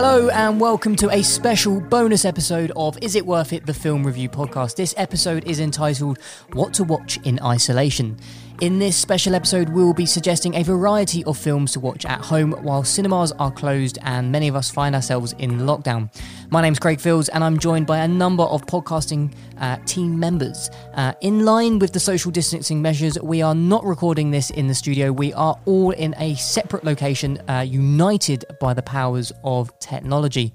Hello 0.00 0.28
and 0.28 0.60
welcome 0.60 0.94
to 0.94 1.10
a 1.10 1.24
special 1.24 1.80
bonus 1.80 2.24
episode 2.24 2.70
of 2.76 2.96
Is 3.02 3.16
It 3.16 3.26
Worth 3.26 3.52
It? 3.52 3.66
The 3.66 3.74
Film 3.74 4.06
Review 4.06 4.28
Podcast. 4.28 4.76
This 4.76 4.94
episode 4.96 5.44
is 5.48 5.58
entitled 5.58 6.20
What 6.52 6.72
to 6.74 6.84
Watch 6.84 7.18
in 7.24 7.40
Isolation. 7.40 8.16
In 8.60 8.80
this 8.80 8.96
special 8.96 9.36
episode, 9.36 9.68
we 9.68 9.84
will 9.84 9.94
be 9.94 10.04
suggesting 10.04 10.56
a 10.56 10.64
variety 10.64 11.22
of 11.26 11.38
films 11.38 11.70
to 11.74 11.80
watch 11.80 12.04
at 12.04 12.20
home 12.20 12.50
while 12.64 12.82
cinemas 12.82 13.30
are 13.38 13.52
closed 13.52 13.98
and 14.02 14.32
many 14.32 14.48
of 14.48 14.56
us 14.56 14.68
find 14.68 14.96
ourselves 14.96 15.32
in 15.34 15.60
lockdown. 15.60 16.12
My 16.50 16.60
name's 16.60 16.80
Craig 16.80 17.00
Fields 17.00 17.28
and 17.28 17.44
I'm 17.44 17.56
joined 17.60 17.86
by 17.86 17.98
a 17.98 18.08
number 18.08 18.42
of 18.42 18.66
podcasting 18.66 19.32
uh, 19.58 19.76
team 19.86 20.18
members. 20.18 20.70
Uh, 20.94 21.12
in 21.20 21.44
line 21.44 21.78
with 21.78 21.92
the 21.92 22.00
social 22.00 22.32
distancing 22.32 22.82
measures, 22.82 23.16
we 23.22 23.42
are 23.42 23.54
not 23.54 23.84
recording 23.84 24.32
this 24.32 24.50
in 24.50 24.66
the 24.66 24.74
studio. 24.74 25.12
We 25.12 25.32
are 25.34 25.56
all 25.64 25.92
in 25.92 26.16
a 26.18 26.34
separate 26.34 26.82
location, 26.82 27.38
uh, 27.48 27.60
united 27.60 28.44
by 28.60 28.74
the 28.74 28.82
powers 28.82 29.30
of 29.44 29.70
technology. 29.78 30.52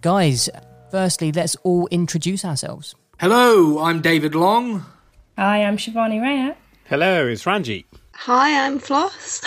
Guys, 0.00 0.50
firstly, 0.90 1.30
let's 1.30 1.54
all 1.62 1.86
introduce 1.92 2.44
ourselves. 2.44 2.96
Hello, 3.20 3.78
I'm 3.78 4.00
David 4.00 4.34
Long. 4.34 4.84
Hi, 5.38 5.62
I'm 5.62 5.76
Shivani 5.76 6.20
Rayat. 6.20 6.56
Hello, 6.86 7.26
it's 7.26 7.46
Ranjit. 7.46 7.86
Hi, 8.14 8.66
I'm 8.66 8.78
Floss. 8.78 9.40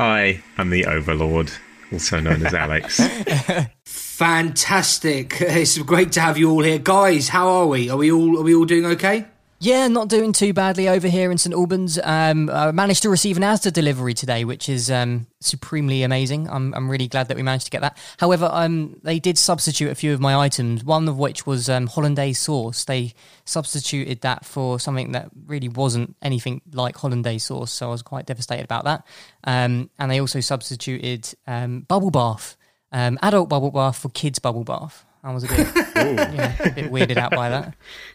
Hi, 0.00 0.42
I'm 0.56 0.70
the 0.70 0.86
Overlord, 0.86 1.52
also 1.92 2.18
known 2.18 2.44
as 2.44 2.52
Alex. 2.52 3.00
Fantastic! 3.84 5.40
It's 5.40 5.78
great 5.78 6.10
to 6.12 6.20
have 6.20 6.36
you 6.36 6.50
all 6.50 6.64
here, 6.64 6.80
guys. 6.80 7.28
How 7.28 7.48
are 7.48 7.66
we? 7.66 7.88
Are 7.88 7.96
we 7.96 8.10
all 8.10 8.40
are 8.40 8.42
we 8.42 8.56
all 8.56 8.64
doing 8.64 8.86
okay? 8.86 9.26
Yeah, 9.60 9.88
not 9.88 10.08
doing 10.08 10.32
too 10.32 10.52
badly 10.52 10.88
over 10.88 11.08
here 11.08 11.32
in 11.32 11.38
St 11.38 11.52
Albans. 11.52 11.98
Um, 12.04 12.48
I 12.48 12.70
managed 12.70 13.02
to 13.02 13.10
receive 13.10 13.36
an 13.36 13.42
Asda 13.42 13.72
delivery 13.72 14.14
today, 14.14 14.44
which 14.44 14.68
is 14.68 14.88
um, 14.88 15.26
supremely 15.40 16.04
amazing. 16.04 16.48
I'm, 16.48 16.72
I'm 16.74 16.88
really 16.88 17.08
glad 17.08 17.26
that 17.26 17.36
we 17.36 17.42
managed 17.42 17.64
to 17.64 17.72
get 17.72 17.80
that. 17.80 17.98
However, 18.20 18.48
um, 18.52 19.00
they 19.02 19.18
did 19.18 19.36
substitute 19.36 19.90
a 19.90 19.96
few 19.96 20.14
of 20.14 20.20
my 20.20 20.36
items, 20.36 20.84
one 20.84 21.08
of 21.08 21.18
which 21.18 21.44
was 21.44 21.68
um, 21.68 21.88
hollandaise 21.88 22.38
sauce. 22.38 22.84
They 22.84 23.14
substituted 23.46 24.20
that 24.20 24.44
for 24.44 24.78
something 24.78 25.10
that 25.12 25.28
really 25.46 25.68
wasn't 25.68 26.14
anything 26.22 26.62
like 26.72 26.96
hollandaise 26.96 27.46
sauce, 27.46 27.72
so 27.72 27.88
I 27.88 27.90
was 27.90 28.02
quite 28.02 28.26
devastated 28.26 28.62
about 28.62 28.84
that. 28.84 29.04
Um, 29.42 29.90
and 29.98 30.08
they 30.08 30.20
also 30.20 30.38
substituted 30.38 31.34
um, 31.48 31.80
bubble 31.80 32.12
bath, 32.12 32.56
um, 32.92 33.18
adult 33.22 33.48
bubble 33.48 33.72
bath 33.72 33.98
for 33.98 34.08
kids 34.10 34.38
bubble 34.38 34.62
bath. 34.62 35.04
I 35.24 35.34
was 35.34 35.42
a 35.42 35.48
bit, 35.48 35.58
yeah, 35.96 36.62
a 36.62 36.70
bit 36.70 36.92
weirded 36.92 37.16
out 37.16 37.32
by 37.32 37.48
that. 37.48 37.74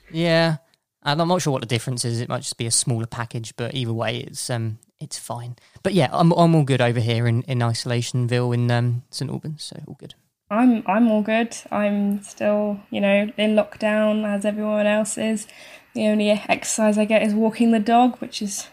Yeah. 0.09 0.57
And 1.05 1.21
I'm 1.21 1.27
not 1.27 1.41
sure 1.41 1.51
what 1.51 1.61
the 1.61 1.67
difference 1.67 2.05
is. 2.05 2.21
It 2.21 2.29
might 2.29 2.43
just 2.43 2.57
be 2.57 2.65
a 2.65 2.71
smaller 2.71 3.05
package, 3.05 3.55
but 3.55 3.75
either 3.75 3.93
way, 3.93 4.17
it's 4.19 4.49
um, 4.49 4.79
it's 4.99 5.19
fine. 5.19 5.55
But 5.83 5.93
yeah, 5.93 6.09
I'm 6.11 6.31
I'm 6.33 6.55
all 6.55 6.63
good 6.63 6.81
over 6.81 6.99
here 6.99 7.27
in 7.27 7.41
in 7.43 7.59
Isolationville 7.59 8.53
in 8.53 8.71
um, 8.71 9.03
St 9.09 9.29
Albans, 9.29 9.63
so 9.63 9.81
all 9.87 9.97
good. 9.99 10.15
I'm 10.49 10.83
I'm 10.87 11.09
all 11.09 11.21
good. 11.21 11.55
I'm 11.71 12.21
still, 12.23 12.79
you 12.89 13.01
know, 13.01 13.31
in 13.37 13.55
lockdown 13.55 14.25
as 14.25 14.45
everyone 14.45 14.87
else 14.87 15.17
is. 15.17 15.47
The 15.93 16.07
only 16.07 16.31
exercise 16.31 16.97
I 16.97 17.05
get 17.05 17.23
is 17.23 17.33
walking 17.33 17.71
the 17.71 17.79
dog, 17.79 18.17
which 18.17 18.41
is, 18.41 18.67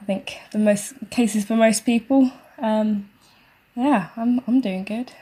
I 0.00 0.04
think, 0.04 0.38
the 0.52 0.58
most 0.58 0.94
cases 1.10 1.44
for 1.44 1.56
most 1.56 1.84
people. 1.84 2.30
Um, 2.58 3.10
yeah, 3.74 4.08
I'm 4.16 4.40
I'm 4.46 4.60
doing 4.60 4.84
good. 4.84 5.12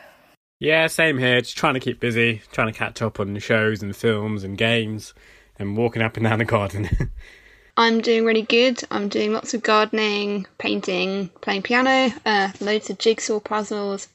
Yeah, 0.60 0.86
same 0.86 1.18
here. 1.18 1.40
Just 1.40 1.56
trying 1.56 1.74
to 1.74 1.80
keep 1.80 1.98
busy, 1.98 2.42
trying 2.52 2.72
to 2.72 2.78
catch 2.78 3.02
up 3.02 3.18
on 3.18 3.36
shows 3.38 3.82
and 3.82 3.96
films 3.96 4.44
and 4.44 4.56
games, 4.56 5.12
and 5.62 5.76
walking 5.76 6.02
up 6.02 6.16
and 6.16 6.24
down 6.24 6.38
the 6.40 6.44
garden. 6.44 7.10
I'm 7.76 8.02
doing 8.02 8.26
really 8.26 8.42
good. 8.42 8.82
I'm 8.90 9.08
doing 9.08 9.32
lots 9.32 9.54
of 9.54 9.62
gardening, 9.62 10.46
painting, 10.58 11.30
playing 11.40 11.62
piano, 11.62 12.14
uh, 12.26 12.50
loads 12.60 12.90
of 12.90 12.98
jigsaw 12.98 13.40
puzzles, 13.40 14.08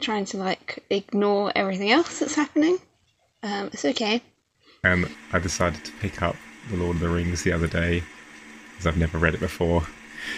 trying 0.00 0.26
to 0.26 0.36
like 0.36 0.84
ignore 0.90 1.50
everything 1.56 1.90
else 1.90 2.18
that's 2.18 2.34
happening. 2.34 2.78
Um, 3.42 3.70
it's 3.72 3.84
okay. 3.86 4.22
and 4.82 5.10
I 5.32 5.38
decided 5.38 5.82
to 5.84 5.92
pick 5.92 6.20
up 6.20 6.36
The 6.70 6.76
Lord 6.76 6.96
of 6.96 7.00
the 7.00 7.08
Rings 7.08 7.42
the 7.42 7.52
other 7.52 7.66
day 7.68 8.02
because 8.70 8.86
I've 8.86 8.98
never 8.98 9.16
read 9.16 9.34
it 9.34 9.40
before. 9.40 9.86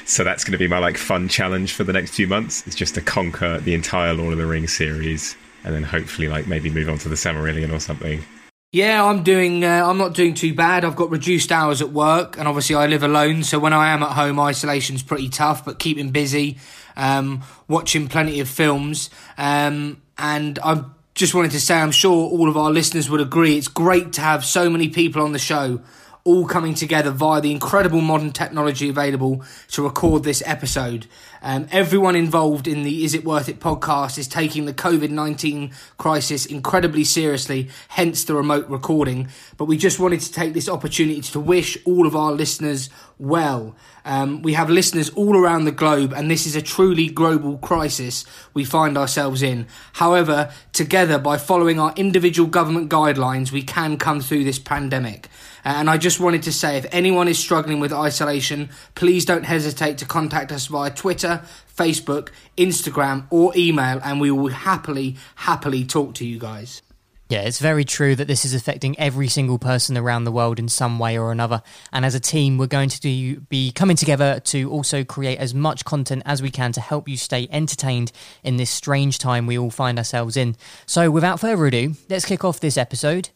So 0.05 0.23
that's 0.25 0.45
going 0.45 0.53
to 0.53 0.59
be 0.59 0.69
my 0.69 0.79
like 0.79 0.99
fun 0.99 1.29
challenge 1.29 1.73
for 1.73 1.85
the 1.85 1.93
next 1.93 2.13
few 2.13 2.27
months. 2.27 2.67
It's 2.67 2.77
just 2.77 2.95
to 2.97 3.01
conquer 3.01 3.59
the 3.59 3.75
entire 3.75 4.15
Lord 4.15 4.33
of 4.33 4.39
the 4.39 4.47
Rings 4.47 4.77
series, 4.77 5.37
and 5.65 5.75
then 5.75 5.85
hopefully 5.85 6.29
like 6.29 6.47
maybe 6.47 6.71
move 6.71 6.89
on 6.89 6.99
to 6.99 7.09
the 7.09 7.15
Silmarillion 7.15 7.73
or 7.73 7.81
something. 7.81 8.25
Yeah, 8.73 9.05
I'm 9.05 9.23
doing. 9.23 9.65
Uh, 9.65 9.89
I'm 9.89 9.97
not 9.97 10.15
doing 10.15 10.35
too 10.35 10.53
bad. 10.55 10.85
I've 10.85 10.97
got 10.97 11.11
reduced 11.11 11.53
hours 11.53 11.81
at 11.81 11.91
work, 11.91 12.37
and 12.37 12.47
obviously 12.49 12.75
I 12.75 12.87
live 12.87 13.03
alone. 13.03 13.43
So 13.43 13.59
when 13.59 13.73
I 13.73 13.93
am 13.93 14.03
at 14.03 14.13
home, 14.13 14.39
isolation's 14.41 15.03
pretty 15.03 15.29
tough. 15.29 15.65
But 15.65 15.79
keeping 15.79 16.11
busy, 16.11 16.59
um, 16.97 17.43
watching 17.69 18.09
plenty 18.09 18.41
of 18.41 18.49
films, 18.49 19.09
um, 19.39 20.03
and 20.19 20.59
I 20.59 20.85
just 21.15 21.33
wanted 21.35 21.53
to 21.53 21.61
say, 21.61 21.77
I'm 21.77 21.93
sure 21.93 22.29
all 22.29 22.49
of 22.49 22.57
our 22.57 22.71
listeners 22.71 23.09
would 23.09 23.21
agree. 23.21 23.57
It's 23.57 23.69
great 23.69 24.13
to 24.15 24.21
have 24.21 24.45
so 24.45 24.69
many 24.69 24.89
people 24.89 25.23
on 25.23 25.33
the 25.33 25.39
show, 25.39 25.81
all 26.27 26.47
coming 26.47 26.75
together 26.75 27.11
via 27.11 27.41
the 27.41 27.53
incredible 27.53 28.01
modern 28.01 28.33
technology 28.33 28.89
available 28.89 29.43
to 29.69 29.83
record 29.83 30.25
this 30.25 30.43
episode. 30.45 31.07
Um, 31.41 31.69
everyone 31.71 32.17
involved 32.17 32.67
in 32.67 32.83
the 32.83 33.05
Is 33.05 33.15
It 33.15 33.25
Worth 33.25 33.49
It 33.49 33.61
podcast 33.61 34.19
is 34.19 34.27
taking 34.27 34.65
the 34.65 34.75
COVID 34.75 35.11
19 35.11 35.71
crisis 35.97 36.45
incredibly 36.45 37.05
seriously, 37.05 37.69
hence 37.89 38.25
the 38.25 38.35
remote 38.35 38.69
recording. 38.69 39.29
But 39.57 39.67
we 39.67 39.77
just 39.77 40.01
wanted 40.01 40.21
to 40.23 40.33
take 40.33 40.55
this 40.55 40.69
opportunity 40.69 41.21
to 41.21 41.39
wish 41.39 41.79
all 41.85 42.07
of 42.07 42.17
our 42.17 42.33
listeners 42.33 42.91
well. 43.19 43.77
Um, 44.05 44.43
we 44.43 44.55
have 44.55 44.69
listeners 44.69 45.11
all 45.11 45.37
around 45.37 45.65
the 45.65 45.73
globe, 45.73 46.13
and 46.13 46.31
this 46.31 46.47
is 46.47 46.57
a 46.57 46.63
truly 46.63 47.09
global 47.09 47.59
crisis 47.59 48.25
we 48.53 48.65
find 48.65 48.99
ourselves 48.99 49.43
in. 49.43 49.67
However, 49.95 50.53
together, 50.73 51.19
by 51.19 51.39
following 51.39 51.79
our 51.79 51.93
individual 51.97 52.49
government 52.49 52.91
guidelines, 52.91 53.53
we 53.53 53.63
can 53.63 53.99
come 53.99 54.21
through 54.21 54.45
this 54.45 54.59
pandemic. 54.59 55.29
And 55.67 55.91
I 55.91 55.99
just 55.99 56.21
wanted 56.21 56.45
to 56.45 56.53
say 56.53 56.77
if 56.79 56.87
anyone 56.93 57.27
is 57.27 57.41
struggling 57.41 57.81
with 57.81 57.93
isolation, 57.93 58.71
please 58.95 59.25
don't 59.25 59.43
hesitate 59.43 59.99
to 59.99 60.05
contact 60.05 60.53
us 60.53 60.69
via 60.69 60.93
Twitter, 60.93 61.43
Facebook, 61.77 62.29
Instagram, 62.57 63.27
or 63.31 63.53
email, 63.57 64.01
and 64.05 64.21
we 64.21 64.31
will 64.31 64.47
happily, 64.47 65.17
happily 65.35 65.85
talk 65.85 66.15
to 66.15 66.25
you 66.25 66.39
guys. 66.39 66.83
Yeah, 67.29 67.41
it's 67.41 67.59
very 67.59 67.85
true 67.85 68.15
that 68.15 68.29
this 68.29 68.45
is 68.45 68.55
affecting 68.55 68.97
every 68.97 69.27
single 69.27 69.59
person 69.59 69.99
around 69.99 70.23
the 70.23 70.31
world 70.31 70.61
in 70.61 70.69
some 70.69 71.01
way 71.01 71.19
or 71.19 71.33
another. 71.33 71.61
And 71.93 72.05
as 72.05 72.15
a 72.15 72.21
team, 72.21 72.59
we're 72.59 72.69
going 72.69 72.91
to 72.91 73.01
do, 73.01 73.41
be 73.41 73.73
coming 73.73 73.97
together 73.97 74.39
to 74.39 74.71
also 74.71 75.03
create 75.03 75.41
as 75.41 75.53
much 75.53 75.85
content 75.85 76.23
as 76.27 76.41
we 76.41 76.53
can 76.53 76.71
to 76.75 76.81
help 76.81 77.09
you 77.09 77.17
stay 77.17 77.49
entertained 77.51 78.13
in 78.45 78.57
this 78.57 78.71
strange 78.71 79.19
time 79.19 79.49
we 79.49 79.59
all 79.59 79.73
find 79.73 79.99
ourselves 79.99 80.37
in. 80.37 80.55
So, 80.87 81.11
without 81.11 81.41
further 81.41 81.67
ado, 81.67 81.95
let's 82.09 82.25
kick 82.25 82.45
off 82.45 82.61
this 82.61 82.77
episode 82.77 83.31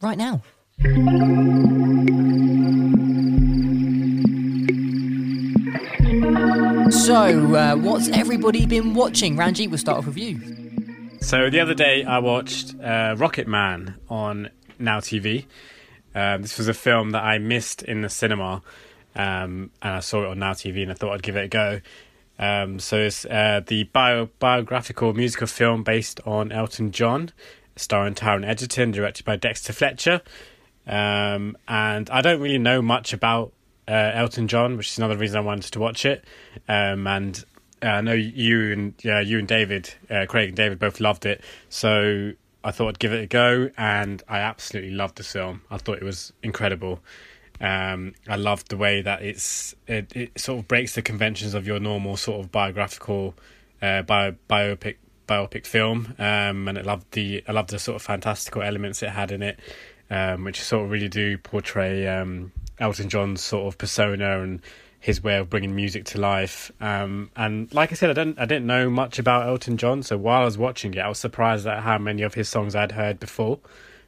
right 0.00 0.16
now. 0.16 0.40
So, 6.90 7.54
uh, 7.54 7.76
what's 7.76 8.08
everybody 8.08 8.66
been 8.66 8.94
watching? 8.94 9.36
Ranjit, 9.36 9.68
we'll 9.68 9.78
start 9.78 9.98
off 9.98 10.06
with 10.06 10.16
you. 10.18 10.40
so 11.20 11.48
the 11.50 11.60
other 11.60 11.74
day 11.74 12.02
I 12.04 12.18
watched 12.18 12.74
uh, 12.80 13.14
Rocketman 13.16 13.94
on 14.08 14.50
Now 14.78 15.00
TV. 15.00 15.46
Um, 16.14 16.42
this 16.42 16.58
was 16.58 16.66
a 16.68 16.74
film 16.74 17.10
that 17.10 17.22
I 17.22 17.38
missed 17.38 17.82
in 17.82 18.02
the 18.02 18.08
cinema, 18.08 18.62
um, 19.14 19.70
and 19.82 19.94
I 19.94 20.00
saw 20.00 20.24
it 20.24 20.28
on 20.28 20.38
Now 20.38 20.52
TV, 20.54 20.82
and 20.82 20.90
I 20.90 20.94
thought 20.94 21.12
I'd 21.12 21.22
give 21.22 21.36
it 21.36 21.44
a 21.44 21.48
go. 21.48 21.80
Um, 22.38 22.78
so 22.80 22.98
it's 22.98 23.24
uh, 23.26 23.60
the 23.66 23.84
bio- 23.84 24.30
biographical 24.38 25.12
musical 25.14 25.46
film 25.46 25.82
based 25.84 26.20
on 26.26 26.50
Elton 26.52 26.90
John, 26.90 27.30
starring 27.76 28.14
Taron 28.14 28.44
Egerton, 28.44 28.90
directed 28.90 29.24
by 29.24 29.36
Dexter 29.36 29.72
Fletcher. 29.72 30.20
Um, 30.86 31.56
and 31.66 32.10
I 32.10 32.20
don't 32.20 32.40
really 32.40 32.58
know 32.58 32.82
much 32.82 33.12
about 33.12 33.52
uh, 33.88 34.12
Elton 34.14 34.48
John, 34.48 34.76
which 34.76 34.90
is 34.90 34.98
another 34.98 35.16
reason 35.16 35.38
I 35.38 35.40
wanted 35.40 35.72
to 35.72 35.80
watch 35.80 36.04
it. 36.04 36.24
Um, 36.68 37.06
and 37.06 37.44
uh, 37.82 37.86
I 37.86 38.00
know 38.00 38.12
you 38.12 38.72
and 38.72 38.94
uh, 39.04 39.18
you 39.18 39.38
and 39.38 39.48
David, 39.48 39.94
uh, 40.10 40.26
Craig 40.28 40.48
and 40.48 40.56
David, 40.56 40.78
both 40.78 41.00
loved 41.00 41.26
it, 41.26 41.42
so 41.68 42.32
I 42.62 42.70
thought 42.70 42.88
I'd 42.88 42.98
give 42.98 43.12
it 43.12 43.22
a 43.22 43.26
go, 43.26 43.70
and 43.76 44.22
I 44.28 44.38
absolutely 44.38 44.92
loved 44.92 45.16
the 45.16 45.22
film. 45.22 45.62
I 45.70 45.76
thought 45.76 45.98
it 45.98 46.04
was 46.04 46.32
incredible. 46.42 47.00
Um, 47.60 48.14
I 48.26 48.36
loved 48.36 48.68
the 48.68 48.76
way 48.76 49.02
that 49.02 49.22
it's 49.22 49.74
it, 49.86 50.14
it 50.16 50.40
sort 50.40 50.60
of 50.60 50.68
breaks 50.68 50.94
the 50.94 51.02
conventions 51.02 51.54
of 51.54 51.66
your 51.66 51.78
normal 51.78 52.16
sort 52.16 52.40
of 52.40 52.50
biographical 52.50 53.34
uh, 53.82 54.02
bio, 54.02 54.34
biopic 54.48 54.96
biopic 55.28 55.66
film, 55.66 56.14
um, 56.18 56.68
and 56.68 56.78
I 56.78 56.82
loved 56.82 57.12
the 57.12 57.44
I 57.46 57.52
loved 57.52 57.70
the 57.70 57.78
sort 57.78 57.96
of 57.96 58.02
fantastical 58.02 58.62
elements 58.62 59.02
it 59.02 59.10
had 59.10 59.30
in 59.30 59.42
it. 59.42 59.58
Um, 60.10 60.44
which 60.44 60.60
sort 60.62 60.84
of 60.84 60.90
really 60.90 61.08
do 61.08 61.38
portray 61.38 62.06
um, 62.06 62.52
Elton 62.78 63.08
John's 63.08 63.42
sort 63.42 63.66
of 63.66 63.78
persona 63.78 64.40
and 64.42 64.60
his 65.00 65.22
way 65.22 65.36
of 65.36 65.50
bringing 65.50 65.74
music 65.76 66.04
to 66.06 66.18
life. 66.20 66.72
Um, 66.80 67.30
and 67.36 67.72
like 67.74 67.92
I 67.92 67.94
said, 67.94 68.10
I 68.10 68.14
didn't 68.14 68.38
I 68.38 68.46
didn't 68.46 68.66
know 68.66 68.88
much 68.88 69.18
about 69.18 69.46
Elton 69.46 69.76
John, 69.76 70.02
so 70.02 70.16
while 70.16 70.42
I 70.42 70.44
was 70.44 70.56
watching 70.56 70.94
it, 70.94 71.00
I 71.00 71.08
was 71.08 71.18
surprised 71.18 71.66
at 71.66 71.82
how 71.82 71.98
many 71.98 72.22
of 72.22 72.34
his 72.34 72.48
songs 72.48 72.74
I'd 72.74 72.92
heard 72.92 73.20
before, 73.20 73.58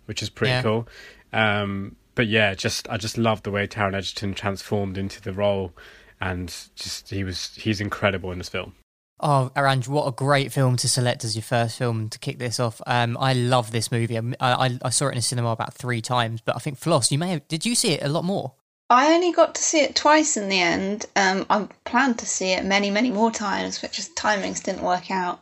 which 0.06 0.22
is 0.22 0.30
pretty 0.30 0.52
Yeah. 0.52 0.62
cool. 0.62 0.88
Um, 1.32 1.96
but 2.14 2.26
yeah, 2.28 2.54
just 2.54 2.88
I 2.88 2.96
just 2.96 3.18
love 3.18 3.42
the 3.42 3.50
way 3.50 3.66
Taron 3.66 3.94
Egerton 3.94 4.32
transformed 4.32 4.96
into 4.96 5.20
the 5.20 5.34
role, 5.34 5.74
and 6.18 6.48
just 6.76 7.10
he 7.10 7.24
was 7.24 7.54
he's 7.56 7.80
incredible 7.80 8.32
in 8.32 8.38
this 8.38 8.48
film. 8.48 8.72
Oh, 9.18 9.50
Aranj, 9.56 9.88
what 9.88 10.06
a 10.06 10.12
great 10.12 10.52
film 10.52 10.76
to 10.76 10.88
select 10.88 11.24
as 11.24 11.34
your 11.34 11.42
first 11.42 11.78
film 11.78 12.10
to 12.10 12.18
kick 12.18 12.38
this 12.38 12.60
off. 12.60 12.82
Um, 12.86 13.16
I 13.18 13.32
love 13.32 13.70
this 13.70 13.90
movie. 13.90 14.18
I, 14.18 14.22
I, 14.40 14.78
I 14.82 14.90
saw 14.90 15.08
it 15.08 15.12
in 15.12 15.18
a 15.18 15.22
cinema 15.22 15.50
about 15.50 15.72
three 15.72 16.02
times, 16.02 16.42
but 16.42 16.54
I 16.54 16.58
think 16.58 16.78
Floss, 16.78 17.10
you 17.10 17.18
may 17.18 17.30
have. 17.30 17.48
Did 17.48 17.64
you 17.64 17.74
see 17.74 17.92
it 17.92 18.02
a 18.02 18.08
lot 18.08 18.24
more? 18.24 18.52
I 18.90 19.14
only 19.14 19.32
got 19.32 19.54
to 19.54 19.62
see 19.62 19.80
it 19.80 19.96
twice 19.96 20.36
in 20.36 20.48
the 20.48 20.60
end. 20.60 21.06
Um, 21.16 21.46
I 21.48 21.66
planned 21.84 22.18
to 22.20 22.26
see 22.26 22.52
it 22.52 22.64
many, 22.64 22.90
many 22.90 23.10
more 23.10 23.30
times, 23.30 23.80
but 23.80 23.90
just 23.90 24.14
timings 24.14 24.62
didn't 24.62 24.82
work 24.82 25.10
out. 25.10 25.40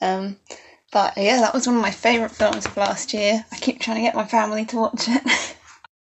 Um, 0.00 0.36
but 0.92 1.14
yeah, 1.16 1.40
that 1.40 1.52
was 1.52 1.66
one 1.66 1.76
of 1.76 1.82
my 1.82 1.90
favourite 1.90 2.30
films 2.30 2.64
of 2.64 2.76
last 2.76 3.12
year. 3.12 3.44
I 3.50 3.56
keep 3.56 3.80
trying 3.80 3.96
to 3.96 4.02
get 4.02 4.14
my 4.14 4.24
family 4.24 4.64
to 4.66 4.76
watch 4.76 5.08
it. 5.08 5.22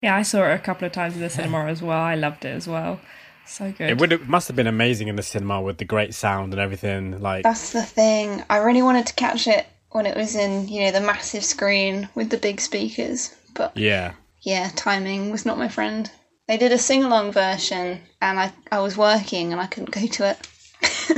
Yeah, 0.02 0.16
I 0.16 0.22
saw 0.22 0.50
it 0.50 0.54
a 0.54 0.58
couple 0.58 0.84
of 0.84 0.92
times 0.92 1.14
in 1.14 1.20
the 1.20 1.30
cinema 1.30 1.66
as 1.66 1.80
well. 1.80 2.00
I 2.00 2.16
loved 2.16 2.44
it 2.44 2.48
as 2.48 2.66
well. 2.66 2.98
So 3.46 3.72
good. 3.72 3.90
It 3.90 3.98
would 3.98 4.10
have, 4.12 4.28
must 4.28 4.48
have 4.48 4.56
been 4.56 4.66
amazing 4.66 5.08
in 5.08 5.16
the 5.16 5.22
cinema 5.22 5.60
with 5.60 5.78
the 5.78 5.84
great 5.84 6.14
sound 6.14 6.52
and 6.52 6.60
everything. 6.60 7.20
Like 7.20 7.42
That's 7.42 7.72
the 7.72 7.82
thing. 7.82 8.42
I 8.48 8.58
really 8.58 8.82
wanted 8.82 9.06
to 9.06 9.14
catch 9.14 9.46
it 9.46 9.66
when 9.90 10.06
it 10.06 10.16
was 10.16 10.34
in, 10.34 10.68
you 10.68 10.82
know, 10.82 10.90
the 10.90 11.00
massive 11.00 11.44
screen 11.44 12.08
with 12.14 12.30
the 12.30 12.38
big 12.38 12.60
speakers. 12.60 13.34
But 13.54 13.76
yeah, 13.76 14.12
yeah, 14.40 14.70
timing 14.74 15.30
was 15.30 15.44
not 15.44 15.58
my 15.58 15.68
friend. 15.68 16.10
They 16.48 16.56
did 16.56 16.72
a 16.72 16.78
sing 16.78 17.04
along 17.04 17.32
version 17.32 18.00
and 18.20 18.40
I, 18.40 18.52
I 18.70 18.80
was 18.80 18.96
working 18.96 19.52
and 19.52 19.60
I 19.60 19.66
couldn't 19.66 19.90
go 19.92 20.06
to 20.06 20.30
it. 20.30 20.48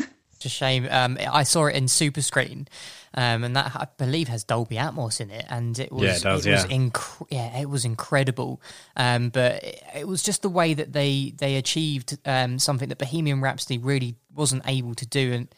It's 0.44 0.53
a 0.53 0.56
shame. 0.59 0.87
Um, 0.91 1.17
I 1.32 1.43
saw 1.43 1.67
it 1.67 1.75
in 1.75 1.88
super 1.88 2.21
screen, 2.21 2.69
um, 3.14 3.44
and 3.44 3.55
that 3.56 3.72
I 3.75 3.87
believe 3.96 4.28
has 4.28 4.44
Dolby 4.44 4.76
Atmos 4.76 5.20
in 5.20 5.31
it, 5.31 5.46
and 5.49 5.78
it 5.78 5.93
was 5.93 6.02
Yeah, 6.02 6.16
it 6.16 6.22
does, 6.22 6.46
was 6.46 6.64
yeah. 6.64 6.76
inc- 6.76 7.26
yeah, 7.31 7.58
it 7.58 7.69
was 7.70 7.84
incredible. 7.84 8.61
Um, 8.96 9.28
but 9.31 9.62
it, 9.62 9.82
it 9.96 10.08
was 10.08 10.22
just 10.22 10.43
the 10.43 10.49
way 10.49 10.75
that 10.75 10.93
they 10.93 11.32
they 11.37 11.56
achieved 11.56 12.19
um, 12.25 12.58
something 12.58 12.88
that 12.88 12.99
Bohemian 12.99 13.40
Rhapsody 13.40 13.78
really 13.78 14.16
wasn't 14.34 14.62
able 14.66 14.94
to 14.96 15.06
do, 15.06 15.32
and 15.32 15.49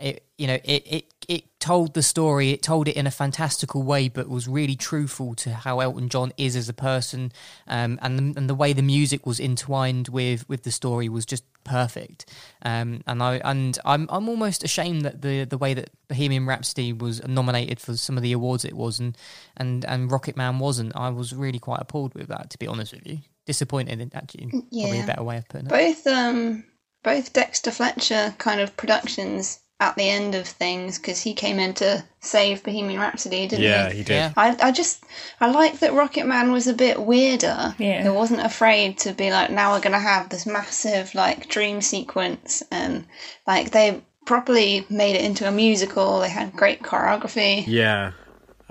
it 0.00 0.24
you 0.38 0.46
know 0.46 0.58
it 0.64 0.86
it 0.86 1.04
it 1.28 1.60
told 1.60 1.94
the 1.94 2.02
story, 2.02 2.50
it 2.50 2.62
told 2.62 2.88
it 2.88 2.96
in 2.96 3.06
a 3.06 3.10
fantastical 3.10 3.82
way, 3.82 4.08
but 4.08 4.28
was 4.28 4.48
really 4.48 4.74
truthful 4.74 5.34
to 5.36 5.52
how 5.52 5.78
Elton 5.78 6.08
John 6.08 6.32
is 6.36 6.56
as 6.56 6.68
a 6.68 6.72
person, 6.72 7.30
um, 7.68 7.98
and 8.02 8.18
the, 8.18 8.38
and 8.40 8.50
the 8.50 8.54
way 8.54 8.72
the 8.72 8.82
music 8.82 9.26
was 9.26 9.38
entwined 9.38 10.08
with 10.08 10.48
with 10.48 10.64
the 10.64 10.72
story 10.72 11.08
was 11.08 11.24
just 11.24 11.44
perfect. 11.62 12.24
Um, 12.62 13.02
and 13.06 13.22
I 13.22 13.36
and 13.44 13.78
I'm 13.84 14.08
I'm 14.10 14.28
almost 14.28 14.64
ashamed 14.64 15.02
that 15.02 15.22
the 15.22 15.44
the 15.44 15.58
way 15.58 15.74
that 15.74 15.90
Bohemian 16.08 16.46
Rhapsody 16.46 16.92
was 16.92 17.24
nominated 17.26 17.78
for 17.78 17.96
some 17.96 18.16
of 18.16 18.22
the 18.22 18.32
awards 18.32 18.64
it 18.64 18.74
was, 18.74 18.98
and 18.98 19.16
and 19.56 19.84
and 19.84 20.10
Rocketman 20.10 20.58
wasn't. 20.58 20.96
I 20.96 21.10
was 21.10 21.34
really 21.34 21.58
quite 21.58 21.80
appalled 21.80 22.14
with 22.14 22.28
that, 22.28 22.50
to 22.50 22.58
be 22.58 22.66
honest 22.66 22.92
with 22.92 23.06
you. 23.06 23.18
Disappointed, 23.46 24.00
in- 24.00 24.10
actually, 24.14 24.48
probably 24.50 25.00
a 25.00 25.06
better 25.06 25.22
way 25.22 25.36
of 25.36 25.48
putting 25.48 25.66
it. 25.66 25.70
Both 25.70 26.06
um 26.06 26.64
both 27.02 27.32
Dexter 27.32 27.70
Fletcher 27.70 28.34
kind 28.38 28.60
of 28.60 28.76
productions 28.76 29.60
at 29.80 29.96
the 29.96 30.08
end 30.08 30.34
of 30.34 30.46
things 30.46 30.98
because 30.98 31.20
he 31.20 31.32
came 31.32 31.58
in 31.58 31.72
to 31.72 32.04
save 32.20 32.62
Bohemian 32.62 33.00
Rhapsody, 33.00 33.48
didn't 33.48 33.62
he? 33.62 33.64
yeah, 33.64 33.88
he? 33.88 33.98
he 33.98 34.04
did. 34.04 34.14
Yeah. 34.14 34.32
I, 34.36 34.56
I 34.62 34.72
just 34.72 35.02
I 35.40 35.50
like 35.50 35.80
that 35.80 35.92
Rocketman 35.92 36.52
was 36.52 36.66
a 36.66 36.74
bit 36.74 37.00
weirder. 37.00 37.74
Yeah. 37.78 38.06
It 38.06 38.14
wasn't 38.14 38.42
afraid 38.42 38.98
to 38.98 39.14
be 39.14 39.30
like, 39.30 39.50
now 39.50 39.72
we're 39.72 39.80
gonna 39.80 39.98
have 39.98 40.28
this 40.28 40.46
massive 40.46 41.14
like 41.14 41.48
dream 41.48 41.80
sequence 41.80 42.62
and 42.70 43.06
like 43.46 43.70
they 43.70 44.02
properly 44.26 44.86
made 44.90 45.16
it 45.16 45.24
into 45.24 45.48
a 45.48 45.50
musical. 45.50 46.20
They 46.20 46.28
had 46.28 46.52
great 46.52 46.82
choreography. 46.82 47.64
Yeah. 47.66 48.12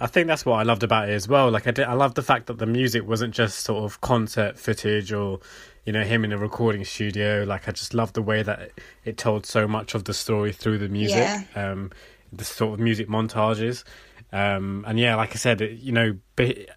I 0.01 0.07
think 0.07 0.27
that's 0.27 0.45
what 0.45 0.55
I 0.55 0.63
loved 0.63 0.83
about 0.83 1.09
it 1.09 1.13
as 1.13 1.27
well. 1.27 1.51
Like 1.51 1.67
I 1.67 1.71
did, 1.71 1.85
I 1.85 1.93
loved 1.93 2.15
the 2.15 2.23
fact 2.23 2.45
that 2.47 2.57
the 2.57 2.65
music 2.65 3.05
wasn't 3.05 3.33
just 3.33 3.59
sort 3.59 3.83
of 3.83 3.99
concert 3.99 4.57
footage 4.57 5.11
or, 5.11 5.41
you 5.89 5.93
know, 5.93 6.03
him 6.03 6.23
in 6.23 6.31
a 6.31 6.37
recording 6.37 6.85
studio. 6.85 7.45
Like 7.47 7.67
I 7.67 7.71
just 7.71 7.95
love 7.95 8.13
the 8.13 8.21
way 8.21 8.43
that 8.43 8.69
it, 9.05 9.17
told 9.17 9.47
so 9.47 9.67
much 9.67 9.95
of 9.95 10.03
the 10.03 10.13
story 10.13 10.51
through 10.53 10.77
the 10.77 10.87
music, 10.87 11.17
Yeah. 11.17 11.43
um, 11.55 11.89
the 12.31 12.43
sort 12.45 12.75
of 12.75 12.79
music 12.79 13.07
montages, 13.09 13.83
um, 14.31 14.85
and 14.87 14.99
yeah, 14.99 15.15
like 15.15 15.31
I 15.31 15.37
said, 15.37 15.61
it, 15.61 15.79
you 15.79 15.91
know, 15.91 16.15
Be- 16.35 16.67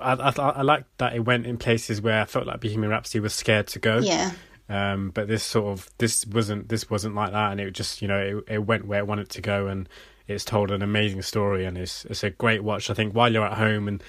I, 0.00 0.12
I, 0.12 0.32
I 0.38 0.62
like 0.62 0.84
that 0.98 1.16
it 1.16 1.24
went 1.24 1.44
in 1.44 1.56
places 1.58 2.00
where 2.00 2.20
I 2.22 2.24
felt 2.24 2.46
like 2.46 2.60
Bohemian 2.60 2.90
Rhapsody 2.90 3.18
was 3.18 3.34
scared 3.34 3.66
to 3.66 3.80
go. 3.80 3.98
Yeah. 3.98 4.30
Um, 4.68 5.10
but 5.10 5.26
this 5.26 5.42
sort 5.42 5.66
of 5.66 5.90
this 5.98 6.24
wasn't 6.24 6.68
this 6.68 6.88
wasn't 6.88 7.16
like 7.16 7.32
that, 7.32 7.50
and 7.50 7.60
it 7.60 7.72
just 7.72 8.00
you 8.00 8.06
know 8.06 8.20
it, 8.46 8.54
it 8.54 8.58
went 8.64 8.86
where 8.86 9.00
it 9.00 9.08
wanted 9.08 9.28
to 9.30 9.40
go, 9.40 9.66
and 9.66 9.88
it's 10.28 10.44
told 10.44 10.70
an 10.70 10.82
amazing 10.82 11.22
story, 11.22 11.64
and 11.64 11.76
it's 11.76 12.04
it's 12.04 12.22
a 12.22 12.30
great 12.30 12.62
watch. 12.62 12.90
I 12.90 12.94
think 12.94 13.12
while 13.12 13.32
you're 13.32 13.44
at 13.44 13.58
home, 13.58 13.88
and 13.88 14.00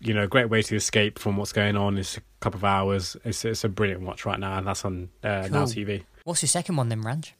you 0.00 0.14
know, 0.14 0.24
a 0.24 0.28
great 0.28 0.48
way 0.48 0.62
to 0.62 0.76
escape 0.76 1.18
from 1.18 1.36
what's 1.36 1.52
going 1.52 1.76
on. 1.76 1.98
It's 1.98 2.16
a 2.16 2.22
couple 2.40 2.58
of 2.58 2.64
hours. 2.64 3.16
It's 3.24 3.44
it's 3.44 3.64
a 3.64 3.68
brilliant 3.68 4.02
watch 4.02 4.24
right 4.24 4.40
now, 4.40 4.56
and 4.58 4.66
that's 4.66 4.84
on 4.84 5.10
uh, 5.22 5.48
Now 5.50 5.64
TV. 5.64 6.04
What's 6.24 6.42
your 6.42 6.48
second 6.48 6.76
one 6.76 6.88
then, 6.88 7.02
Ranj? 7.02 7.32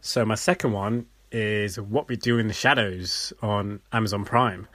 So 0.00 0.24
my 0.24 0.34
second 0.34 0.72
one 0.72 1.06
is 1.30 1.78
What 1.80 2.08
We 2.08 2.16
Do 2.16 2.38
in 2.38 2.48
the 2.48 2.54
Shadows 2.54 3.32
on 3.40 3.80
Amazon 3.92 4.24
Prime. 4.24 4.68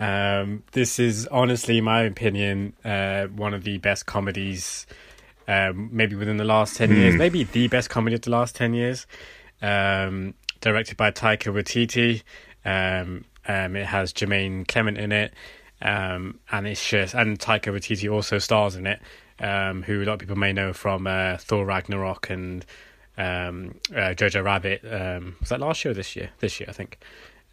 Um, 0.00 0.62
this 0.72 0.98
is 0.98 1.26
honestly, 1.28 1.78
in 1.78 1.84
my 1.84 2.02
opinion, 2.02 2.74
uh, 2.84 3.26
one 3.26 3.54
of 3.54 3.64
the 3.64 3.78
best 3.78 4.06
comedies, 4.06 4.86
um, 5.46 5.90
maybe 5.92 6.16
within 6.16 6.36
the 6.36 6.44
last 6.44 6.76
ten 6.76 6.90
years, 6.90 7.16
maybe 7.16 7.44
the 7.44 7.68
best 7.68 7.90
comedy 7.90 8.14
of 8.14 8.22
the 8.22 8.30
last 8.30 8.54
ten 8.54 8.74
years. 8.74 9.06
Um, 9.60 10.34
directed 10.60 10.96
by 10.96 11.10
Taika 11.10 11.52
Waititi. 11.52 12.22
Um, 12.64 13.24
um, 13.48 13.76
it 13.76 13.86
has 13.86 14.12
Jermaine 14.12 14.66
Clement 14.66 14.98
in 14.98 15.12
it, 15.12 15.34
um, 15.82 16.40
and 16.50 16.66
it's 16.66 16.88
just 16.88 17.14
and 17.14 17.38
Taika 17.38 17.72
Waititi 17.72 18.12
also 18.12 18.38
stars 18.38 18.76
in 18.76 18.86
it, 18.86 19.00
um, 19.40 19.82
who 19.82 20.02
a 20.02 20.04
lot 20.04 20.14
of 20.14 20.18
people 20.20 20.36
may 20.36 20.52
know 20.52 20.72
from 20.72 21.06
uh, 21.06 21.36
Thor 21.38 21.64
Ragnarok 21.64 22.30
and 22.30 22.64
um, 23.16 23.80
uh, 23.90 24.14
Jojo 24.14 24.44
Rabbit. 24.44 24.82
Um, 24.84 25.36
was 25.40 25.50
that 25.50 25.60
last 25.60 25.84
year 25.84 25.92
or 25.92 25.94
this 25.94 26.16
year? 26.16 26.30
This 26.40 26.60
year, 26.60 26.68
I 26.68 26.72
think. 26.72 26.98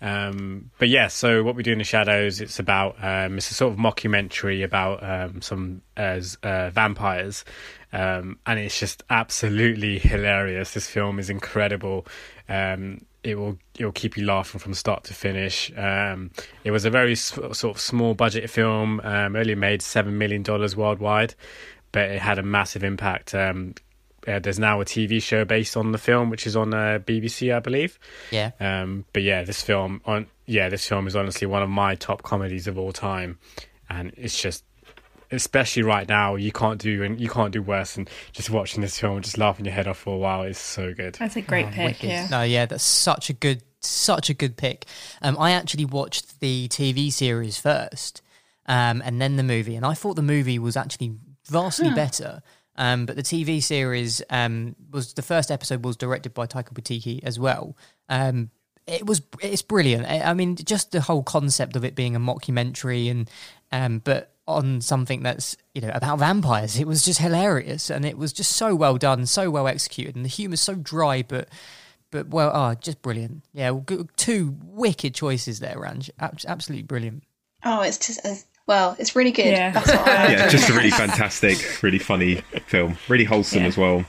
Um, 0.02 0.72
but 0.80 0.90
yeah, 0.90 1.10
so 1.10 1.44
what 1.44 1.56
we 1.56 1.62
do 1.62 1.74
in 1.74 1.78
the 1.78 1.84
shadows, 1.84 2.42
it's 2.42 2.58
about 2.58 2.96
um, 3.04 3.38
it's 3.38 3.52
a 3.52 3.54
sort 3.54 3.74
of 3.74 3.78
mockumentary 3.78 4.64
about 4.64 5.44
some 5.44 5.84
as 5.96 6.38
uh, 6.42 6.71
vampires, 6.71 7.45
um, 7.94 8.40
and 8.48 8.60
it's 8.60 8.80
just 8.80 9.04
absolutely 9.10 10.00
hilarious. 10.00 10.74
This 10.74 10.88
film 10.88 11.19
is 11.19 11.30
incredible. 11.30 12.07
Um, 12.50 13.06
it 13.23 13.35
will 13.35 13.57
it 13.78 13.85
will 13.85 13.92
keep 13.92 14.18
you 14.18 14.25
laughing 14.25 14.59
from 14.59 14.73
start 14.73 15.04
to 15.06 15.13
finish. 15.13 15.71
Um, 15.78 16.31
it 16.63 16.71
was 16.71 16.85
a 16.85 16.90
very 16.90 17.16
sort 17.16 17.63
of 17.63 17.80
small 17.80 18.13
budget 18.13 18.49
film, 18.49 18.99
um, 19.04 19.35
only 19.35 19.56
made 19.56 19.81
seven 19.81 20.18
million 20.18 20.44
dollars 20.44 20.75
worldwide, 20.75 21.35
but 21.92 22.09
it 22.09 22.21
had 22.21 22.40
a 22.40 22.44
massive 22.44 22.83
impact. 22.83 23.35
Um, 23.35 23.75
uh, 24.28 24.40
there's 24.40 24.59
now 24.59 24.80
a 24.81 24.85
TV 24.85 25.21
show 25.21 25.45
based 25.45 25.75
on 25.75 25.92
the 25.92 25.97
film, 25.97 26.30
which 26.30 26.45
is 26.45 26.56
on 26.56 26.73
uh, 26.73 26.99
BBC, 27.04 27.56
I 27.56 27.59
believe. 27.59 27.97
Yeah. 28.30 28.51
Um, 28.59 29.06
but 29.13 29.23
yeah, 29.23 29.44
this 29.44 29.61
film 29.61 30.01
on 30.06 30.28
yeah, 30.45 30.69
this 30.69 30.87
film 30.87 31.07
is 31.07 31.16
honestly 31.16 31.47
one 31.47 31.63
of 31.63 31.69
my 31.69 31.95
top 31.95 32.23
comedies 32.23 32.68
of 32.68 32.78
all 32.78 32.92
time, 32.92 33.40
and 33.90 34.11
it's 34.18 34.40
just, 34.40 34.63
especially 35.31 35.83
right 35.83 36.07
now, 36.07 36.35
you 36.35 36.52
can't 36.52 36.80
do 36.80 37.04
and 37.04 37.19
you 37.19 37.30
can't 37.30 37.52
do 37.54 37.61
worse 37.61 37.95
than 37.95 38.07
just 38.31 38.50
watching 38.50 38.81
this 38.81 39.00
film 39.00 39.16
and 39.16 39.23
just 39.23 39.38
laughing 39.38 39.66
your 39.66 39.73
head 39.73 39.88
off 39.88 39.97
for 40.00 40.14
a 40.16 40.18
while. 40.18 40.44
It's 40.44 40.59
so 40.59 40.94
good. 40.94 41.16
That's 41.16 41.35
a 41.35 41.42
great 41.42 41.68
Oh, 41.68 41.71
pick, 41.71 41.85
wicked. 41.88 42.09
yeah. 42.09 42.28
No, 42.30 42.42
yeah, 42.44 42.66
that's 42.66 42.83
such 42.83 43.30
a 43.30 43.33
good, 43.33 43.64
such 43.80 44.30
a 44.30 44.33
good 44.33 44.57
pick. 44.57 44.85
Um, 45.21 45.38
I 45.40 45.52
actually 45.52 45.85
watched 45.85 46.40
the 46.40 46.68
TV 46.68 47.11
series 47.11 47.57
first, 47.59 48.21
um, 48.66 49.02
and 49.06 49.21
then 49.21 49.38
the 49.38 49.44
movie, 49.44 49.76
and 49.76 49.85
I 49.85 49.94
thought 49.94 50.16
the 50.16 50.21
movie 50.21 50.59
was 50.59 50.76
actually 50.78 51.14
vastly 51.50 51.92
better. 51.92 52.42
Um, 52.78 53.06
but 53.06 53.16
the 53.16 53.21
TV 53.23 53.61
series 53.61 54.21
um, 54.30 54.76
was 54.92 55.14
the 55.14 55.21
first 55.21 55.52
episode 55.52 55.83
was 55.83 55.97
directed 55.97 56.33
by 56.33 56.47
Taika 56.47 56.73
Waititi 56.73 57.21
as 57.23 57.38
well. 57.38 57.76
Um, 58.09 58.50
it 58.88 59.06
was 59.06 59.21
it's 59.42 59.61
brilliant. 59.61 60.06
I 60.07 60.21
I 60.21 60.33
mean, 60.33 60.56
just 60.56 60.92
the 60.92 61.02
whole 61.02 61.21
concept 61.21 61.76
of 61.76 61.83
it 61.85 61.95
being 61.95 62.16
a 62.16 62.19
mockumentary 62.19 63.11
and 63.11 63.30
um, 63.71 64.00
but 64.00 64.31
on 64.48 64.81
something 64.81 65.24
that's 65.24 65.56
you 65.74 65.81
know 65.81 65.92
about 65.94 66.19
vampires. 66.19 66.80
It 66.80 66.88
was 66.88 67.06
just 67.06 67.19
hilarious 67.19 67.90
and 67.90 68.06
it 68.06 68.18
was 68.18 68.33
just 68.33 68.54
so 68.54 68.76
well 68.76 68.98
done, 68.98 69.26
so 69.26 69.50
well 69.50 69.68
executed, 69.68 70.16
and 70.16 70.26
the 70.26 70.30
humor's 70.30 70.62
so 70.62 70.76
dry 70.76 71.21
but 71.21 71.48
but 72.12 72.28
well, 72.28 72.52
oh, 72.54 72.76
just 72.76 73.02
brilliant. 73.02 73.44
Yeah, 73.54 73.69
well, 73.69 74.07
two 74.18 74.57
wicked 74.64 75.16
choices 75.16 75.60
there, 75.60 75.76
Ranj. 75.78 76.10
Absolutely 76.19 76.83
brilliant. 76.83 77.24
Oh, 77.64 77.81
it's 77.81 77.98
just 77.98 78.26
as 78.26 78.45
well. 78.68 78.95
It's 79.00 79.16
really 79.16 79.31
good. 79.31 79.45
Yeah. 79.45 79.71
That's 79.71 79.88
what 79.88 80.07
I 80.07 80.31
Yeah, 80.33 80.48
just 80.50 80.69
a 80.69 80.74
really 80.74 80.90
fantastic, 81.06 81.81
really 81.81 82.00
funny 82.00 82.42
film. 82.68 82.98
Really 83.07 83.24
wholesome 83.24 83.62
Yeah. 83.62 83.68
as 83.68 83.78
well. 83.78 84.04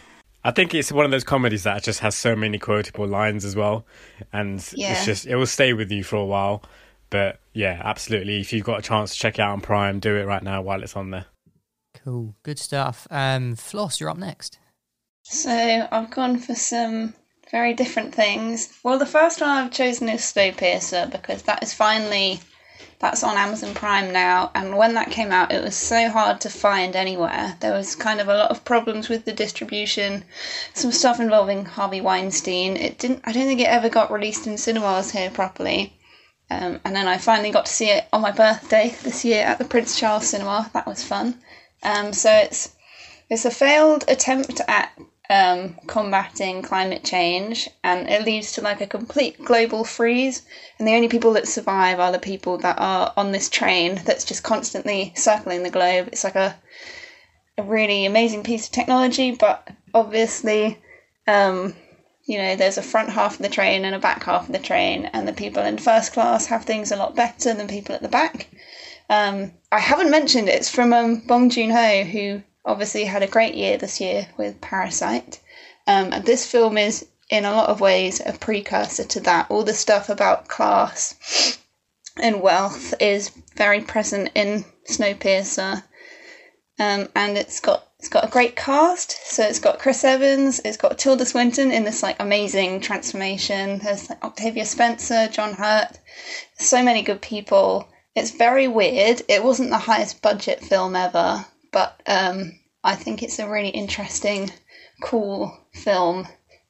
I 0.44 0.50
think 0.50 0.74
it's 0.74 0.90
one 0.90 1.04
of 1.04 1.12
those 1.12 1.22
comedies 1.22 1.62
that 1.62 1.84
just 1.84 2.00
has 2.00 2.16
so 2.16 2.34
many 2.34 2.58
quotable 2.58 3.06
lines 3.06 3.44
as 3.44 3.54
well, 3.54 3.86
and 4.32 4.66
Yeah. 4.74 4.92
it's 4.94 5.04
just 5.04 5.26
it 5.26 5.36
will 5.36 5.46
stay 5.46 5.72
with 5.72 5.92
you 5.92 6.02
for 6.02 6.16
a 6.16 6.24
while. 6.24 6.64
But 7.12 7.40
yeah, 7.52 7.78
absolutely. 7.84 8.40
If 8.40 8.54
you've 8.54 8.64
got 8.64 8.78
a 8.78 8.82
chance 8.82 9.12
to 9.12 9.18
check 9.18 9.38
it 9.38 9.42
out 9.42 9.52
on 9.52 9.60
Prime, 9.60 10.00
do 10.00 10.16
it 10.16 10.24
right 10.24 10.42
now 10.42 10.62
while 10.62 10.82
it's 10.82 10.96
on 10.96 11.10
there. 11.10 11.26
Cool, 12.02 12.34
good 12.42 12.58
stuff. 12.58 13.06
Um, 13.10 13.54
Floss, 13.54 14.00
you're 14.00 14.08
up 14.08 14.16
next. 14.16 14.58
So 15.22 15.86
I've 15.92 16.10
gone 16.10 16.38
for 16.38 16.54
some 16.54 17.12
very 17.50 17.74
different 17.74 18.14
things. 18.14 18.78
Well, 18.82 18.98
the 18.98 19.04
first 19.04 19.42
one 19.42 19.50
I've 19.50 19.70
chosen 19.70 20.08
is 20.08 20.22
Snowpiercer 20.22 21.12
because 21.12 21.42
that 21.42 21.62
is 21.62 21.74
finally 21.74 22.40
that's 22.98 23.22
on 23.22 23.36
Amazon 23.36 23.74
Prime 23.74 24.10
now. 24.10 24.50
And 24.54 24.78
when 24.78 24.94
that 24.94 25.10
came 25.10 25.32
out, 25.32 25.52
it 25.52 25.62
was 25.62 25.76
so 25.76 26.08
hard 26.08 26.40
to 26.40 26.48
find 26.48 26.96
anywhere. 26.96 27.58
There 27.60 27.74
was 27.74 27.94
kind 27.94 28.22
of 28.22 28.28
a 28.28 28.36
lot 28.38 28.50
of 28.50 28.64
problems 28.64 29.10
with 29.10 29.26
the 29.26 29.34
distribution, 29.34 30.24
some 30.72 30.92
stuff 30.92 31.20
involving 31.20 31.66
Harvey 31.66 32.00
Weinstein. 32.00 32.78
It 32.78 32.98
didn't. 32.98 33.20
I 33.24 33.32
don't 33.32 33.46
think 33.46 33.60
it 33.60 33.68
ever 33.68 33.90
got 33.90 34.10
released 34.10 34.46
in 34.46 34.56
cinemas 34.56 35.10
here 35.10 35.30
properly. 35.30 35.92
Um, 36.52 36.80
and 36.84 36.94
then 36.94 37.08
I 37.08 37.16
finally 37.16 37.50
got 37.50 37.64
to 37.64 37.72
see 37.72 37.88
it 37.88 38.04
on 38.12 38.20
my 38.20 38.30
birthday 38.30 38.94
this 39.02 39.24
year 39.24 39.42
at 39.42 39.58
the 39.58 39.64
Prince 39.64 39.98
Charles 39.98 40.26
Cinema. 40.26 40.70
That 40.74 40.86
was 40.86 41.02
fun. 41.02 41.40
Um, 41.82 42.12
so 42.12 42.30
it's 42.30 42.74
it's 43.30 43.46
a 43.46 43.50
failed 43.50 44.04
attempt 44.06 44.60
at 44.68 44.92
um, 45.30 45.78
combating 45.86 46.60
climate 46.60 47.04
change, 47.04 47.70
and 47.82 48.06
it 48.10 48.26
leads 48.26 48.52
to 48.52 48.60
like 48.60 48.82
a 48.82 48.86
complete 48.86 49.42
global 49.42 49.82
freeze. 49.82 50.42
And 50.78 50.86
the 50.86 50.92
only 50.92 51.08
people 51.08 51.32
that 51.32 51.48
survive 51.48 51.98
are 51.98 52.12
the 52.12 52.18
people 52.18 52.58
that 52.58 52.78
are 52.78 53.14
on 53.16 53.32
this 53.32 53.48
train 53.48 54.02
that's 54.04 54.24
just 54.24 54.42
constantly 54.42 55.14
circling 55.16 55.62
the 55.62 55.70
globe. 55.70 56.08
It's 56.08 56.24
like 56.24 56.36
a 56.36 56.54
a 57.56 57.62
really 57.62 58.04
amazing 58.04 58.42
piece 58.42 58.66
of 58.66 58.72
technology, 58.72 59.30
but 59.30 59.68
obviously, 59.94 60.78
um, 61.26 61.74
you 62.24 62.38
know, 62.38 62.56
there's 62.56 62.78
a 62.78 62.82
front 62.82 63.10
half 63.10 63.34
of 63.34 63.42
the 63.42 63.48
train 63.48 63.84
and 63.84 63.94
a 63.94 63.98
back 63.98 64.22
half 64.24 64.46
of 64.46 64.52
the 64.52 64.58
train, 64.58 65.06
and 65.12 65.26
the 65.26 65.32
people 65.32 65.62
in 65.62 65.78
first 65.78 66.12
class 66.12 66.46
have 66.46 66.64
things 66.64 66.92
a 66.92 66.96
lot 66.96 67.16
better 67.16 67.54
than 67.54 67.68
people 67.68 67.94
at 67.94 68.02
the 68.02 68.08
back. 68.08 68.48
Um, 69.10 69.52
I 69.70 69.80
haven't 69.80 70.10
mentioned 70.10 70.48
it. 70.48 70.54
It's 70.54 70.70
from 70.70 70.92
um, 70.92 71.20
Bong 71.26 71.50
Joon 71.50 71.70
Ho, 71.70 72.04
who 72.04 72.42
obviously 72.64 73.04
had 73.04 73.22
a 73.22 73.26
great 73.26 73.54
year 73.54 73.76
this 73.76 74.00
year 74.00 74.28
with 74.36 74.60
Parasite. 74.60 75.40
Um, 75.86 76.12
and 76.12 76.24
this 76.24 76.46
film 76.46 76.78
is, 76.78 77.06
in 77.28 77.44
a 77.44 77.52
lot 77.52 77.68
of 77.68 77.80
ways, 77.80 78.20
a 78.24 78.32
precursor 78.32 79.04
to 79.04 79.20
that. 79.20 79.50
All 79.50 79.64
the 79.64 79.74
stuff 79.74 80.08
about 80.08 80.48
class 80.48 81.58
and 82.16 82.40
wealth 82.40 82.94
is 83.00 83.30
very 83.56 83.80
present 83.80 84.30
in 84.34 84.64
Snowpiercer. 84.88 85.82
Um, 86.78 87.08
and 87.14 87.36
it's 87.36 87.60
got 87.60 87.86
it's 88.02 88.08
got 88.08 88.24
a 88.24 88.30
great 88.30 88.56
cast. 88.56 89.16
So 89.24 89.44
it's 89.44 89.60
got 89.60 89.78
Chris 89.78 90.02
Evans, 90.02 90.60
it's 90.64 90.76
got 90.76 90.98
Tilda 90.98 91.24
Swinton 91.24 91.70
in 91.70 91.84
this 91.84 92.02
like 92.02 92.16
amazing 92.18 92.80
transformation. 92.80 93.78
There's 93.78 94.10
like, 94.10 94.24
Octavia 94.24 94.66
Spencer, 94.66 95.28
John 95.28 95.52
Hurt, 95.52 96.00
so 96.58 96.82
many 96.82 97.02
good 97.02 97.22
people. 97.22 97.86
It's 98.16 98.32
very 98.32 98.66
weird. 98.66 99.22
It 99.28 99.44
wasn't 99.44 99.70
the 99.70 99.78
highest 99.78 100.20
budget 100.20 100.64
film 100.64 100.96
ever, 100.96 101.46
but 101.70 102.02
um, 102.08 102.58
I 102.82 102.96
think 102.96 103.22
it's 103.22 103.38
a 103.38 103.48
really 103.48 103.68
interesting, 103.68 104.50
cool 105.00 105.56
film 105.72 106.26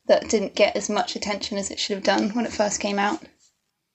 that 0.08 0.28
didn't 0.28 0.54
get 0.54 0.76
as 0.76 0.90
much 0.90 1.16
attention 1.16 1.56
as 1.56 1.70
it 1.70 1.78
should 1.78 1.94
have 1.94 2.04
done 2.04 2.28
when 2.34 2.44
it 2.44 2.52
first 2.52 2.78
came 2.78 2.98
out. 2.98 3.22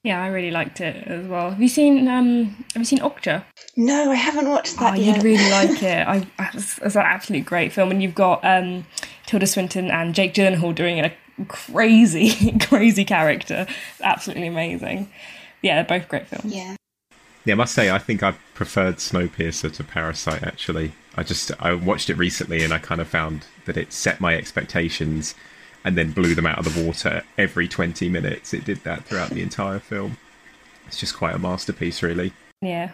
Yeah, 0.08 0.22
I 0.22 0.28
really 0.28 0.50
liked 0.50 0.80
it 0.80 1.06
as 1.06 1.26
well. 1.26 1.50
Have 1.50 1.60
you 1.60 1.68
seen 1.68 2.08
um 2.08 2.46
have 2.72 2.80
you 2.80 2.84
seen 2.86 3.00
Okja? 3.00 3.44
No, 3.76 4.10
I 4.10 4.14
haven't 4.14 4.48
watched 4.48 4.78
that 4.78 4.94
oh, 4.94 4.96
yet. 4.96 5.16
you'd 5.16 5.22
really 5.22 5.50
like 5.50 5.82
it. 5.82 6.08
I, 6.08 6.26
I 6.38 6.50
it's, 6.54 6.78
it's 6.78 6.94
an 6.94 7.02
absolutely 7.02 7.44
great 7.44 7.74
film, 7.74 7.90
and 7.90 8.02
you've 8.02 8.14
got 8.14 8.42
um 8.42 8.86
Tilda 9.26 9.46
Swinton 9.46 9.90
and 9.90 10.14
Jake 10.14 10.32
Gyllenhaal 10.32 10.74
doing 10.74 10.98
a 11.00 11.12
crazy, 11.48 12.58
crazy 12.62 13.04
character. 13.04 13.66
It's 13.68 14.00
absolutely 14.00 14.46
amazing. 14.46 15.12
Yeah, 15.60 15.74
they're 15.74 15.98
both 15.98 16.08
great 16.08 16.26
films. 16.26 16.54
Yeah. 16.54 16.76
Yeah, 17.44 17.52
I 17.52 17.56
must 17.56 17.74
say, 17.74 17.90
I 17.90 17.98
think 17.98 18.22
I 18.22 18.32
preferred 18.54 18.96
Snowpiercer 18.96 19.70
to 19.74 19.84
Parasite. 19.84 20.42
Actually, 20.42 20.92
I 21.16 21.22
just 21.22 21.52
I 21.60 21.74
watched 21.74 22.08
it 22.08 22.16
recently 22.16 22.64
and 22.64 22.72
I 22.72 22.78
kind 22.78 23.02
of 23.02 23.08
found 23.08 23.44
that 23.66 23.76
it 23.76 23.92
set 23.92 24.22
my 24.22 24.34
expectations 24.34 25.34
and 25.84 25.96
then 25.96 26.12
blew 26.12 26.34
them 26.34 26.46
out 26.46 26.58
of 26.58 26.72
the 26.74 26.84
water 26.84 27.22
every 27.36 27.68
twenty 27.68 28.08
minutes. 28.08 28.52
It 28.54 28.64
did 28.64 28.78
that 28.84 29.04
throughout 29.04 29.30
the 29.30 29.42
entire 29.42 29.78
film. 29.78 30.16
It's 30.86 30.98
just 30.98 31.16
quite 31.16 31.34
a 31.34 31.38
masterpiece, 31.38 32.02
really. 32.02 32.32
Yeah. 32.62 32.92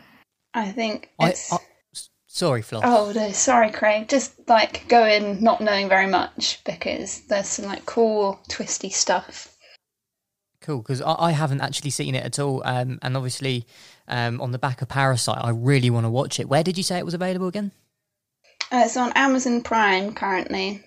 I 0.53 0.71
think 0.71 1.11
I, 1.19 1.31
it's. 1.31 1.53
I, 1.53 1.57
s- 1.93 2.11
sorry, 2.27 2.63
Floss. 2.63 2.83
Oh 2.87 3.13
no, 3.15 3.33
sorry, 3.33 3.71
Craig. 3.71 4.09
Just 4.09 4.49
like 4.49 4.87
go 4.89 5.05
in 5.05 5.43
not 5.43 5.61
knowing 5.61 5.89
very 5.89 6.07
much 6.07 6.61
because 6.65 7.23
there's 7.23 7.49
some 7.49 7.67
like 7.67 7.87
cool 7.87 8.41
twisty 8.49 8.91
stuff. 8.91 9.51
Cool, 10.61 10.79
because 10.79 11.03
I, 11.03 11.15
I 11.19 11.31
haven't 11.33 11.61
actually 11.61 11.91
seen 11.91 12.15
it 12.15 12.25
at 12.25 12.39
all. 12.39 12.63
Um, 12.65 12.99
and 13.03 13.17
obviously, 13.17 13.67
um, 14.09 14.41
on 14.41 14.53
the 14.53 14.59
back 14.59 14.81
of 14.81 14.89
Parasite, 14.89 15.43
I 15.43 15.51
really 15.51 15.91
want 15.91 16.07
to 16.07 16.11
watch 16.11 16.41
it. 16.41 16.49
Where 16.49 16.63
did 16.63 16.77
you 16.79 16.83
say 16.83 16.99
it 16.99 17.05
was 17.05 17.15
available 17.15 17.49
again? 17.49 17.73
Uh, 18.73 18.83
it's 18.87 18.97
on 18.97 19.13
Amazon 19.15 19.61
Prime 19.63 20.15
currently. 20.15 20.83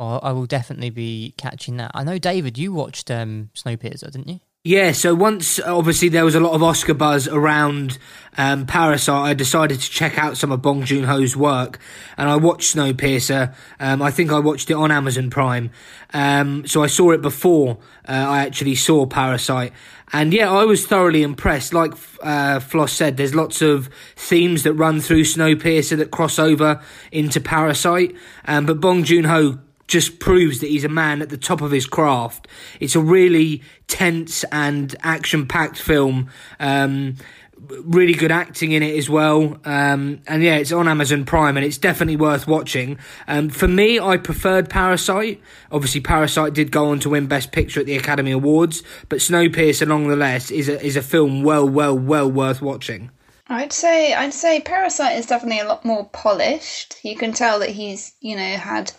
Well, 0.00 0.18
I 0.22 0.32
will 0.32 0.46
definitely 0.46 0.88
be 0.88 1.34
catching 1.36 1.76
that. 1.76 1.90
I 1.92 2.04
know, 2.04 2.16
David, 2.16 2.56
you 2.56 2.72
watched 2.72 3.10
um, 3.10 3.50
Snowpiercer, 3.54 4.10
didn't 4.10 4.28
you? 4.28 4.40
Yeah, 4.64 4.92
so 4.92 5.14
once 5.14 5.60
obviously 5.60 6.08
there 6.08 6.24
was 6.24 6.34
a 6.34 6.40
lot 6.40 6.54
of 6.54 6.62
Oscar 6.62 6.94
buzz 6.94 7.28
around 7.28 7.98
um, 8.38 8.64
Parasite, 8.64 9.30
I 9.30 9.34
decided 9.34 9.78
to 9.80 9.90
check 9.90 10.16
out 10.16 10.38
some 10.38 10.52
of 10.52 10.62
Bong 10.62 10.84
Joon 10.84 11.04
Ho's 11.04 11.36
work, 11.36 11.78
and 12.16 12.30
I 12.30 12.36
watched 12.36 12.74
Snowpiercer. 12.74 13.54
Um, 13.78 14.00
I 14.00 14.10
think 14.10 14.32
I 14.32 14.38
watched 14.38 14.70
it 14.70 14.74
on 14.74 14.90
Amazon 14.90 15.28
Prime, 15.28 15.70
um, 16.14 16.66
so 16.66 16.82
I 16.82 16.86
saw 16.86 17.10
it 17.10 17.20
before 17.20 17.76
uh, 18.08 18.12
I 18.12 18.46
actually 18.46 18.76
saw 18.76 19.04
Parasite, 19.04 19.72
and 20.14 20.32
yeah, 20.32 20.50
I 20.50 20.64
was 20.64 20.86
thoroughly 20.86 21.22
impressed. 21.22 21.74
Like 21.74 21.92
uh, 22.22 22.60
Floss 22.60 22.92
said, 22.92 23.18
there's 23.18 23.34
lots 23.34 23.60
of 23.60 23.90
themes 24.16 24.62
that 24.62 24.72
run 24.72 25.00
through 25.00 25.24
Snowpiercer 25.24 25.98
that 25.98 26.10
cross 26.10 26.38
over 26.38 26.82
into 27.12 27.40
Parasite, 27.40 28.14
um, 28.46 28.64
but 28.64 28.80
Bong 28.80 29.04
Joon 29.04 29.24
Ho 29.24 29.58
just 29.90 30.20
proves 30.20 30.60
that 30.60 30.68
he's 30.68 30.84
a 30.84 30.88
man 30.88 31.20
at 31.20 31.28
the 31.28 31.36
top 31.36 31.60
of 31.60 31.72
his 31.72 31.84
craft. 31.84 32.46
It's 32.78 32.94
a 32.94 33.00
really 33.00 33.62
tense 33.88 34.44
and 34.44 34.94
action 35.02 35.46
packed 35.46 35.78
film. 35.78 36.30
Um, 36.60 37.16
really 37.58 38.14
good 38.14 38.30
acting 38.30 38.70
in 38.70 38.84
it 38.84 38.96
as 38.96 39.10
well. 39.10 39.58
Um, 39.64 40.22
and 40.28 40.42
yeah, 40.42 40.56
it's 40.56 40.70
on 40.70 40.86
Amazon 40.86 41.24
Prime 41.24 41.56
and 41.56 41.66
it's 41.66 41.76
definitely 41.76 42.16
worth 42.16 42.46
watching. 42.46 42.98
Um, 43.26 43.50
for 43.50 43.66
me, 43.66 43.98
I 43.98 44.16
preferred 44.16 44.70
Parasite. 44.70 45.42
Obviously, 45.72 46.00
Parasite 46.00 46.54
did 46.54 46.70
go 46.70 46.90
on 46.90 47.00
to 47.00 47.10
win 47.10 47.26
Best 47.26 47.50
Picture 47.50 47.80
at 47.80 47.86
the 47.86 47.96
Academy 47.96 48.30
Awards, 48.30 48.84
but 49.08 49.18
Snowpiercer, 49.18 49.88
nonetheless, 49.88 50.52
is 50.52 50.68
a, 50.68 50.80
is 50.82 50.96
a 50.96 51.02
film 51.02 51.42
well, 51.42 51.68
well, 51.68 51.98
well 51.98 52.30
worth 52.30 52.62
watching. 52.62 53.10
I'd 53.48 53.72
say 53.72 54.14
I'd 54.14 54.32
say 54.32 54.60
Parasite 54.60 55.18
is 55.18 55.26
definitely 55.26 55.58
a 55.58 55.66
lot 55.66 55.84
more 55.84 56.08
polished. 56.10 57.00
You 57.02 57.16
can 57.16 57.32
tell 57.32 57.58
that 57.58 57.70
he's 57.70 58.12
you 58.20 58.36
know 58.36 58.56
had 58.56 58.92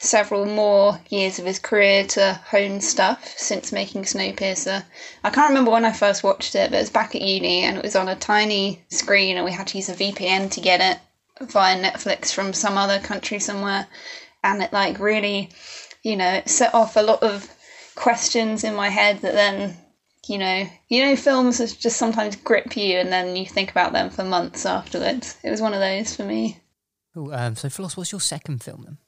several 0.00 0.46
more 0.46 1.00
years 1.08 1.38
of 1.38 1.44
his 1.44 1.58
career 1.58 2.04
to 2.04 2.40
hone 2.46 2.80
stuff 2.80 3.36
since 3.36 3.72
making 3.72 4.04
Snowpiercer. 4.04 4.84
I 5.24 5.30
can't 5.30 5.48
remember 5.48 5.70
when 5.70 5.84
I 5.84 5.92
first 5.92 6.22
watched 6.22 6.54
it, 6.54 6.70
but 6.70 6.76
it 6.76 6.82
was 6.82 6.90
back 6.90 7.14
at 7.14 7.22
uni 7.22 7.62
and 7.62 7.76
it 7.76 7.82
was 7.82 7.96
on 7.96 8.08
a 8.08 8.16
tiny 8.16 8.84
screen 8.88 9.36
and 9.36 9.44
we 9.44 9.52
had 9.52 9.66
to 9.68 9.78
use 9.78 9.88
a 9.88 9.94
VPN 9.94 10.50
to 10.52 10.60
get 10.60 10.80
it 10.80 11.48
via 11.50 11.80
Netflix 11.82 12.32
from 12.32 12.52
some 12.52 12.78
other 12.78 13.00
country 13.00 13.38
somewhere. 13.38 13.86
And 14.44 14.62
it 14.62 14.72
like 14.72 15.00
really, 15.00 15.50
you 16.02 16.16
know, 16.16 16.34
it 16.34 16.48
set 16.48 16.74
off 16.74 16.96
a 16.96 17.02
lot 17.02 17.22
of 17.22 17.50
questions 17.96 18.62
in 18.62 18.74
my 18.74 18.88
head 18.88 19.20
that 19.22 19.34
then 19.34 19.76
you 20.28 20.36
know, 20.36 20.68
you 20.88 21.04
know, 21.04 21.16
films 21.16 21.58
just 21.76 21.96
sometimes 21.96 22.36
grip 22.36 22.76
you, 22.76 22.98
and 22.98 23.10
then 23.10 23.34
you 23.34 23.46
think 23.46 23.70
about 23.70 23.92
them 23.94 24.10
for 24.10 24.24
months 24.24 24.66
afterwards. 24.66 25.38
It 25.42 25.48
was 25.48 25.62
one 25.62 25.72
of 25.72 25.80
those 25.80 26.14
for 26.14 26.24
me. 26.24 26.60
Cool. 27.14 27.32
Um, 27.32 27.56
so, 27.56 27.70
Floss, 27.70 27.96
what's 27.96 28.12
your 28.12 28.20
second 28.20 28.62
film 28.62 28.82
then? 28.84 28.98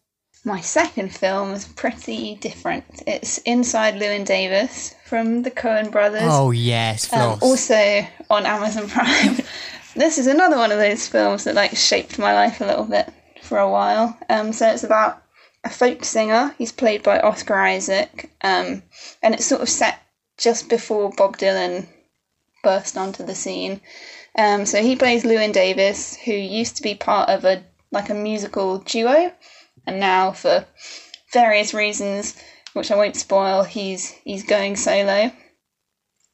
My 0.45 0.61
second 0.63 1.15
film 1.15 1.53
is 1.53 1.67
pretty 1.67 2.37
different. 2.37 3.03
It's 3.07 3.39
Inside 3.39 3.97
Llewyn 3.97 4.25
Davis 4.25 4.95
from 5.05 5.43
the 5.43 5.51
Coen 5.51 5.93
Brothers. 5.93 6.23
Oh 6.25 6.51
yes, 6.51 7.13
um, 7.13 7.39
also 7.43 8.07
on 8.31 8.47
Amazon 8.47 8.89
Prime. 8.89 9.37
this 9.95 10.17
is 10.17 10.27
another 10.27 10.57
one 10.57 10.73
of 10.73 10.79
those 10.79 11.07
films 11.07 11.45
that 11.45 11.55
like 11.55 11.77
shaped 11.77 12.19
my 12.19 12.33
life 12.33 12.63
a 12.63 12.65
little 12.65 12.87
bit 12.87 13.13
for 13.43 13.59
a 13.59 13.71
while. 13.71 14.17
Um, 14.31 14.55
so 14.55 14.67
it's 14.71 14.83
about 14.83 15.23
a 15.63 15.69
folk 15.69 16.07
singer. 16.07 16.55
He's 16.57 16.73
played 16.73 17.03
by 17.03 17.21
Oscar 17.21 17.61
Isaac, 17.61 18.31
um, 18.41 18.83
and 19.23 19.35
it's 19.35 19.45
sort 19.45 19.61
of 19.61 19.69
set 19.69 20.01
just 20.39 20.71
before 20.71 21.11
Bob 21.11 21.37
Dylan 21.37 21.87
burst 22.63 22.97
onto 22.97 23.25
the 23.25 23.35
scene. 23.35 23.83
Um, 24.39 24.65
so 24.65 24.81
he 24.81 24.97
plays 24.97 25.25
Llewyn 25.25 25.53
Davis, 25.53 26.17
who 26.17 26.33
used 26.33 26.77
to 26.77 26.83
be 26.83 26.95
part 26.95 27.29
of 27.29 27.45
a 27.45 27.63
like 27.93 28.09
a 28.09 28.15
musical 28.15 28.79
duo, 28.79 29.33
and 29.87 30.01
now 30.01 30.33
for 30.33 30.67
various 31.33 31.75
reasons, 31.75 32.37
which 32.73 32.91
I 32.91 32.97
won't 32.97 33.17
spoil, 33.17 33.63
he's 33.65 34.11
he's 34.25 34.45
going 34.45 34.77
solo, 34.77 35.33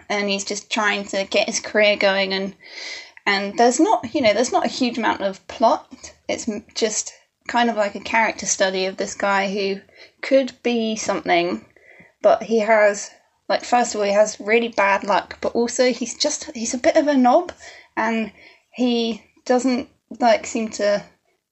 and 0.08 0.28
he's 0.28 0.44
just 0.44 0.70
trying 0.70 1.04
to 1.06 1.24
get 1.24 1.48
his 1.48 1.60
career 1.60 1.96
going. 1.96 2.32
and 2.32 2.54
And 3.24 3.58
there's 3.58 3.80
not 3.80 4.14
you 4.14 4.20
know 4.20 4.32
there's 4.32 4.52
not 4.52 4.66
a 4.66 4.70
huge 4.70 4.98
amount 4.98 5.22
of 5.22 5.46
plot. 5.48 6.14
It's 6.28 6.48
just 6.74 7.12
kind 7.48 7.70
of 7.70 7.76
like 7.76 7.94
a 7.94 8.00
character 8.00 8.46
study 8.46 8.86
of 8.86 8.96
this 8.96 9.14
guy 9.14 9.48
who 9.52 9.80
could 10.22 10.52
be 10.62 10.96
something, 10.96 11.64
but 12.22 12.42
he 12.42 12.58
has 12.60 13.10
like 13.48 13.64
first 13.64 13.94
of 13.94 14.00
all 14.00 14.06
he 14.06 14.12
has 14.12 14.40
really 14.40 14.68
bad 14.68 15.04
luck, 15.04 15.38
but 15.40 15.52
also 15.52 15.92
he's 15.92 16.16
just 16.16 16.50
he's 16.54 16.74
a 16.74 16.78
bit 16.78 16.96
of 16.96 17.06
a 17.06 17.16
knob, 17.16 17.52
and 17.96 18.32
he 18.72 19.22
doesn't 19.44 19.88
like 20.20 20.46
seem 20.46 20.68
to 20.70 21.02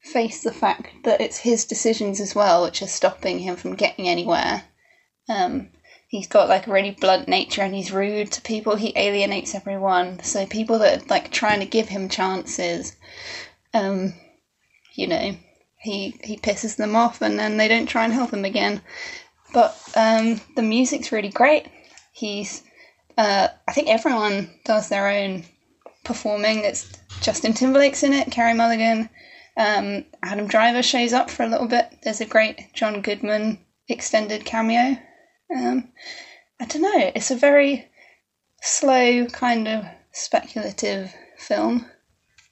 face 0.05 0.43
the 0.43 0.53
fact 0.53 0.89
that 1.05 1.21
it's 1.21 1.39
his 1.39 1.65
decisions 1.65 2.21
as 2.21 2.35
well 2.35 2.63
which 2.63 2.83
are 2.83 2.87
stopping 2.87 3.39
him 3.39 3.57
from 3.57 3.75
getting 3.75 4.07
anywhere. 4.07 4.63
Um, 5.29 5.71
he's 6.09 6.29
got 6.29 6.49
like 6.49 6.67
a 6.67 6.73
really 6.73 6.93
blunt 6.93 7.27
nature 7.27 7.63
and 7.63 7.75
he's 7.75 7.91
rude 7.91 8.31
to 8.33 8.43
people. 8.43 8.77
He 8.77 8.93
alienates 8.97 9.55
everyone. 9.55 10.23
So 10.23 10.47
people 10.47 10.79
that 10.81 11.03
are 11.03 11.07
like 11.07 11.31
trying 11.33 11.61
to 11.61 11.67
give 11.67 11.89
him 11.89 12.09
chances, 12.09 12.95
um, 13.73 14.15
you 14.95 15.07
know, 15.07 15.37
he 15.79 16.15
he 16.23 16.37
pisses 16.37 16.77
them 16.77 16.95
off 16.95 17.23
and 17.23 17.39
then 17.39 17.57
they 17.57 17.69
don't 17.69 17.87
try 17.87 18.05
and 18.05 18.13
help 18.13 18.33
him 18.33 18.45
again. 18.45 18.83
But 19.53 19.77
um, 19.97 20.41
the 20.55 20.63
music's 20.63 21.13
really 21.13 21.31
great. 21.31 21.67
He's 22.13 22.63
uh, 23.17 23.49
I 23.67 23.73
think 23.73 23.89
everyone 23.89 24.51
does 24.65 24.89
their 24.89 25.09
own 25.09 25.45
performing. 26.05 26.59
It's 26.59 26.93
Justin 27.23 27.55
Timberlake's 27.55 28.03
in 28.03 28.13
it, 28.13 28.31
Carey 28.31 28.55
Mulligan, 28.55 29.09
um, 29.57 30.05
Adam 30.23 30.47
Driver 30.47 30.83
shows 30.83 31.13
up 31.13 31.31
for 31.31 31.45
a 31.45 31.49
little 31.49 31.69
bit. 31.69 31.99
There's 32.03 32.21
a 32.21 32.27
great 32.27 32.73
John 32.75 33.03
Goodman 33.03 33.59
extended 33.89 34.45
cameo. 34.45 34.99
Um, 35.55 35.93
I 36.61 36.65
don't 36.67 36.83
know. 36.83 37.13
It's 37.15 37.31
a 37.31 37.37
very 37.37 37.89
slow, 38.63 39.27
kind 39.27 39.69
of 39.69 39.85
speculative 40.13 41.15
film, 41.39 41.87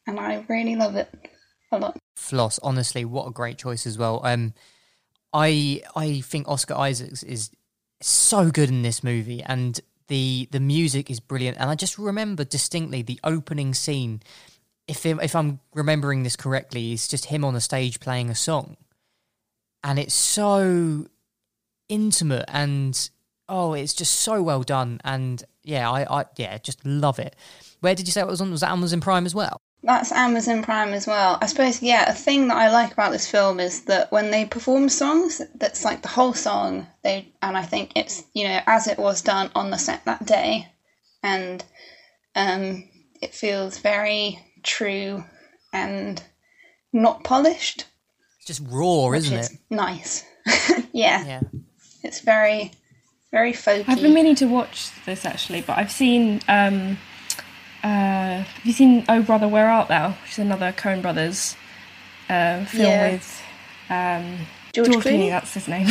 and 0.06 0.20
I 0.20 0.44
really 0.48 0.76
love 0.76 0.96
it 0.96 1.08
a 1.72 1.78
lot. 1.78 1.96
Floss, 2.16 2.60
honestly, 2.62 3.04
what 3.04 3.26
a 3.26 3.32
great 3.32 3.58
choice 3.58 3.86
as 3.86 3.98
well. 3.98 4.20
Um, 4.24 4.54
I 5.32 5.82
I 5.96 6.20
think 6.20 6.48
Oscar 6.48 6.74
Isaacs 6.74 7.22
is 7.22 7.50
so 8.00 8.50
good 8.50 8.68
in 8.68 8.82
this 8.82 9.02
movie, 9.02 9.42
and 9.42 9.80
the 10.08 10.48
the 10.50 10.60
music 10.60 11.10
is 11.10 11.20
brilliant. 11.20 11.58
And 11.58 11.70
I 11.70 11.74
just 11.74 11.98
remember 11.98 12.44
distinctly 12.44 13.02
the 13.02 13.20
opening 13.24 13.74
scene. 13.74 14.22
If 14.88 15.06
if 15.06 15.36
I'm 15.36 15.60
remembering 15.74 16.22
this 16.22 16.36
correctly, 16.36 16.92
it's 16.92 17.08
just 17.08 17.26
him 17.26 17.44
on 17.44 17.54
the 17.54 17.60
stage 17.60 18.00
playing 18.00 18.30
a 18.30 18.34
song, 18.34 18.76
and 19.84 19.98
it's 19.98 20.14
so 20.14 21.06
intimate 21.88 22.44
and 22.48 23.10
oh, 23.48 23.74
it's 23.74 23.94
just 23.94 24.14
so 24.20 24.42
well 24.42 24.62
done. 24.62 25.00
And 25.04 25.44
yeah, 25.62 25.90
I, 25.90 26.20
I 26.20 26.24
yeah, 26.36 26.58
just 26.58 26.84
love 26.84 27.18
it. 27.18 27.36
Where 27.80 27.94
did 27.94 28.06
you 28.06 28.12
say 28.12 28.20
it 28.20 28.26
was 28.26 28.40
on? 28.40 28.50
Was 28.50 28.60
that 28.60 28.70
Amazon 28.70 29.00
Prime 29.00 29.26
as 29.26 29.34
well? 29.34 29.58
That's 29.84 30.12
Amazon 30.12 30.62
Prime 30.62 30.92
as 30.94 31.08
well. 31.08 31.38
I 31.40 31.46
suppose, 31.46 31.82
yeah, 31.82 32.08
a 32.08 32.14
thing 32.14 32.46
that 32.48 32.56
I 32.56 32.70
like 32.70 32.92
about 32.92 33.10
this 33.10 33.28
film 33.28 33.58
is 33.58 33.82
that 33.86 34.12
when 34.12 34.30
they 34.30 34.44
perform 34.44 34.88
songs, 34.88 35.42
that's 35.56 35.84
like 35.84 36.02
the 36.02 36.08
whole 36.08 36.34
song. 36.34 36.86
They 37.02 37.32
and 37.42 37.56
I 37.56 37.62
think 37.62 37.92
it's 37.96 38.24
you 38.32 38.48
know 38.48 38.60
as 38.66 38.86
it 38.86 38.98
was 38.98 39.22
done 39.22 39.50
on 39.54 39.70
the 39.70 39.78
set 39.78 40.04
that 40.04 40.24
day, 40.24 40.68
and 41.22 41.64
um, 42.36 42.88
it 43.20 43.34
feels 43.34 43.78
very 43.78 44.38
true 44.62 45.24
and 45.72 46.22
not 46.92 47.24
polished. 47.24 47.86
It's 48.38 48.46
just 48.46 48.62
raw, 48.70 49.12
isn't 49.12 49.38
is 49.38 49.50
it? 49.50 49.58
Nice. 49.70 50.24
yeah. 50.92 51.24
Yeah. 51.24 51.40
It's 52.02 52.20
very, 52.20 52.72
very 53.30 53.52
folky. 53.52 53.84
I've 53.86 54.00
been 54.02 54.14
meaning 54.14 54.34
to 54.36 54.46
watch 54.46 54.90
this 55.06 55.24
actually, 55.24 55.60
but 55.62 55.78
I've 55.78 55.92
seen. 55.92 56.40
Um, 56.48 56.98
uh, 57.84 58.42
have 58.42 58.64
you 58.64 58.72
seen 58.72 59.04
Oh 59.08 59.22
Brother 59.22 59.48
Where 59.48 59.68
Art 59.68 59.88
Thou? 59.88 60.10
Which 60.10 60.32
is 60.32 60.38
another 60.38 60.72
Coen 60.72 61.02
Brothers 61.02 61.56
uh, 62.28 62.64
film 62.66 62.84
Yeah. 62.84 63.12
with 63.12 63.42
um, 63.90 64.38
George 64.72 64.88
George 64.90 65.04
Clooney? 65.04 65.28
Clooney. 65.28 65.30
That's 65.30 65.54
his 65.54 65.68
name, 65.68 65.86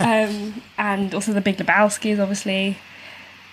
um, 0.00 0.62
and 0.78 1.14
also 1.14 1.32
The 1.32 1.40
Big 1.40 1.56
Lebowski 1.56 2.10
is 2.12 2.18
obviously 2.20 2.78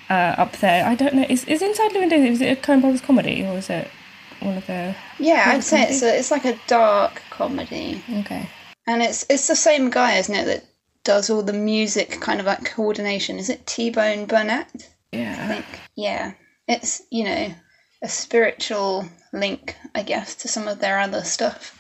uh, 0.10 0.36
up 0.38 0.54
there. 0.58 0.86
I 0.86 0.94
don't 0.96 1.13
know. 1.16 1.25
Is 1.30 1.44
is 1.46 1.62
Inside 1.62 1.92
Llewyn 1.92 2.10
Davis? 2.10 2.36
Is 2.36 2.42
it 2.42 2.58
a 2.58 2.62
Coen 2.62 2.82
Brothers 2.82 3.01
comedy 3.01 3.44
or 3.46 3.58
is 3.58 3.70
it 3.70 3.88
one 4.41 4.57
of 4.57 4.65
the? 4.67 4.95
yeah, 5.19 5.45
I'd 5.48 5.63
say 5.63 5.83
it's 5.83 6.01
a, 6.01 6.17
it's 6.17 6.31
like 6.31 6.45
a 6.45 6.57
dark 6.67 7.21
comedy, 7.29 8.03
Okay. 8.19 8.50
and 8.88 9.01
it's 9.01 9.25
it's 9.29 9.48
the 9.48 9.55
same 9.55 9.89
guy, 9.89 10.16
isn't 10.18 10.33
it, 10.35 10.46
that 10.46 10.66
does 11.03 11.29
all 11.29 11.42
the 11.44 11.53
music 11.53 12.20
kind 12.22 12.39
of 12.39 12.46
like 12.46 12.63
coordination. 12.66 13.37
Is 13.39 13.50
it 13.50 13.66
T 13.66 13.89
Bone 13.89 14.25
Burnett? 14.25 14.89
Yeah. 15.11 15.20
I 15.20 15.24
Yeah. 15.24 15.48
think. 15.48 15.66
Yeah, 15.96 16.31
it's 16.68 17.01
you 17.11 17.24
know 17.25 17.53
a 18.03 18.09
spiritual 18.09 19.07
link, 19.33 19.75
I 19.94 20.03
guess, 20.03 20.35
to 20.35 20.48
some 20.48 20.68
of 20.68 20.79
their 20.79 21.00
other 21.00 21.22
stuff. 21.24 21.77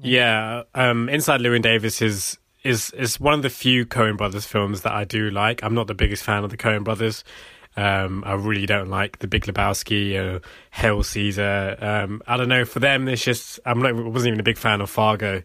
Yeah, 0.00 0.64
um, 0.74 1.08
Inside 1.08 1.40
Llewyn 1.40 1.62
Davis 1.62 2.02
is 2.02 2.38
is 2.64 2.90
is 2.92 3.20
one 3.20 3.34
of 3.34 3.42
the 3.42 3.50
few 3.50 3.86
Coen 3.86 4.16
Brothers 4.16 4.46
films 4.46 4.80
that 4.82 4.92
I 4.92 5.04
do 5.04 5.30
like. 5.30 5.62
I'm 5.62 5.74
not 5.74 5.86
the 5.86 5.94
biggest 5.94 6.24
fan 6.24 6.42
of 6.44 6.50
the 6.50 6.56
Coen 6.56 6.82
Brothers. 6.84 7.22
Um, 7.76 8.22
I 8.24 8.34
really 8.34 8.66
don't 8.66 8.88
like 8.88 9.18
The 9.18 9.26
Big 9.26 9.44
Lebowski, 9.44 10.14
or 10.16 10.40
Hail 10.70 11.02
Caesar. 11.02 11.76
Um, 11.80 12.22
I 12.26 12.36
don't 12.36 12.48
know. 12.48 12.64
For 12.64 12.80
them, 12.80 13.08
it's 13.08 13.24
just 13.24 13.60
I'm 13.66 13.80
not. 13.80 13.94
wasn't 13.94 14.28
even 14.28 14.40
a 14.40 14.44
big 14.44 14.58
fan 14.58 14.80
of 14.80 14.90
Fargo. 14.90 15.42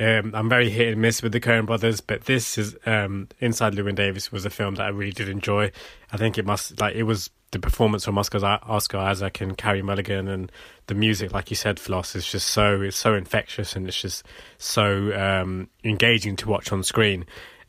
Um, 0.00 0.32
I'm 0.34 0.48
very 0.48 0.70
hit 0.70 0.92
and 0.92 1.00
miss 1.00 1.22
with 1.22 1.32
the 1.32 1.40
Coen 1.40 1.66
Brothers, 1.66 2.00
but 2.00 2.24
this 2.24 2.58
is 2.58 2.76
um, 2.84 3.28
Inside 3.40 3.74
Llewyn 3.74 3.94
Davis 3.94 4.32
was 4.32 4.44
a 4.44 4.50
film 4.50 4.74
that 4.74 4.84
I 4.84 4.88
really 4.88 5.12
did 5.12 5.28
enjoy. 5.28 5.70
I 6.10 6.16
think 6.16 6.36
it 6.36 6.44
must 6.44 6.80
like 6.80 6.96
it 6.96 7.04
was 7.04 7.30
the 7.52 7.60
performance 7.60 8.04
from 8.04 8.18
Oscar 8.18 8.44
Oscar 8.44 8.98
Isaac 8.98 9.40
and 9.40 9.56
Carey 9.56 9.82
Mulligan 9.82 10.26
and 10.26 10.50
the 10.88 10.94
music, 10.94 11.32
like 11.32 11.48
you 11.50 11.56
said, 11.56 11.78
Floss, 11.78 12.16
is 12.16 12.26
just 12.26 12.48
so 12.48 12.82
it's 12.82 12.96
so 12.96 13.14
infectious 13.14 13.76
and 13.76 13.86
it's 13.86 14.00
just 14.00 14.24
so 14.58 15.16
um, 15.16 15.68
engaging 15.84 16.34
to 16.36 16.48
watch 16.48 16.72
on 16.72 16.82
screen. 16.82 17.24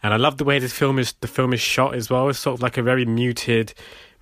And 0.06 0.14
I 0.14 0.18
love 0.18 0.38
the 0.38 0.44
way 0.44 0.60
this 0.60 0.72
film 0.72 1.00
is 1.00 1.14
the 1.22 1.28
film 1.28 1.52
is 1.52 1.60
shot 1.60 1.96
as 1.96 2.12
well. 2.12 2.30
It's 2.30 2.38
sort 2.38 2.60
of 2.60 2.62
like 2.62 2.78
a 2.78 2.84
very 2.84 3.06
muted, 3.06 3.74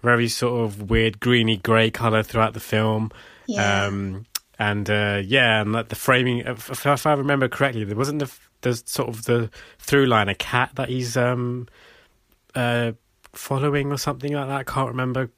very 0.02 0.30
sort 0.30 0.64
of 0.64 0.90
weird 0.90 1.20
greeny 1.20 1.58
grey 1.58 1.92
color 1.92 2.24
throughout 2.24 2.54
the 2.54 2.62
film. 2.62 3.12
Yeah. 3.48 3.88
Um, 3.88 4.26
and 4.58 4.90
uh, 4.90 5.22
yeah, 5.26 5.60
and 5.60 5.74
like 5.74 5.90
the 5.90 5.96
framing, 5.96 6.38
if, 6.38 6.70
if 6.70 7.06
I 7.06 7.14
remember 7.14 7.50
correctly, 7.50 7.84
there 7.84 7.98
wasn't 7.98 8.20
the 8.20 8.32
the 8.62 8.82
sort 8.86 9.10
of 9.10 9.26
the 9.26 9.50
through 9.78 10.06
line 10.06 10.30
a 10.30 10.36
cat 10.36 10.72
that 10.76 10.88
he's 10.88 11.18
um 11.18 11.68
uh 12.56 12.94
following 13.34 13.92
or 13.92 13.98
something 13.98 14.32
like 14.32 14.48
that. 14.48 14.60
I 14.60 14.64
can't 14.64 14.88
remember. 14.88 15.32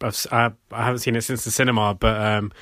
I've, 0.00 0.26
I 0.32 0.50
haven't 0.72 1.00
seen 1.00 1.14
it 1.14 1.24
since 1.24 1.44
the 1.44 1.50
cinema, 1.50 1.92
but 1.92 2.18
um, 2.18 2.52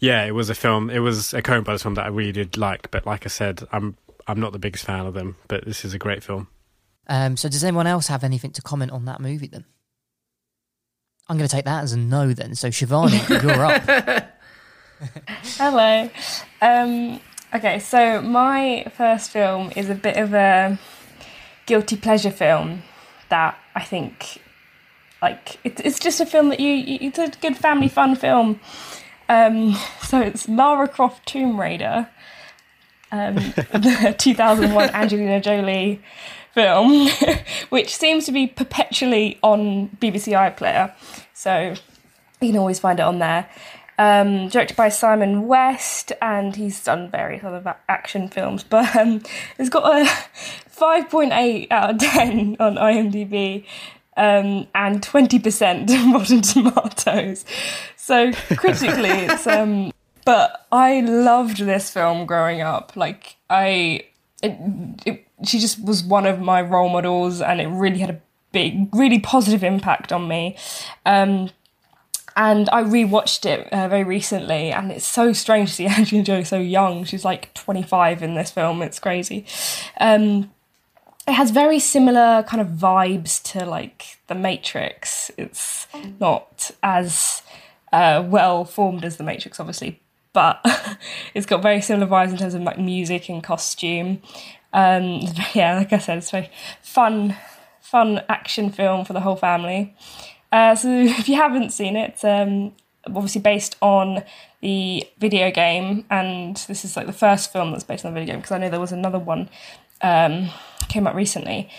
yeah, 0.00 0.26
it 0.26 0.32
was 0.32 0.50
a 0.50 0.54
film. 0.54 0.90
It 0.90 0.98
was 0.98 1.32
a 1.32 1.40
Coen 1.40 1.64
Brothers 1.64 1.82
film 1.82 1.94
that 1.94 2.04
I 2.04 2.08
really 2.08 2.32
did 2.32 2.58
like. 2.58 2.90
But 2.90 3.06
like 3.06 3.24
I 3.24 3.30
said, 3.30 3.62
I'm 3.72 3.96
I'm 4.26 4.38
not 4.38 4.52
the 4.52 4.58
biggest 4.58 4.84
fan 4.84 5.06
of 5.06 5.14
them. 5.14 5.36
But 5.48 5.64
this 5.64 5.82
is 5.82 5.94
a 5.94 5.98
great 5.98 6.22
film. 6.22 6.48
Um, 7.06 7.36
so 7.36 7.48
does 7.48 7.64
anyone 7.64 7.86
else 7.86 8.08
have 8.08 8.24
anything 8.24 8.52
to 8.52 8.62
comment 8.62 8.92
on 8.92 9.04
that 9.04 9.20
movie 9.20 9.48
then? 9.48 9.64
I'm 11.28 11.38
going 11.38 11.48
to 11.48 11.54
take 11.54 11.64
that 11.64 11.82
as 11.82 11.92
a 11.92 11.98
no 11.98 12.32
then. 12.32 12.54
So 12.54 12.68
Shivani, 12.68 13.28
you're 13.42 13.64
up. 13.64 14.30
Hello. 15.56 16.10
Um, 16.60 17.20
okay, 17.54 17.78
so 17.78 18.20
my 18.20 18.86
first 18.96 19.30
film 19.30 19.72
is 19.76 19.88
a 19.88 19.94
bit 19.94 20.16
of 20.16 20.34
a 20.34 20.78
guilty 21.66 21.96
pleasure 21.96 22.30
film 22.30 22.82
that 23.30 23.58
I 23.74 23.82
think, 23.82 24.42
like, 25.22 25.58
it, 25.64 25.80
it's 25.84 25.98
just 25.98 26.20
a 26.20 26.26
film 26.26 26.50
that 26.50 26.60
you, 26.60 26.70
you, 26.70 26.98
it's 27.00 27.18
a 27.18 27.28
good 27.40 27.56
family 27.56 27.88
fun 27.88 28.16
film. 28.16 28.60
Um, 29.28 29.74
so 30.02 30.20
it's 30.20 30.48
Lara 30.48 30.88
Croft 30.88 31.26
Tomb 31.26 31.58
Raider, 31.58 32.08
um, 33.10 33.34
the 33.34 34.14
2001 34.18 34.90
Angelina 34.90 35.40
Jolie 35.40 36.02
film, 36.54 37.08
which 37.68 37.94
seems 37.94 38.26
to 38.26 38.32
be 38.32 38.46
perpetually 38.46 39.38
on 39.42 39.88
BBC 40.00 40.32
iPlayer. 40.32 40.92
So 41.32 41.74
you 42.40 42.48
can 42.52 42.58
always 42.58 42.78
find 42.78 42.98
it 42.98 43.02
on 43.02 43.18
there. 43.18 43.48
Um, 43.96 44.48
directed 44.48 44.76
by 44.76 44.88
Simon 44.88 45.46
West, 45.46 46.10
and 46.20 46.56
he's 46.56 46.82
done 46.82 47.10
various 47.10 47.44
other 47.44 47.76
action 47.88 48.28
films. 48.28 48.64
But 48.68 48.94
um, 48.96 49.22
it's 49.58 49.68
got 49.68 49.84
a 49.84 50.04
5.8 50.76 51.68
out 51.70 51.90
of 51.90 51.98
10 51.98 52.56
on 52.58 52.76
IMDb 52.76 53.64
um, 54.16 54.66
and 54.74 55.00
20% 55.00 55.90
on 55.90 56.12
Rotten 56.12 56.42
Tomatoes. 56.42 57.44
So 57.96 58.32
critically, 58.56 59.10
it's. 59.10 59.46
Um, 59.46 59.92
but 60.24 60.66
I 60.72 61.00
loved 61.00 61.58
this 61.58 61.90
film 61.90 62.26
growing 62.26 62.62
up. 62.62 62.96
Like 62.96 63.36
I, 63.50 64.06
it, 64.42 64.58
it, 65.04 65.23
she 65.44 65.58
just 65.58 65.82
was 65.82 66.02
one 66.02 66.26
of 66.26 66.40
my 66.40 66.62
role 66.62 66.88
models, 66.88 67.40
and 67.40 67.60
it 67.60 67.66
really 67.66 67.98
had 67.98 68.10
a 68.10 68.20
big, 68.52 68.88
really 68.94 69.18
positive 69.18 69.64
impact 69.64 70.12
on 70.12 70.28
me. 70.28 70.56
Um, 71.04 71.50
and 72.36 72.68
I 72.70 72.82
rewatched 72.82 73.46
it 73.46 73.68
uh, 73.72 73.88
very 73.88 74.04
recently, 74.04 74.70
and 74.72 74.90
it's 74.90 75.06
so 75.06 75.32
strange 75.32 75.70
to 75.70 75.74
see 75.74 75.86
Angelina 75.88 76.24
Jolie 76.24 76.44
so 76.44 76.58
young. 76.58 77.04
She's 77.04 77.24
like 77.24 77.52
25 77.54 78.22
in 78.22 78.34
this 78.34 78.50
film. 78.50 78.82
It's 78.82 78.98
crazy. 78.98 79.46
Um, 80.00 80.50
it 81.26 81.32
has 81.32 81.50
very 81.50 81.78
similar 81.78 82.44
kind 82.46 82.60
of 82.60 82.68
vibes 82.68 83.42
to 83.52 83.64
like 83.64 84.18
The 84.26 84.34
Matrix. 84.34 85.30
It's 85.38 85.86
not 86.20 86.70
as 86.82 87.42
uh, 87.92 88.22
well 88.26 88.64
formed 88.64 89.04
as 89.04 89.16
The 89.16 89.24
Matrix, 89.24 89.58
obviously, 89.58 90.00
but 90.32 90.60
it's 91.34 91.46
got 91.46 91.62
very 91.62 91.80
similar 91.80 92.06
vibes 92.06 92.30
in 92.30 92.38
terms 92.38 92.54
of 92.54 92.62
like 92.62 92.78
music 92.78 93.28
and 93.28 93.42
costume. 93.42 94.20
Um, 94.74 95.22
yeah, 95.54 95.76
like 95.76 95.94
I 95.94 95.98
said, 95.98 96.18
it's 96.18 96.30
very 96.30 96.50
fun, 96.82 97.34
fun 97.80 98.20
action 98.28 98.70
film 98.70 99.06
for 99.06 99.14
the 99.14 99.20
whole 99.20 99.36
family. 99.36 99.96
Uh, 100.52 100.74
so 100.74 100.88
if 100.90 101.28
you 101.28 101.36
haven't 101.36 101.72
seen 101.72 101.96
it, 101.96 102.22
um, 102.24 102.72
obviously 103.06 103.40
based 103.40 103.76
on 103.80 104.22
the 104.60 105.06
video 105.18 105.50
game, 105.50 106.04
and 106.10 106.56
this 106.68 106.84
is 106.84 106.96
like 106.96 107.06
the 107.06 107.12
first 107.12 107.52
film 107.52 107.70
that's 107.70 107.84
based 107.84 108.04
on 108.04 108.12
the 108.12 108.20
video 108.20 108.34
game 108.34 108.40
because 108.40 108.52
I 108.52 108.58
know 108.58 108.68
there 108.68 108.80
was 108.80 108.92
another 108.92 109.18
one 109.18 109.48
um, 110.02 110.50
came 110.88 111.06
up 111.06 111.14
recently 111.14 111.70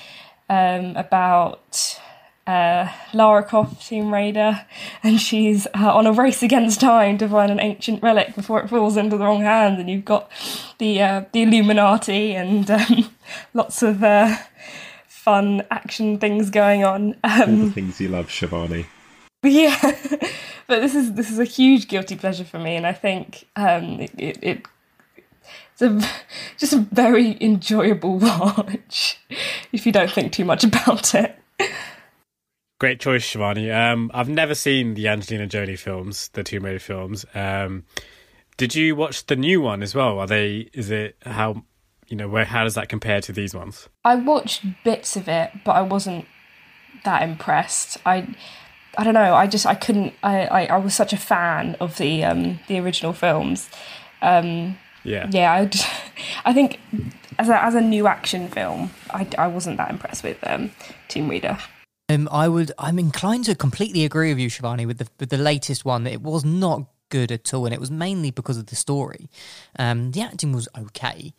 um, 0.49 0.95
about 0.95 1.99
uh, 2.47 2.89
Lara 3.13 3.43
Croft, 3.43 3.87
Tomb 3.87 4.13
Raider, 4.13 4.65
and 5.03 5.19
she's 5.19 5.65
uh, 5.75 5.95
on 5.95 6.05
a 6.07 6.11
race 6.13 6.43
against 6.43 6.79
time 6.79 7.17
to 7.17 7.27
find 7.27 7.51
an 7.51 7.59
ancient 7.59 8.03
relic 8.03 8.35
before 8.35 8.61
it 8.61 8.69
falls 8.69 8.97
into 8.97 9.17
the 9.17 9.25
wrong 9.25 9.41
hands. 9.41 9.79
And 9.79 9.89
you've 9.89 10.05
got 10.05 10.29
the 10.77 11.01
uh, 11.01 11.25
the 11.31 11.43
Illuminati 11.43 12.35
and 12.35 12.69
um, 12.69 13.09
lots 13.53 13.81
of 13.81 14.03
uh, 14.03 14.35
fun 15.07 15.63
action 15.71 16.19
things 16.19 16.49
going 16.49 16.83
on. 16.83 17.15
All 17.23 17.43
Um, 17.43 17.65
the 17.67 17.71
things 17.71 17.99
you 17.99 18.09
love, 18.09 18.27
Shivani. 18.27 18.85
yeah, 19.43 19.77
but 20.67 20.81
this 20.81 20.93
is 20.95 21.13
this 21.13 21.31
is 21.31 21.39
a 21.39 21.45
huge 21.45 21.87
guilty 21.87 22.15
pleasure 22.15 22.45
for 22.45 22.59
me, 22.59 22.75
and 22.75 22.85
I 22.85 22.93
think 22.93 23.47
um, 23.55 23.99
it, 24.01 24.11
it, 24.17 24.37
it 24.43 24.67
it's 25.73 25.81
a 25.81 25.99
just 26.57 26.73
a 26.73 26.77
very 26.91 27.37
enjoyable 27.41 28.19
watch 28.19 29.19
if 29.71 29.85
you 29.85 29.91
don't 29.91 30.11
think 30.11 30.31
too 30.31 30.45
much 30.45 30.63
about 30.63 31.15
it. 31.15 31.35
Great 32.77 32.99
choice, 32.99 33.23
Shivani. 33.25 33.73
Um, 33.73 34.11
I've 34.13 34.27
never 34.29 34.53
seen 34.53 34.95
the 34.95 35.07
Angelina 35.07 35.47
Jolie 35.47 35.77
films, 35.77 36.29
the 36.33 36.43
Tomb 36.43 36.65
Raider 36.65 36.79
films. 36.79 37.25
Um, 37.33 37.83
did 38.57 38.75
you 38.75 38.95
watch 38.95 39.25
the 39.27 39.35
new 39.37 39.61
one 39.61 39.81
as 39.81 39.95
well? 39.95 40.19
Are 40.19 40.27
they? 40.27 40.69
Is 40.73 40.91
it 40.91 41.15
how? 41.25 41.63
You 42.07 42.17
know, 42.17 42.27
where? 42.27 42.45
How 42.45 42.63
does 42.65 42.75
that 42.75 42.89
compare 42.89 43.21
to 43.21 43.31
these 43.31 43.55
ones? 43.55 43.87
I 44.03 44.15
watched 44.15 44.65
bits 44.83 45.15
of 45.15 45.27
it, 45.29 45.51
but 45.63 45.71
I 45.71 45.81
wasn't 45.81 46.25
that 47.05 47.21
impressed. 47.23 47.97
I 48.05 48.27
I 48.97 49.03
don't 49.05 49.13
know. 49.13 49.33
I 49.33 49.47
just 49.47 49.65
I 49.65 49.75
couldn't. 49.75 50.13
I 50.21 50.45
I, 50.45 50.65
I 50.65 50.77
was 50.77 50.93
such 50.93 51.13
a 51.13 51.17
fan 51.17 51.75
of 51.79 51.97
the 51.97 52.25
um 52.25 52.59
the 52.67 52.77
original 52.79 53.13
films. 53.13 53.69
Um, 54.21 54.77
Yeah. 55.03 55.27
yeah, 55.31 55.53
I, 55.53 55.65
just- 55.65 55.87
I 56.45 56.51
think 56.53 56.79
as 57.39 57.47
a 57.47 57.63
as 57.63 57.73
a 57.75 57.81
new 57.81 58.05
action 58.07 58.49
film, 58.49 58.91
I, 59.11 59.27
I 59.37 59.47
wasn't 59.47 59.77
that 59.77 59.91
impressed 59.91 60.23
with 60.25 60.37
um 60.43 60.71
Tomb 61.07 61.29
Raider. 61.29 61.57
Um, 62.07 62.29
I 62.31 62.47
would. 62.47 62.71
I'm 62.77 62.99
inclined 62.99 63.45
to 63.45 63.55
completely 63.55 64.05
agree 64.05 64.29
with 64.31 64.39
you, 64.39 64.49
Shivani, 64.49 64.85
with 64.85 64.99
the 64.99 65.07
with 65.19 65.29
the 65.29 65.37
latest 65.37 65.85
one. 65.85 66.03
That 66.03 66.13
it 66.13 66.21
was 66.21 66.45
not 66.45 66.83
good 67.09 67.31
at 67.31 67.53
all, 67.53 67.65
and 67.65 67.73
it 67.73 67.79
was 67.79 67.89
mainly 67.91 68.31
because 68.31 68.57
of 68.57 68.67
the 68.67 68.75
story. 68.75 69.29
Um, 69.79 70.11
the 70.11 70.21
acting 70.21 70.51
was 70.53 70.67
okay, 70.77 71.33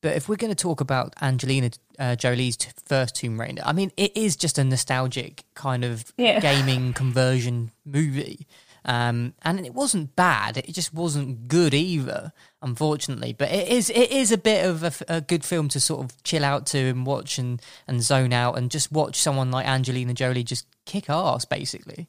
but 0.00 0.16
if 0.16 0.28
we're 0.28 0.36
going 0.36 0.54
to 0.54 0.62
talk 0.62 0.80
about 0.80 1.12
Angelina 1.20 1.70
uh, 1.98 2.14
Jolie's 2.14 2.56
t- 2.56 2.70
first 2.86 3.16
Tomb 3.16 3.40
Raider, 3.40 3.62
I 3.64 3.72
mean, 3.72 3.90
it 3.96 4.16
is 4.16 4.36
just 4.36 4.58
a 4.58 4.64
nostalgic 4.64 5.42
kind 5.54 5.84
of 5.84 6.12
Yeah. 6.16 6.38
gaming 6.38 6.92
conversion 6.92 7.72
movie. 7.84 8.46
Um, 8.84 9.34
and 9.42 9.64
it 9.64 9.74
wasn't 9.74 10.16
bad. 10.16 10.56
It 10.56 10.72
just 10.72 10.92
wasn't 10.92 11.48
good 11.48 11.72
either, 11.74 12.32
unfortunately. 12.60 13.32
But 13.32 13.50
it 13.50 13.68
is 13.68 13.90
it 13.90 14.10
is 14.10 14.32
a 14.32 14.38
bit 14.38 14.64
of 14.64 15.02
a 15.08 15.20
good 15.20 15.44
film 15.44 15.68
to 15.68 15.80
sort 15.80 16.04
of 16.04 16.22
chill 16.24 16.44
out 16.44 16.66
to 16.68 16.78
and 16.78 17.06
watch 17.06 17.38
and, 17.38 17.60
and 17.86 18.02
zone 18.02 18.32
out 18.32 18.58
and 18.58 18.70
just 18.70 18.90
watch 18.90 19.16
someone 19.16 19.50
like 19.50 19.66
Angelina 19.66 20.14
Jolie 20.14 20.44
just 20.44 20.66
kick 20.84 21.08
ass, 21.08 21.44
basically. 21.44 22.08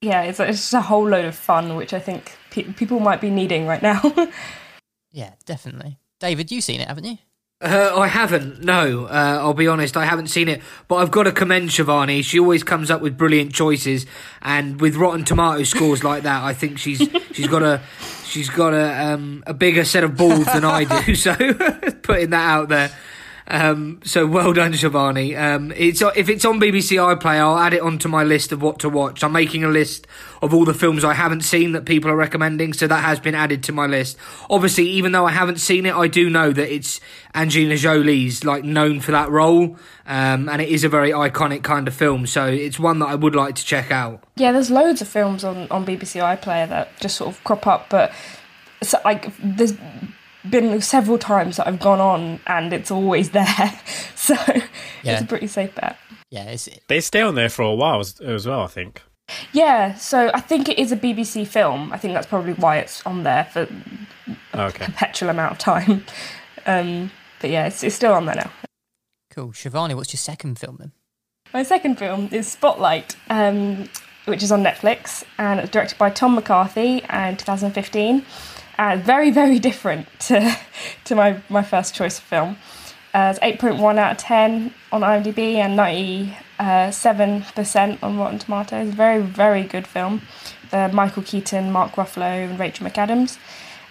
Yeah, 0.00 0.22
it's, 0.22 0.38
it's 0.38 0.58
just 0.58 0.74
a 0.74 0.80
whole 0.80 1.08
load 1.08 1.24
of 1.24 1.34
fun, 1.34 1.74
which 1.76 1.92
I 1.92 1.98
think 1.98 2.36
pe- 2.50 2.72
people 2.72 3.00
might 3.00 3.20
be 3.20 3.30
needing 3.30 3.66
right 3.66 3.82
now. 3.82 4.00
Yeah, 5.10 5.32
definitely. 5.46 5.98
David, 6.20 6.52
you've 6.52 6.64
seen 6.64 6.80
it, 6.80 6.88
haven't 6.88 7.04
you? 7.04 7.18
Uh, 7.60 7.92
I 7.96 8.06
haven't. 8.06 8.62
No, 8.62 9.06
uh, 9.06 9.38
I'll 9.40 9.52
be 9.52 9.66
honest. 9.66 9.96
I 9.96 10.04
haven't 10.04 10.28
seen 10.28 10.46
it, 10.46 10.62
but 10.86 10.96
I've 10.96 11.10
got 11.10 11.24
to 11.24 11.32
commend 11.32 11.70
Shivani. 11.70 12.22
She 12.22 12.38
always 12.38 12.62
comes 12.62 12.88
up 12.88 13.00
with 13.00 13.18
brilliant 13.18 13.52
choices, 13.52 14.06
and 14.40 14.80
with 14.80 14.94
Rotten 14.94 15.24
Tomato 15.24 15.64
scores 15.64 16.04
like 16.04 16.22
that, 16.22 16.44
I 16.44 16.54
think 16.54 16.78
she's 16.78 16.98
she's 17.32 17.48
got 17.48 17.64
a 17.64 17.80
she's 18.24 18.48
got 18.48 18.74
a 18.74 19.06
um, 19.12 19.42
a 19.44 19.54
bigger 19.54 19.84
set 19.84 20.04
of 20.04 20.16
balls 20.16 20.44
than 20.46 20.64
I 20.64 20.84
do. 20.84 21.14
So 21.18 21.34
putting 22.02 22.30
that 22.30 22.48
out 22.48 22.68
there. 22.68 22.92
Um, 23.50 24.00
so 24.04 24.26
well 24.26 24.52
done, 24.52 24.72
Shivani. 24.72 25.38
Um, 25.38 25.72
it's 25.74 26.02
if 26.02 26.28
it's 26.28 26.44
on 26.44 26.60
BBC 26.60 26.98
iPlayer, 26.98 27.40
I'll 27.40 27.58
add 27.58 27.72
it 27.72 27.80
onto 27.80 28.06
my 28.06 28.22
list 28.22 28.52
of 28.52 28.60
what 28.60 28.78
to 28.80 28.90
watch. 28.90 29.24
I'm 29.24 29.32
making 29.32 29.64
a 29.64 29.68
list 29.68 30.06
of 30.42 30.52
all 30.52 30.66
the 30.66 30.74
films 30.74 31.02
I 31.02 31.14
haven't 31.14 31.40
seen 31.40 31.72
that 31.72 31.86
people 31.86 32.10
are 32.10 32.16
recommending, 32.16 32.74
so 32.74 32.86
that 32.86 33.02
has 33.02 33.18
been 33.18 33.34
added 33.34 33.62
to 33.64 33.72
my 33.72 33.86
list. 33.86 34.18
Obviously, 34.50 34.86
even 34.90 35.12
though 35.12 35.24
I 35.26 35.30
haven't 35.32 35.60
seen 35.60 35.86
it, 35.86 35.94
I 35.94 36.08
do 36.08 36.28
know 36.28 36.52
that 36.52 36.72
it's 36.72 37.00
Angelina 37.34 37.76
Jolie's 37.76 38.44
like 38.44 38.64
known 38.64 39.00
for 39.00 39.12
that 39.12 39.30
role, 39.30 39.78
um, 40.06 40.48
and 40.50 40.60
it 40.60 40.68
is 40.68 40.84
a 40.84 40.88
very 40.90 41.10
iconic 41.10 41.62
kind 41.62 41.88
of 41.88 41.94
film. 41.94 42.26
So 42.26 42.46
it's 42.46 42.78
one 42.78 42.98
that 42.98 43.06
I 43.06 43.14
would 43.14 43.34
like 43.34 43.54
to 43.54 43.64
check 43.64 43.90
out. 43.90 44.24
yeah, 44.36 44.52
there's 44.52 44.70
loads 44.70 45.00
of 45.00 45.08
films 45.08 45.42
on, 45.42 45.68
on 45.70 45.86
BBC 45.86 46.20
iPlayer 46.20 46.68
that 46.68 47.00
just 47.00 47.16
sort 47.16 47.34
of 47.34 47.42
crop 47.44 47.66
up, 47.66 47.88
but 47.88 48.12
it's 48.82 48.94
like 49.04 49.32
there's 49.38 49.72
been 50.50 50.80
several 50.80 51.18
times 51.18 51.56
that 51.56 51.66
I've 51.66 51.80
gone 51.80 52.00
on 52.00 52.40
and 52.46 52.72
it's 52.72 52.90
always 52.90 53.30
there. 53.38 53.80
So 54.14 54.34
Yeah. 55.02 55.12
it's 55.14 55.22
a 55.22 55.26
pretty 55.26 55.46
safe 55.46 55.74
bet. 55.74 55.96
Yeah, 56.30 56.44
it's, 56.50 56.68
They 56.88 57.00
stay 57.00 57.20
on 57.22 57.34
there 57.34 57.48
for 57.48 57.62
a 57.62 57.74
while 57.74 58.00
as, 58.00 58.20
as 58.20 58.46
well. 58.46 58.62
I 58.62 58.66
think. 58.66 59.02
Yeah, 59.52 59.94
so 59.94 60.30
I 60.32 60.40
think 60.40 60.68
it 60.68 60.78
is 60.78 60.90
a 60.92 60.96
BBC 60.96 61.46
film. 61.46 61.92
I 61.92 61.98
think 61.98 62.14
that's 62.14 62.26
probably 62.26 62.54
why 62.54 62.78
it's 62.78 63.04
on 63.06 63.22
there 63.24 63.44
for 63.52 63.68
Okay. 64.54 64.84
perpetual 64.86 65.28
amount 65.30 65.52
of 65.52 65.58
time. 65.58 66.04
Um, 66.66 67.10
but 67.40 67.48
yeah, 67.48 67.66
it's, 67.68 67.82
it's 67.82 67.94
still 67.94 68.12
on 68.12 68.26
there 68.26 68.34
now. 68.34 68.50
cool. 69.30 69.52
Shivani, 69.52 69.94
what's 69.94 70.12
your 70.12 70.18
second 70.18 70.58
film 70.58 70.76
then? 70.78 70.92
My 71.54 71.62
second 71.62 71.98
film 71.98 72.28
is 72.30 72.46
Spotlight, 72.46 73.16
um, 73.30 73.88
which 74.26 74.42
is 74.42 74.52
on 74.52 74.62
Netflix 74.62 75.24
and 75.38 75.60
it's 75.60 75.70
directed 75.70 75.96
by 75.96 76.10
Tom 76.10 76.34
McCarthy 76.34 76.98
in 77.10 77.36
2015. 77.38 78.22
And 78.78 79.02
very, 79.02 79.30
very 79.30 79.58
different 79.58 80.06
to, 80.20 80.56
to 81.04 81.14
my, 81.14 81.40
my 81.48 81.62
first 81.62 81.94
choice 81.94 82.18
of 82.18 82.24
film. 82.24 82.56
Uh, 83.12 83.34
it's 83.34 83.60
8.1 83.60 83.98
out 83.98 84.12
of 84.12 84.18
10 84.18 84.72
on 84.92 85.00
IMDb 85.00 85.56
and 85.56 85.76
97% 85.78 88.02
on 88.02 88.18
Rotten 88.18 88.38
Tomatoes. 88.38 88.94
Very, 88.94 89.22
very 89.22 89.64
good 89.64 89.86
film. 89.86 90.22
Uh, 90.70 90.88
Michael 90.92 91.22
Keaton, 91.22 91.72
Mark 91.72 91.92
Ruffalo, 91.92 92.48
and 92.48 92.58
Rachel 92.58 92.86
McAdams. 92.86 93.38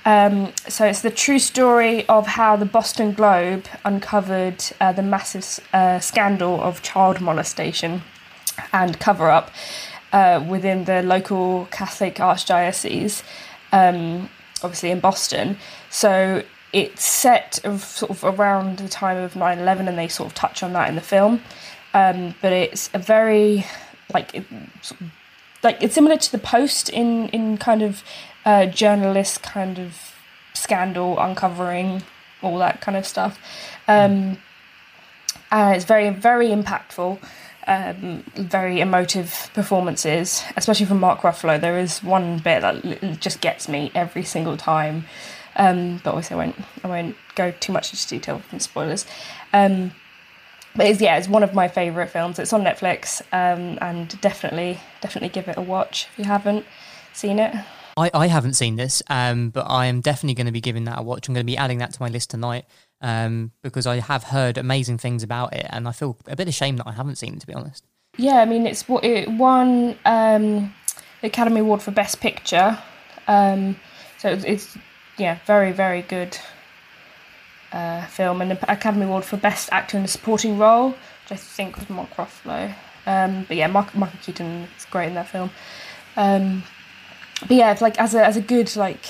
Um, 0.06 0.54
so 0.70 0.86
it's 0.86 1.02
the 1.02 1.12
true 1.12 1.40
story 1.40 2.08
of 2.08 2.28
how 2.28 2.56
the 2.56 2.66
Boston 2.66 3.12
Globe 3.12 3.66
uncovered 3.84 4.64
uh, 4.80 4.94
the 4.94 5.02
massive 5.02 5.60
uh, 5.74 6.00
scandal 6.00 6.62
of 6.62 6.82
child 6.82 7.20
molestation 7.20 8.04
and 8.72 8.98
cover 9.00 9.30
up 9.30 9.52
uh, 10.14 10.42
within 10.48 10.86
the 10.86 11.04
local 11.04 11.68
Catholic 11.72 12.16
archdiocese, 12.16 13.22
um, 13.74 14.30
obviously 14.64 14.92
in 14.92 15.00
Boston. 15.00 15.58
So 15.90 16.44
it's 16.74 17.04
set 17.04 17.56
sort 17.56 18.12
of 18.12 18.24
around 18.24 18.78
the 18.80 18.90
time 18.90 19.18
of 19.18 19.34
9-11 19.34 19.88
and 19.88 19.98
they 19.98 20.08
sort 20.08 20.28
of 20.28 20.36
touch 20.36 20.64
on 20.64 20.74
that 20.74 20.90
in 20.90 20.96
the 20.96 21.02
film. 21.02 21.42
Um, 21.94 22.36
but 22.42 22.54
it's 22.54 22.90
a 22.94 23.00
very 23.00 23.66
like 24.14 24.34
it, 24.34 24.46
sort 24.82 25.02
of 25.02 25.12
like 25.64 25.82
it's 25.82 25.96
similar 25.96 26.18
to 26.18 26.32
the 26.32 26.38
post 26.38 26.90
in 26.90 27.30
in 27.30 27.58
kind 27.58 27.82
of 27.82 28.04
uh, 28.46 28.66
journalist 28.66 29.44
kind 29.44 29.80
of 29.80 30.16
scandal 30.54 31.20
uncovering 31.20 32.04
all 32.42 32.58
that 32.58 32.82
kind 32.82 32.98
of 32.98 33.06
stuff 33.06 33.40
um, 33.88 34.38
and 35.52 35.76
it's 35.76 35.86
very 35.86 36.10
very 36.10 36.48
impactful 36.48 37.20
um, 37.68 38.24
very 38.36 38.80
emotive 38.80 39.50
performances 39.54 40.44
especially 40.56 40.86
from 40.86 41.00
mark 41.00 41.20
ruffalo 41.22 41.60
there 41.60 41.78
is 41.78 42.04
one 42.04 42.38
bit 42.38 42.62
that 42.62 43.20
just 43.20 43.42
gets 43.42 43.68
me 43.68 43.92
every 43.94 44.24
single 44.24 44.58
time 44.58 45.06
um, 45.58 46.00
but 46.04 46.12
obviously 46.12 46.36
i 46.36 46.38
won't 46.38 46.56
i 46.84 46.88
won't 46.88 47.16
go 47.36 47.52
too 47.52 47.72
much 47.72 47.92
into 47.92 48.08
detail 48.08 48.40
from 48.40 48.60
spoilers 48.60 49.06
um, 49.54 49.92
but 50.78 50.86
it's, 50.86 51.02
yeah, 51.02 51.18
it's 51.18 51.28
one 51.28 51.42
of 51.42 51.56
my 51.56 51.68
favourite 51.68 52.12
films. 52.12 52.38
It's 52.38 52.54
on 52.54 52.62
Netflix, 52.62 53.22
um, 53.34 53.80
and 53.82 54.22
definitely, 54.22 54.80
definitely 55.02 55.30
give 55.30 55.48
it 55.48 55.58
a 55.58 55.62
watch 55.62 56.08
if 56.12 56.20
you 56.20 56.26
haven't 56.26 56.66
seen 57.14 57.40
it. 57.40 57.56
I, 57.98 58.12
I 58.14 58.28
haven't 58.28 58.54
seen 58.54 58.76
this, 58.76 59.02
um, 59.10 59.50
but 59.50 59.64
I 59.64 59.88
am 59.88 60.02
definitely 60.02 60.36
going 60.36 60.46
to 60.46 60.52
be 60.52 60.62
giving 60.62 60.84
that 60.84 61.00
a 61.00 61.02
watch. 61.02 61.28
I'm 61.28 61.34
going 61.34 61.44
to 61.44 61.52
be 61.52 61.58
adding 61.58 61.80
that 61.80 61.94
to 61.94 62.02
my 62.02 62.10
list 62.10 62.30
tonight 62.30 62.66
um, 63.02 63.52
because 63.62 63.86
I 63.86 64.00
have 64.00 64.24
heard 64.26 64.58
amazing 64.58 64.98
things 64.98 65.24
about 65.24 65.54
it, 65.54 65.66
and 65.70 65.88
I 65.88 65.92
feel 65.92 66.18
a 66.28 66.36
bit 66.36 66.48
ashamed 66.48 66.80
that 66.80 66.88
I 66.88 66.92
haven't 66.94 67.18
seen 67.18 67.34
it, 67.34 67.42
to 67.42 67.48
be 67.48 67.54
honest. 67.54 67.86
Yeah, 68.18 68.42
I 68.42 68.46
mean, 68.46 68.66
it's 68.66 68.86
it 69.04 69.30
won 69.30 69.98
um, 70.06 70.74
the 71.22 71.28
Academy 71.28 71.62
Award 71.62 71.82
for 71.82 71.92
Best 71.92 72.20
Picture, 72.20 72.78
um, 73.28 73.78
so 74.18 74.30
it's, 74.30 74.44
it's 74.44 74.78
yeah, 75.18 75.40
very 75.46 75.72
very 75.72 76.02
good 76.02 76.38
uh, 77.72 78.06
film, 78.08 78.42
and 78.42 78.52
the 78.52 78.72
Academy 78.72 79.06
Award 79.06 79.26
for 79.26 79.38
Best 79.38 79.70
Actor 79.72 79.98
in 79.98 80.04
a 80.04 80.08
Supporting 80.08 80.58
Role, 80.58 80.90
which 80.90 81.32
I 81.32 81.36
think 81.36 81.78
was 81.78 81.90
Mark 81.90 82.10
Ruffalo. 82.12 82.74
Um, 83.06 83.46
but 83.48 83.56
yeah, 83.56 83.68
Mark, 83.68 83.96
Michael 83.96 84.20
Keaton 84.22 84.68
is 84.78 84.86
great 84.86 85.08
in 85.08 85.14
that 85.14 85.30
film. 85.30 85.50
Um, 86.18 86.64
but 87.42 87.52
yeah, 87.52 87.72
it's 87.72 87.82
like 87.82 88.00
as 88.00 88.16
a 88.16 88.26
as 88.26 88.36
a 88.36 88.42
good 88.42 88.76
like 88.76 89.06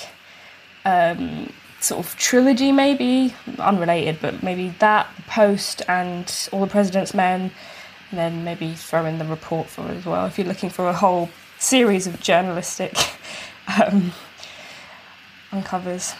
um, 0.85 1.51
sort 1.79 2.05
of 2.05 2.15
trilogy, 2.17 2.71
maybe 2.71 3.33
unrelated, 3.59 4.19
but 4.21 4.43
maybe 4.43 4.69
that 4.79 5.07
Post 5.27 5.81
and 5.87 6.49
All 6.51 6.61
the 6.61 6.67
President's 6.67 7.13
Men. 7.13 7.51
And 8.09 8.17
then 8.17 8.43
maybe 8.45 8.73
throw 8.73 9.05
in 9.05 9.17
the 9.17 9.25
report 9.25 9.67
for 9.67 9.81
it 9.91 9.97
as 9.97 10.05
well 10.05 10.25
if 10.27 10.37
you're 10.37 10.47
looking 10.47 10.69
for 10.69 10.87
a 10.87 10.93
whole 10.93 11.29
series 11.59 12.07
of 12.07 12.21
journalistic 12.21 12.95
um, 13.81 14.13
uncovers. 15.51 16.13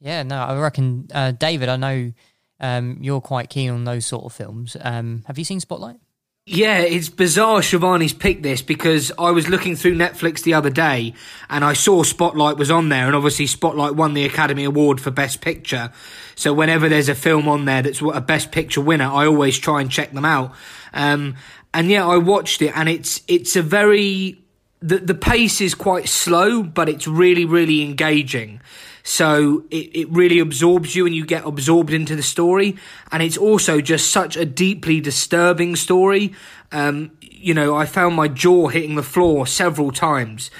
Yeah, 0.00 0.22
no, 0.22 0.36
I 0.40 0.58
reckon, 0.58 1.08
uh, 1.12 1.32
David, 1.32 1.68
I 1.68 1.76
know 1.76 2.12
um, 2.60 2.98
you're 3.00 3.20
quite 3.20 3.50
keen 3.50 3.70
on 3.70 3.84
those 3.84 4.06
sort 4.06 4.24
of 4.24 4.32
films. 4.32 4.76
Um, 4.80 5.24
have 5.26 5.38
you 5.38 5.44
seen 5.44 5.60
Spotlight? 5.60 5.98
Yeah, 6.44 6.78
it's 6.80 7.08
bizarre 7.08 7.60
Shivani's 7.60 8.12
picked 8.12 8.42
this 8.42 8.62
because 8.62 9.12
I 9.16 9.30
was 9.30 9.48
looking 9.48 9.76
through 9.76 9.94
Netflix 9.94 10.42
the 10.42 10.54
other 10.54 10.70
day 10.70 11.14
and 11.48 11.64
I 11.64 11.72
saw 11.72 12.02
Spotlight 12.02 12.56
was 12.56 12.68
on 12.68 12.88
there 12.88 13.06
and 13.06 13.14
obviously 13.14 13.46
Spotlight 13.46 13.94
won 13.94 14.14
the 14.14 14.24
Academy 14.24 14.64
Award 14.64 15.00
for 15.00 15.12
Best 15.12 15.40
Picture. 15.40 15.92
So 16.34 16.52
whenever 16.52 16.88
there's 16.88 17.08
a 17.08 17.14
film 17.14 17.46
on 17.46 17.64
there 17.64 17.80
that's 17.82 18.00
a 18.00 18.20
Best 18.20 18.50
Picture 18.50 18.80
winner, 18.80 19.04
I 19.04 19.26
always 19.26 19.56
try 19.56 19.80
and 19.80 19.88
check 19.88 20.10
them 20.10 20.24
out. 20.24 20.52
Um, 20.92 21.36
and 21.72 21.88
yeah, 21.88 22.04
I 22.04 22.16
watched 22.16 22.60
it 22.60 22.76
and 22.76 22.88
it's, 22.88 23.22
it's 23.28 23.54
a 23.54 23.62
very, 23.62 24.42
the, 24.80 24.98
the 24.98 25.14
pace 25.14 25.60
is 25.60 25.76
quite 25.76 26.08
slow, 26.08 26.64
but 26.64 26.88
it's 26.88 27.06
really, 27.06 27.44
really 27.44 27.82
engaging. 27.82 28.60
So 29.02 29.64
it, 29.70 29.90
it 29.94 30.08
really 30.10 30.38
absorbs 30.38 30.94
you 30.94 31.06
and 31.06 31.14
you 31.14 31.26
get 31.26 31.44
absorbed 31.44 31.92
into 31.92 32.14
the 32.14 32.22
story. 32.22 32.76
And 33.10 33.22
it's 33.22 33.36
also 33.36 33.80
just 33.80 34.10
such 34.10 34.36
a 34.36 34.44
deeply 34.44 35.00
disturbing 35.00 35.76
story. 35.76 36.32
Um, 36.70 37.12
you 37.20 37.54
know, 37.54 37.74
I 37.74 37.86
found 37.86 38.14
my 38.14 38.28
jaw 38.28 38.68
hitting 38.68 38.94
the 38.94 39.02
floor 39.02 39.46
several 39.46 39.90
times. 39.90 40.50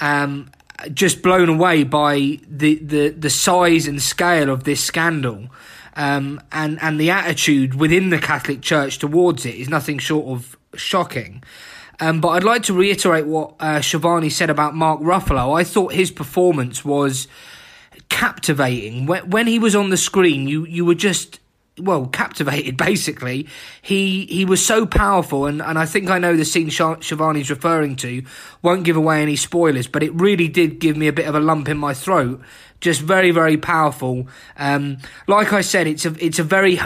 Um, 0.00 0.50
just 0.94 1.20
blown 1.22 1.50
away 1.50 1.84
by 1.84 2.38
the, 2.48 2.76
the, 2.76 3.08
the 3.10 3.28
size 3.28 3.86
and 3.86 4.00
scale 4.00 4.48
of 4.48 4.64
this 4.64 4.82
scandal. 4.82 5.48
Um, 5.94 6.40
and, 6.52 6.78
and 6.80 6.98
the 6.98 7.10
attitude 7.10 7.74
within 7.74 8.08
the 8.08 8.18
Catholic 8.18 8.62
Church 8.62 8.98
towards 8.98 9.44
it 9.44 9.56
is 9.56 9.68
nothing 9.68 9.98
short 9.98 10.26
of 10.26 10.56
shocking. 10.74 11.42
Um, 11.98 12.22
but 12.22 12.28
I'd 12.28 12.44
like 12.44 12.62
to 12.64 12.72
reiterate 12.72 13.26
what 13.26 13.54
uh, 13.60 13.80
Shivani 13.80 14.32
said 14.32 14.48
about 14.48 14.74
Mark 14.74 15.00
Ruffalo. 15.00 15.58
I 15.58 15.64
thought 15.64 15.92
his 15.92 16.10
performance 16.10 16.82
was 16.82 17.28
captivating. 18.10 19.06
When, 19.06 19.46
he 19.46 19.58
was 19.58 19.74
on 19.74 19.88
the 19.88 19.96
screen, 19.96 20.46
you, 20.46 20.66
you 20.66 20.84
were 20.84 20.94
just 20.94 21.40
well 21.78 22.06
captivated 22.06 22.76
basically. 22.90 23.46
He 23.80 24.26
he 24.26 24.44
was 24.44 24.64
so 24.64 24.84
powerful 24.84 25.46
and 25.46 25.62
and 25.62 25.78
I 25.78 25.86
think 25.86 26.10
I 26.10 26.18
know 26.18 26.36
the 26.36 26.44
scene 26.44 26.68
Sh- 26.68 26.80
Shivani's 26.80 27.48
referring 27.48 27.96
to. 27.96 28.22
Won't 28.60 28.84
give 28.84 28.96
away 28.96 29.22
any 29.22 29.36
spoilers 29.36 29.86
but 29.86 30.02
it 30.02 30.12
really 30.12 30.48
did 30.48 30.78
give 30.78 30.96
me 30.96 31.08
a 31.08 31.12
bit 31.12 31.26
of 31.26 31.34
a 31.34 31.40
lump 31.40 31.68
in 31.68 31.78
my 31.78 31.94
throat. 31.94 32.42
Just 32.80 33.00
very 33.00 33.30
very 33.30 33.56
powerful. 33.56 34.28
Um, 34.58 34.98
like 35.26 35.52
I 35.52 35.62
said 35.62 35.86
it's 35.86 36.04
a 36.04 36.14
it's 36.24 36.38
a 36.38 36.44
very 36.44 36.78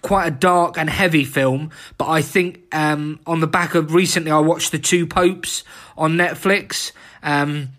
quite 0.00 0.26
a 0.26 0.30
dark 0.30 0.78
and 0.78 0.88
heavy 0.88 1.24
film 1.24 1.70
but 1.98 2.08
I 2.08 2.22
think 2.22 2.74
um, 2.74 3.20
on 3.26 3.40
the 3.40 3.46
back 3.46 3.74
of 3.74 3.92
recently 3.92 4.30
I 4.30 4.38
watched 4.38 4.72
the 4.72 4.78
two 4.78 5.06
popes 5.06 5.64
on 5.96 6.12
Netflix. 6.12 6.92
Um, 7.22 7.70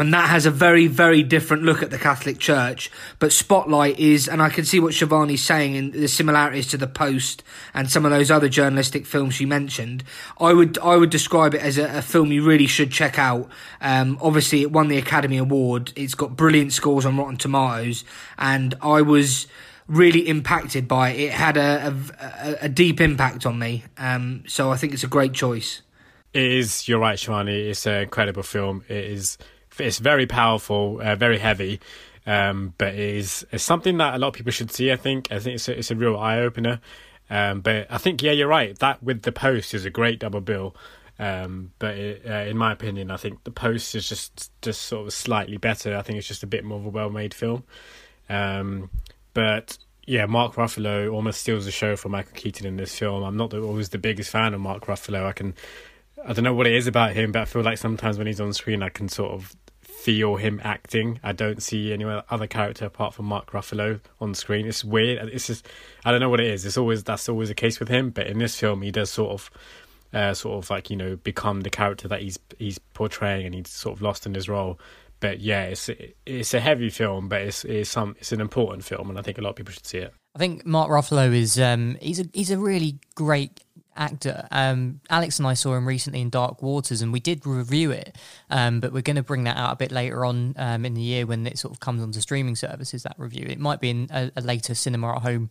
and 0.00 0.14
that 0.14 0.30
has 0.30 0.46
a 0.46 0.50
very, 0.50 0.86
very 0.86 1.22
different 1.22 1.62
look 1.62 1.82
at 1.82 1.90
the 1.90 1.98
Catholic 1.98 2.38
Church. 2.38 2.90
But 3.18 3.32
Spotlight 3.32 3.98
is, 3.98 4.28
and 4.28 4.40
I 4.40 4.48
can 4.48 4.64
see 4.64 4.80
what 4.80 4.92
Shivani's 4.92 5.42
saying 5.42 5.74
in 5.74 5.90
the 5.90 6.08
similarities 6.08 6.68
to 6.68 6.78
the 6.78 6.86
Post 6.86 7.42
and 7.74 7.90
some 7.90 8.06
of 8.06 8.10
those 8.10 8.30
other 8.30 8.48
journalistic 8.48 9.04
films 9.04 9.40
you 9.40 9.46
mentioned. 9.46 10.02
I 10.40 10.54
would, 10.54 10.78
I 10.78 10.96
would 10.96 11.10
describe 11.10 11.54
it 11.54 11.60
as 11.60 11.76
a, 11.76 11.98
a 11.98 12.02
film 12.02 12.32
you 12.32 12.42
really 12.42 12.66
should 12.66 12.90
check 12.90 13.18
out. 13.18 13.50
Um, 13.82 14.18
obviously, 14.22 14.62
it 14.62 14.72
won 14.72 14.88
the 14.88 14.96
Academy 14.96 15.36
Award. 15.36 15.92
It's 15.96 16.14
got 16.14 16.34
brilliant 16.34 16.72
scores 16.72 17.04
on 17.04 17.18
Rotten 17.18 17.36
Tomatoes, 17.36 18.04
and 18.38 18.74
I 18.80 19.02
was 19.02 19.48
really 19.86 20.26
impacted 20.28 20.88
by 20.88 21.10
it. 21.10 21.20
It 21.20 21.32
had 21.32 21.58
a, 21.58 21.94
a, 22.18 22.56
a 22.62 22.68
deep 22.70 23.02
impact 23.02 23.44
on 23.44 23.58
me. 23.58 23.84
Um, 23.98 24.44
so 24.46 24.70
I 24.70 24.76
think 24.76 24.94
it's 24.94 25.04
a 25.04 25.08
great 25.08 25.34
choice. 25.34 25.82
It 26.32 26.44
is. 26.44 26.88
You're 26.88 27.00
right, 27.00 27.18
Shivani. 27.18 27.68
It's 27.68 27.84
an 27.86 28.02
incredible 28.02 28.44
film. 28.44 28.82
It 28.88 29.04
is 29.04 29.36
it's 29.80 29.98
very 29.98 30.26
powerful, 30.26 31.00
uh, 31.02 31.16
very 31.16 31.38
heavy, 31.38 31.80
um, 32.26 32.74
but 32.78 32.94
it 32.94 33.00
is 33.00 33.46
it's 33.52 33.64
something 33.64 33.98
that 33.98 34.14
a 34.14 34.18
lot 34.18 34.28
of 34.28 34.34
people 34.34 34.52
should 34.52 34.70
see. 34.70 34.92
I 34.92 34.96
think 34.96 35.30
I 35.32 35.38
think 35.38 35.56
it's 35.56 35.68
a, 35.68 35.78
it's 35.78 35.90
a 35.90 35.96
real 35.96 36.16
eye 36.18 36.38
opener. 36.38 36.80
Um, 37.28 37.60
but 37.60 37.86
I 37.90 37.98
think 37.98 38.22
yeah, 38.22 38.32
you're 38.32 38.48
right. 38.48 38.76
That 38.78 39.02
with 39.02 39.22
the 39.22 39.32
post 39.32 39.72
is 39.74 39.84
a 39.84 39.90
great 39.90 40.18
double 40.18 40.40
bill. 40.40 40.74
Um, 41.18 41.72
but 41.78 41.96
it, 41.96 42.22
uh, 42.26 42.48
in 42.48 42.56
my 42.56 42.72
opinion, 42.72 43.10
I 43.10 43.18
think 43.18 43.44
the 43.44 43.50
post 43.50 43.94
is 43.94 44.08
just 44.08 44.50
just 44.62 44.82
sort 44.82 45.06
of 45.06 45.12
slightly 45.12 45.58
better. 45.58 45.96
I 45.96 46.02
think 46.02 46.18
it's 46.18 46.28
just 46.28 46.42
a 46.42 46.46
bit 46.46 46.64
more 46.64 46.78
of 46.78 46.86
a 46.86 46.88
well 46.88 47.10
made 47.10 47.34
film. 47.34 47.64
Um, 48.28 48.90
but 49.34 49.78
yeah, 50.06 50.26
Mark 50.26 50.54
Ruffalo 50.54 51.12
almost 51.12 51.42
steals 51.42 51.66
the 51.66 51.70
show 51.70 51.94
for 51.94 52.08
Michael 52.08 52.32
Keaton 52.34 52.66
in 52.66 52.76
this 52.76 52.98
film. 52.98 53.22
I'm 53.22 53.36
not 53.36 53.54
always 53.54 53.90
the 53.90 53.98
biggest 53.98 54.30
fan 54.30 54.54
of 54.54 54.60
Mark 54.60 54.86
Ruffalo. 54.86 55.24
I 55.26 55.32
can 55.32 55.54
I 56.24 56.32
don't 56.32 56.44
know 56.44 56.54
what 56.54 56.66
it 56.66 56.74
is 56.74 56.86
about 56.86 57.12
him, 57.12 57.32
but 57.32 57.42
I 57.42 57.44
feel 57.44 57.62
like 57.62 57.78
sometimes 57.78 58.18
when 58.18 58.26
he's 58.26 58.40
on 58.40 58.52
screen, 58.52 58.82
I 58.82 58.88
can 58.88 59.08
sort 59.08 59.32
of 59.32 59.54
feel 60.00 60.36
him 60.36 60.60
acting. 60.64 61.20
I 61.22 61.32
don't 61.32 61.62
see 61.62 61.92
any 61.92 62.04
other 62.04 62.46
character 62.46 62.86
apart 62.86 63.14
from 63.14 63.26
Mark 63.26 63.52
Ruffalo 63.52 64.00
on 64.20 64.34
screen. 64.34 64.66
It's 64.66 64.82
weird. 64.82 65.28
It's 65.28 65.46
just 65.46 65.68
I 66.04 66.10
don't 66.10 66.20
know 66.20 66.30
what 66.30 66.40
it 66.40 66.46
is. 66.46 66.64
It's 66.64 66.78
always 66.78 67.04
that's 67.04 67.28
always 67.28 67.48
the 67.48 67.54
case 67.54 67.78
with 67.78 67.88
him. 67.88 68.10
But 68.10 68.26
in 68.26 68.38
this 68.38 68.58
film, 68.58 68.82
he 68.82 68.90
does 68.90 69.10
sort 69.10 69.32
of, 69.32 69.50
uh, 70.14 70.34
sort 70.34 70.64
of 70.64 70.70
like 70.70 70.88
you 70.88 70.96
know 70.96 71.16
become 71.16 71.60
the 71.60 71.70
character 71.70 72.08
that 72.08 72.22
he's 72.22 72.38
he's 72.58 72.78
portraying, 72.78 73.44
and 73.44 73.54
he's 73.54 73.68
sort 73.68 73.96
of 73.96 74.02
lost 74.02 74.26
in 74.26 74.34
his 74.34 74.48
role. 74.48 74.78
But 75.20 75.40
yeah, 75.40 75.64
it's 75.64 75.90
it's 76.24 76.54
a 76.54 76.60
heavy 76.60 76.88
film, 76.88 77.28
but 77.28 77.42
it's 77.42 77.64
it's 77.64 77.90
some 77.90 78.16
it's 78.18 78.32
an 78.32 78.40
important 78.40 78.84
film, 78.84 79.10
and 79.10 79.18
I 79.18 79.22
think 79.22 79.36
a 79.36 79.42
lot 79.42 79.50
of 79.50 79.56
people 79.56 79.72
should 79.72 79.86
see 79.86 79.98
it. 79.98 80.14
I 80.34 80.38
think 80.38 80.64
Mark 80.64 80.90
Ruffalo 80.90 81.34
is 81.34 81.60
um 81.60 81.98
he's 82.00 82.20
a 82.20 82.24
he's 82.32 82.50
a 82.50 82.58
really 82.58 82.98
great 83.14 83.60
actor. 83.96 84.46
Um, 84.50 85.00
Alex 85.10 85.38
and 85.38 85.46
I 85.46 85.54
saw 85.54 85.74
him 85.74 85.86
recently 85.86 86.20
in 86.20 86.30
Dark 86.30 86.62
Waters, 86.62 87.02
and 87.02 87.12
we 87.12 87.20
did 87.20 87.46
review 87.46 87.90
it. 87.90 88.16
Um, 88.50 88.80
but 88.80 88.92
we're 88.92 89.02
going 89.02 89.16
to 89.16 89.22
bring 89.22 89.44
that 89.44 89.56
out 89.56 89.72
a 89.72 89.76
bit 89.76 89.92
later 89.92 90.24
on 90.24 90.54
um, 90.56 90.84
in 90.84 90.94
the 90.94 91.02
year 91.02 91.26
when 91.26 91.46
it 91.46 91.58
sort 91.58 91.72
of 91.72 91.80
comes 91.80 92.02
onto 92.02 92.20
streaming 92.20 92.56
services. 92.56 93.02
That 93.02 93.14
review, 93.18 93.46
it 93.48 93.58
might 93.58 93.80
be 93.80 93.90
in 93.90 94.08
a, 94.12 94.30
a 94.36 94.40
later 94.40 94.74
cinema 94.74 95.14
at 95.16 95.22
home 95.22 95.50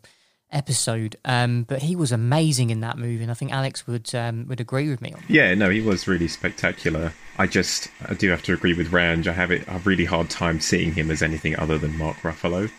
episode. 0.52 1.15
Um, 1.25 1.63
but 1.63 1.82
he 1.82 1.95
was 1.95 2.12
amazing 2.12 2.69
in 2.69 2.82
that 2.82 2.97
movie, 2.97 3.21
and 3.21 3.32
I 3.32 3.36
think 3.36 3.52
Alex 3.52 3.86
would 3.88 4.13
um, 4.15 4.47
would 4.47 4.60
agree 4.60 4.89
with 4.89 5.02
me 5.02 5.13
on. 5.13 5.21
That. 5.21 5.30
Yeah, 5.30 5.54
no, 5.56 5.69
he 5.69 5.82
was 5.82 6.08
really 6.08 6.28
spectacular. 6.28 7.13
I 7.38 7.47
just 7.47 7.89
I 8.08 8.13
do 8.13 8.30
have 8.30 8.43
to 8.43 8.54
agree 8.54 8.73
with 8.73 8.91
Ranj. 8.91 9.28
I 9.28 9.34
have 9.34 9.52
it 9.52 9.63
a 9.67 9.80
really 9.80 10.06
hard 10.06 10.30
time 10.30 10.60
seeing 10.60 10.93
him 10.93 11.12
as 11.12 11.21
anything 11.21 11.58
other 11.58 11.78
than 11.78 11.97
Mark 11.97 12.17
Ruffalo. 12.17 12.69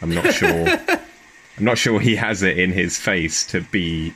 I'm 0.00 0.14
not 0.14 0.32
sure. 0.32 0.68
I'm 1.58 1.64
not 1.64 1.76
sure 1.76 1.98
he 1.98 2.14
has 2.14 2.42
it 2.42 2.56
in 2.56 2.70
his 2.70 2.98
face 2.98 3.44
to 3.48 3.60
be 3.60 4.14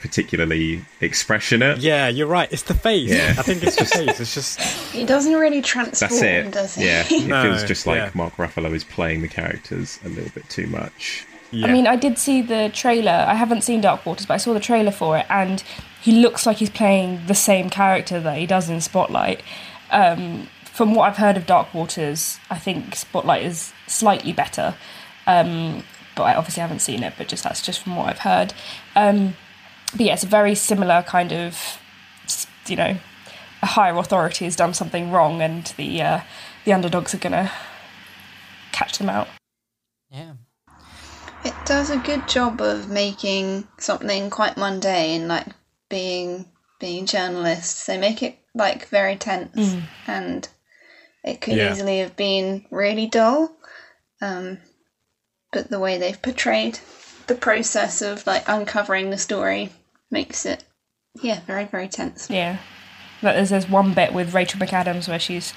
particularly 0.00 0.84
expressionate. 1.00 1.78
Yeah, 1.78 2.08
you're 2.08 2.26
right. 2.26 2.52
It's 2.52 2.62
the 2.62 2.74
face. 2.74 3.10
Yeah. 3.10 3.34
I 3.38 3.42
think 3.42 3.62
it's 3.62 3.76
the 3.76 3.84
face. 3.84 4.20
It's 4.20 4.34
just 4.34 4.60
he 4.92 5.04
doesn't 5.04 5.34
really 5.34 5.62
transform. 5.62 6.10
That's 6.10 6.22
it. 6.22 6.52
Does 6.52 6.74
he? 6.74 6.86
Yeah, 6.86 7.06
it 7.10 7.26
no, 7.26 7.42
feels 7.44 7.64
just 7.64 7.86
like 7.86 7.98
yeah. 7.98 8.10
Mark 8.14 8.36
Ruffalo 8.36 8.72
is 8.74 8.84
playing 8.84 9.22
the 9.22 9.28
characters 9.28 9.98
a 10.04 10.08
little 10.08 10.30
bit 10.34 10.48
too 10.48 10.66
much. 10.66 11.26
Yeah. 11.50 11.68
I 11.68 11.72
mean, 11.72 11.86
I 11.86 11.96
did 11.96 12.18
see 12.18 12.42
the 12.42 12.70
trailer. 12.74 13.24
I 13.28 13.34
haven't 13.34 13.62
seen 13.62 13.80
Dark 13.80 14.04
Waters, 14.04 14.26
but 14.26 14.34
I 14.34 14.38
saw 14.38 14.52
the 14.52 14.60
trailer 14.60 14.90
for 14.90 15.16
it, 15.16 15.26
and 15.30 15.62
he 16.00 16.12
looks 16.12 16.44
like 16.44 16.58
he's 16.58 16.70
playing 16.70 17.26
the 17.26 17.34
same 17.34 17.70
character 17.70 18.20
that 18.20 18.36
he 18.38 18.46
does 18.46 18.68
in 18.68 18.80
Spotlight. 18.80 19.42
Um, 19.90 20.48
from 20.64 20.94
what 20.94 21.08
I've 21.08 21.16
heard 21.16 21.36
of 21.36 21.46
Dark 21.46 21.72
Waters, 21.72 22.38
I 22.50 22.58
think 22.58 22.94
Spotlight 22.96 23.44
is 23.44 23.72
slightly 23.86 24.32
better. 24.32 24.74
Um, 25.26 25.84
but 26.16 26.24
I 26.24 26.34
obviously 26.34 26.62
haven't 26.62 26.80
seen 26.80 27.02
it, 27.02 27.14
but 27.16 27.28
just 27.28 27.44
that's 27.44 27.62
just 27.62 27.82
from 27.82 27.96
what 27.96 28.08
I've 28.08 28.18
heard. 28.18 28.52
Um, 28.96 29.36
but 29.92 30.00
yeah, 30.00 30.14
it's 30.14 30.24
a 30.24 30.28
very 30.28 30.54
similar 30.54 31.02
kind 31.02 31.32
of, 31.32 31.78
you 32.66 32.76
know, 32.76 32.96
a 33.62 33.66
higher 33.66 33.96
authority 33.96 34.44
has 34.44 34.56
done 34.56 34.74
something 34.74 35.10
wrong, 35.10 35.40
and 35.40 35.66
the 35.76 36.02
uh, 36.02 36.20
the 36.64 36.72
underdogs 36.72 37.14
are 37.14 37.18
gonna 37.18 37.50
catch 38.72 38.98
them 38.98 39.08
out. 39.08 39.28
Yeah, 40.10 40.34
it 41.44 41.54
does 41.64 41.90
a 41.90 41.98
good 41.98 42.28
job 42.28 42.60
of 42.60 42.90
making 42.90 43.66
something 43.78 44.30
quite 44.30 44.56
mundane, 44.56 45.28
like 45.28 45.46
being 45.88 46.46
being 46.80 47.06
journalists. 47.06 47.86
They 47.86 47.98
make 47.98 48.22
it 48.22 48.38
like 48.54 48.88
very 48.88 49.16
tense, 49.16 49.54
mm. 49.56 49.82
and 50.06 50.48
it 51.24 51.40
could 51.40 51.56
yeah. 51.56 51.72
easily 51.72 52.00
have 52.00 52.16
been 52.16 52.66
really 52.70 53.06
dull. 53.06 53.56
Um, 54.20 54.58
but 55.52 55.70
the 55.70 55.78
way 55.78 55.98
they've 55.98 56.20
portrayed 56.20 56.78
the 57.26 57.34
process 57.34 58.02
of 58.02 58.26
like 58.26 58.44
uncovering 58.48 59.10
the 59.10 59.18
story 59.18 59.70
makes 60.10 60.46
it 60.46 60.64
yeah 61.22 61.40
very 61.46 61.64
very 61.64 61.88
tense 61.88 62.30
yeah 62.30 62.58
like 63.22 63.34
there's, 63.34 63.50
there's 63.50 63.68
one 63.68 63.94
bit 63.94 64.12
with 64.12 64.34
rachel 64.34 64.60
mcadams 64.60 65.08
where 65.08 65.18
she's 65.18 65.52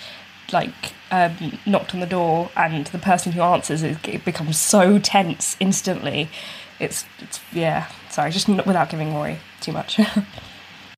like 0.51 0.93
um, 1.11 1.59
knocked 1.65 1.93
on 1.93 1.99
the 1.99 2.07
door 2.07 2.49
and 2.55 2.87
the 2.87 2.97
person 2.97 3.31
who 3.31 3.41
answers 3.41 3.83
it, 3.83 4.07
it 4.07 4.25
becomes 4.25 4.59
so 4.59 4.99
tense 4.99 5.55
instantly 5.59 6.29
it's, 6.79 7.05
it's 7.19 7.39
yeah 7.51 7.87
sorry 8.09 8.31
just 8.31 8.47
without 8.47 8.89
giving 8.89 9.13
away 9.13 9.39
too 9.61 9.71
much 9.71 9.99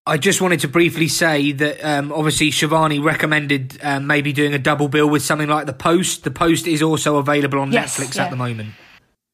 I 0.08 0.18
just 0.18 0.42
wanted 0.42 0.62
to 0.62 0.68
briefly 0.68 1.08
say 1.08 1.52
that 1.52 1.84
um, 1.86 2.12
obviously 2.12 2.50
Shivani 2.50 3.04
recommended 3.04 3.78
um, 3.84 4.08
maybe 4.08 4.34
doing 4.34 4.54
a 4.54 4.60
double 4.60 4.88
bill 4.88 5.08
with 5.08 5.22
something 5.22 5.48
like 5.48 5.68
The 5.68 5.74
Post. 5.74 6.24
The 6.24 6.32
Post 6.32 6.66
is 6.66 6.82
also 6.82 7.18
available 7.18 7.60
on 7.60 7.72
yes, 7.72 8.00
Netflix 8.00 8.16
yeah. 8.16 8.24
at 8.24 8.32
the 8.32 8.36
moment. 8.36 8.74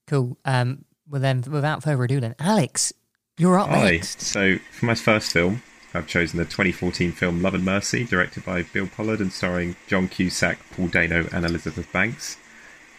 Cool. 0.07 0.37
Um, 0.43 0.83
well, 1.09 1.21
then, 1.21 1.43
without 1.49 1.83
further 1.83 2.03
ado, 2.03 2.19
then, 2.19 2.35
Alex, 2.39 2.93
You're 3.37 3.59
up 3.59 3.69
Hi. 3.69 3.91
next. 3.91 4.21
So, 4.21 4.57
for 4.71 4.85
my 4.85 4.95
first 4.95 5.31
film, 5.31 5.61
I've 5.93 6.07
chosen 6.07 6.37
the 6.37 6.45
2014 6.45 7.11
film 7.11 7.41
Love 7.41 7.53
and 7.53 7.63
Mercy, 7.65 8.03
directed 8.03 8.45
by 8.45 8.63
Bill 8.63 8.87
Pohlad 8.87 9.19
and 9.19 9.31
starring 9.31 9.75
John 9.87 10.07
Cusack, 10.07 10.59
Paul 10.71 10.87
Dano, 10.87 11.27
and 11.31 11.45
Elizabeth 11.45 11.91
Banks. 11.91 12.37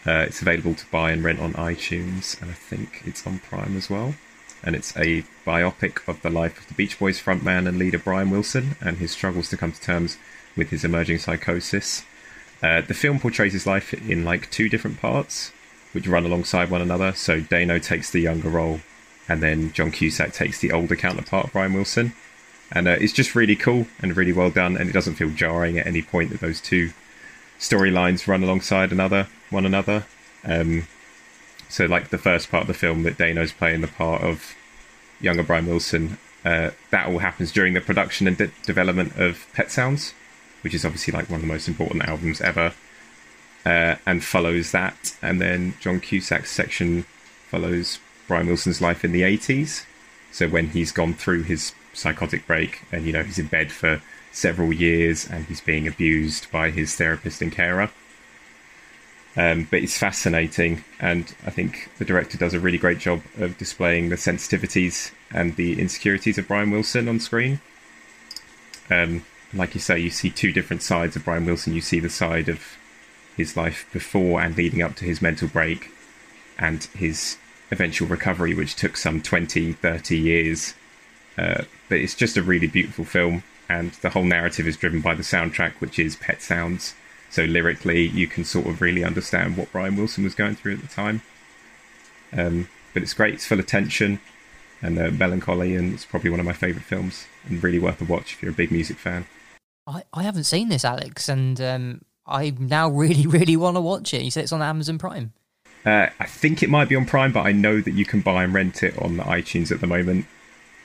Uh, 0.06 0.24
it's 0.26 0.40
available 0.40 0.74
to 0.74 0.86
buy 0.90 1.10
and 1.10 1.22
rent 1.22 1.40
on 1.40 1.52
iTunes, 1.54 2.40
and 2.40 2.50
I 2.50 2.54
think 2.54 3.02
it's 3.04 3.26
on 3.26 3.40
Prime 3.40 3.76
as 3.76 3.90
well. 3.90 4.14
And 4.62 4.74
it's 4.74 4.96
a 4.96 5.24
biopic 5.46 6.06
of 6.08 6.20
the 6.22 6.30
life 6.30 6.58
of 6.58 6.66
the 6.66 6.74
Beach 6.74 6.98
Boys 6.98 7.22
frontman 7.22 7.68
and 7.68 7.78
leader 7.78 7.98
Brian 7.98 8.30
Wilson 8.30 8.76
and 8.80 8.96
his 8.98 9.12
struggles 9.12 9.48
to 9.50 9.56
come 9.56 9.70
to 9.72 9.80
terms 9.80 10.16
with 10.56 10.70
his 10.70 10.84
emerging 10.84 11.18
psychosis. 11.18 12.04
Uh, 12.62 12.80
the 12.80 12.94
film 12.94 13.20
portrays 13.20 13.52
his 13.52 13.66
life 13.66 13.94
in 13.94 14.24
like 14.24 14.50
two 14.50 14.68
different 14.68 15.00
parts, 15.00 15.52
which 15.98 16.06
run 16.06 16.24
alongside 16.24 16.70
one 16.70 16.80
another. 16.80 17.12
So 17.12 17.40
Dano 17.40 17.80
takes 17.80 18.12
the 18.12 18.20
younger 18.20 18.48
role, 18.48 18.78
and 19.28 19.42
then 19.42 19.72
John 19.72 19.90
Cusack 19.90 20.32
takes 20.32 20.60
the 20.60 20.70
older 20.70 20.94
counterpart 20.94 21.52
Brian 21.52 21.74
Wilson. 21.74 22.12
And 22.70 22.86
uh, 22.86 22.92
it's 23.00 23.12
just 23.12 23.34
really 23.34 23.56
cool 23.56 23.88
and 24.00 24.16
really 24.16 24.32
well 24.32 24.50
done, 24.50 24.76
and 24.76 24.88
it 24.88 24.92
doesn't 24.92 25.16
feel 25.16 25.30
jarring 25.30 25.76
at 25.76 25.88
any 25.88 26.00
point 26.00 26.30
that 26.30 26.38
those 26.38 26.60
two 26.60 26.92
storylines 27.58 28.28
run 28.28 28.44
alongside 28.44 28.92
another 28.92 29.26
one 29.50 29.66
another. 29.66 30.06
Um, 30.44 30.86
so, 31.68 31.86
like 31.86 32.10
the 32.10 32.18
first 32.18 32.48
part 32.48 32.60
of 32.60 32.68
the 32.68 32.74
film 32.74 33.02
that 33.02 33.18
Dano's 33.18 33.52
playing 33.52 33.80
the 33.80 33.88
part 33.88 34.22
of 34.22 34.54
younger 35.20 35.42
Brian 35.42 35.66
Wilson, 35.66 36.16
uh, 36.44 36.70
that 36.90 37.08
all 37.08 37.18
happens 37.18 37.50
during 37.50 37.74
the 37.74 37.80
production 37.80 38.28
and 38.28 38.36
de- 38.36 38.52
development 38.64 39.16
of 39.16 39.48
Pet 39.52 39.72
Sounds, 39.72 40.14
which 40.62 40.74
is 40.74 40.84
obviously 40.84 41.10
like 41.10 41.28
one 41.28 41.40
of 41.40 41.42
the 41.42 41.52
most 41.52 41.66
important 41.66 42.06
albums 42.06 42.40
ever, 42.40 42.72
uh, 43.64 43.96
and 44.06 44.24
follows 44.24 44.72
that. 44.72 45.16
And 45.22 45.40
then 45.40 45.74
John 45.80 46.00
Cusack's 46.00 46.50
section 46.50 47.04
follows 47.50 47.98
Brian 48.26 48.46
Wilson's 48.46 48.80
life 48.80 49.04
in 49.04 49.12
the 49.12 49.22
80s. 49.22 49.84
So 50.32 50.48
when 50.48 50.68
he's 50.68 50.92
gone 50.92 51.14
through 51.14 51.44
his 51.44 51.72
psychotic 51.92 52.46
break 52.46 52.82
and, 52.92 53.06
you 53.06 53.12
know, 53.12 53.22
he's 53.22 53.38
in 53.38 53.46
bed 53.46 53.72
for 53.72 54.02
several 54.32 54.72
years 54.72 55.28
and 55.28 55.46
he's 55.46 55.60
being 55.60 55.88
abused 55.88 56.50
by 56.50 56.70
his 56.70 56.94
therapist 56.94 57.42
and 57.42 57.50
carer. 57.50 57.90
Um, 59.36 59.68
but 59.70 59.82
it's 59.82 59.96
fascinating, 59.96 60.82
and 60.98 61.32
I 61.46 61.50
think 61.50 61.90
the 61.98 62.04
director 62.04 62.36
does 62.36 62.54
a 62.54 62.60
really 62.60 62.76
great 62.76 62.98
job 62.98 63.22
of 63.38 63.56
displaying 63.56 64.08
the 64.08 64.16
sensitivities 64.16 65.12
and 65.30 65.54
the 65.54 65.80
insecurities 65.80 66.38
of 66.38 66.48
Brian 66.48 66.72
Wilson 66.72 67.08
on 67.08 67.20
screen. 67.20 67.60
Um, 68.90 69.24
like 69.54 69.74
you 69.74 69.80
say, 69.80 70.00
you 70.00 70.10
see 70.10 70.30
two 70.30 70.52
different 70.52 70.82
sides 70.82 71.14
of 71.14 71.24
Brian 71.24 71.46
Wilson. 71.46 71.72
You 71.72 71.80
see 71.80 72.00
the 72.00 72.10
side 72.10 72.48
of 72.48 72.78
his 73.38 73.56
life 73.56 73.88
before 73.92 74.42
and 74.42 74.56
leading 74.56 74.82
up 74.82 74.96
to 74.96 75.06
his 75.06 75.22
mental 75.22 75.48
break, 75.48 75.90
and 76.58 76.84
his 76.94 77.38
eventual 77.70 78.08
recovery, 78.08 78.52
which 78.52 78.74
took 78.74 78.96
some 78.96 79.22
20, 79.22 79.72
30 79.72 80.18
years. 80.18 80.74
Uh, 81.38 81.62
but 81.88 81.98
it's 81.98 82.14
just 82.14 82.36
a 82.36 82.42
really 82.42 82.66
beautiful 82.66 83.04
film, 83.04 83.44
and 83.68 83.92
the 84.02 84.10
whole 84.10 84.24
narrative 84.24 84.66
is 84.66 84.76
driven 84.76 85.00
by 85.00 85.14
the 85.14 85.22
soundtrack, 85.22 85.72
which 85.74 85.98
is 85.98 86.16
Pet 86.16 86.42
Sounds. 86.42 86.94
So 87.30 87.44
lyrically, 87.44 88.06
you 88.06 88.26
can 88.26 88.44
sort 88.44 88.66
of 88.66 88.80
really 88.80 89.04
understand 89.04 89.56
what 89.56 89.70
Brian 89.70 89.96
Wilson 89.96 90.24
was 90.24 90.34
going 90.34 90.56
through 90.56 90.74
at 90.74 90.80
the 90.80 90.88
time. 90.88 91.22
Um, 92.32 92.68
but 92.92 93.02
it's 93.02 93.14
great. 93.14 93.34
It's 93.34 93.46
full 93.46 93.60
of 93.60 93.66
tension 93.66 94.20
and 94.82 94.98
uh, 94.98 95.10
melancholy, 95.10 95.74
and 95.76 95.94
it's 95.94 96.04
probably 96.04 96.30
one 96.30 96.40
of 96.40 96.46
my 96.46 96.52
favourite 96.52 96.84
films, 96.84 97.26
and 97.46 97.62
really 97.62 97.78
worth 97.78 98.00
a 98.00 98.04
watch 98.04 98.34
if 98.34 98.42
you're 98.42 98.50
a 98.50 98.54
big 98.54 98.70
music 98.70 98.96
fan. 98.96 99.26
I, 99.86 100.02
I 100.12 100.22
haven't 100.22 100.44
seen 100.44 100.68
this, 100.68 100.84
Alex, 100.84 101.28
and 101.28 101.60
um, 101.60 102.00
I 102.28 102.52
now 102.58 102.88
really, 102.90 103.26
really 103.38 103.56
want 103.56 103.76
to 103.76 103.80
watch 103.80 104.12
it. 104.14 104.22
You 104.22 104.30
said 104.30 104.44
it's 104.44 104.52
on 104.52 104.62
Amazon 104.62 104.98
Prime. 104.98 105.32
Uh, 105.86 106.08
I 106.18 106.26
think 106.26 106.62
it 106.62 106.68
might 106.68 106.88
be 106.88 106.96
on 106.96 107.06
Prime, 107.06 107.32
but 107.32 107.46
I 107.46 107.52
know 107.52 107.80
that 107.80 107.92
you 107.92 108.04
can 108.04 108.20
buy 108.20 108.44
and 108.44 108.52
rent 108.52 108.82
it 108.82 108.98
on 109.00 109.16
iTunes 109.18 109.70
at 109.72 109.80
the 109.80 109.86
moment. 109.86 110.26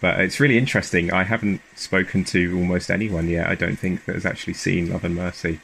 But 0.01 0.19
it's 0.19 0.39
really 0.39 0.57
interesting. 0.57 1.11
I 1.13 1.23
haven't 1.23 1.61
spoken 1.75 2.23
to 2.25 2.57
almost 2.57 2.89
anyone 2.91 3.27
yet. 3.29 3.47
I 3.47 3.55
don't 3.55 3.77
think 3.77 4.05
that 4.05 4.15
has 4.15 4.25
actually 4.25 4.53
seen 4.53 4.91
Love 4.91 5.03
and 5.05 5.15
Mercy. 5.15 5.59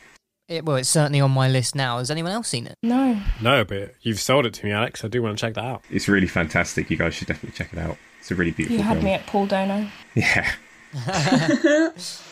It, 0.48 0.66
well, 0.66 0.78
it's 0.78 0.90
certainly 0.90 1.22
on 1.22 1.32
my 1.32 1.48
list 1.48 1.76
now. 1.76 2.00
Has 2.00 2.10
anyone 2.10 2.32
else 2.32 2.48
seen 2.48 2.66
it? 2.66 2.76
No. 2.82 3.22
No, 3.42 3.64
but 3.64 3.94
you've 4.02 4.20
sold 4.20 4.46
it 4.46 4.54
to 4.56 4.66
me, 4.66 4.72
Alex. 4.72 5.04
I 5.06 5.10
do 5.10 5.22
want 5.22 5.38
to 5.38 5.42
check 5.46 5.54
that 5.56 5.64
out. 5.66 5.84
It's 5.92 6.08
really 6.08 6.26
fantastic. 6.28 6.90
You 6.90 6.98
guys 6.98 7.14
should 7.14 7.28
definitely 7.28 7.56
check 7.56 7.72
it 7.74 7.80
out. 7.80 7.98
It's 8.20 8.32
a 8.32 8.36
really 8.36 8.52
beautiful 8.52 8.78
You 8.78 8.84
had 8.84 8.94
film. 8.96 9.06
me 9.06 9.14
at 9.14 9.26
Paul 9.28 9.46
Dano. 9.46 9.88
Yeah. 10.16 10.52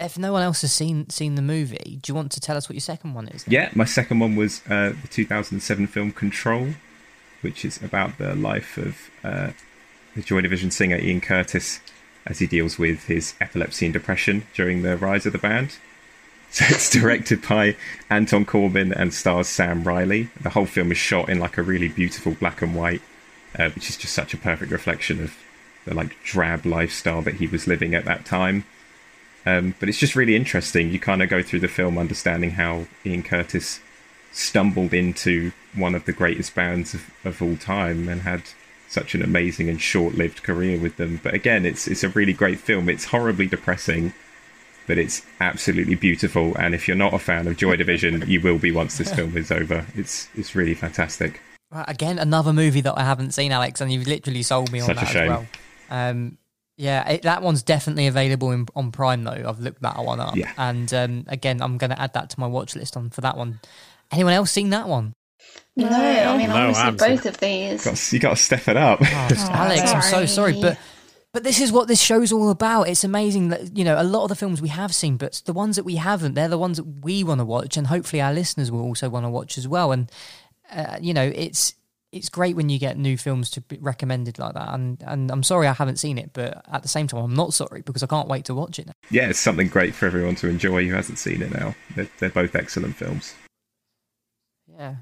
If 0.00 0.18
no 0.18 0.32
one 0.32 0.42
else 0.42 0.62
has 0.62 0.72
seen 0.72 1.10
seen 1.10 1.34
the 1.34 1.42
movie, 1.42 1.98
do 2.00 2.10
you 2.10 2.14
want 2.14 2.32
to 2.32 2.40
tell 2.40 2.56
us 2.56 2.68
what 2.68 2.74
your 2.74 2.80
second 2.80 3.12
one 3.12 3.28
is? 3.28 3.44
Yeah, 3.46 3.68
my 3.74 3.84
second 3.84 4.18
one 4.18 4.34
was 4.34 4.62
uh, 4.66 4.94
the 5.02 5.08
2007 5.10 5.86
film 5.88 6.12
Control, 6.12 6.68
which 7.42 7.66
is 7.66 7.82
about 7.82 8.16
the 8.16 8.34
life 8.34 8.78
of 8.78 9.10
uh, 9.22 9.50
the 10.16 10.22
Joy 10.22 10.40
Division 10.40 10.70
singer 10.70 10.96
Ian 10.96 11.20
Curtis 11.20 11.80
as 12.26 12.38
he 12.38 12.46
deals 12.46 12.78
with 12.78 13.04
his 13.04 13.34
epilepsy 13.40 13.86
and 13.86 13.92
depression 13.92 14.46
during 14.54 14.82
the 14.82 14.96
rise 14.96 15.26
of 15.26 15.32
the 15.32 15.38
band. 15.38 15.76
So 16.52 16.64
it's 16.68 16.90
directed 16.90 17.46
by 17.48 17.76
Anton 18.10 18.44
Corbijn 18.44 18.92
and 18.96 19.14
stars 19.14 19.46
Sam 19.46 19.84
Riley. 19.84 20.30
The 20.40 20.50
whole 20.50 20.66
film 20.66 20.90
is 20.90 20.98
shot 20.98 21.28
in 21.28 21.38
like 21.38 21.56
a 21.56 21.62
really 21.62 21.86
beautiful 21.86 22.32
black 22.34 22.60
and 22.60 22.74
white, 22.74 23.02
uh, 23.56 23.70
which 23.70 23.88
is 23.88 23.96
just 23.96 24.14
such 24.14 24.34
a 24.34 24.36
perfect 24.36 24.72
reflection 24.72 25.22
of 25.22 25.36
the 25.84 25.94
like 25.94 26.20
drab 26.24 26.66
lifestyle 26.66 27.22
that 27.22 27.36
he 27.36 27.46
was 27.46 27.68
living 27.68 27.94
at 27.94 28.04
that 28.06 28.24
time. 28.24 28.64
Um, 29.46 29.74
but 29.80 29.88
it's 29.88 29.98
just 29.98 30.16
really 30.16 30.36
interesting. 30.36 30.90
You 30.90 31.00
kind 31.00 31.22
of 31.22 31.28
go 31.28 31.42
through 31.42 31.60
the 31.60 31.68
film 31.68 31.96
understanding 31.98 32.52
how 32.52 32.86
Ian 33.06 33.22
Curtis 33.22 33.80
stumbled 34.32 34.94
into 34.94 35.52
one 35.74 35.94
of 35.94 36.04
the 36.04 36.12
greatest 36.12 36.54
bands 36.54 36.94
of, 36.94 37.10
of 37.24 37.42
all 37.42 37.56
time 37.56 38.08
and 38.08 38.22
had 38.22 38.42
such 38.88 39.14
an 39.14 39.22
amazing 39.22 39.68
and 39.68 39.80
short-lived 39.80 40.42
career 40.42 40.78
with 40.78 40.96
them. 40.96 41.20
But 41.22 41.34
again, 41.34 41.64
it's 41.64 41.86
it's 41.86 42.04
a 42.04 42.08
really 42.08 42.32
great 42.32 42.58
film. 42.58 42.88
It's 42.88 43.06
horribly 43.06 43.46
depressing, 43.46 44.12
but 44.86 44.98
it's 44.98 45.22
absolutely 45.40 45.94
beautiful. 45.94 46.56
And 46.56 46.74
if 46.74 46.88
you're 46.88 46.96
not 46.96 47.14
a 47.14 47.18
fan 47.18 47.46
of 47.46 47.56
Joy 47.56 47.76
Division, 47.76 48.24
you 48.26 48.40
will 48.40 48.58
be 48.58 48.72
once 48.72 48.98
this 48.98 49.12
film 49.14 49.36
is 49.36 49.50
over. 49.50 49.86
It's 49.94 50.28
it's 50.34 50.54
really 50.54 50.74
fantastic. 50.74 51.40
Right, 51.70 51.88
again, 51.88 52.18
another 52.18 52.52
movie 52.52 52.80
that 52.80 52.98
I 52.98 53.04
haven't 53.04 53.30
seen, 53.30 53.52
Alex, 53.52 53.80
and 53.80 53.92
you've 53.92 54.08
literally 54.08 54.42
sold 54.42 54.72
me 54.72 54.80
on 54.80 54.86
Such 54.86 54.96
that 54.96 55.14
as 55.14 55.28
well. 55.28 55.46
Um, 55.88 56.38
yeah, 56.80 57.08
it, 57.08 57.22
that 57.22 57.42
one's 57.42 57.62
definitely 57.62 58.06
available 58.06 58.50
in, 58.52 58.66
on 58.74 58.90
Prime 58.90 59.22
though. 59.24 59.44
I've 59.46 59.60
looked 59.60 59.82
that 59.82 60.02
one 60.02 60.18
up, 60.20 60.34
Yeah. 60.36 60.52
and 60.56 60.92
um, 60.94 61.24
again, 61.28 61.60
I'm 61.62 61.78
going 61.78 61.90
to 61.90 62.00
add 62.00 62.14
that 62.14 62.30
to 62.30 62.40
my 62.40 62.46
watch 62.46 62.74
list 62.74 62.96
on 62.96 63.10
for 63.10 63.20
that 63.20 63.36
one. 63.36 63.60
Anyone 64.10 64.32
else 64.32 64.50
seen 64.50 64.70
that 64.70 64.88
one? 64.88 65.14
No, 65.76 65.86
I 65.88 66.36
mean, 66.36 66.48
No, 66.48 66.54
I 66.56 66.62
I 66.62 66.64
want 66.66 66.74
to 66.74 66.74
see 66.74 66.80
haven't 66.84 66.98
seen 67.00 67.16
both 67.16 67.26
of 67.26 67.38
these. 67.38 67.84
Got, 67.84 68.12
you 68.12 68.18
got 68.18 68.30
to 68.36 68.42
step 68.42 68.68
it 68.68 68.76
up. 68.76 68.98
Oh, 69.02 69.04
Alex, 69.50 69.92
I'm 69.92 70.02
so 70.02 70.26
sorry, 70.26 70.54
sorry. 70.54 70.60
but 70.60 70.78
but 71.32 71.44
this 71.44 71.60
is 71.60 71.70
what 71.70 71.86
this 71.86 72.00
show's 72.00 72.32
all 72.32 72.50
about. 72.50 72.88
It's 72.88 73.04
amazing 73.04 73.50
that 73.50 73.76
you 73.76 73.84
know 73.84 74.00
a 74.00 74.02
lot 74.02 74.24
of 74.24 74.28
the 74.30 74.34
films 74.34 74.60
we 74.60 74.68
have 74.68 74.92
seen, 74.94 75.16
but 75.16 75.42
the 75.46 75.52
ones 75.52 75.76
that 75.76 75.84
we 75.84 75.96
haven't, 75.96 76.34
they're 76.34 76.48
the 76.48 76.58
ones 76.58 76.76
that 76.78 77.04
we 77.04 77.22
want 77.24 77.38
to 77.40 77.44
watch, 77.44 77.76
and 77.76 77.86
hopefully 77.86 78.20
our 78.20 78.32
listeners 78.32 78.70
will 78.72 78.82
also 78.82 79.08
want 79.08 79.24
to 79.24 79.30
watch 79.30 79.56
as 79.56 79.68
well. 79.68 79.92
And 79.92 80.10
uh, 80.72 80.98
you 81.00 81.14
know, 81.14 81.30
it's 81.34 81.74
it's 82.12 82.28
great 82.28 82.56
when 82.56 82.68
you 82.68 82.78
get 82.78 82.98
new 82.98 83.16
films 83.16 83.50
to 83.50 83.60
be 83.60 83.78
recommended 83.78 84.38
like 84.38 84.54
that. 84.54 84.74
And 84.74 85.02
and 85.06 85.30
I'm 85.30 85.42
sorry 85.42 85.66
I 85.66 85.72
haven't 85.72 85.98
seen 85.98 86.18
it, 86.18 86.30
but 86.32 86.64
at 86.72 86.82
the 86.82 86.88
same 86.88 87.06
time, 87.06 87.24
I'm 87.24 87.34
not 87.34 87.54
sorry 87.54 87.82
because 87.82 88.02
I 88.02 88.06
can't 88.06 88.28
wait 88.28 88.44
to 88.46 88.54
watch 88.54 88.78
it. 88.78 88.86
Now. 88.86 88.92
yeah, 89.10 89.28
it's 89.28 89.38
something 89.38 89.68
great 89.68 89.94
for 89.94 90.06
everyone 90.06 90.34
to 90.36 90.48
enjoy 90.48 90.86
who 90.86 90.94
hasn't 90.94 91.18
seen 91.18 91.42
it 91.42 91.52
now. 91.52 91.74
They're, 91.94 92.08
they're 92.18 92.30
both 92.30 92.54
excellent 92.54 92.96
films. 92.96 93.34
Yeah. 94.66 94.96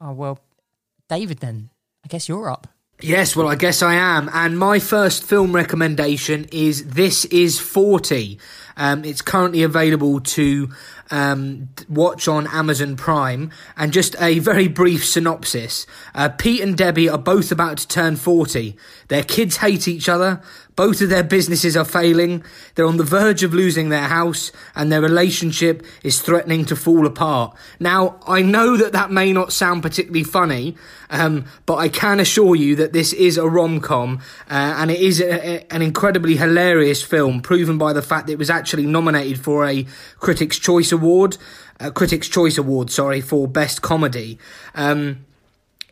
Oh 0.00 0.12
well, 0.12 0.38
David. 1.08 1.38
Then 1.38 1.70
I 2.04 2.08
guess 2.08 2.28
you're 2.28 2.50
up. 2.50 2.68
Yes, 3.04 3.34
well, 3.34 3.48
I 3.48 3.56
guess 3.56 3.82
I 3.82 3.94
am. 3.94 4.30
And 4.32 4.56
my 4.56 4.78
first 4.78 5.24
film 5.24 5.52
recommendation 5.52 6.46
is 6.52 6.86
This 6.86 7.24
Is 7.24 7.58
40. 7.58 8.38
Um, 8.76 9.04
it's 9.04 9.20
currently 9.20 9.64
available 9.64 10.20
to 10.20 10.70
um, 11.10 11.68
watch 11.88 12.28
on 12.28 12.46
Amazon 12.46 12.94
Prime. 12.94 13.50
And 13.76 13.92
just 13.92 14.14
a 14.20 14.38
very 14.38 14.68
brief 14.68 15.04
synopsis 15.04 15.84
uh, 16.14 16.28
Pete 16.28 16.60
and 16.60 16.76
Debbie 16.78 17.08
are 17.08 17.18
both 17.18 17.50
about 17.50 17.78
to 17.78 17.88
turn 17.88 18.14
40. 18.14 18.76
Their 19.08 19.24
kids 19.24 19.56
hate 19.56 19.88
each 19.88 20.08
other. 20.08 20.40
Both 20.74 21.00
of 21.02 21.10
their 21.10 21.22
businesses 21.22 21.76
are 21.76 21.84
failing. 21.84 22.42
They're 22.74 22.86
on 22.86 22.96
the 22.96 23.04
verge 23.04 23.42
of 23.42 23.52
losing 23.52 23.90
their 23.90 24.08
house, 24.08 24.50
and 24.74 24.90
their 24.90 25.02
relationship 25.02 25.84
is 26.02 26.20
threatening 26.22 26.64
to 26.66 26.76
fall 26.76 27.06
apart. 27.06 27.54
Now, 27.78 28.18
I 28.26 28.42
know 28.42 28.76
that 28.76 28.92
that 28.92 29.10
may 29.10 29.32
not 29.32 29.52
sound 29.52 29.82
particularly 29.82 30.24
funny, 30.24 30.76
um, 31.10 31.44
but 31.66 31.76
I 31.76 31.88
can 31.88 32.20
assure 32.20 32.56
you 32.56 32.74
that 32.76 32.92
this 32.92 33.12
is 33.12 33.36
a 33.36 33.46
rom 33.48 33.80
com, 33.80 34.20
uh, 34.50 34.54
and 34.78 34.90
it 34.90 35.00
is 35.00 35.20
a, 35.20 35.30
a- 35.32 35.66
an 35.74 35.82
incredibly 35.82 36.36
hilarious 36.36 37.02
film, 37.02 37.42
proven 37.42 37.76
by 37.76 37.92
the 37.92 38.02
fact 38.02 38.26
that 38.26 38.32
it 38.32 38.38
was 38.38 38.50
actually 38.50 38.86
nominated 38.86 39.38
for 39.38 39.66
a 39.66 39.86
Critics' 40.18 40.58
Choice 40.58 40.90
Award. 40.90 41.36
Uh, 41.80 41.90
Critics' 41.90 42.28
Choice 42.28 42.58
Award, 42.58 42.90
sorry, 42.90 43.20
for 43.20 43.48
Best 43.48 43.82
Comedy. 43.82 44.38
Um, 44.74 45.26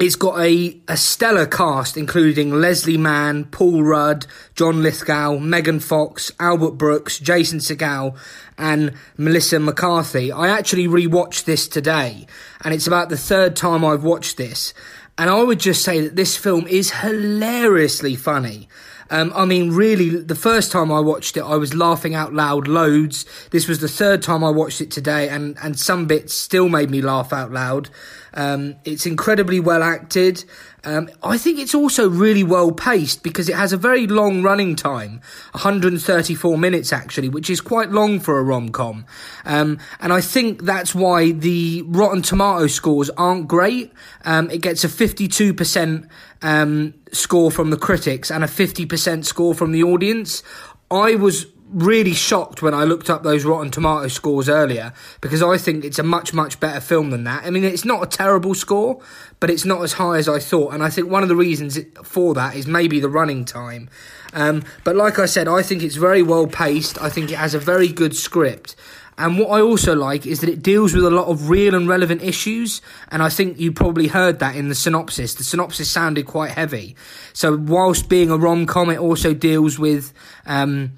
it's 0.01 0.17
got 0.17 0.41
a, 0.41 0.81
a 0.89 0.97
stellar 0.97 1.45
cast, 1.45 1.99
including 1.99 2.53
Leslie 2.53 2.97
Mann, 2.97 3.45
Paul 3.45 3.83
Rudd, 3.83 4.27
John 4.55 4.83
Lithgow, 4.83 5.37
Megan 5.39 5.79
Fox, 5.79 6.33
Albert 6.41 6.73
Brooks, 6.73 7.19
Jason 7.19 7.59
Segel, 7.59 8.17
and 8.57 8.95
Melissa 9.19 9.61
McCarthy. 9.61 10.33
I 10.33 10.49
actually 10.49 10.89
rewatched 10.89 11.45
this 11.45 11.69
today, 11.69 12.27
and 12.65 12.73
it's 12.73 12.87
about 12.87 13.11
the 13.11 13.19
third 13.19 13.57
time 13.57 13.85
I've 13.85 14.03
watched 14.03 14.39
this. 14.39 14.73
And 15.19 15.29
I 15.29 15.43
would 15.43 15.61
just 15.61 15.85
say 15.85 16.01
that 16.01 16.17
this 16.17 16.35
film 16.35 16.67
is 16.67 16.93
hilariously 16.93 18.17
funny. 18.17 18.71
Um, 19.11 19.33
I 19.35 19.45
mean, 19.45 19.73
really, 19.73 20.09
the 20.09 20.35
first 20.35 20.73
time 20.73 20.91
I 20.91 21.01
watched 21.01 21.37
it, 21.37 21.43
I 21.43 21.57
was 21.57 21.75
laughing 21.75 22.15
out 22.15 22.33
loud 22.33 22.69
loads. 22.69 23.27
This 23.51 23.69
was 23.69 23.81
the 23.81 23.89
third 23.89 24.23
time 24.23 24.43
I 24.43 24.51
watched 24.51 24.81
it 24.81 24.91
today, 24.91 25.29
and, 25.29 25.59
and 25.63 25.79
some 25.79 26.07
bits 26.07 26.33
still 26.33 26.71
made 26.71 26.91
me 26.91 27.03
laugh 27.03 27.35
out 27.35 27.53
loud. 27.53 27.91
Um, 28.35 28.77
it's 28.85 29.07
incredibly 29.07 29.61
well 29.61 29.83
acted. 29.83 30.45
Um, 30.83 31.11
I 31.23 31.37
think 31.37 31.59
it's 31.59 31.75
also 31.75 32.09
really 32.09 32.43
well 32.43 32.73
paced 32.73 33.23
because 33.23 33.49
it 33.49 33.55
has 33.55 33.73
a 33.73 33.77
very 33.77 34.07
long 34.07 34.43
running 34.43 34.77
time, 34.77 35.21
134 35.53 36.57
minutes 36.57 36.93
actually, 36.93 37.29
which 37.29 37.51
is 37.51 37.61
quite 37.61 37.91
long 37.91 38.19
for 38.19 38.39
a 38.39 38.43
rom 38.43 38.71
com. 38.71 39.05
Um, 39.45 39.79
and 40.01 40.13
I 40.13 40.21
think 40.21 40.63
that's 40.63 40.95
why 40.95 41.33
the 41.33 41.83
Rotten 41.87 42.23
Tomato 42.23 42.67
scores 42.67 43.11
aren't 43.11 43.47
great. 43.47 43.93
Um, 44.25 44.51
it 44.51 44.63
gets 44.63 44.85
a 44.85 44.89
52% 44.89 46.09
um, 46.43 46.95
score 47.13 47.51
from 47.51 47.71
the 47.71 47.77
critics 47.77 48.31
and 48.31 48.43
a 48.43 48.47
50% 48.47 49.25
score 49.25 49.55
from 49.55 49.73
the 49.73 49.83
audience. 49.83 50.43
I 50.91 51.15
was 51.15 51.47
really 51.73 52.15
shocked 52.15 52.63
when 52.63 52.75
I 52.75 52.85
looked 52.85 53.09
up 53.09 53.23
those 53.23 53.45
Rotten 53.45 53.71
Tomato 53.71 54.09
scores 54.09 54.49
earlier 54.49 54.93
because 55.21 55.43
I 55.43 55.57
think 55.57 55.85
it's 55.85 55.99
a 55.99 56.03
much, 56.03 56.35
much 56.35 56.61
better 56.61 56.81
film 56.81 57.11
than 57.11 57.25
that. 57.25 57.45
I 57.45 57.51
mean, 57.51 57.65
it's 57.65 57.85
not 57.85 58.03
a 58.03 58.07
terrible 58.07 58.55
score, 58.55 59.01
but 59.39 59.51
it's 59.51 59.65
not 59.65 59.83
as 59.83 59.95
high 59.95 60.19
as 60.19 60.29
I 60.29 60.39
thought. 60.39 60.75
And 60.75 60.83
I 60.83 60.91
think 60.91 61.09
one 61.09 61.23
of 61.23 61.29
the 61.29 61.37
reasons 61.37 61.79
for 62.03 62.35
that 62.35 62.57
is 62.57 62.67
maybe 62.67 63.01
the 63.01 63.09
running 63.09 63.45
time. 63.45 63.89
Um, 64.33 64.65
but 64.85 64.97
like 64.97 65.19
I 65.19 65.27
said, 65.27 65.49
I 65.49 65.63
think 65.63 65.83
it's 65.83 65.97
very 65.97 66.23
well 66.23 66.47
paced. 66.47 67.01
I 67.01 67.09
think 67.09 67.31
it 67.31 67.37
has 67.37 67.55
a 67.55 67.59
very 67.59 67.89
good 67.89 68.17
script. 68.17 68.77
And 69.19 69.39
what 69.39 69.49
I 69.49 69.61
also 69.61 69.95
like 69.95 70.27
is 70.27 70.41
that 70.41 70.49
it 70.49 70.63
deals 70.63 70.95
with 70.95 71.05
a 71.05 71.11
lot 71.11 71.27
of 71.27 71.51
real 71.51 71.75
and 71.75 71.87
relevant 71.87 72.23
issues. 72.23 72.81
And 73.09 73.23
I 73.23 73.29
think 73.29 73.61
you 73.61 73.71
probably 73.71 74.07
heard 74.07 74.39
that 74.39 74.57
in 74.57 74.69
the 74.69 74.75
synopsis. 74.75 75.35
The 75.35 75.45
synopsis 75.45 75.91
sounded 75.91 76.25
quite 76.25 76.53
heavy. 76.53 76.97
So, 77.35 77.55
whilst 77.55 78.09
being 78.09 78.31
a 78.31 78.39
rom 78.39 78.65
com, 78.65 78.89
it 78.89 78.99
also 78.99 79.35
deals 79.35 79.79
with 79.79 80.15
um, 80.47 80.93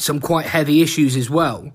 some 0.00 0.20
quite 0.20 0.46
heavy 0.46 0.82
issues 0.82 1.16
as 1.16 1.30
well. 1.30 1.72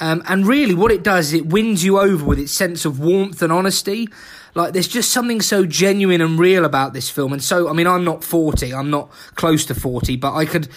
Um, 0.00 0.22
and 0.28 0.46
really, 0.46 0.74
what 0.74 0.92
it 0.92 1.02
does 1.02 1.28
is 1.28 1.34
it 1.34 1.46
wins 1.46 1.84
you 1.84 1.98
over 1.98 2.24
with 2.24 2.38
its 2.38 2.52
sense 2.52 2.84
of 2.84 3.00
warmth 3.00 3.42
and 3.42 3.52
honesty. 3.52 4.08
Like, 4.54 4.72
there's 4.72 4.88
just 4.88 5.10
something 5.10 5.40
so 5.40 5.66
genuine 5.66 6.20
and 6.20 6.38
real 6.38 6.64
about 6.64 6.92
this 6.92 7.10
film. 7.10 7.32
And 7.32 7.42
so, 7.42 7.68
I 7.68 7.72
mean, 7.72 7.86
I'm 7.86 8.04
not 8.04 8.22
40, 8.24 8.72
I'm 8.72 8.90
not 8.90 9.10
close 9.34 9.64
to 9.66 9.74
40, 9.74 10.16
but 10.16 10.34
I 10.34 10.46
could, 10.46 10.68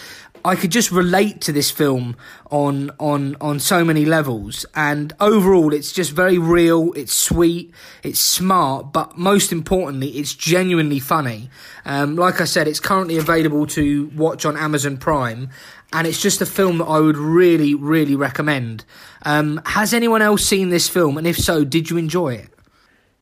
I 0.44 0.56
could 0.56 0.72
just 0.72 0.92
relate 0.92 1.40
to 1.42 1.52
this 1.52 1.70
film 1.70 2.16
on 2.50 2.92
on 3.00 3.38
on 3.40 3.60
so 3.60 3.86
many 3.86 4.06
levels. 4.06 4.66
And 4.76 5.14
overall, 5.20 5.74
it's 5.74 5.92
just 5.92 6.12
very 6.12 6.38
real. 6.38 6.94
It's 6.94 7.14
sweet. 7.14 7.72
It's 8.04 8.20
smart, 8.20 8.92
but 8.92 9.18
most 9.18 9.52
importantly, 9.52 10.10
it's 10.10 10.34
genuinely 10.34 11.00
funny. 11.00 11.50
Um, 11.86 12.16
like 12.16 12.42
I 12.42 12.46
said, 12.46 12.68
it's 12.68 12.80
currently 12.80 13.18
available 13.18 13.68
to 13.68 14.12
watch 14.16 14.46
on 14.46 14.58
Amazon 14.58 14.98
Prime, 14.98 15.50
and 15.94 16.08
it's 16.08 16.22
just 16.22 16.42
a 16.42 16.46
film 16.46 16.78
that 16.78 16.86
I 16.86 17.00
would 17.00 17.18
really, 17.18 17.76
really 17.76 18.16
recommend. 18.16 18.86
Um, 19.24 19.62
has 19.66 19.94
anyone 19.94 20.22
else 20.22 20.46
seen 20.46 20.70
this 20.70 20.88
film? 20.88 21.18
And 21.18 21.28
if 21.28 21.38
so, 21.38 21.64
did 21.64 21.90
you 21.90 21.98
enjoy 21.98 22.36
it? 22.36 22.50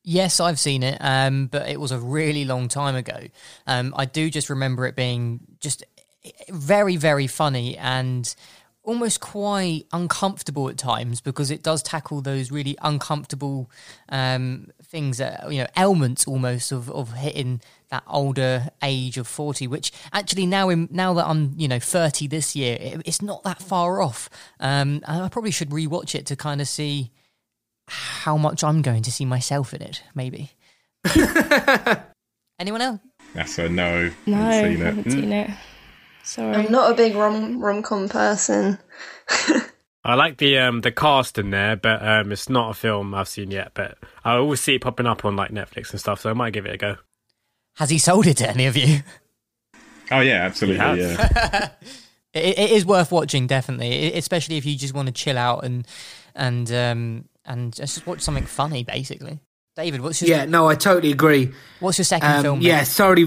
Yes, 0.02 0.40
I've 0.40 0.58
seen 0.58 0.82
it, 0.82 0.98
um, 1.00 1.46
but 1.46 1.68
it 1.68 1.78
was 1.78 1.92
a 1.92 1.98
really 1.98 2.44
long 2.44 2.68
time 2.68 2.96
ago. 2.96 3.26
Um, 3.66 3.94
I 3.96 4.06
do 4.06 4.30
just 4.30 4.48
remember 4.48 4.86
it 4.86 4.96
being 4.96 5.40
just 5.60 5.84
very, 6.48 6.96
very 6.96 7.26
funny 7.26 7.76
and 7.76 8.34
almost 8.82 9.20
quite 9.20 9.86
uncomfortable 9.92 10.68
at 10.68 10.78
times 10.78 11.20
because 11.20 11.50
it 11.50 11.62
does 11.62 11.82
tackle 11.82 12.22
those 12.22 12.50
really 12.50 12.76
uncomfortable 12.80 13.70
um, 14.08 14.68
things 14.82 15.18
that 15.18 15.52
you 15.52 15.58
know 15.58 15.66
elements 15.76 16.26
almost 16.26 16.72
of, 16.72 16.90
of 16.90 17.12
hitting 17.12 17.60
that 17.90 18.02
older 18.06 18.68
age 18.82 19.18
of 19.18 19.26
40 19.26 19.66
which 19.66 19.92
actually 20.12 20.46
now 20.46 20.68
in, 20.68 20.88
now 20.90 21.12
that 21.14 21.26
I'm 21.26 21.54
you 21.56 21.66
know 21.68 21.78
30 21.80 22.26
this 22.28 22.54
year 22.54 22.76
it, 22.80 23.02
it's 23.04 23.20
not 23.22 23.42
that 23.44 23.60
far 23.60 24.00
off 24.00 24.30
um, 24.60 25.00
I 25.06 25.28
probably 25.28 25.50
should 25.50 25.70
rewatch 25.70 26.14
it 26.14 26.26
to 26.26 26.36
kind 26.36 26.60
of 26.60 26.68
see 26.68 27.10
how 27.88 28.36
much 28.36 28.62
I'm 28.62 28.82
going 28.82 29.02
to 29.02 29.10
see 29.12 29.24
myself 29.24 29.74
in 29.74 29.82
it 29.82 30.02
maybe 30.14 30.52
anyone 32.58 32.80
else 32.82 33.00
That's 33.34 33.58
a 33.58 33.68
no. 33.68 34.10
No, 34.26 34.36
I 34.40 34.52
Haven't 34.54 34.72
seen 34.72 34.82
it. 34.82 34.84
haven't 34.84 35.10
seen 35.10 35.32
it. 35.32 35.50
Sorry. 36.22 36.54
I'm 36.56 36.70
not 36.72 36.90
a 36.90 36.94
big 36.94 37.14
rom 37.14 37.60
rom 37.62 37.82
com 37.82 38.08
person. 38.08 38.78
I 40.04 40.14
like 40.14 40.38
the 40.38 40.58
um 40.58 40.80
the 40.80 40.92
cast 40.92 41.38
in 41.38 41.50
there, 41.50 41.76
but 41.76 42.06
um 42.06 42.32
it's 42.32 42.48
not 42.48 42.70
a 42.70 42.74
film 42.74 43.14
I've 43.14 43.28
seen 43.28 43.50
yet. 43.50 43.72
But 43.74 43.98
I 44.24 44.34
always 44.34 44.60
see 44.60 44.74
it 44.74 44.80
popping 44.82 45.06
up 45.06 45.24
on 45.24 45.36
like 45.36 45.50
Netflix 45.50 45.90
and 45.92 46.00
stuff, 46.00 46.20
so 46.20 46.30
I 46.30 46.34
might 46.34 46.52
give 46.52 46.66
it 46.66 46.74
a 46.74 46.78
go. 46.78 46.96
Has 47.80 47.90
he 47.90 47.98
sold 47.98 48.26
it 48.28 48.36
to 48.36 48.48
any 48.48 48.66
of 48.66 48.76
you 48.76 49.00
Oh 50.12 50.20
yeah, 50.20 50.44
absolutely. 50.44 50.84
He 50.96 51.00
Yeah. 51.02 51.70
it, 52.32 52.58
it 52.58 52.70
is 52.70 52.86
worth 52.86 53.10
watching 53.10 53.46
definitely 53.48 54.12
especially 54.14 54.56
if 54.56 54.64
you 54.64 54.76
just 54.76 54.94
want 54.94 55.06
to 55.06 55.12
chill 55.12 55.36
out 55.38 55.64
and 55.64 55.86
and 56.34 56.70
um 56.72 57.24
and 57.44 57.74
just 57.74 58.06
watch 58.06 58.20
something 58.20 58.44
funny 58.46 58.84
basically 58.84 59.40
david 59.76 60.00
what's 60.00 60.20
your 60.22 60.30
Yeah, 60.30 60.44
no, 60.46 60.68
I 60.68 60.74
totally 60.76 61.10
agree. 61.12 61.52
what's 61.80 61.98
your 61.98 62.04
second 62.04 62.30
Um, 62.30 62.42
film 62.42 62.60
yeah, 62.60 62.78
mate? 62.78 62.86
sorry. 62.86 63.26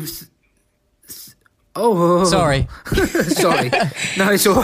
Oh, 1.75 2.23
sorry 2.25 2.67
sorry. 3.29 3.69
No, 4.17 4.29
it's 4.31 4.45
all 4.45 4.63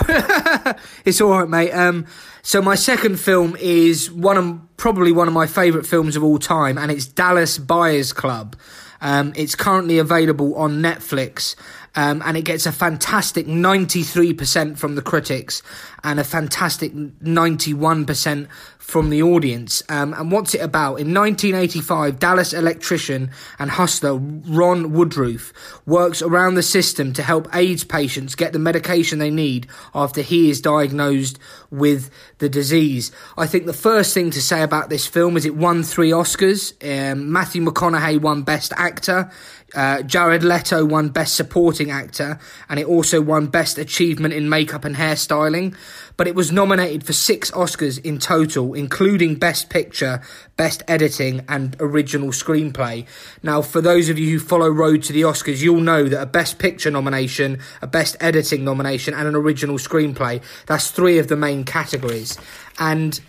it's 1.06 1.20
all 1.22 1.32
right, 1.32 1.50
mate. 1.50 1.72
Um, 1.72 2.06
so 2.44 2.62
my 2.62 2.76
second 2.76 3.20
film 3.20 3.58
is 3.60 4.12
one 4.12 4.38
of 4.38 4.78
probably 4.78 5.12
one 5.12 5.28
of 5.28 5.34
my 5.34 5.48
favourite 5.48 5.88
films 5.88 6.16
of 6.16 6.24
all 6.24 6.38
time, 6.38 6.78
and 6.78 6.92
it's 6.92 7.08
Dallas 7.08 7.58
Buyers 7.58 8.14
Club. 8.14 8.56
Um, 9.02 9.34
it's 9.36 9.56
currently 9.56 9.98
available 9.98 10.56
on 10.56 10.82
Netflix, 10.82 11.56
um, 11.96 12.22
and 12.26 12.38
it 12.38 12.44
gets 12.44 12.66
a 12.66 12.72
fantastic 12.72 13.48
93% 13.48 14.78
from 14.78 14.96
the 14.96 15.02
critics 15.02 15.62
and 16.04 16.20
a 16.20 16.24
fantastic 16.24 16.94
91% 16.94 18.48
from 18.90 19.12
the 19.12 19.22
audience. 19.22 19.84
Um, 19.88 20.14
and 20.14 20.32
what's 20.32 20.56
it 20.56 20.62
about? 20.62 20.96
In 20.96 21.14
1985, 21.14 22.20
Dallas 22.20 22.54
electrician 22.54 23.30
and 23.60 23.70
hustler 23.70 24.16
Ron 24.16 24.92
Woodroof 24.92 25.54
works 25.86 26.22
around 26.22 26.56
the 26.56 26.64
system 26.64 27.14
to 27.14 27.24
help 27.24 27.48
AIDS 27.56 27.84
patients 27.84 28.36
get 28.36 28.52
the 28.52 28.60
medication 28.60 29.20
they 29.20 29.30
need 29.30 29.68
after 29.94 30.22
he 30.22 30.50
is 30.50 30.60
diagnosed 30.60 31.38
with 31.70 32.10
the 32.40 32.50
disease. 32.50 33.12
I 33.38 33.46
think 33.46 33.66
the 33.66 33.74
first 33.74 34.14
thing 34.14 34.32
to 34.32 34.42
say 34.42 34.64
about 34.64 34.90
this 34.90 35.06
film 35.06 35.38
is 35.38 35.46
it 35.46 35.56
won 35.56 35.84
three 35.84 36.10
Oscars. 36.10 36.74
Um, 36.84 37.32
Matthew 37.32 37.64
McConaughey 37.64 38.20
won 38.20 38.42
Best 38.42 38.74
Actor. 38.76 39.32
Uh, 39.76 40.02
Jared 40.02 40.44
Leto 40.44 40.84
won 40.86 41.10
Best 41.10 41.36
Supporting 41.36 41.92
Actor, 41.92 42.40
and 42.68 42.80
it 42.80 42.88
also 42.88 43.22
won 43.22 43.48
Best 43.48 43.78
Achievement 43.78 44.34
in 44.34 44.50
Makeup 44.50 44.86
and 44.86 44.96
Hairstyling. 44.96 45.76
But 46.18 46.28
it 46.28 46.36
was 46.36 46.52
nominated 46.52 47.06
for 47.06 47.14
six 47.14 47.50
Oscars 47.52 48.04
in 48.04 48.20
total, 48.20 48.74
including 48.74 49.36
Best 49.36 49.70
Picture, 49.70 50.22
Best 50.58 50.84
Editing, 50.88 51.46
and 51.48 51.78
Original 51.80 52.30
Screenplay. 52.30 53.06
Now, 53.42 53.62
for 53.62 53.80
those 53.80 54.10
of 54.10 54.20
you 54.20 54.32
who 54.32 54.40
follow 54.40 54.68
Road 54.68 55.04
to 55.04 55.14
the 55.14 55.22
Oscars, 55.22 55.62
you'll 55.62 55.82
know 55.82 56.10
that 56.10 56.22
a 56.22 56.26
Best 56.26 56.60
Picture 56.60 56.92
nomination, 56.92 57.60
a 57.82 57.88
Best 57.88 58.18
Editing 58.20 58.64
nomination, 58.66 59.14
and 59.14 59.28
an 59.28 59.36
Original 59.36 59.78
Screenplay, 59.78 60.42
that's 60.66 60.92
three 60.92 61.20
of 61.20 61.28
the 61.28 61.38
main 61.38 61.64
categories. 61.64 62.38
And 62.80 63.20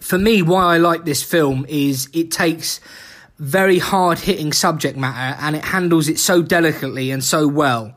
for 0.00 0.18
me, 0.18 0.42
why 0.42 0.74
I 0.74 0.78
like 0.78 1.04
this 1.04 1.22
film 1.22 1.64
is 1.68 2.08
it 2.12 2.30
takes 2.30 2.80
very 3.38 3.78
hard 3.78 4.18
hitting 4.18 4.52
subject 4.52 4.96
matter 4.96 5.38
and 5.40 5.54
it 5.56 5.64
handles 5.64 6.08
it 6.08 6.18
so 6.18 6.42
delicately 6.42 7.10
and 7.10 7.22
so 7.22 7.46
well. 7.46 7.94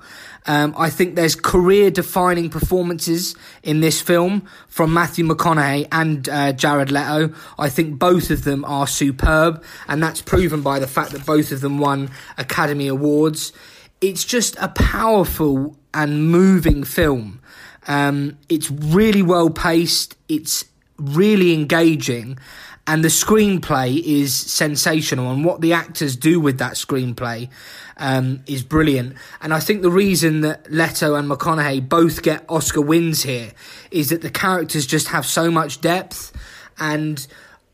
Um, 0.47 0.73
I 0.77 0.89
think 0.89 1.15
there's 1.15 1.35
career 1.35 1.91
defining 1.91 2.49
performances 2.49 3.35
in 3.61 3.81
this 3.81 4.01
film 4.01 4.47
from 4.67 4.93
Matthew 4.93 5.25
McConaughey 5.25 5.87
and 5.91 6.27
uh, 6.27 6.51
Jared 6.53 6.91
Leto. 6.91 7.33
I 7.59 7.69
think 7.69 7.99
both 7.99 8.31
of 8.31 8.43
them 8.43 8.65
are 8.65 8.87
superb, 8.87 9.63
and 9.87 10.01
that's 10.01 10.21
proven 10.21 10.61
by 10.61 10.79
the 10.79 10.87
fact 10.87 11.11
that 11.11 11.25
both 11.25 11.51
of 11.51 11.61
them 11.61 11.77
won 11.77 12.09
Academy 12.39 12.87
Awards. 12.87 13.53
It's 13.99 14.25
just 14.25 14.55
a 14.59 14.69
powerful 14.69 15.77
and 15.93 16.27
moving 16.31 16.83
film. 16.83 17.39
Um, 17.87 18.37
it's 18.49 18.71
really 18.71 19.21
well 19.21 19.51
paced, 19.51 20.15
it's 20.27 20.65
really 20.97 21.53
engaging 21.53 22.37
and 22.91 23.05
the 23.05 23.07
screenplay 23.07 24.03
is 24.03 24.35
sensational 24.35 25.31
and 25.31 25.45
what 25.45 25.61
the 25.61 25.71
actors 25.71 26.17
do 26.17 26.41
with 26.41 26.57
that 26.57 26.73
screenplay 26.73 27.49
um, 27.95 28.43
is 28.47 28.63
brilliant 28.63 29.15
and 29.41 29.53
i 29.53 29.61
think 29.61 29.81
the 29.81 29.89
reason 29.89 30.41
that 30.41 30.69
leto 30.69 31.15
and 31.15 31.29
mcconaughey 31.31 31.87
both 31.87 32.21
get 32.21 32.43
oscar 32.49 32.81
wins 32.81 33.23
here 33.23 33.53
is 33.91 34.09
that 34.09 34.21
the 34.21 34.29
characters 34.29 34.85
just 34.85 35.07
have 35.07 35.25
so 35.25 35.49
much 35.49 35.79
depth 35.79 36.33
and 36.79 37.27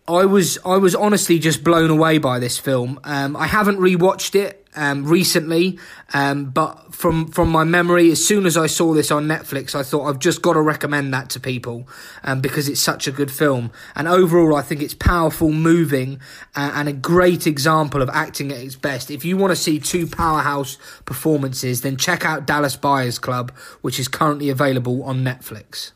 I 0.10 0.24
was 0.24 0.58
I 0.64 0.78
was 0.78 0.96
honestly 0.96 1.38
just 1.38 1.66
blown 1.66 1.90
away 1.90 2.18
by 2.18 2.40
this 2.40 2.58
film. 2.58 2.98
Um, 3.04 3.36
I 3.36 3.46
haven't 3.46 3.78
rewatched 3.80 4.36
it 4.36 4.57
um, 4.78 5.06
recently, 5.06 5.80
um, 6.14 6.46
but 6.46 6.94
from 6.96 7.28
from 7.28 7.50
my 7.50 7.64
memory, 7.64 8.12
as 8.12 8.26
soon 8.26 8.46
as 8.46 8.56
I 8.56 8.68
saw 8.68 8.94
this 8.94 9.12
on 9.12 9.28
Netflix, 9.28 9.76
I 9.76 9.84
thought 9.84 10.06
I've 10.06 10.20
just 10.20 10.42
got 10.42 10.54
to 10.54 10.62
recommend 10.62 11.14
that 11.14 11.30
to 11.32 11.40
people 11.40 11.90
um, 12.24 12.40
because 12.40 12.70
it's 12.70 12.80
such 12.80 13.08
a 13.08 13.12
good 13.12 13.32
film. 13.32 13.72
And 13.96 14.08
overall, 14.08 14.56
I 14.56 14.62
think 14.62 14.82
it's 14.82 14.94
powerful, 14.94 15.52
moving, 15.52 16.20
uh, 16.56 16.72
and 16.76 16.88
a 16.88 16.94
great 16.94 17.48
example 17.48 18.02
of 18.02 18.10
acting 18.10 18.52
at 18.52 18.60
its 18.60 18.76
best. 18.76 19.12
If 19.12 19.26
you 19.26 19.36
want 19.36 19.52
to 19.52 19.56
see 19.56 19.80
two 19.80 20.08
powerhouse 20.08 20.78
performances, 21.06 21.82
then 21.82 21.98
check 21.98 22.24
out 22.24 22.46
Dallas 22.46 22.76
Buyers 22.76 23.20
Club, 23.20 23.52
which 23.82 24.00
is 24.00 24.08
currently 24.08 24.50
available 24.50 25.04
on 25.04 25.24
Netflix. 25.24 25.92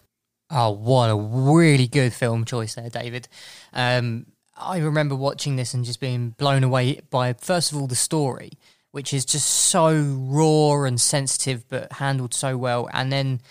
Oh, 0.54 0.72
what 0.72 1.10
a 1.10 1.16
really 1.16 1.88
good 1.88 2.12
film 2.12 2.44
choice 2.44 2.76
there, 2.76 2.90
David. 2.90 3.30
Um, 3.72 4.26
I 4.62 4.78
remember 4.78 5.16
watching 5.16 5.56
this 5.56 5.74
and 5.74 5.84
just 5.84 6.00
being 6.00 6.32
blown 6.32 6.64
away 6.64 7.02
by, 7.10 7.34
first 7.34 7.72
of 7.72 7.78
all, 7.78 7.88
the 7.88 7.96
story, 7.96 8.52
which 8.92 9.14
is 9.14 9.26
just 9.26 9.48
so 9.48 9.94
raw 9.94 10.84
and 10.84 11.00
sensitive, 11.00 11.68
but 11.68 11.94
handled 11.94 12.34
so 12.34 12.58
well. 12.58 12.90
And 12.94 13.12
then 13.12 13.42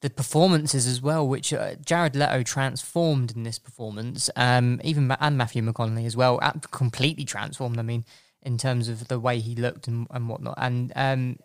the 0.00 0.10
performances 0.10 0.86
as 0.86 1.02
well, 1.02 1.26
which 1.26 1.52
uh, 1.52 1.74
Jared 1.84 2.16
Leto 2.16 2.42
transformed 2.42 3.32
in 3.36 3.42
this 3.42 3.58
performance, 3.58 4.30
um, 4.36 4.80
even 4.82 5.10
and 5.10 5.36
Matthew 5.36 5.62
McConaughey 5.62 6.06
as 6.06 6.16
well, 6.16 6.38
completely 6.70 7.24
transformed. 7.24 7.78
I 7.78 7.82
mean, 7.82 8.04
in 8.42 8.58
terms 8.58 8.88
of 8.88 9.08
the 9.08 9.20
way 9.20 9.38
he 9.40 9.54
looked 9.54 9.88
and, 9.88 10.06
and 10.10 10.28
whatnot. 10.28 10.54
And 10.56 10.92
um, 10.96 11.38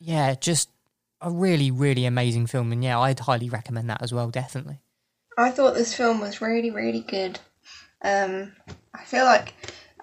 yeah, 0.00 0.34
just 0.34 0.68
a 1.20 1.30
really, 1.30 1.70
really 1.70 2.06
amazing 2.06 2.46
film. 2.46 2.72
And 2.72 2.82
yeah, 2.82 2.98
I'd 2.98 3.20
highly 3.20 3.48
recommend 3.48 3.90
that 3.90 4.02
as 4.02 4.12
well, 4.12 4.30
definitely. 4.30 4.80
I 5.38 5.50
thought 5.50 5.74
this 5.74 5.94
film 5.94 6.20
was 6.20 6.40
really, 6.40 6.70
really 6.70 7.00
good. 7.00 7.38
Um, 8.02 8.52
I 8.94 9.04
feel 9.04 9.24
like 9.24 9.54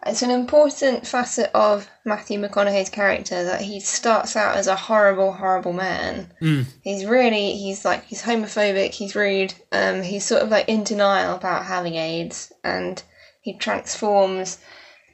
it's 0.06 0.22
an 0.22 0.32
important 0.32 1.06
facet 1.06 1.50
of 1.54 1.89
Matthew 2.06 2.39
McConaughey's 2.39 2.89
character 2.89 3.43
that 3.43 3.62
he 3.62 3.80
starts 3.80 4.36
out 4.36 4.56
as 4.56 4.68
a 4.68 4.76
horrible, 4.76 5.34
horrible 5.34 5.74
man. 5.74 6.32
Mm. 6.41 6.66
He's 6.82 7.06
really, 7.06 7.54
he's 7.58 7.84
like, 7.84 8.06
he's 8.06 8.22
homophobic, 8.22 8.91
he's 8.91 9.16
rude, 9.16 9.54
um, 9.72 10.02
he's 10.04 10.26
sort 10.26 10.43
of 10.43 10.50
like 10.50 10.70
in 10.70 10.84
denial 10.84 11.36
about 11.36 11.66
having 11.66 11.95
AIDS, 11.95 12.54
and 12.64 13.02
he 13.41 13.58
transforms 13.58 14.60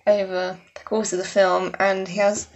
over 0.05 0.59
the 0.75 0.81
course 0.81 1.13
of 1.13 1.19
the 1.19 1.25
film, 1.25 1.73
and 1.79 2.07
he 2.07 2.19
has 2.19 2.47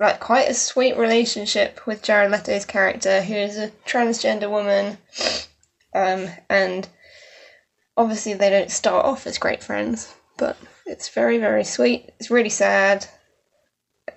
like 0.00 0.18
quite 0.18 0.48
a 0.48 0.54
sweet 0.54 0.96
relationship 0.96 1.86
with 1.86 2.02
Jared 2.02 2.30
Leto's 2.30 2.64
character, 2.64 3.22
who 3.22 3.34
is 3.34 3.56
a 3.56 3.70
transgender 3.86 4.50
woman, 4.50 4.98
um, 5.94 6.28
and 6.48 6.88
obviously 7.96 8.34
they 8.34 8.50
don't 8.50 8.70
start 8.70 9.04
off 9.04 9.26
as 9.26 9.38
great 9.38 9.62
friends, 9.62 10.14
but 10.38 10.56
it's 10.86 11.08
very 11.08 11.38
very 11.38 11.64
sweet. 11.64 12.10
It's 12.18 12.30
really 12.30 12.50
sad. 12.50 13.06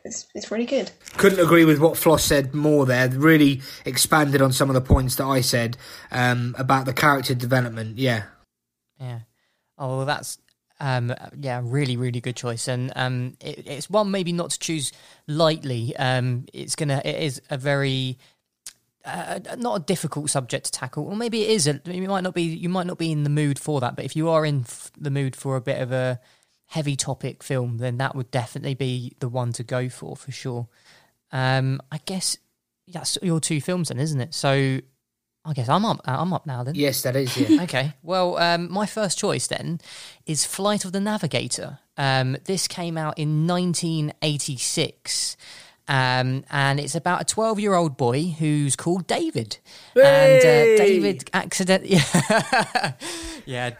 It's 0.03 0.27
it's 0.33 0.51
really 0.51 0.65
good. 0.65 0.91
Couldn't 1.17 1.39
agree 1.39 1.65
with 1.65 1.79
what 1.79 1.97
Floss 1.97 2.23
said 2.23 2.53
more 2.53 2.85
there. 2.85 3.09
Really 3.09 3.61
expanded 3.85 4.41
on 4.41 4.51
some 4.51 4.69
of 4.69 4.73
the 4.73 4.81
points 4.81 5.15
that 5.15 5.25
I 5.25 5.41
said 5.41 5.77
um, 6.11 6.55
about 6.57 6.85
the 6.85 6.93
character 6.93 7.35
development. 7.35 7.97
Yeah. 7.97 8.23
Yeah. 8.99 9.19
Oh, 9.77 9.97
well, 9.97 10.05
that's 10.05 10.37
um, 10.79 11.13
yeah, 11.39 11.61
really, 11.63 11.97
really 11.97 12.19
good 12.19 12.35
choice, 12.35 12.67
and 12.67 12.91
um, 12.95 13.37
it, 13.39 13.65
it's 13.65 13.89
one 13.89 14.11
maybe 14.11 14.31
not 14.31 14.51
to 14.51 14.59
choose 14.59 14.91
lightly. 15.27 15.95
Um, 15.95 16.45
it's 16.53 16.75
gonna, 16.75 17.01
it 17.05 17.15
is 17.15 17.41
a 17.49 17.57
very 17.57 18.17
uh, 19.05 19.39
not 19.57 19.81
a 19.81 19.83
difficult 19.83 20.29
subject 20.29 20.65
to 20.65 20.71
tackle, 20.71 21.05
or 21.05 21.15
maybe 21.15 21.43
it 21.43 21.51
is. 21.51 21.67
A, 21.67 21.79
you 21.85 22.07
might 22.07 22.23
not 22.23 22.33
be, 22.33 22.43
you 22.43 22.69
might 22.69 22.87
not 22.87 22.97
be 22.97 23.11
in 23.11 23.23
the 23.23 23.29
mood 23.29 23.59
for 23.59 23.79
that. 23.81 23.95
But 23.95 24.05
if 24.05 24.15
you 24.15 24.29
are 24.29 24.45
in 24.45 24.61
f- 24.61 24.91
the 24.97 25.11
mood 25.11 25.35
for 25.35 25.55
a 25.55 25.61
bit 25.61 25.81
of 25.81 25.91
a 25.91 26.19
heavy 26.67 26.95
topic 26.95 27.43
film, 27.43 27.77
then 27.77 27.97
that 27.97 28.15
would 28.15 28.31
definitely 28.31 28.73
be 28.73 29.13
the 29.19 29.29
one 29.29 29.53
to 29.53 29.63
go 29.63 29.89
for 29.89 30.15
for 30.15 30.31
sure. 30.31 30.67
Um, 31.31 31.81
I 31.91 31.99
guess 32.05 32.37
that's 32.87 33.17
your 33.21 33.39
two 33.39 33.61
films, 33.61 33.89
then, 33.89 33.99
isn't 33.99 34.21
it? 34.21 34.33
So 34.33 34.79
I 35.45 35.53
guess 35.53 35.69
I'm 35.69 35.85
up. 35.85 36.01
I'm 36.05 36.33
up 36.33 36.47
now 36.47 36.63
then. 36.63 36.73
Yes, 36.75 37.03
that 37.03 37.15
is. 37.15 37.37
Yeah. 37.37 37.61
okay. 37.63 37.93
Well, 38.01 38.37
um, 38.37 38.71
my 38.71 38.87
first 38.87 39.19
choice 39.19 39.45
then 39.47 39.79
is 40.25 40.43
Flight 40.43 40.85
of 40.85 40.91
the 40.91 40.99
Navigator. 40.99 41.79
Um, 41.97 42.37
this 42.45 42.67
came 42.67 42.97
out 42.97 43.19
in 43.19 43.47
1986. 43.47 45.37
Um, 45.87 46.43
and 46.49 46.79
it's 46.79 46.95
about 46.95 47.21
a 47.21 47.25
12 47.25 47.59
year 47.59 47.75
old 47.75 47.97
boy 47.97 48.23
who's 48.23 48.75
called 48.75 49.07
David. 49.07 49.57
Hey! 49.93 50.35
And 50.35 50.79
uh, 50.79 50.83
David 50.83 51.29
accident. 51.33 51.85
Yeah. 51.85 52.93
yeah. 53.45 53.71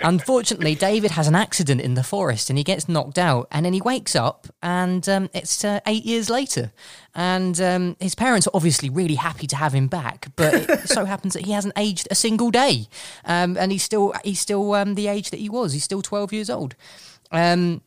Unfortunately, 0.00 0.74
David 0.74 1.10
has 1.12 1.26
an 1.28 1.34
accident 1.34 1.80
in 1.80 1.94
the 1.94 2.02
forest 2.02 2.48
and 2.48 2.56
he 2.56 2.64
gets 2.64 2.88
knocked 2.88 3.18
out. 3.18 3.48
And 3.50 3.66
then 3.66 3.72
he 3.72 3.80
wakes 3.80 4.16
up, 4.16 4.46
and 4.62 5.06
um, 5.08 5.30
it's 5.34 5.64
uh, 5.64 5.80
eight 5.86 6.04
years 6.04 6.30
later. 6.30 6.72
And 7.14 7.60
um, 7.60 7.96
his 8.00 8.14
parents 8.14 8.46
are 8.46 8.52
obviously 8.54 8.88
really 8.88 9.16
happy 9.16 9.46
to 9.48 9.56
have 9.56 9.74
him 9.74 9.88
back, 9.88 10.28
but 10.36 10.54
it 10.54 10.80
so 10.88 11.04
happens 11.04 11.34
that 11.34 11.44
he 11.44 11.52
hasn't 11.52 11.74
aged 11.76 12.08
a 12.10 12.14
single 12.14 12.50
day, 12.50 12.86
um, 13.24 13.56
and 13.56 13.72
he's 13.72 13.82
still 13.82 14.14
he's 14.24 14.40
still 14.40 14.74
um, 14.74 14.94
the 14.94 15.08
age 15.08 15.30
that 15.30 15.40
he 15.40 15.48
was. 15.48 15.72
He's 15.72 15.84
still 15.84 16.02
twelve 16.02 16.32
years 16.32 16.48
old. 16.48 16.74
Um, 17.30 17.82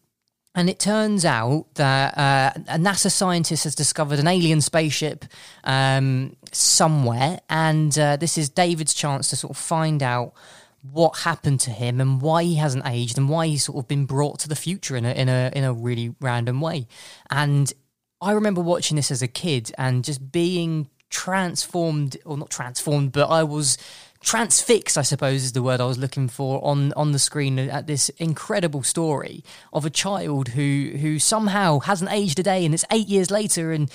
and 0.54 0.70
it 0.70 0.80
turns 0.80 1.24
out 1.24 1.66
that 1.76 2.18
uh, 2.18 2.52
a 2.68 2.78
NASA 2.78 3.12
scientist 3.12 3.64
has 3.64 3.76
discovered 3.76 4.20
an 4.20 4.28
alien 4.28 4.62
spaceship 4.62 5.26
um, 5.64 6.36
somewhere, 6.52 7.40
and 7.50 7.98
uh, 7.98 8.18
this 8.18 8.38
is 8.38 8.50
David's 8.50 8.94
chance 8.94 9.30
to 9.30 9.36
sort 9.36 9.52
of 9.52 9.58
find 9.58 10.04
out 10.04 10.34
what 10.82 11.20
happened 11.20 11.60
to 11.62 11.70
him 11.70 12.02
and 12.02 12.22
why 12.22 12.44
he 12.44 12.56
hasn't 12.56 12.86
aged 12.88 13.18
and 13.18 13.30
why 13.30 13.48
he's 13.48 13.64
sort 13.64 13.78
of 13.78 13.88
been 13.88 14.06
brought 14.06 14.40
to 14.40 14.50
the 14.50 14.56
future 14.56 14.96
in 14.96 15.06
a 15.06 15.12
in 15.12 15.30
a 15.30 15.52
in 15.56 15.64
a 15.64 15.74
really 15.74 16.16
random 16.20 16.60
way. 16.60 16.88
And 17.30 17.72
I 18.20 18.34
remember 18.34 18.62
watching 18.62 18.98
this 18.98 19.12
as 19.12 19.22
a 19.22 19.28
kid 19.28 19.72
and 19.78 20.04
just 20.04 20.32
being 20.32 20.90
transformed, 21.10 22.18
or 22.26 22.38
not 22.38 22.50
transformed, 22.50 23.12
but 23.12 23.30
I 23.30 23.44
was 23.44 23.78
transfixed, 24.22 24.98
I 24.98 25.02
suppose 25.02 25.44
is 25.44 25.52
the 25.52 25.64
word 25.64 25.82
I 25.82 25.86
was 25.86 25.98
looking 25.98 26.28
for 26.28 26.64
on 26.64 26.94
on 26.94 27.12
the 27.12 27.20
screen 27.20 27.58
at 27.60 27.88
this 27.88 28.10
incredible 28.10 28.84
story 28.84 29.44
of 29.74 29.86
a 29.86 29.90
child 29.90 30.50
who 30.50 30.92
who 31.00 31.20
somehow 31.20 31.80
hasn't 31.80 32.12
aged 32.12 32.40
a 32.40 32.44
day, 32.44 32.64
and 32.64 32.74
it's 32.74 32.86
eight 32.92 33.08
years 33.08 33.32
later, 33.32 33.72
and 33.72 33.92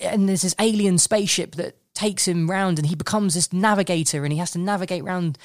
and 0.00 0.28
there's 0.28 0.42
this 0.42 0.54
alien 0.60 0.98
spaceship 0.98 1.56
that 1.56 1.76
takes 1.94 2.28
him 2.28 2.50
round, 2.50 2.78
and 2.78 2.86
he 2.86 2.94
becomes 2.94 3.34
this 3.34 3.52
navigator, 3.52 4.24
and 4.24 4.32
he 4.32 4.38
has 4.38 4.52
to 4.52 4.58
navigate 4.58 5.04
round. 5.04 5.38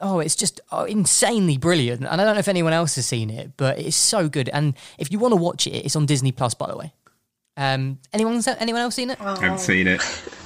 Oh, 0.00 0.18
it's 0.18 0.36
just 0.36 0.60
oh, 0.72 0.84
insanely 0.84 1.56
brilliant, 1.56 2.04
and 2.04 2.20
I 2.20 2.24
don't 2.24 2.34
know 2.34 2.40
if 2.40 2.48
anyone 2.48 2.72
else 2.72 2.96
has 2.96 3.06
seen 3.06 3.30
it, 3.30 3.52
but 3.56 3.78
it's 3.78 3.96
so 3.96 4.28
good. 4.28 4.48
And 4.48 4.74
if 4.98 5.12
you 5.12 5.18
want 5.18 5.32
to 5.32 5.36
watch 5.36 5.66
it, 5.66 5.84
it's 5.84 5.96
on 5.96 6.06
Disney 6.06 6.32
Plus, 6.32 6.54
by 6.54 6.66
the 6.66 6.76
way. 6.76 6.92
Um, 7.56 7.98
anyone 8.12 8.42
anyone 8.58 8.80
else 8.80 8.96
seen 8.96 9.10
it? 9.10 9.20
I 9.20 9.38
haven't 9.38 9.60
seen 9.60 9.86
it. 9.86 10.02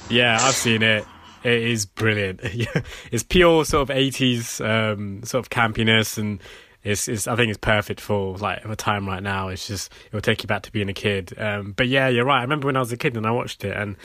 Yeah, 0.09 0.37
I've 0.39 0.55
seen 0.55 0.83
it. 0.83 1.05
It 1.43 1.61
is 1.61 1.85
brilliant. 1.85 2.41
it's 3.11 3.23
pure 3.23 3.65
sort 3.65 3.89
of 3.89 3.95
eighties 3.95 4.59
um, 4.61 5.23
sort 5.23 5.45
of 5.45 5.49
campiness, 5.49 6.17
and 6.17 6.41
it's, 6.83 7.07
it's 7.07 7.27
I 7.27 7.35
think 7.35 7.49
it's 7.49 7.59
perfect 7.59 8.01
for 8.01 8.37
like 8.37 8.63
a 8.65 8.75
time 8.75 9.07
right 9.07 9.23
now. 9.23 9.49
It's 9.49 9.67
just 9.67 9.91
it 10.07 10.13
will 10.13 10.21
take 10.21 10.43
you 10.43 10.47
back 10.47 10.63
to 10.63 10.71
being 10.71 10.89
a 10.89 10.93
kid. 10.93 11.33
Um, 11.37 11.73
but 11.73 11.87
yeah, 11.87 12.07
you're 12.07 12.25
right. 12.25 12.39
I 12.39 12.41
remember 12.41 12.67
when 12.67 12.75
I 12.75 12.79
was 12.79 12.91
a 12.91 12.97
kid 12.97 13.17
and 13.17 13.25
I 13.25 13.31
watched 13.31 13.63
it, 13.63 13.75
and 13.75 13.95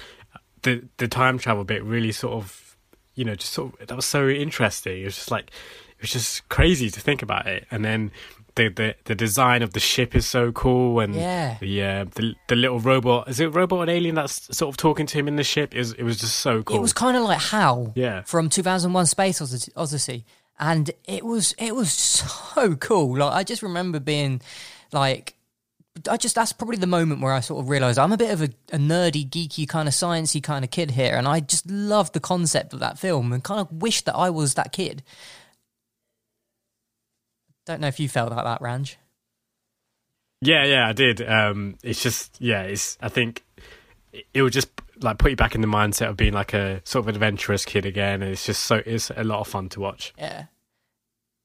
the 0.62 0.84
the 0.96 1.08
time 1.08 1.38
travel 1.38 1.64
bit 1.64 1.84
really 1.84 2.12
sort 2.12 2.34
of 2.34 2.76
you 3.14 3.24
know 3.24 3.34
just 3.34 3.52
sort 3.52 3.80
of 3.80 3.86
that 3.86 3.94
was 3.94 4.06
so 4.06 4.28
interesting. 4.28 5.02
It 5.02 5.04
was 5.04 5.16
just 5.16 5.30
like 5.30 5.50
it 5.90 6.02
was 6.02 6.10
just 6.10 6.48
crazy 6.48 6.90
to 6.90 7.00
think 7.00 7.22
about 7.22 7.46
it, 7.46 7.66
and 7.70 7.84
then 7.84 8.10
the, 8.56 8.68
the 8.68 8.94
the 9.04 9.14
design 9.14 9.62
of 9.62 9.72
the 9.72 9.80
ship 9.80 10.14
is 10.14 10.26
so 10.26 10.52
cool, 10.52 11.00
and 11.00 11.14
Yeah. 11.14 11.56
the 11.60 11.82
uh, 11.82 12.04
the 12.14 12.34
the 12.48 12.56
little 12.56 12.78
robot 12.80 13.28
is 13.28 13.40
it 13.40 13.48
robot 13.54 13.80
and 13.82 13.90
alien 13.90 14.14
that's 14.14 14.56
sort 14.56 14.72
of 14.72 14.76
talking 14.76 15.06
to 15.06 15.18
him 15.18 15.26
in 15.28 15.36
the 15.36 15.44
ship 15.44 15.74
is 15.74 15.92
it 15.92 16.04
was 16.04 16.18
just 16.18 16.36
so 16.38 16.62
cool. 16.62 16.76
It 16.76 16.80
was 16.80 16.92
kind 16.92 17.16
of 17.16 17.24
like 17.24 17.40
how 17.40 17.92
Yeah. 17.96 18.22
from 18.22 18.48
2001 18.48 19.06
Space 19.06 19.40
Odyssey-. 19.76 20.24
And 20.58 20.90
it 21.04 21.24
was 21.24 21.54
it 21.58 21.74
was 21.74 21.90
so 21.92 22.76
cool. 22.80 23.18
Like 23.18 23.32
I 23.32 23.42
just 23.42 23.62
remember 23.62 23.98
being 23.98 24.40
like 24.92 25.34
I 26.08 26.16
just 26.16 26.34
that's 26.36 26.52
probably 26.52 26.76
the 26.76 26.86
moment 26.86 27.20
where 27.22 27.32
I 27.32 27.40
sort 27.40 27.60
of 27.62 27.68
realized 27.68 27.98
I'm 27.98 28.12
a 28.12 28.16
bit 28.16 28.30
of 28.32 28.40
a, 28.42 28.48
a 28.72 28.78
nerdy, 28.78 29.28
geeky 29.28 29.68
kind 29.68 29.88
of 29.88 29.94
sciencey 29.94 30.40
kind 30.42 30.64
of 30.64 30.70
kid 30.70 30.92
here, 30.92 31.16
and 31.16 31.26
I 31.26 31.40
just 31.40 31.68
loved 31.70 32.12
the 32.14 32.20
concept 32.20 32.72
of 32.72 32.80
that 32.80 32.98
film 33.00 33.32
and 33.32 33.42
kind 33.42 33.60
of 33.60 33.70
wish 33.72 34.02
that 34.02 34.14
I 34.14 34.30
was 34.30 34.54
that 34.54 34.72
kid. 34.72 35.02
Don't 37.66 37.80
know 37.80 37.88
if 37.88 37.98
you 37.98 38.08
felt 38.08 38.30
like 38.30 38.44
that, 38.44 38.60
Ranj. 38.60 38.96
Yeah, 40.40 40.64
yeah, 40.64 40.88
I 40.88 40.92
did. 40.92 41.22
Um, 41.26 41.76
it's 41.82 42.02
just, 42.02 42.36
yeah, 42.38 42.62
it's. 42.62 42.98
I 43.00 43.08
think 43.08 43.42
it, 44.12 44.26
it 44.34 44.42
would 44.42 44.52
just 44.52 44.68
like 45.00 45.18
put 45.18 45.30
you 45.30 45.36
back 45.36 45.54
in 45.54 45.60
the 45.60 45.66
mindset 45.66 46.08
of 46.08 46.16
being 46.16 46.32
like 46.34 46.52
a 46.52 46.80
sort 46.84 47.04
of 47.04 47.08
adventurous 47.08 47.64
kid 47.64 47.86
again. 47.86 48.22
And 48.22 48.32
it's 48.32 48.44
just 48.46 48.64
so 48.64 48.82
it's 48.84 49.10
a 49.10 49.24
lot 49.24 49.40
of 49.40 49.48
fun 49.48 49.68
to 49.70 49.80
watch. 49.80 50.12
Yeah. 50.18 50.44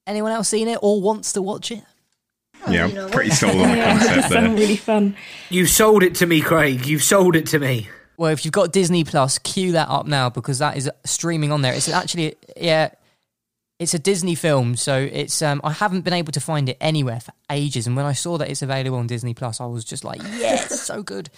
Anyone 0.05 0.32
else 0.32 0.49
seen 0.49 0.67
it 0.67 0.80
or 0.82 1.01
wants 1.01 1.34
to 1.34 1.41
watch 1.41 1.72
it? 1.72 1.84
Yeah, 2.67 2.88
you 2.88 2.93
know 2.93 3.07
pretty 3.07 3.30
sold 3.30 3.55
on 3.55 3.70
the 3.70 3.84
concept 3.84 4.30
there. 4.30 4.49
really 4.49 4.76
fun. 4.76 5.15
You've 5.49 5.70
sold 5.70 6.03
it 6.03 6.15
to 6.15 6.26
me, 6.26 6.41
Craig. 6.41 6.86
You've 6.86 7.03
sold 7.03 7.36
it 7.38 7.45
to 7.47 7.59
me. 7.59 7.88
Well, 8.17 8.32
if 8.32 8.43
you've 8.43 8.51
got 8.51 8.74
Disney 8.74 9.05
Plus, 9.05 9.38
cue 9.39 9.72
that 9.74 9.88
up 9.88 10.05
now 10.05 10.30
because 10.30 10.59
that 10.59 10.76
is 10.76 10.91
streaming 11.05 11.53
on 11.53 11.61
there. 11.61 11.74
It's 11.74 11.88
actually, 11.88 12.36
yeah, 12.57 12.89
It's 13.80 13.94
a 13.94 14.00
Disney 14.00 14.36
film, 14.36 14.76
so 14.76 14.98
it's 14.98 15.42
um, 15.42 15.62
I 15.64 15.72
haven't 15.72 16.02
been 16.02 16.14
able 16.14 16.34
to 16.34 16.42
find 16.42 16.68
it 16.68 16.78
anywhere 16.82 17.22
for 17.22 17.32
ages. 17.50 17.88
And 17.88 17.96
when 17.96 18.06
I 18.06 18.12
saw 18.12 18.38
that 18.38 18.50
it's 18.50 18.62
available 18.62 18.98
on 18.98 19.08
Disney 19.08 19.34
Plus, 19.34 19.62
I 19.62 19.66
was 19.66 19.86
just 19.86 20.04
like, 20.04 20.22
yes, 20.22 20.82
so 20.82 21.02
good. 21.02 21.30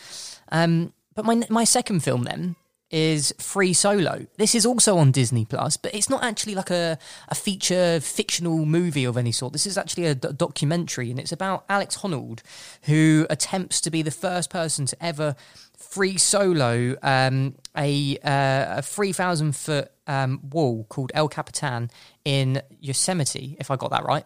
Um, 0.51 0.91
but 1.13 1.23
my 1.23 1.43
my 1.49 1.63
second 1.63 2.01
film 2.01 2.23
then 2.23 2.55
is 2.91 3.33
Free 3.39 3.73
Solo. 3.73 4.27
This 4.37 4.53
is 4.53 4.65
also 4.65 4.97
on 4.97 5.11
Disney 5.11 5.45
Plus, 5.45 5.77
but 5.77 5.95
it's 5.95 6.09
not 6.09 6.23
actually 6.23 6.55
like 6.55 6.69
a, 6.69 6.99
a 7.29 7.35
feature 7.35 7.99
fictional 8.01 8.65
movie 8.65 9.05
of 9.05 9.17
any 9.17 9.31
sort. 9.31 9.53
This 9.53 9.65
is 9.65 9.77
actually 9.77 10.07
a 10.07 10.15
d- 10.15 10.29
documentary, 10.35 11.09
and 11.09 11.19
it's 11.19 11.31
about 11.31 11.63
Alex 11.69 11.97
Honnold, 11.97 12.41
who 12.83 13.25
attempts 13.29 13.79
to 13.81 13.91
be 13.91 14.01
the 14.01 14.11
first 14.11 14.49
person 14.49 14.85
to 14.87 15.03
ever 15.03 15.35
free 15.77 16.17
solo 16.17 16.95
um, 17.01 17.55
a, 17.77 18.17
uh, 18.23 18.77
a 18.77 18.81
3,000 18.81 19.55
foot 19.55 19.91
um, 20.07 20.41
wall 20.51 20.85
called 20.89 21.11
El 21.15 21.29
Capitan 21.29 21.89
in 22.25 22.61
Yosemite, 22.79 23.57
if 23.59 23.71
I 23.71 23.75
got 23.75 23.91
that 23.91 24.05
right. 24.05 24.25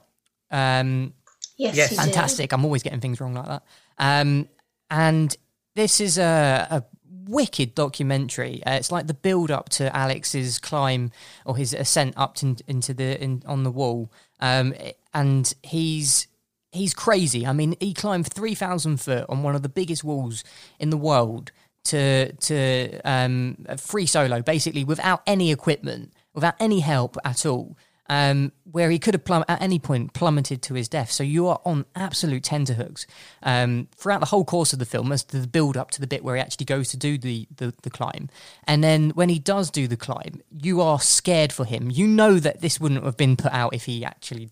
Um, 0.51 1.13
Yes, 1.57 1.75
Yes. 1.77 1.91
you 1.91 1.97
did. 1.97 2.03
fantastic. 2.03 2.51
I'm 2.51 2.65
always 2.65 2.83
getting 2.83 2.99
things 2.99 3.21
wrong 3.21 3.33
like 3.33 3.45
that. 3.47 3.63
Um, 3.97 4.49
and 4.91 5.35
this 5.75 6.01
is 6.01 6.17
a, 6.17 6.67
a 6.69 6.83
wicked 7.27 7.73
documentary. 7.75 8.61
Uh, 8.65 8.73
it's 8.73 8.91
like 8.91 9.07
the 9.07 9.13
build 9.13 9.51
up 9.51 9.69
to 9.69 9.95
Alex's 9.95 10.59
climb 10.59 11.11
or 11.45 11.55
his 11.55 11.73
ascent 11.73 12.13
up 12.17 12.35
to, 12.35 12.57
into 12.67 12.93
the 12.93 13.21
in, 13.23 13.41
on 13.45 13.63
the 13.63 13.71
wall. 13.71 14.11
Um, 14.41 14.73
and 15.13 15.53
he's 15.63 16.27
he's 16.73 16.93
crazy. 16.93 17.47
I 17.47 17.53
mean, 17.53 17.75
he 17.79 17.93
climbed 17.93 18.27
three 18.27 18.53
thousand 18.55 18.97
foot 18.99 19.25
on 19.29 19.41
one 19.41 19.55
of 19.55 19.61
the 19.63 19.69
biggest 19.69 20.03
walls 20.03 20.43
in 20.77 20.89
the 20.89 20.97
world 20.97 21.53
to 21.85 22.33
to 22.33 22.99
um, 23.05 23.65
free 23.77 24.05
solo, 24.07 24.41
basically 24.41 24.83
without 24.83 25.21
any 25.25 25.51
equipment, 25.53 26.11
without 26.33 26.55
any 26.59 26.81
help 26.81 27.15
at 27.23 27.45
all. 27.45 27.77
Um, 28.07 28.51
where 28.71 28.91
he 28.91 28.99
could 28.99 29.15
have 29.15 29.25
plum- 29.25 29.45
at 29.47 29.61
any 29.63 29.79
point 29.79 30.13
plummeted 30.13 30.61
to 30.63 30.75
his 30.75 30.87
death. 30.87 31.11
So 31.11 31.23
you 31.23 31.47
are 31.47 31.59
on 31.65 31.85
absolute 31.95 32.43
tenterhooks 32.43 33.07
um, 33.41 33.87
throughout 33.95 34.19
the 34.19 34.27
whole 34.27 34.45
course 34.45 34.73
of 34.73 34.79
the 34.79 34.85
film, 34.85 35.11
as 35.11 35.23
to 35.23 35.39
the 35.39 35.47
build 35.47 35.75
up 35.75 35.89
to 35.91 36.01
the 36.01 36.05
bit 36.05 36.23
where 36.23 36.35
he 36.35 36.41
actually 36.41 36.65
goes 36.65 36.89
to 36.89 36.97
do 36.97 37.17
the, 37.17 37.47
the 37.55 37.73
the 37.81 37.89
climb, 37.89 38.29
and 38.65 38.83
then 38.83 39.09
when 39.11 39.29
he 39.29 39.39
does 39.39 39.71
do 39.71 39.87
the 39.87 39.97
climb, 39.97 40.41
you 40.51 40.81
are 40.81 40.99
scared 40.99 41.51
for 41.51 41.65
him. 41.65 41.89
You 41.89 42.05
know 42.05 42.37
that 42.37 42.61
this 42.61 42.79
wouldn't 42.79 43.03
have 43.03 43.17
been 43.17 43.37
put 43.37 43.51
out 43.51 43.73
if 43.73 43.85
he 43.85 44.05
actually 44.05 44.51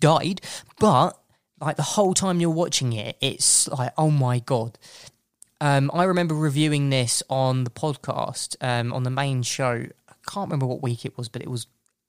died, 0.00 0.42
but 0.78 1.18
like 1.60 1.76
the 1.76 1.82
whole 1.82 2.12
time 2.12 2.38
you're 2.38 2.50
watching 2.50 2.92
it, 2.92 3.16
it's 3.22 3.66
like, 3.68 3.92
oh 3.96 4.10
my 4.10 4.40
god. 4.40 4.78
Um, 5.60 5.90
I 5.92 6.04
remember 6.04 6.34
reviewing 6.34 6.90
this 6.90 7.22
on 7.28 7.64
the 7.64 7.70
podcast, 7.70 8.56
um, 8.60 8.92
on 8.92 9.02
the 9.02 9.10
main 9.10 9.42
show. 9.42 9.86
I 10.08 10.12
can't 10.30 10.48
remember 10.48 10.66
what 10.66 10.82
week 10.82 11.04
it 11.04 11.16
was, 11.16 11.28
but 11.28 11.42
it 11.42 11.48
was 11.48 11.66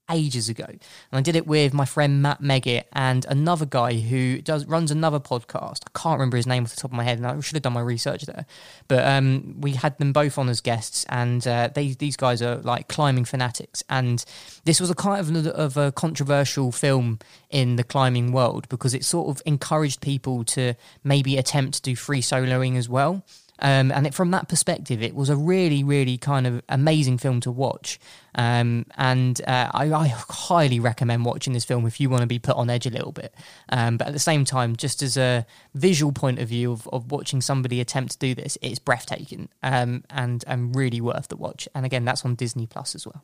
ages 0.10 0.50
ago. 0.50 0.66
And 0.66 0.80
I 1.12 1.22
did 1.22 1.36
it 1.36 1.48
with 1.48 1.74
my 1.74 1.86
friend 1.86 2.22
Matt 2.22 2.42
Meggett 2.42 2.86
and 2.94 3.26
another 3.26 3.66
guy 3.66 4.00
who 4.00 4.42
does 4.42 4.66
runs 4.66 4.92
another 4.92 5.20
podcast. 5.20 5.82
I 5.86 6.00
can't 6.00 6.20
remember 6.20 6.38
his 6.38 6.48
name 6.48 6.64
off 6.64 6.76
the 6.76 6.82
top 6.82 6.92
of 6.92 6.98
my 6.98 7.04
head, 7.04 7.18
and 7.18 7.28
I 7.28 7.40
should 7.40 7.56
have 7.56 7.64
done 7.64 7.74
my 7.74 7.82
research 7.82 8.24
there. 8.24 8.46
But 8.88 9.06
um, 9.06 9.56
we 9.60 9.74
had 9.74 9.98
them 9.98 10.14
both 10.14 10.38
on 10.38 10.50
as 10.50 10.62
guests, 10.62 11.06
and 11.10 11.46
uh, 11.48 11.70
they, 11.74 11.90
these 11.94 12.18
guys 12.18 12.42
are 12.42 12.58
like 12.58 12.88
climbing 12.88 13.26
fanatics. 13.26 13.84
And 13.90 14.24
this 14.66 14.80
was 14.80 14.90
a 14.90 14.96
kind 14.96 15.20
of, 15.20 15.48
of 15.48 15.78
a 15.78 15.92
controversial 15.92 16.72
film 16.72 17.20
in 17.50 17.76
the 17.76 17.84
climbing 17.84 18.32
world 18.32 18.68
because 18.70 18.94
it 18.94 19.06
sort 19.06 19.30
of 19.30 19.42
encouraged 19.46 20.02
people 20.02 20.44
to 20.46 20.76
maybe 21.04 21.38
attempt 21.38 21.76
to 21.76 21.82
do 21.82 21.96
free 21.96 22.22
soloing 22.22 22.78
as 22.78 22.90
well. 22.90 23.24
Um, 23.62 23.92
and 23.92 24.08
it, 24.08 24.14
from 24.14 24.32
that 24.32 24.48
perspective, 24.48 25.02
it 25.02 25.16
was 25.16 25.30
a 25.30 25.36
really, 25.36 25.84
really 25.84 26.18
kind 26.18 26.48
of 26.48 26.62
amazing 26.70 27.18
film 27.18 27.40
to 27.42 27.52
watch. 27.52 28.00
Um, 28.36 28.86
and 28.98 29.42
uh, 29.48 29.70
I, 29.74 29.92
I 29.92 30.08
highly 30.08 30.80
recommend 30.80 31.26
watching 31.26 31.54
this 31.54 31.66
film 31.66 31.86
if 31.86 32.00
you 32.00 32.10
want 32.10 32.22
to 32.22 32.28
be 32.28 32.40
put 32.40 32.56
on 32.56 32.70
edge 32.70 32.86
a 32.86 32.90
little 32.90 33.12
bit. 33.12 33.34
Um, 33.70 33.98
but 33.98 34.08
at 34.08 34.14
the 34.14 34.20
same 34.20 34.46
time, 34.46 34.76
just 34.76 35.02
as 35.02 35.18
a 35.18 35.46
visual 35.74 36.12
point 36.12 36.40
of 36.40 36.48
view 36.48 36.72
of, 36.72 36.88
of 36.90 37.12
watching 37.12 37.42
somebody 37.42 37.82
attempt 37.82 38.14
to 38.14 38.18
do 38.18 38.34
this, 38.34 38.58
it's 38.62 38.80
breathtaking 38.80 39.50
um, 39.62 40.04
and, 40.10 40.44
and 40.48 40.76
really 40.76 41.02
worth 41.02 41.28
the 41.28 41.38
watch. 41.38 41.68
And 41.76 41.86
again, 41.86 42.06
that's 42.06 42.24
on 42.24 42.36
Disney 42.36 42.66
Plus 42.66 42.96
as 42.96 43.06
well. 43.06 43.24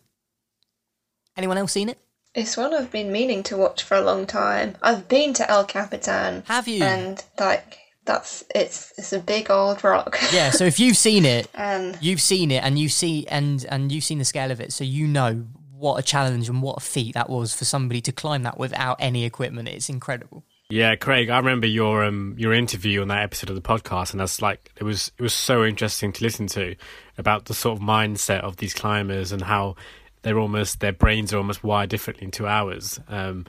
Anyone 1.38 1.57
else 1.57 1.71
seen 1.71 1.89
it? 1.89 1.99
It's 2.33 2.57
one 2.57 2.73
I've 2.73 2.91
been 2.91 3.13
meaning 3.13 3.43
to 3.43 3.55
watch 3.55 3.83
for 3.83 3.95
a 3.95 4.01
long 4.01 4.25
time. 4.25 4.75
I've 4.81 5.07
been 5.07 5.33
to 5.36 5.49
El 5.49 5.63
Capitan. 5.63 6.43
Have 6.47 6.67
you? 6.67 6.83
And 6.83 7.23
like 7.39 7.79
that's 8.06 8.43
it's 8.53 8.93
it's 8.97 9.14
a 9.14 9.20
big 9.20 9.49
old 9.49 9.84
rock. 9.84 10.18
Yeah. 10.32 10.51
So 10.51 10.64
if 10.66 10.80
you've 10.80 10.97
seen 10.97 11.26
it, 11.26 11.47
and 11.56 11.97
you've 12.01 12.22
seen 12.22 12.51
it 12.51 12.64
and 12.64 12.78
you 12.78 12.89
see 12.89 13.26
and 13.28 13.66
and 13.70 13.91
you've 13.91 14.03
seen 14.03 14.20
the 14.20 14.26
scale 14.26 14.51
of 14.51 14.60
it 14.62 14.72
so 14.74 14.84
you 14.84 15.08
know 15.08 15.45
what 15.78 15.99
a 15.99 16.03
challenge 16.03 16.49
and 16.49 16.62
what 16.62 16.78
a 16.78 16.82
feat 16.82 17.14
that 17.14 17.30
was 17.30 17.53
for 17.53 17.66
somebody 17.66 18.01
to 18.01 18.12
climb 18.12 18.43
that 18.43 18.58
without 18.58 18.97
any 18.99 19.26
equipment 19.26 19.68
it's 19.68 19.89
incredible 19.89 20.43
Yeah, 20.70 20.95
Craig, 20.95 21.30
I 21.30 21.38
remember 21.38 21.68
your 21.68 22.03
um 22.03 22.36
your 22.38 22.53
interview 22.53 23.01
on 23.01 23.08
that 23.10 23.24
episode 23.24 23.49
of 23.49 23.56
the 23.56 23.62
podcast, 23.62 24.12
and 24.12 24.20
that's 24.20 24.41
like 24.41 24.72
it 24.78 24.84
was 24.84 25.12
it 25.18 25.22
was 25.22 25.34
so 25.34 25.64
interesting 25.64 26.12
to 26.14 26.24
listen 26.24 26.47
to 26.47 26.76
about 27.18 27.45
the 27.45 27.53
sort 27.53 27.78
of 27.78 27.84
mindset 27.84 28.41
of 28.41 28.58
these 28.58 28.74
climbers 28.74 29.32
and 29.32 29.43
how 29.43 29.76
they're 30.24 30.39
almost 30.39 30.80
their 30.80 30.93
brains 30.93 31.34
are 31.34 31.38
almost 31.38 31.64
wired 31.64 31.89
differently 31.89 32.30
to 32.32 32.47
ours. 32.47 32.99
Um, 33.08 33.45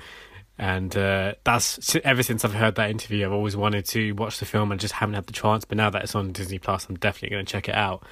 and 0.59 0.97
uh, 0.97 1.35
that's 1.45 1.95
ever 2.05 2.23
since 2.23 2.45
I've 2.45 2.55
heard 2.55 2.75
that 2.77 2.91
interview, 2.91 3.27
I've 3.27 3.33
always 3.33 3.57
wanted 3.57 3.85
to 3.87 4.13
watch 4.13 4.39
the 4.39 4.45
film 4.47 4.73
and 4.73 4.81
just 4.81 4.95
haven't 4.95 5.15
had 5.15 5.27
the 5.27 5.33
chance. 5.33 5.65
But 5.65 5.77
now 5.77 5.91
that 5.91 6.03
it's 6.05 6.15
on 6.15 6.33
Disney 6.33 6.59
Plus, 6.59 6.89
I'm 6.89 6.97
definitely 6.97 7.35
going 7.35 7.45
to 7.47 7.51
check 7.53 7.69
it 7.69 7.75
out. 7.75 8.05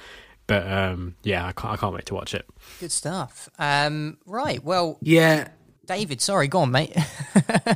But 0.47 0.71
um, 0.71 1.15
yeah, 1.23 1.45
I 1.47 1.53
can't, 1.53 1.73
I 1.73 1.77
can't 1.77 1.93
wait 1.93 2.05
to 2.07 2.13
watch 2.13 2.35
it. 2.35 2.45
good 2.79 2.91
stuff 2.91 3.49
um 3.57 4.17
right 4.27 4.63
well 4.63 4.97
Yeah. 5.01 5.47
david 5.87 6.21
sorry 6.21 6.47
go 6.47 6.59
on 6.59 6.71
mate 6.71 6.95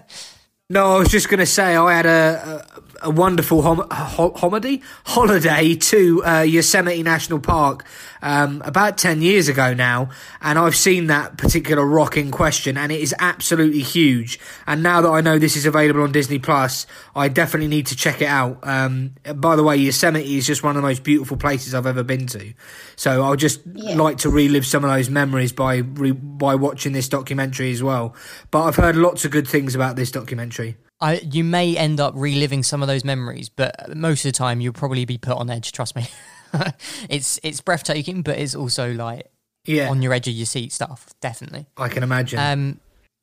No, 0.72 0.96
I 0.98 1.00
was 1.00 1.10
just 1.10 1.30
going 1.30 1.40
to 1.40 1.48
say 1.48 1.76
I 1.76 1.94
had 1.96 2.06
a 2.06 2.64
a, 2.78 2.82
a 3.02 3.10
wonderful 3.10 3.62
hom- 3.62 3.88
ho- 3.92 4.34
holiday 4.36 4.82
holiday 5.06 5.76
to 5.76 6.24
uh, 6.26 6.42
Yosemite 6.42 7.04
National 7.04 7.40
Park 7.40 7.86
um, 8.22 8.62
about 8.66 8.98
ten 8.98 9.22
years 9.22 9.48
ago 9.48 9.74
now, 9.74 10.10
and 10.42 10.60
I've 10.60 10.76
seen 10.76 11.08
that 11.08 11.38
particular 11.38 11.86
rock 11.86 12.18
in 12.18 12.32
question, 12.32 12.78
and 12.78 12.92
it 12.92 13.00
is 13.00 13.16
absolutely 13.20 13.82
huge. 13.82 14.40
And 14.68 14.84
now 14.84 15.02
that 15.02 15.10
I 15.10 15.22
know 15.22 15.40
this 15.40 15.56
is 15.56 15.66
available 15.66 16.02
on 16.04 16.12
Disney 16.12 16.40
Plus, 16.40 16.86
I 17.16 17.30
definitely 17.30 17.68
need 17.70 17.88
to 17.88 17.96
check 17.96 18.22
it 18.22 18.28
out. 18.28 18.60
Um, 18.64 19.16
by 19.36 19.56
the 19.56 19.64
way, 19.64 19.78
Yosemite 19.78 20.38
is 20.38 20.46
just 20.46 20.64
one 20.64 20.76
of 20.76 20.82
the 20.82 20.88
most 20.88 21.04
beautiful 21.04 21.38
places 21.38 21.74
I've 21.74 21.86
ever 21.88 22.04
been 22.04 22.28
to, 22.28 22.54
so 22.96 23.24
I'll 23.24 23.36
just 23.38 23.62
Yeah. 23.74 23.96
like 23.96 24.18
to 24.20 24.30
relive 24.30 24.66
some 24.66 24.84
of 24.84 24.90
those 24.92 25.10
memories 25.10 25.52
by 25.54 25.78
re- 25.78 26.12
by 26.12 26.56
watching 26.56 26.92
this 26.94 27.08
documentary 27.10 27.72
as 27.72 27.82
well. 27.82 28.16
But 28.52 28.64
I've 28.64 28.76
heard 28.76 28.96
lots 28.96 29.26
of 29.26 29.32
good 29.32 29.48
things 29.48 29.76
about 29.76 29.96
this 29.96 30.12
documentary. 30.12 30.76
I, 31.02 31.20
you 31.20 31.44
may 31.44 31.78
end 31.78 32.00
up 32.00 32.14
reliving 32.16 32.64
some 32.64 32.82
of 32.82 32.88
those 32.88 33.06
memories 33.06 33.50
but 33.50 33.96
most 33.96 34.26
of 34.26 34.32
the 34.32 34.38
time 34.38 34.60
you'll 34.62 34.74
probably 34.74 35.06
be 35.06 35.18
put 35.18 35.38
on 35.38 35.50
edge 35.50 35.72
trust 35.72 35.96
me 35.96 36.08
it's 37.10 37.40
it's 37.44 37.62
breathtaking 37.62 38.22
but 38.22 38.38
it's 38.38 38.56
also 38.56 38.92
like 38.94 39.32
Yeah, 39.66 39.90
on 39.90 40.02
your 40.02 40.14
edge 40.14 40.28
of 40.28 40.34
your 40.34 40.46
seat 40.46 40.72
stuff 40.72 41.08
definitely 41.22 41.68
I 41.78 41.90
can 41.90 42.04
imagine. 42.04 42.40
Um, 42.40 42.80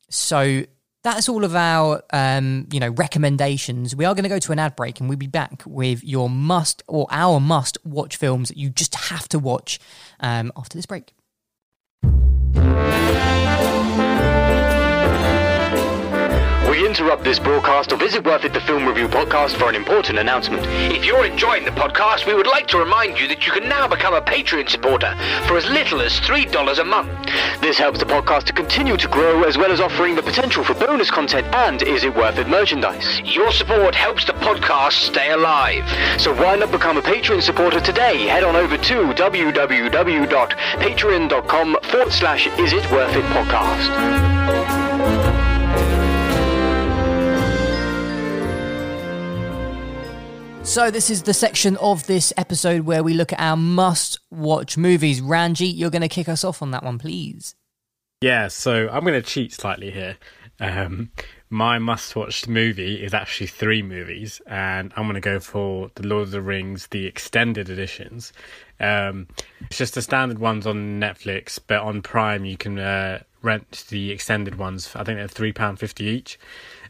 so 0.09 0.63
that's 1.03 1.29
all 1.29 1.45
of 1.45 1.55
our 1.55 2.03
um, 2.11 2.67
you 2.71 2.79
know 2.79 2.89
recommendations. 2.89 3.95
We 3.95 4.05
are 4.05 4.13
going 4.13 4.23
to 4.23 4.29
go 4.29 4.39
to 4.39 4.51
an 4.51 4.59
ad 4.59 4.75
break, 4.75 4.99
and 4.99 5.07
we'll 5.07 5.17
be 5.17 5.27
back 5.27 5.63
with 5.65 6.03
your 6.03 6.29
must 6.29 6.83
or 6.87 7.07
our 7.11 7.39
must 7.39 7.77
watch 7.85 8.17
films 8.17 8.49
that 8.49 8.57
you 8.57 8.69
just 8.69 8.95
have 8.95 9.27
to 9.29 9.39
watch 9.39 9.79
um, 10.19 10.51
after 10.57 10.77
this 10.77 10.85
break. 10.85 11.13
Interrupt 16.97 17.23
this 17.23 17.37
broadcast 17.37 17.93
or 17.93 18.01
Is 18.01 18.15
It 18.15 18.25
Worth 18.25 18.43
It, 18.43 18.53
the 18.53 18.61
film 18.61 18.87
review 18.87 19.07
podcast, 19.07 19.55
for 19.55 19.69
an 19.69 19.75
important 19.75 20.17
announcement. 20.17 20.65
If 20.91 21.05
you're 21.05 21.27
enjoying 21.27 21.63
the 21.63 21.69
podcast, 21.69 22.25
we 22.25 22.33
would 22.33 22.47
like 22.47 22.65
to 22.69 22.79
remind 22.79 23.19
you 23.19 23.27
that 23.27 23.45
you 23.45 23.51
can 23.51 23.69
now 23.69 23.87
become 23.87 24.15
a 24.15 24.21
Patreon 24.21 24.67
supporter 24.67 25.13
for 25.47 25.57
as 25.57 25.69
little 25.69 26.01
as 26.01 26.13
$3 26.21 26.79
a 26.79 26.83
month. 26.83 27.11
This 27.61 27.77
helps 27.77 27.99
the 27.99 28.05
podcast 28.05 28.45
to 28.45 28.53
continue 28.53 28.97
to 28.97 29.07
grow, 29.09 29.43
as 29.43 29.59
well 29.59 29.71
as 29.71 29.79
offering 29.79 30.15
the 30.15 30.23
potential 30.23 30.63
for 30.63 30.73
bonus 30.73 31.11
content 31.11 31.45
and 31.53 31.83
Is 31.83 32.03
It 32.03 32.15
Worth 32.15 32.39
It 32.39 32.47
merchandise. 32.47 33.21
Your 33.21 33.51
support 33.51 33.93
helps 33.93 34.25
the 34.25 34.33
podcast 34.33 34.93
stay 34.93 35.29
alive. 35.29 35.87
So 36.19 36.33
why 36.33 36.55
not 36.55 36.71
become 36.71 36.97
a 36.97 37.01
Patreon 37.03 37.43
supporter 37.43 37.79
today? 37.79 38.25
Head 38.25 38.43
on 38.43 38.55
over 38.55 38.75
to 38.75 39.13
www.patreon.com 39.13 41.77
forward 41.83 42.11
slash 42.11 42.47
Is 42.57 42.73
It 42.73 42.91
Worth 42.91 43.15
It 43.15 43.25
podcast. 43.25 44.76
So 50.67 50.91
this 50.91 51.09
is 51.09 51.23
the 51.23 51.33
section 51.33 51.77
of 51.77 52.05
this 52.07 52.33
episode 52.35 52.81
where 52.81 53.01
we 53.01 53.13
look 53.13 53.31
at 53.31 53.39
our 53.39 53.55
must 53.55 54.19
watch 54.29 54.77
movies. 54.77 55.21
Ranji, 55.21 55.65
you're 55.65 55.89
going 55.89 56.01
to 56.01 56.09
kick 56.09 56.27
us 56.27 56.43
off 56.43 56.61
on 56.61 56.71
that 56.71 56.83
one, 56.83 56.99
please. 56.99 57.55
Yeah, 58.21 58.49
so 58.49 58.89
I'm 58.89 59.03
going 59.03 59.19
to 59.19 59.27
cheat 59.27 59.53
slightly 59.53 59.91
here. 59.91 60.17
Um, 60.59 61.09
my 61.49 61.79
must-watch 61.79 62.47
movie 62.47 63.01
is 63.01 63.13
actually 63.13 63.47
three 63.47 63.81
movies, 63.81 64.41
and 64.45 64.91
I'm 64.95 65.05
going 65.05 65.15
to 65.15 65.21
go 65.21 65.39
for 65.39 65.89
the 65.95 66.05
Lord 66.05 66.23
of 66.23 66.31
the 66.31 66.41
Rings, 66.41 66.87
the 66.87 67.07
extended 67.07 67.69
editions. 67.69 68.33
Um, 68.79 69.29
it's 69.61 69.77
just 69.77 69.95
the 69.95 70.01
standard 70.01 70.37
ones 70.37 70.67
on 70.67 70.99
Netflix, 70.99 71.59
but 71.65 71.81
on 71.81 72.01
Prime 72.01 72.43
you 72.43 72.57
can 72.57 72.77
uh, 72.77 73.23
rent 73.41 73.85
the 73.89 74.11
extended 74.11 74.55
ones. 74.55 74.91
I 74.95 75.03
think 75.05 75.17
they're 75.17 75.27
three 75.27 75.53
pound 75.53 75.79
fifty 75.79 76.05
each. 76.05 76.37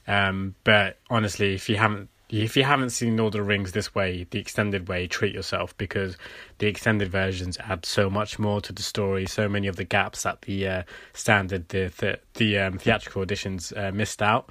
Um, 0.08 0.56
but 0.64 0.98
honestly, 1.10 1.54
if 1.54 1.70
you 1.70 1.78
haven't 1.78 2.10
if 2.30 2.58
you 2.58 2.64
haven't 2.64 2.90
seen 2.90 3.16
Lord 3.16 3.36
of 3.36 3.40
the 3.40 3.44
Rings 3.44 3.72
this 3.72 3.96
way, 3.96 4.28
the 4.30 4.40
extended 4.40 4.90
way, 4.90 5.08
treat 5.08 5.34
yourself 5.34 5.76
because 5.78 6.18
the 6.58 6.68
extended 6.68 7.10
versions 7.10 7.58
add 7.60 7.86
so 7.86 8.10
much 8.10 8.38
more 8.38 8.60
to 8.62 8.74
the 8.74 8.82
story. 8.82 9.26
So 9.26 9.48
many 9.48 9.68
of 9.68 9.78
the 9.78 9.86
gaps 9.86 10.24
that 10.24 10.42
the 10.42 10.68
uh, 10.68 10.84
standard, 11.14 11.70
the 11.70 11.92
the, 11.98 12.20
the 12.34 12.60
um, 12.60 12.78
theatrical 12.78 13.22
editions 13.22 13.72
uh, 13.76 13.92
missed 13.94 14.22
out. 14.22 14.50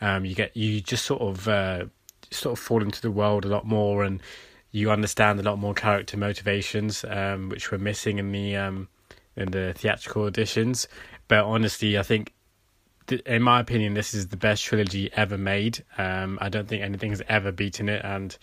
Um, 0.00 0.24
you 0.24 0.34
get 0.34 0.56
you 0.56 0.80
just 0.80 1.04
sort 1.04 1.20
of 1.20 1.48
uh, 1.48 1.84
sort 2.30 2.58
of 2.58 2.64
fall 2.64 2.82
into 2.82 3.02
the 3.02 3.10
world 3.10 3.44
a 3.44 3.48
lot 3.48 3.66
more, 3.66 4.04
and 4.04 4.22
you 4.70 4.90
understand 4.90 5.38
a 5.38 5.42
lot 5.42 5.58
more 5.58 5.74
character 5.74 6.16
motivations, 6.16 7.04
um, 7.04 7.50
which 7.50 7.70
were 7.70 7.78
missing 7.78 8.18
in 8.18 8.32
the 8.32 8.56
um, 8.56 8.88
in 9.36 9.50
the 9.50 9.74
theatrical 9.74 10.26
editions. 10.26 10.88
But 11.26 11.44
honestly, 11.44 11.98
I 11.98 12.02
think 12.02 12.32
in 13.12 13.42
my 13.42 13.60
opinion, 13.60 13.94
this 13.94 14.14
is 14.14 14.28
the 14.28 14.36
best 14.36 14.64
trilogy 14.64 15.10
ever 15.14 15.38
made. 15.38 15.84
Um, 15.96 16.38
I 16.40 16.48
don't 16.48 16.68
think 16.68 16.82
anything 16.82 17.10
has 17.10 17.22
ever 17.28 17.52
beaten 17.52 17.88
it, 17.88 18.04
and 18.04 18.36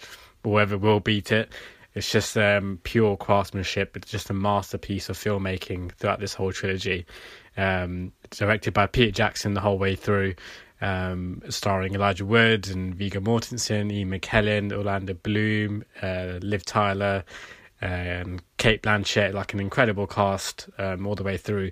whoever 0.44 0.78
will 0.78 1.00
beat 1.00 1.32
it. 1.32 1.52
It's 1.96 2.12
just 2.12 2.38
um, 2.38 2.80
pure 2.84 3.16
craftsmanship. 3.16 3.96
It's 3.96 4.12
just 4.12 4.30
a 4.30 4.34
masterpiece 4.34 5.08
of 5.08 5.18
filmmaking 5.18 5.94
throughout 5.94 6.20
this 6.20 6.34
whole 6.34 6.52
trilogy. 6.52 7.06
Um, 7.56 8.12
directed 8.32 8.74
by 8.74 8.88
Peter 8.88 9.12
Jackson 9.12 9.54
the 9.54 9.62
whole 9.62 9.78
way 9.78 9.96
through, 9.96 10.36
um, 10.82 11.42
starring 11.48 11.96
Elijah 11.96 12.26
Wood 12.26 12.68
and 12.68 12.94
Viggo 12.94 13.22
Mortensen, 13.22 13.92
Ian 13.94 14.12
McKellen, 14.12 14.74
Orlando 14.74 15.14
Bloom, 15.14 15.86
uh, 16.02 16.40
Liv 16.42 16.66
Tyler, 16.66 17.24
and 17.80 18.42
Cate 18.58 18.84
Blanchett. 18.84 19.34
Like 19.34 19.54
an 19.54 19.62
incredible 19.62 20.06
cast 20.06 20.70
um, 20.78 21.08
all 21.08 21.16
the 21.16 21.24
way 21.24 21.38
through. 21.38 21.72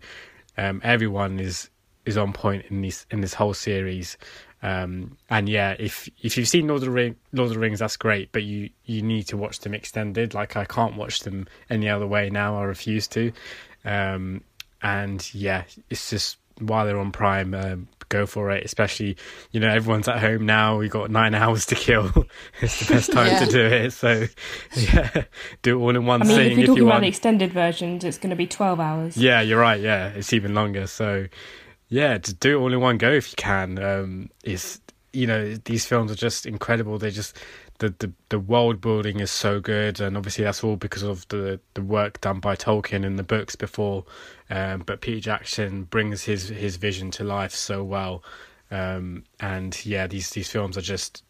Um, 0.57 0.79
everyone 0.85 1.39
is 1.39 1.69
is 2.05 2.17
on 2.17 2.33
point 2.33 2.65
in 2.69 2.81
this 2.81 3.05
in 3.11 3.21
this 3.21 3.33
whole 3.33 3.53
series. 3.53 4.17
Um, 4.61 5.17
and 5.29 5.49
yeah, 5.49 5.75
if 5.77 6.09
if 6.21 6.37
you've 6.37 6.47
seen 6.47 6.67
Lord 6.67 6.77
of 6.81 6.85
the 6.85 6.91
Ring, 6.91 7.15
Lord 7.33 7.47
of 7.49 7.53
the 7.55 7.59
Rings, 7.59 7.79
that's 7.79 7.97
great. 7.97 8.31
But 8.31 8.43
you 8.43 8.69
you 8.85 9.01
need 9.01 9.23
to 9.27 9.37
watch 9.37 9.59
them 9.59 9.73
extended. 9.73 10.33
Like 10.33 10.55
I 10.55 10.65
can't 10.65 10.95
watch 10.95 11.19
them 11.21 11.47
any 11.69 11.89
other 11.89 12.07
way 12.07 12.29
now. 12.29 12.57
I 12.57 12.63
refuse 12.63 13.07
to. 13.09 13.31
Um, 13.85 14.41
and 14.81 15.33
yeah, 15.33 15.63
it's 15.89 16.09
just 16.09 16.37
while 16.59 16.85
they're 16.85 16.99
on 16.99 17.11
Prime, 17.11 17.53
uh, 17.53 17.75
go 18.09 18.25
for 18.25 18.51
it. 18.51 18.63
Especially 18.63 19.17
you 19.51 19.59
know 19.59 19.67
everyone's 19.69 20.07
at 20.07 20.19
home 20.19 20.45
now. 20.45 20.77
We've 20.77 20.89
got 20.89 21.11
nine 21.11 21.35
hours 21.43 21.65
to 21.67 21.75
kill. 21.75 22.11
it's 22.61 22.85
the 22.85 22.93
best 22.93 23.11
time 23.11 23.27
Yeah. 23.27 23.39
to 23.39 23.51
do 23.51 23.65
it. 23.65 23.91
So 23.91 24.27
yeah, 24.77 25.23
do 25.61 25.77
it 25.77 25.81
all 25.81 25.89
in 25.95 26.05
one 26.05 26.21
I 26.21 26.25
mean, 26.25 26.35
sitting 26.37 26.51
if 26.53 26.57
you're 26.59 26.63
if 26.63 26.67
talking 26.67 26.77
you 26.83 26.87
about 26.87 26.93
want. 26.95 27.01
the 27.03 27.07
extended 27.09 27.51
versions, 27.51 28.05
it's 28.05 28.17
going 28.17 28.29
to 28.29 28.35
be 28.37 28.47
12 28.47 28.79
hours. 28.79 29.17
Yeah, 29.17 29.41
you're 29.41 29.59
right. 29.59 29.81
Yeah, 29.81 30.07
it's 30.09 30.31
even 30.31 30.53
longer. 30.53 30.87
So, 30.87 31.27
yeah, 31.93 32.17
to 32.17 32.33
do 32.33 32.57
it 32.57 32.61
all 32.61 32.73
in 32.73 32.81
one 32.81 32.97
go 32.97 33.11
if 33.11 33.29
you 33.29 33.35
can. 33.37 33.77
Um, 33.77 34.29
is 34.43 34.81
you 35.13 35.27
know 35.27 35.53
these 35.65 35.85
films 35.85 36.11
are 36.11 36.15
just 36.15 36.47
incredible. 36.47 36.97
They 36.97 37.11
just 37.11 37.37
the, 37.77 37.93
the 37.99 38.11
the 38.29 38.39
world 38.39 38.81
building 38.81 39.19
is 39.19 39.29
so 39.29 39.59
good, 39.59 40.01
and 40.01 40.17
obviously 40.17 40.43
that's 40.43 40.63
all 40.63 40.75
because 40.75 41.03
of 41.03 41.27
the 41.27 41.59
the 41.75 41.83
work 41.83 42.19
done 42.19 42.39
by 42.39 42.55
Tolkien 42.55 43.05
in 43.05 43.17
the 43.17 43.23
books 43.23 43.55
before. 43.55 44.05
Um, 44.49 44.81
but 44.87 45.01
Peter 45.01 45.19
Jackson 45.19 45.83
brings 45.83 46.23
his 46.23 46.49
his 46.49 46.77
vision 46.77 47.11
to 47.11 47.23
life 47.23 47.53
so 47.53 47.83
well. 47.83 48.23
Um, 48.71 49.25
and 49.39 49.79
yeah, 49.85 50.07
these 50.07 50.31
these 50.31 50.49
films 50.49 50.79
are 50.79 50.81
just 50.81 51.23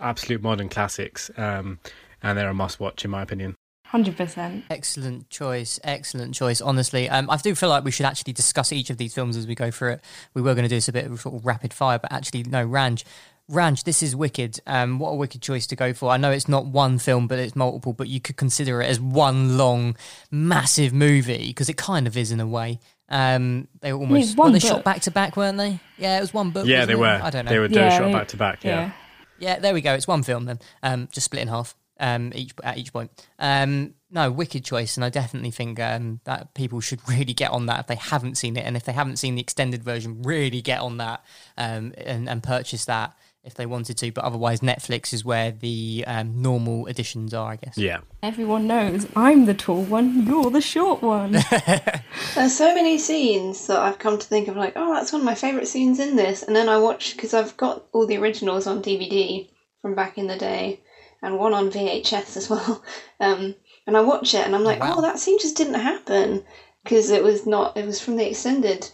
absolute 0.00 0.42
modern 0.42 0.68
classics. 0.68 1.28
Um, 1.36 1.80
and 2.22 2.38
they're 2.38 2.48
a 2.50 2.54
must 2.54 2.78
watch 2.78 3.04
in 3.04 3.10
my 3.10 3.22
opinion. 3.22 3.56
100%. 3.94 4.64
Excellent 4.70 5.30
choice, 5.30 5.78
excellent 5.84 6.34
choice. 6.34 6.60
Honestly, 6.60 7.08
um, 7.08 7.30
I 7.30 7.36
do 7.36 7.54
feel 7.54 7.68
like 7.68 7.84
we 7.84 7.92
should 7.92 8.06
actually 8.06 8.32
discuss 8.32 8.72
each 8.72 8.90
of 8.90 8.96
these 8.96 9.14
films 9.14 9.36
as 9.36 9.46
we 9.46 9.54
go 9.54 9.70
through 9.70 9.92
it. 9.92 10.00
We 10.34 10.42
were 10.42 10.54
going 10.54 10.64
to 10.64 10.68
do 10.68 10.74
this 10.76 10.88
a 10.88 10.92
bit 10.92 11.06
of 11.10 11.20
sort 11.20 11.36
of 11.36 11.46
rapid 11.46 11.72
fire, 11.72 11.98
but 11.98 12.12
actually, 12.12 12.42
no, 12.42 12.66
Ranj, 12.66 13.04
Ranj, 13.50 13.84
this 13.84 14.02
is 14.02 14.16
wicked. 14.16 14.58
Um, 14.66 14.98
what 14.98 15.10
a 15.10 15.14
wicked 15.14 15.42
choice 15.42 15.66
to 15.68 15.76
go 15.76 15.92
for. 15.92 16.10
I 16.10 16.16
know 16.16 16.30
it's 16.30 16.48
not 16.48 16.66
one 16.66 16.98
film, 16.98 17.28
but 17.28 17.38
it's 17.38 17.54
multiple. 17.54 17.92
But 17.92 18.08
you 18.08 18.20
could 18.20 18.36
consider 18.36 18.82
it 18.82 18.86
as 18.86 18.98
one 18.98 19.56
long, 19.56 19.96
massive 20.30 20.92
movie 20.92 21.48
because 21.48 21.68
it 21.68 21.76
kind 21.76 22.06
of 22.06 22.16
is 22.16 22.32
in 22.32 22.40
a 22.40 22.46
way. 22.46 22.80
Um, 23.10 23.68
they 23.80 23.92
were 23.92 24.00
almost 24.00 24.30
it's 24.30 24.36
were 24.36 24.44
one 24.44 24.52
they 24.52 24.58
book. 24.58 24.68
shot 24.68 24.84
back 24.84 25.02
to 25.02 25.10
back, 25.10 25.36
weren't 25.36 25.58
they? 25.58 25.78
Yeah, 25.98 26.16
it 26.18 26.20
was 26.20 26.32
one 26.34 26.50
book. 26.50 26.66
Yeah, 26.66 26.86
they 26.86 26.94
it? 26.94 26.98
were. 26.98 27.20
I 27.22 27.30
don't 27.30 27.44
know. 27.44 27.50
They 27.50 27.58
were, 27.58 27.68
they 27.68 27.76
were 27.78 27.86
Yeah, 27.86 27.98
shot 27.98 28.12
back 28.12 28.28
to 28.28 28.36
back. 28.36 28.64
Yeah. 28.64 28.92
Yeah, 29.38 29.58
there 29.58 29.74
we 29.74 29.82
go. 29.82 29.92
It's 29.94 30.08
one 30.08 30.22
film 30.22 30.46
then. 30.46 30.58
Um, 30.82 31.08
just 31.12 31.26
split 31.26 31.42
in 31.42 31.48
half. 31.48 31.76
Um, 32.00 32.32
each 32.34 32.52
at 32.62 32.76
each 32.76 32.92
point. 32.92 33.10
Um, 33.38 33.94
no, 34.10 34.30
wicked 34.30 34.64
choice, 34.64 34.96
and 34.96 35.04
I 35.04 35.10
definitely 35.10 35.52
think 35.52 35.78
um 35.78 36.20
that 36.24 36.54
people 36.54 36.80
should 36.80 37.00
really 37.08 37.34
get 37.34 37.50
on 37.50 37.66
that 37.66 37.80
if 37.80 37.86
they 37.86 37.96
haven't 37.96 38.36
seen 38.36 38.56
it, 38.56 38.64
and 38.66 38.76
if 38.76 38.84
they 38.84 38.92
haven't 38.92 39.18
seen 39.18 39.36
the 39.36 39.40
extended 39.40 39.84
version, 39.84 40.22
really 40.22 40.60
get 40.60 40.80
on 40.80 40.96
that 40.98 41.24
um 41.56 41.94
and 41.98 42.28
and 42.28 42.42
purchase 42.42 42.84
that 42.86 43.14
if 43.44 43.54
they 43.54 43.66
wanted 43.66 43.96
to. 43.98 44.10
But 44.10 44.24
otherwise, 44.24 44.60
Netflix 44.60 45.12
is 45.12 45.24
where 45.24 45.52
the 45.52 46.04
um, 46.06 46.40
normal 46.40 46.86
editions 46.86 47.34
are, 47.34 47.52
I 47.52 47.56
guess. 47.56 47.76
yeah. 47.76 48.00
Everyone 48.22 48.66
knows 48.66 49.06
I'm 49.14 49.44
the 49.44 49.54
tall 49.54 49.82
one, 49.82 50.26
you're 50.26 50.50
the 50.50 50.60
short 50.60 51.02
one. 51.02 51.32
There's 52.34 52.56
so 52.56 52.74
many 52.74 52.98
scenes 52.98 53.66
that 53.66 53.78
I've 53.78 53.98
come 53.98 54.18
to 54.18 54.26
think 54.26 54.48
of, 54.48 54.56
like, 54.56 54.72
oh, 54.76 54.94
that's 54.94 55.12
one 55.12 55.20
of 55.20 55.26
my 55.26 55.34
favourite 55.34 55.68
scenes 55.68 56.00
in 56.00 56.16
this. 56.16 56.42
And 56.42 56.56
then 56.56 56.68
I 56.68 56.78
watch, 56.78 57.14
because 57.14 57.34
I've 57.34 57.56
got 57.56 57.84
all 57.92 58.06
the 58.06 58.16
originals 58.16 58.66
on 58.66 58.82
DVD 58.82 59.48
from 59.82 59.94
back 59.94 60.16
in 60.16 60.26
the 60.26 60.38
day, 60.38 60.80
and 61.22 61.38
one 61.38 61.54
on 61.54 61.70
VHS 61.70 62.36
as 62.36 62.50
well. 62.50 62.82
Um, 63.20 63.54
and 63.86 63.96
I 63.96 64.00
watch 64.00 64.34
it, 64.34 64.44
and 64.44 64.54
I'm 64.54 64.64
like, 64.64 64.80
wow. 64.80 64.96
oh, 64.96 65.02
that 65.02 65.18
scene 65.18 65.38
just 65.38 65.56
didn't 65.56 65.74
happen, 65.74 66.44
because 66.82 67.10
it 67.10 67.22
was 67.22 67.46
not, 67.46 67.76
it 67.76 67.86
was 67.86 68.00
from 68.00 68.16
the 68.16 68.28
extended 68.28 68.90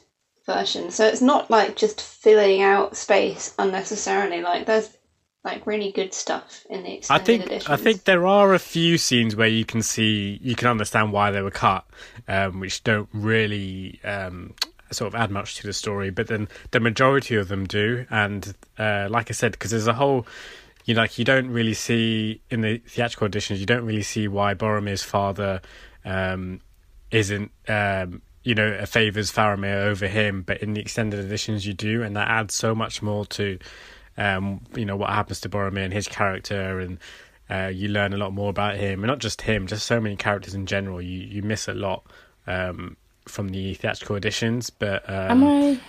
version. 0.47 0.91
So 0.91 1.07
it's 1.07 1.23
not 1.23 1.51
like 1.51 1.75
just 1.75 2.01
filling 2.01 2.63
out 2.63 2.97
space 2.97 3.55
unnecessarily. 3.59 4.43
Like, 4.43 4.67
there's 4.67 4.91
like 5.45 5.67
really 5.67 5.91
good 5.91 6.13
stuff 6.13 6.67
in 6.69 6.83
the 6.83 6.95
extended 6.95 7.23
I 7.23 7.25
think 7.25 7.47
editions. 7.47 7.71
I 7.71 7.77
think 7.77 8.05
there 8.05 8.27
are 8.27 8.53
a 8.55 8.59
few 8.59 8.99
scenes 8.99 9.35
where 9.35 9.49
you 9.49 9.65
can 9.65 9.83
see 9.83 10.39
you 10.43 10.55
can 10.55 10.69
understand 10.69 11.13
why 11.13 11.31
they 11.31 11.43
were 11.43 11.51
cut, 11.51 11.87
um, 12.29 12.61
which 12.61 12.85
don't 12.85 13.09
really 13.13 14.01
um, 14.05 14.55
sort 14.91 15.15
of 15.15 15.21
add 15.21 15.31
much 15.31 15.57
to 15.57 15.67
the 15.67 15.73
story. 15.73 16.11
But 16.11 16.27
then 16.27 16.49
the 16.73 16.81
majority 16.81 17.37
of 17.37 17.49
them 17.49 17.67
do, 17.67 18.07
and 18.11 18.55
uh, 18.79 19.09
like 19.11 19.31
I 19.31 19.35
said, 19.35 19.53
because 19.53 19.71
there's 19.71 19.87
a 19.87 19.95
whole. 19.95 20.27
You 20.91 20.97
know, 20.97 21.03
like 21.03 21.21
you 21.21 21.25
don't 21.25 21.51
really 21.51 21.75
see 21.75 22.41
in 22.51 22.63
the 22.63 22.79
theatrical 22.79 23.29
editions, 23.29 23.61
you 23.61 23.67
don't 23.67 23.85
really 23.85 24.03
see 24.03 24.27
why 24.27 24.55
Boromir's 24.55 25.05
father 25.05 25.61
um, 26.05 26.61
isn't, 27.13 27.53
um, 27.69 28.23
you 28.43 28.57
know, 28.57 28.85
favors 28.87 29.31
Faramir 29.31 29.85
over 29.85 30.09
him. 30.09 30.43
But 30.43 30.65
in 30.65 30.75
the 30.75 30.81
extended 30.81 31.21
editions, 31.21 31.65
you 31.65 31.75
do, 31.75 32.03
and 32.03 32.17
that 32.17 32.27
adds 32.27 32.55
so 32.55 32.75
much 32.75 33.03
more 33.03 33.25
to 33.27 33.61
um, 34.17 34.63
you 34.75 34.85
know 34.85 34.97
what 34.97 35.11
happens 35.11 35.41
to 35.43 35.49
Boromir 35.49 35.85
and 35.85 35.93
his 35.93 36.09
character, 36.09 36.81
and 36.81 36.99
uh, 37.49 37.71
you 37.73 37.87
learn 37.87 38.13
a 38.13 38.17
lot 38.17 38.33
more 38.33 38.51
about 38.51 38.77
him, 38.77 39.05
and 39.05 39.07
not 39.07 39.21
just 39.21 39.43
him, 39.43 39.69
just 39.69 39.87
so 39.87 40.01
many 40.01 40.17
characters 40.17 40.55
in 40.55 40.67
general. 40.67 41.01
You 41.01 41.21
you 41.21 41.43
miss 41.43 41.69
a 41.69 41.73
lot 41.73 42.05
um, 42.49 42.97
from 43.29 43.51
the 43.51 43.75
theatrical 43.75 44.17
editions, 44.17 44.71
but 44.71 45.09
am 45.09 45.45
um, 45.45 45.45
I 45.45 45.81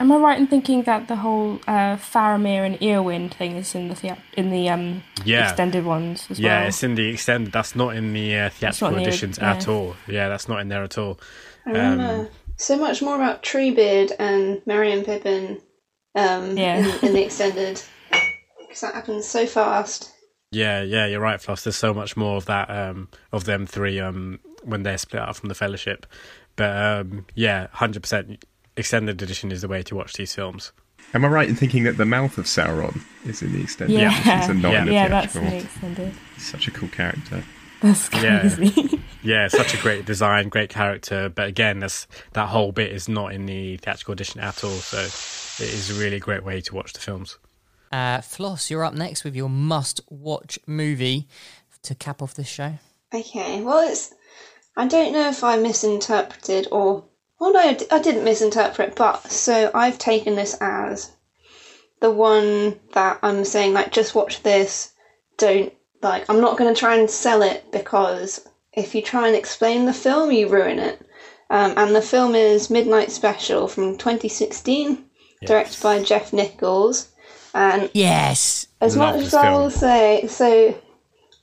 am 0.00 0.12
I 0.12 0.16
right 0.16 0.38
in 0.38 0.46
thinking 0.46 0.82
that 0.84 1.08
the 1.08 1.16
whole 1.16 1.60
uh, 1.66 1.96
Faramir 1.96 2.64
and 2.66 2.78
Eowyn 2.80 3.32
thing 3.32 3.56
is 3.56 3.74
in 3.74 3.88
the 3.88 3.94
thea- 3.94 4.18
in 4.36 4.50
the 4.50 4.68
um 4.68 5.02
Yeah. 5.24 5.48
extended 5.48 5.84
ones 5.84 6.26
as 6.30 6.38
yeah, 6.38 6.48
well? 6.52 6.60
Yeah, 6.62 6.68
it's 6.68 6.82
in 6.82 6.94
the 6.94 7.08
extended. 7.08 7.52
That's 7.52 7.74
not 7.76 7.96
in 7.96 8.12
the 8.12 8.36
uh, 8.38 8.50
theatrical 8.50 8.88
in 8.88 8.94
the- 9.02 9.08
editions 9.08 9.38
at 9.38 9.66
yeah. 9.66 9.72
all. 9.72 9.96
Yeah, 10.08 10.28
that's 10.28 10.48
not 10.48 10.60
in 10.60 10.68
there 10.68 10.82
at 10.84 10.98
all. 10.98 11.18
I 11.66 11.70
remember 11.70 12.04
Um, 12.04 12.28
so 12.56 12.76
much 12.78 13.02
more 13.02 13.16
about 13.16 13.42
Treebeard 13.42 14.12
and 14.18 14.60
Merry 14.66 14.92
and 14.92 15.04
Pippin 15.04 15.60
um, 16.14 16.56
Yeah. 16.56 16.78
in, 16.78 17.08
in 17.08 17.12
the 17.14 17.24
extended 17.24 17.82
because 18.60 18.80
that 18.82 18.94
happens 18.94 19.26
so 19.26 19.46
fast. 19.46 20.10
Yeah, 20.50 20.82
yeah, 20.82 21.06
you're 21.06 21.20
right, 21.20 21.40
Floss. 21.40 21.64
There's 21.64 21.74
so 21.76 21.92
much 21.92 22.16
more 22.16 22.36
of 22.36 22.44
that 22.46 22.70
um, 22.70 23.08
of 23.32 23.44
them 23.44 23.66
three 23.66 23.98
um, 23.98 24.38
when 24.62 24.84
they're 24.84 24.98
split 24.98 25.22
up 25.22 25.34
from 25.36 25.48
the 25.48 25.54
Fellowship. 25.54 26.06
But 26.54 26.76
um, 26.76 27.26
yeah, 27.34 27.66
hundred 27.72 28.02
percent 28.02 28.44
extended 28.76 29.20
edition 29.22 29.52
is 29.52 29.60
the 29.62 29.68
way 29.68 29.82
to 29.82 29.94
watch 29.94 30.14
these 30.14 30.34
films. 30.34 30.72
Am 31.12 31.24
I 31.24 31.28
right 31.28 31.48
in 31.48 31.54
thinking 31.54 31.84
that 31.84 31.96
the 31.96 32.04
mouth 32.04 32.38
of 32.38 32.46
Sauron 32.46 33.02
is 33.26 33.40
in 33.42 33.52
the 33.52 33.60
extended 33.62 33.98
Yeah. 34.00 34.10
editions 34.12 34.48
and 34.50 34.62
not 34.62 34.72
Yeah. 34.72 34.80
in 34.80 34.86
the 34.86 34.92
yeah, 34.92 35.08
that's 35.08 35.36
in 35.36 35.42
theatrical? 35.42 35.58
the 35.60 35.64
extended. 35.96 36.14
Such 36.38 36.68
a 36.68 36.70
cool 36.72 36.88
character. 36.88 37.44
That's 37.80 38.08
Yeah. 38.12 38.40
crazy. 38.40 39.00
Yeah, 39.22 39.48
such 39.48 39.74
a 39.74 39.76
great 39.78 40.04
design, 40.06 40.48
great 40.48 40.70
character. 40.70 41.28
But 41.28 41.48
again, 41.48 41.78
that's, 41.80 42.06
that 42.32 42.48
whole 42.48 42.72
bit 42.72 42.90
is 42.92 43.08
not 43.08 43.32
in 43.32 43.46
the 43.46 43.76
theatrical 43.78 44.12
edition 44.12 44.40
at 44.40 44.64
all. 44.64 44.70
So 44.70 44.98
it 44.98 45.72
is 45.72 45.90
a 45.96 46.00
really 46.02 46.18
great 46.18 46.44
way 46.44 46.60
to 46.62 46.74
watch 46.74 46.92
the 46.94 47.00
films. 47.00 47.38
Uh, 47.92 48.20
Floss, 48.20 48.70
you're 48.70 48.84
up 48.84 48.94
next 48.94 49.22
with 49.22 49.36
your 49.36 49.48
must-watch 49.48 50.58
movie 50.66 51.28
to 51.82 51.94
cap 51.94 52.20
off 52.22 52.34
this 52.34 52.48
show. 52.48 52.74
Okay, 53.14 53.60
well, 53.60 53.88
it's. 53.88 54.12
I 54.76 54.88
don't 54.88 55.12
know 55.12 55.28
if 55.28 55.44
I 55.44 55.56
misinterpreted 55.56 56.66
or. 56.72 57.04
Well, 57.40 57.52
no, 57.52 57.60
I 57.60 57.74
d- 57.74 57.86
I 57.90 57.98
didn't 57.98 58.24
misinterpret, 58.24 58.94
but 58.96 59.30
so 59.30 59.70
I've 59.74 59.98
taken 59.98 60.36
this 60.36 60.54
as 60.60 61.10
the 62.00 62.10
one 62.10 62.78
that 62.92 63.18
I'm 63.22 63.44
saying, 63.44 63.72
like, 63.72 63.92
just 63.92 64.14
watch 64.14 64.42
this. 64.42 64.92
Don't. 65.36 65.72
Like, 66.02 66.28
I'm 66.28 66.40
not 66.40 66.58
going 66.58 66.72
to 66.72 66.78
try 66.78 66.96
and 66.96 67.10
sell 67.10 67.42
it 67.42 67.70
because 67.72 68.46
if 68.72 68.94
you 68.94 69.02
try 69.02 69.26
and 69.26 69.36
explain 69.36 69.86
the 69.86 69.92
film, 69.92 70.30
you 70.30 70.48
ruin 70.48 70.78
it. 70.78 71.00
Um, 71.50 71.74
and 71.76 71.94
the 71.94 72.02
film 72.02 72.34
is 72.34 72.70
Midnight 72.70 73.10
Special 73.10 73.68
from 73.68 73.96
2016, 73.96 75.04
directed 75.46 75.82
by 75.82 76.02
Jeff 76.02 76.32
Nichols. 76.32 77.08
And 77.54 77.90
Yes. 77.94 78.66
as 78.80 78.96
Love 78.96 79.14
much 79.14 79.24
this 79.24 79.28
as 79.28 79.34
I 79.34 79.50
film. 79.50 79.62
will 79.62 79.70
say, 79.70 80.26
so 80.28 80.74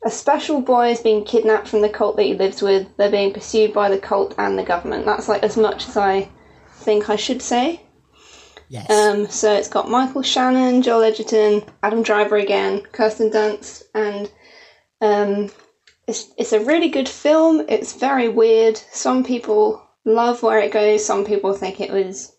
a 0.04 0.10
special 0.10 0.62
boy 0.62 0.92
is 0.92 1.00
being 1.00 1.24
kidnapped 1.24 1.68
from 1.68 1.82
the 1.82 1.90
cult 1.90 2.16
that 2.18 2.24
he 2.24 2.34
lives 2.34 2.62
with. 2.62 2.88
They're 2.98 3.12
being 3.12 3.34
pursued 3.34 3.74
by 3.74 3.90
the 3.90 4.00
cult 4.00 4.34
and 4.38 4.58
the 4.58 4.64
government. 4.64 5.06
That's 5.06 5.28
like 5.28 5.44
as 5.44 5.58
much 5.58 5.88
as 5.88 5.98
I 5.98 6.30
think 6.72 7.10
I 7.10 7.16
should 7.16 7.42
say. 7.42 7.82
Yes. 8.68 8.90
Um, 8.90 9.28
so 9.28 9.54
it's 9.54 9.68
got 9.68 9.90
Michael 9.90 10.22
Shannon, 10.22 10.82
Joel 10.82 11.04
Edgerton, 11.04 11.64
Adam 11.84 12.04
Driver 12.04 12.38
again, 12.38 12.82
Kirsten 12.94 13.30
Dunst, 13.30 13.84
and 13.94 14.32
um, 15.02 15.52
it's 16.08 16.32
it's 16.38 16.54
a 16.54 16.64
really 16.64 16.88
good 16.90 17.10
film. 17.10 17.66
It's 17.68 17.94
very 17.94 18.30
weird. 18.30 18.78
Some 18.78 19.24
people 19.24 19.86
love 20.06 20.42
where 20.42 20.60
it 20.60 20.72
goes. 20.72 21.06
Some 21.06 21.26
people 21.26 21.54
think 21.54 21.80
it 21.80 21.92
was 21.92 22.32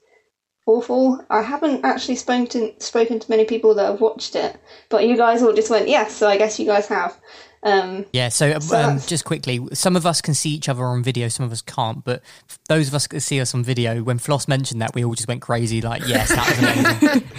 awful. 0.67 1.25
I 1.29 1.43
haven't 1.43 1.85
actually 1.85 2.17
spoken 2.17 2.47
to, 2.49 2.75
spoken 2.81 3.21
to 3.21 3.31
many 3.31 3.45
people 3.45 3.75
that 3.75 3.87
have 3.87 4.01
watched 4.01 4.35
it, 4.35 4.57
but 4.89 5.07
you 5.07 5.17
guys 5.17 5.43
all 5.43 5.53
just 5.53 5.71
went 5.71 5.89
yes. 5.89 6.15
So 6.15 6.29
I 6.29 6.39
guess 6.39 6.59
you 6.59 6.67
guys 6.67 6.87
have. 6.89 7.17
Um, 7.63 8.07
Yeah, 8.13 8.29
so, 8.29 8.59
So 8.59 8.77
um, 8.77 8.99
just 9.01 9.25
quickly, 9.25 9.61
some 9.73 9.97
of 9.97 10.05
us 10.07 10.21
can 10.21 10.35
see 10.35 10.51
each 10.51 10.69
other 10.69 10.85
on 10.85 11.03
video, 11.03 11.29
some 11.29 11.47
of 11.47 11.53
us 11.53 11.63
can't. 11.63 12.05
But 12.05 12.23
those 12.69 12.89
of 12.89 12.95
us 12.95 13.07
that 13.07 13.21
see 13.21 13.41
us 13.41 13.55
on 13.55 13.63
video, 13.63 14.03
when 14.03 14.19
Floss 14.19 14.49
mentioned 14.49 14.83
that, 14.83 14.95
we 14.95 15.05
all 15.05 15.15
just 15.15 15.29
went 15.29 15.43
crazy. 15.43 15.81
Like, 15.81 16.07
yes, 16.07 16.31
that 16.31 16.49
was 16.49 16.59
amazing. 16.59 17.29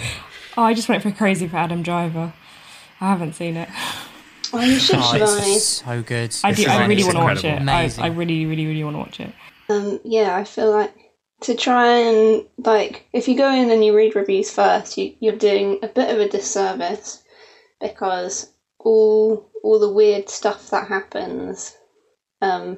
Oh, 0.56 0.62
I 0.62 0.72
just 0.72 0.88
went 0.88 1.02
for 1.02 1.10
crazy 1.10 1.48
for 1.48 1.56
Adam 1.56 1.82
Driver. 1.82 2.32
I 3.00 3.08
haven't 3.08 3.32
seen 3.34 3.56
it. 3.56 3.68
oh, 4.52 4.60
you 4.60 4.78
should, 4.78 5.00
oh, 5.00 5.14
it's 5.16 5.64
so 5.64 6.00
good. 6.00 6.34
I 6.44 6.52
do. 6.52 6.64
I 6.68 6.86
really 6.86 7.02
want 7.02 7.16
to 7.16 7.22
watch 7.22 7.38
it. 7.38 7.58
incredible. 7.58 7.70
I, 7.70 7.80
Amazing. 7.80 8.04
I 8.04 8.06
really, 8.06 8.46
really, 8.46 8.66
really 8.66 8.84
want 8.84 8.94
to 8.94 8.98
watch 8.98 9.18
it. 9.20 9.32
Um, 9.68 9.98
yeah, 10.04 10.36
I 10.36 10.44
feel 10.44 10.70
like 10.70 10.94
to 11.40 11.54
try 11.56 11.88
and 11.88 12.46
like 12.58 13.06
if 13.12 13.26
you 13.26 13.36
go 13.36 13.50
in 13.50 13.70
and 13.70 13.84
you 13.84 13.96
read 13.96 14.14
reviews 14.14 14.50
first, 14.50 14.96
you 14.96 15.14
you're 15.18 15.36
doing 15.36 15.80
a 15.82 15.88
bit 15.88 16.14
of 16.14 16.20
a 16.20 16.28
disservice 16.28 17.22
because 17.80 18.50
all 18.78 19.50
all 19.64 19.78
the 19.78 19.90
weird 19.90 20.28
stuff 20.28 20.68
that 20.70 20.88
happens. 20.88 21.76
Um, 22.42 22.76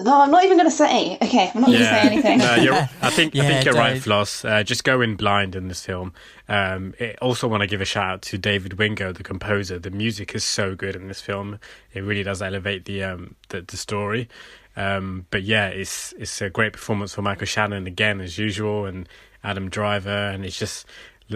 no, 0.00 0.22
I'm 0.22 0.30
not 0.30 0.44
even 0.44 0.56
going 0.56 0.70
to 0.70 0.74
say. 0.74 1.18
Okay, 1.20 1.50
I'm 1.54 1.60
not 1.60 1.66
going 1.66 1.80
to 1.80 1.84
say 1.84 2.00
anything. 2.00 2.38
no, 2.48 2.54
you're, 2.54 2.74
I 3.02 3.10
think 3.10 3.36
I 3.36 3.40
think 3.40 3.64
you're 3.66 3.74
right, 3.74 3.94
don't. 3.94 4.00
Floss. 4.00 4.44
Uh, 4.44 4.62
just 4.62 4.84
go 4.84 5.02
in 5.02 5.16
blind 5.16 5.54
in 5.54 5.68
this 5.68 5.84
film. 5.84 6.14
Um, 6.48 6.94
I 6.98 7.16
also 7.20 7.46
want 7.48 7.60
to 7.62 7.66
give 7.66 7.82
a 7.82 7.84
shout 7.84 8.10
out 8.10 8.22
to 8.22 8.38
David 8.38 8.74
Wingo, 8.74 9.12
the 9.12 9.22
composer. 9.22 9.78
The 9.78 9.90
music 9.90 10.34
is 10.34 10.42
so 10.42 10.74
good 10.74 10.96
in 10.96 11.08
this 11.08 11.20
film. 11.20 11.58
It 11.92 12.00
really 12.00 12.22
does 12.22 12.40
elevate 12.40 12.86
the 12.86 13.04
um, 13.04 13.34
the, 13.50 13.60
the 13.60 13.76
story. 13.76 14.28
Um, 14.74 15.26
but 15.30 15.42
yeah, 15.42 15.68
it's 15.68 16.14
it's 16.14 16.40
a 16.40 16.48
great 16.48 16.72
performance 16.72 17.14
for 17.14 17.20
Michael 17.20 17.46
Shannon 17.46 17.86
again 17.86 18.22
as 18.22 18.38
usual, 18.38 18.86
and 18.86 19.06
Adam 19.44 19.68
Driver, 19.68 20.08
and 20.08 20.46
it's 20.46 20.58
just 20.58 20.86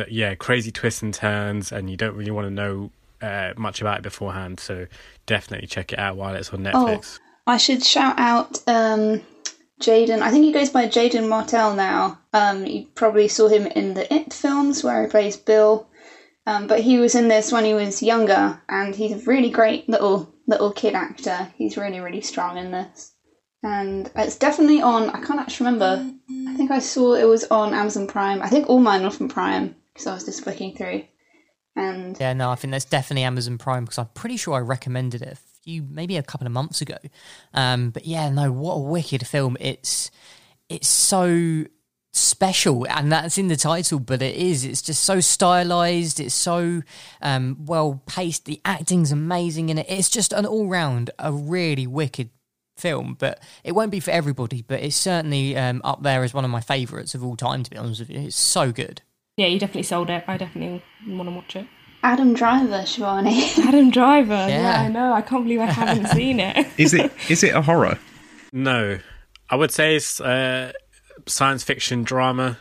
yeah, 0.08 0.34
crazy 0.36 0.70
twists 0.70 1.02
and 1.02 1.12
turns, 1.12 1.70
and 1.70 1.90
you 1.90 1.98
don't 1.98 2.16
really 2.16 2.30
want 2.30 2.46
to 2.46 2.50
know 2.50 2.92
uh, 3.22 3.54
much 3.56 3.80
about 3.80 3.98
it 3.98 4.02
beforehand. 4.02 4.60
So 4.60 4.86
definitely 5.26 5.68
check 5.68 5.92
it 5.92 5.98
out 5.98 6.16
while 6.16 6.34
it's 6.34 6.52
on 6.52 6.60
Netflix. 6.60 7.18
I 7.46 7.56
should 7.56 7.82
shout 7.84 8.18
out 8.18 8.60
um, 8.66 9.20
Jaeden. 9.80 10.20
I 10.20 10.30
think 10.30 10.44
he 10.44 10.52
goes 10.52 10.70
by 10.70 10.86
Jaeden 10.86 11.28
Martell 11.28 11.74
now. 11.74 12.18
Um, 12.32 12.66
you 12.66 12.86
probably 12.94 13.28
saw 13.28 13.48
him 13.48 13.66
in 13.66 13.94
the 13.94 14.12
It 14.12 14.32
films 14.32 14.84
where 14.84 15.02
he 15.02 15.08
plays 15.08 15.36
Bill. 15.36 15.88
Um, 16.46 16.66
but 16.66 16.80
he 16.80 16.98
was 16.98 17.14
in 17.14 17.28
this 17.28 17.52
when 17.52 17.64
he 17.64 17.74
was 17.74 18.02
younger, 18.02 18.60
and 18.68 18.94
he's 18.96 19.12
a 19.12 19.30
really 19.30 19.50
great 19.50 19.88
little 19.88 20.34
little 20.48 20.72
kid 20.72 20.94
actor. 20.94 21.52
He's 21.56 21.76
really 21.76 22.00
really 22.00 22.20
strong 22.20 22.58
in 22.58 22.72
this, 22.72 23.12
and 23.62 24.10
it's 24.16 24.36
definitely 24.38 24.82
on. 24.82 25.08
I 25.10 25.20
can't 25.20 25.38
actually 25.38 25.66
remember. 25.66 26.12
I 26.48 26.54
think 26.56 26.72
I 26.72 26.80
saw 26.80 27.14
it 27.14 27.28
was 27.28 27.44
on 27.44 27.74
Amazon 27.74 28.08
Prime. 28.08 28.42
I 28.42 28.48
think 28.48 28.68
all 28.68 28.80
mine 28.80 29.04
were 29.04 29.10
from 29.10 29.28
Prime 29.28 29.76
because 29.92 30.08
I 30.08 30.14
was 30.14 30.24
just 30.24 30.42
flicking 30.42 30.74
through. 30.74 31.04
And 31.74 32.18
Yeah, 32.18 32.32
no, 32.32 32.50
I 32.50 32.54
think 32.54 32.72
that's 32.72 32.84
definitely 32.84 33.24
Amazon 33.24 33.58
Prime 33.58 33.84
because 33.84 33.98
I'm 33.98 34.08
pretty 34.14 34.36
sure 34.36 34.54
I 34.54 34.60
recommended 34.60 35.22
it 35.22 35.32
a 35.32 35.36
few, 35.62 35.82
maybe 35.88 36.16
a 36.16 36.22
couple 36.22 36.46
of 36.46 36.52
months 36.52 36.80
ago. 36.80 36.98
Um, 37.54 37.90
but 37.90 38.06
yeah, 38.06 38.28
no, 38.30 38.52
what 38.52 38.74
a 38.74 38.80
wicked 38.80 39.26
film! 39.26 39.56
It's 39.60 40.10
it's 40.68 40.88
so 40.88 41.64
special, 42.12 42.86
and 42.88 43.10
that's 43.10 43.38
in 43.38 43.48
the 43.48 43.56
title. 43.56 43.98
But 44.00 44.22
it 44.22 44.36
is. 44.36 44.64
It's 44.64 44.82
just 44.82 45.04
so 45.04 45.20
stylized. 45.20 46.20
It's 46.20 46.34
so 46.34 46.82
um, 47.20 47.56
well 47.64 48.02
paced. 48.06 48.44
The 48.44 48.60
acting's 48.64 49.12
amazing 49.12 49.68
in 49.70 49.78
it. 49.78 49.86
It's 49.88 50.10
just 50.10 50.32
an 50.32 50.46
all 50.46 50.66
round 50.68 51.10
a 51.18 51.32
really 51.32 51.86
wicked 51.86 52.30
film. 52.76 53.16
But 53.18 53.42
it 53.64 53.72
won't 53.72 53.90
be 53.90 54.00
for 54.00 54.10
everybody. 54.10 54.62
But 54.62 54.80
it's 54.80 54.96
certainly 54.96 55.56
um, 55.56 55.80
up 55.84 56.02
there 56.02 56.22
as 56.22 56.34
one 56.34 56.44
of 56.44 56.50
my 56.50 56.60
favourites 56.60 57.14
of 57.14 57.24
all 57.24 57.36
time. 57.36 57.62
To 57.62 57.70
be 57.70 57.78
honest 57.78 58.00
with 58.00 58.10
you, 58.10 58.20
it's 58.20 58.36
so 58.36 58.72
good. 58.72 59.02
Yeah, 59.36 59.46
you 59.46 59.58
definitely 59.58 59.84
sold 59.84 60.10
it. 60.10 60.24
I 60.26 60.36
definitely 60.36 60.82
want 61.08 61.28
to 61.28 61.34
watch 61.34 61.56
it. 61.56 61.66
Adam 62.02 62.34
Driver, 62.34 62.82
Shivani. 62.82 63.58
Adam 63.66 63.90
Driver. 63.90 64.32
Yeah, 64.34 64.60
Yeah. 64.60 64.82
I 64.82 64.88
know. 64.88 65.12
I 65.12 65.22
can't 65.22 65.44
believe 65.44 65.60
I 65.60 65.66
haven't 65.66 66.06
seen 66.14 66.40
it. 66.40 66.66
Is 66.76 66.92
it 66.92 67.10
is 67.28 67.42
it 67.42 67.54
a 67.54 67.62
horror? 67.62 67.98
No, 68.52 68.98
I 69.48 69.56
would 69.56 69.70
say 69.70 69.96
it's 69.96 70.20
uh, 70.20 70.72
science 71.26 71.62
fiction 71.64 72.02
drama. 72.02 72.58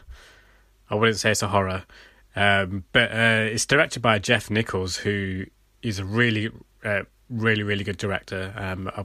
I 0.90 0.96
wouldn't 0.96 1.18
say 1.20 1.32
it's 1.32 1.42
a 1.42 1.48
horror, 1.50 1.84
um, 2.36 2.84
but 2.94 3.12
uh, 3.12 3.48
it's 3.52 3.66
directed 3.66 4.02
by 4.02 4.20
Jeff 4.20 4.50
Nichols, 4.50 4.98
who 4.98 5.46
is 5.82 6.00
a 6.00 6.06
really, 6.06 6.50
uh, 6.84 7.04
really, 7.30 7.64
really 7.64 7.84
good 7.84 7.98
director. 7.98 8.54
Um, 8.56 8.90
uh, 8.96 9.04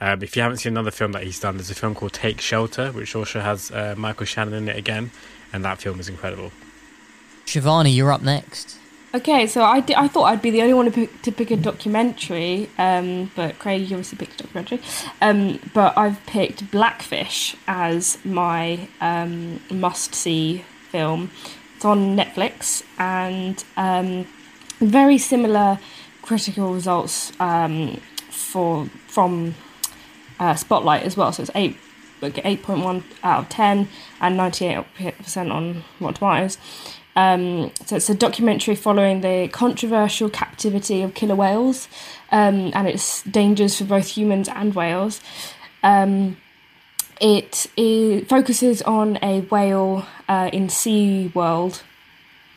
um, 0.00 0.22
if 0.22 0.36
you 0.36 0.42
haven't 0.42 0.58
seen 0.58 0.72
another 0.72 0.90
film 0.90 1.12
that 1.12 1.22
he's 1.22 1.38
done, 1.40 1.56
there's 1.56 1.70
a 1.70 1.74
film 1.74 1.94
called 1.94 2.12
Take 2.12 2.40
Shelter, 2.40 2.90
which 2.92 3.14
also 3.16 3.40
has 3.40 3.70
uh, 3.70 3.94
Michael 3.96 4.26
Shannon 4.26 4.54
in 4.54 4.68
it 4.68 4.76
again, 4.76 5.10
and 5.52 5.64
that 5.64 5.78
film 5.78 5.98
is 6.00 6.08
incredible. 6.08 6.52
Shivani, 7.46 7.94
you're 7.94 8.12
up 8.12 8.22
next. 8.22 8.78
Okay, 9.14 9.46
so 9.46 9.62
I, 9.62 9.84
I 9.96 10.08
thought 10.08 10.24
I'd 10.24 10.42
be 10.42 10.50
the 10.50 10.62
only 10.62 10.74
one 10.74 10.86
to 10.86 10.90
pick, 10.90 11.22
to 11.22 11.30
pick 11.30 11.52
a 11.52 11.56
documentary, 11.56 12.68
um, 12.78 13.30
but 13.36 13.60
Craig, 13.60 13.82
you 13.82 13.96
obviously 13.96 14.18
picked 14.18 14.40
a 14.40 14.42
documentary. 14.42 14.80
Um, 15.22 15.60
but 15.72 15.96
I've 15.96 16.24
picked 16.26 16.68
Blackfish 16.72 17.54
as 17.68 18.18
my 18.24 18.88
um, 19.00 19.60
must 19.70 20.16
see 20.16 20.64
film. 20.90 21.30
It's 21.76 21.84
on 21.84 22.16
Netflix 22.16 22.82
and 22.98 23.62
um, 23.76 24.26
very 24.80 25.18
similar 25.18 25.78
critical 26.22 26.74
results 26.74 27.30
um, 27.38 28.00
for 28.30 28.86
from 29.06 29.54
uh, 30.40 30.56
Spotlight 30.56 31.04
as 31.04 31.16
well. 31.16 31.30
So 31.30 31.42
it's 31.42 31.52
eight 31.54 31.76
8.1 32.20 33.02
out 33.22 33.40
of 33.40 33.48
10 33.50 33.88
and 34.20 34.38
98% 34.38 35.52
on 35.52 35.84
Rotten 36.00 36.14
Tomatoes. 36.14 36.58
Um, 37.16 37.70
so 37.86 37.96
it's 37.96 38.10
a 38.10 38.14
documentary 38.14 38.74
following 38.74 39.20
the 39.20 39.48
controversial 39.52 40.28
captivity 40.28 41.02
of 41.02 41.14
killer 41.14 41.36
whales 41.36 41.88
um, 42.32 42.72
and 42.74 42.88
its 42.88 43.22
dangers 43.22 43.78
for 43.78 43.84
both 43.84 44.08
humans 44.08 44.48
and 44.48 44.74
whales. 44.74 45.20
Um, 45.82 46.36
it, 47.20 47.66
it 47.76 48.28
focuses 48.28 48.82
on 48.82 49.18
a 49.22 49.42
whale 49.42 50.06
uh, 50.28 50.50
in 50.52 50.66
SeaWorld. 50.66 51.82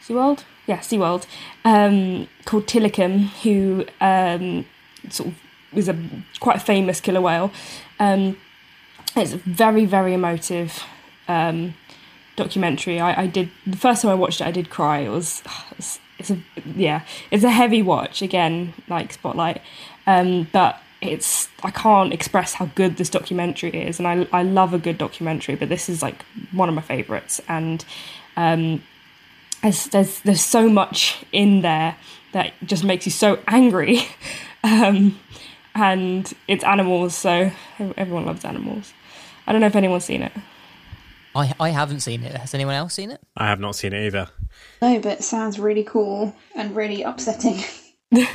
SeaWorld? 0.03 0.43
Yeah, 0.65 0.79
SeaWorld. 0.79 1.25
Um, 1.63 2.27
called 2.45 2.65
Tilikum, 2.65 3.27
who 3.43 3.85
um, 4.01 4.65
sort 5.09 5.29
of 5.29 5.35
is 5.73 5.89
a 5.89 5.97
quite 6.39 6.61
famous 6.61 6.99
killer 6.99 7.21
whale. 7.21 7.51
Um, 7.99 8.37
it's 9.15 9.33
very, 9.33 9.85
very 9.85 10.13
emotive 10.13 10.83
um, 11.27 11.75
documentary. 12.37 13.01
I, 13.01 13.23
I 13.23 13.27
did 13.27 13.49
the 13.65 13.75
first 13.75 14.01
time 14.01 14.11
I 14.11 14.15
watched 14.15 14.39
it, 14.39 14.47
I 14.47 14.51
did 14.51 14.69
cry. 14.69 14.99
It 14.99 15.09
was 15.09 15.43
it's, 15.77 15.99
it's 16.17 16.31
a 16.31 16.37
yeah, 16.75 17.01
it's 17.29 17.43
a 17.43 17.51
heavy 17.51 17.81
watch 17.81 18.21
again, 18.21 18.73
like 18.87 19.11
Spotlight, 19.11 19.61
um, 20.05 20.47
but 20.53 20.79
it's 21.01 21.49
I 21.63 21.71
can't 21.71 22.13
express 22.13 22.53
how 22.53 22.67
good 22.67 22.95
this 22.95 23.09
documentary 23.09 23.75
is, 23.75 23.99
and 23.99 24.07
I 24.07 24.27
I 24.31 24.43
love 24.43 24.73
a 24.73 24.79
good 24.79 24.97
documentary, 24.97 25.55
but 25.55 25.67
this 25.67 25.89
is 25.89 26.01
like 26.01 26.23
one 26.53 26.69
of 26.69 26.75
my 26.75 26.81
favorites, 26.81 27.41
and 27.49 27.83
um, 28.37 28.81
there's 29.61 29.85
there's 29.87 30.21
there's 30.21 30.43
so 30.43 30.69
much 30.69 31.25
in 31.33 31.61
there 31.61 31.97
that 32.31 32.53
just 32.63 32.85
makes 32.85 33.05
you 33.05 33.11
so 33.11 33.39
angry. 33.47 34.07
um, 34.63 35.19
and 35.75 36.33
it's 36.47 36.63
animals, 36.63 37.15
so 37.15 37.51
everyone 37.97 38.25
loves 38.25 38.43
animals. 38.43 38.93
I 39.45 39.51
don't 39.51 39.61
know 39.61 39.67
if 39.67 39.75
anyone's 39.75 40.05
seen 40.05 40.23
it. 40.23 40.31
I 41.37 41.53
I 41.59 41.69
haven't 41.69 42.01
seen 42.01 42.23
it. 42.23 42.35
Has 42.35 42.53
anyone 42.53 42.75
else 42.75 42.95
seen 42.95 43.11
it? 43.11 43.21
I 43.35 43.47
have 43.47 43.59
not 43.59 43.75
seen 43.75 43.93
it 43.93 44.05
either. 44.07 44.27
No, 44.81 44.99
but 44.99 45.13
it 45.19 45.23
sounds 45.23 45.59
really 45.59 45.83
cool 45.83 46.35
and 46.55 46.75
really 46.75 47.03
upsetting. 47.03 47.63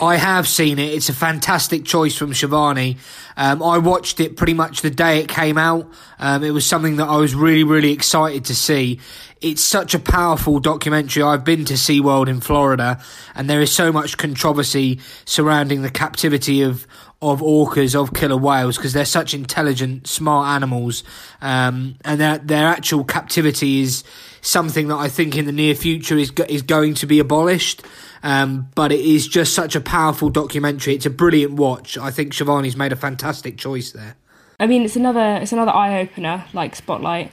I 0.00 0.16
have 0.16 0.48
seen 0.48 0.78
it. 0.80 0.92
It's 0.94 1.08
a 1.08 1.12
fantastic 1.14 1.84
choice 1.84 2.16
from 2.16 2.32
Shivani. 2.32 2.96
Um, 3.36 3.62
I 3.62 3.78
watched 3.78 4.18
it 4.18 4.36
pretty 4.36 4.54
much 4.54 4.80
the 4.80 4.90
day 4.90 5.18
it 5.20 5.28
came 5.28 5.56
out. 5.56 5.88
Um, 6.18 6.42
it 6.42 6.50
was 6.50 6.66
something 6.66 6.96
that 6.96 7.06
I 7.08 7.18
was 7.18 7.34
really, 7.36 7.62
really 7.62 7.92
excited 7.92 8.44
to 8.46 8.54
see. 8.54 8.98
it's 9.40 9.62
such 9.62 9.94
a 9.94 9.98
powerful 9.98 10.58
documentary. 10.60 11.22
I've 11.22 11.44
been 11.44 11.64
to 11.66 11.74
SeaWorld 11.74 12.28
in 12.28 12.40
Florida, 12.40 13.00
and 13.34 13.48
there 13.48 13.60
is 13.60 13.70
so 13.72 13.92
much 13.92 14.16
controversy 14.18 14.98
surrounding 15.24 15.82
the 15.82 15.90
captivity 15.90 16.62
of 16.62 16.86
of 17.22 17.40
orcas, 17.40 17.94
of 17.94 18.12
killer 18.12 18.36
whales, 18.36 18.76
because 18.76 18.92
they're 18.92 19.04
such 19.04 19.32
intelligent, 19.32 20.06
smart 20.06 20.48
animals, 20.48 21.04
um, 21.40 21.96
and 22.04 22.20
their 22.20 22.38
their 22.38 22.66
actual 22.66 23.04
captivity 23.04 23.80
is 23.80 24.04
something 24.42 24.88
that 24.88 24.96
I 24.96 25.08
think 25.08 25.36
in 25.36 25.46
the 25.46 25.52
near 25.52 25.74
future 25.74 26.18
is 26.18 26.32
is 26.48 26.62
going 26.62 26.94
to 26.94 27.06
be 27.06 27.18
abolished. 27.20 27.82
Um, 28.24 28.68
but 28.76 28.92
it 28.92 29.00
is 29.00 29.26
just 29.26 29.52
such 29.52 29.74
a 29.74 29.80
powerful 29.80 30.30
documentary. 30.30 30.94
It's 30.94 31.06
a 31.06 31.10
brilliant 31.10 31.54
watch. 31.54 31.98
I 31.98 32.10
think 32.10 32.32
Shivani's 32.32 32.76
made 32.76 32.92
a 32.92 32.96
fantastic 32.96 33.58
choice 33.58 33.90
there. 33.90 34.16
I 34.60 34.66
mean, 34.66 34.82
it's 34.82 34.96
another 34.96 35.38
it's 35.40 35.52
another 35.52 35.72
eye 35.72 36.00
opener 36.00 36.44
like 36.52 36.76
Spotlight. 36.76 37.32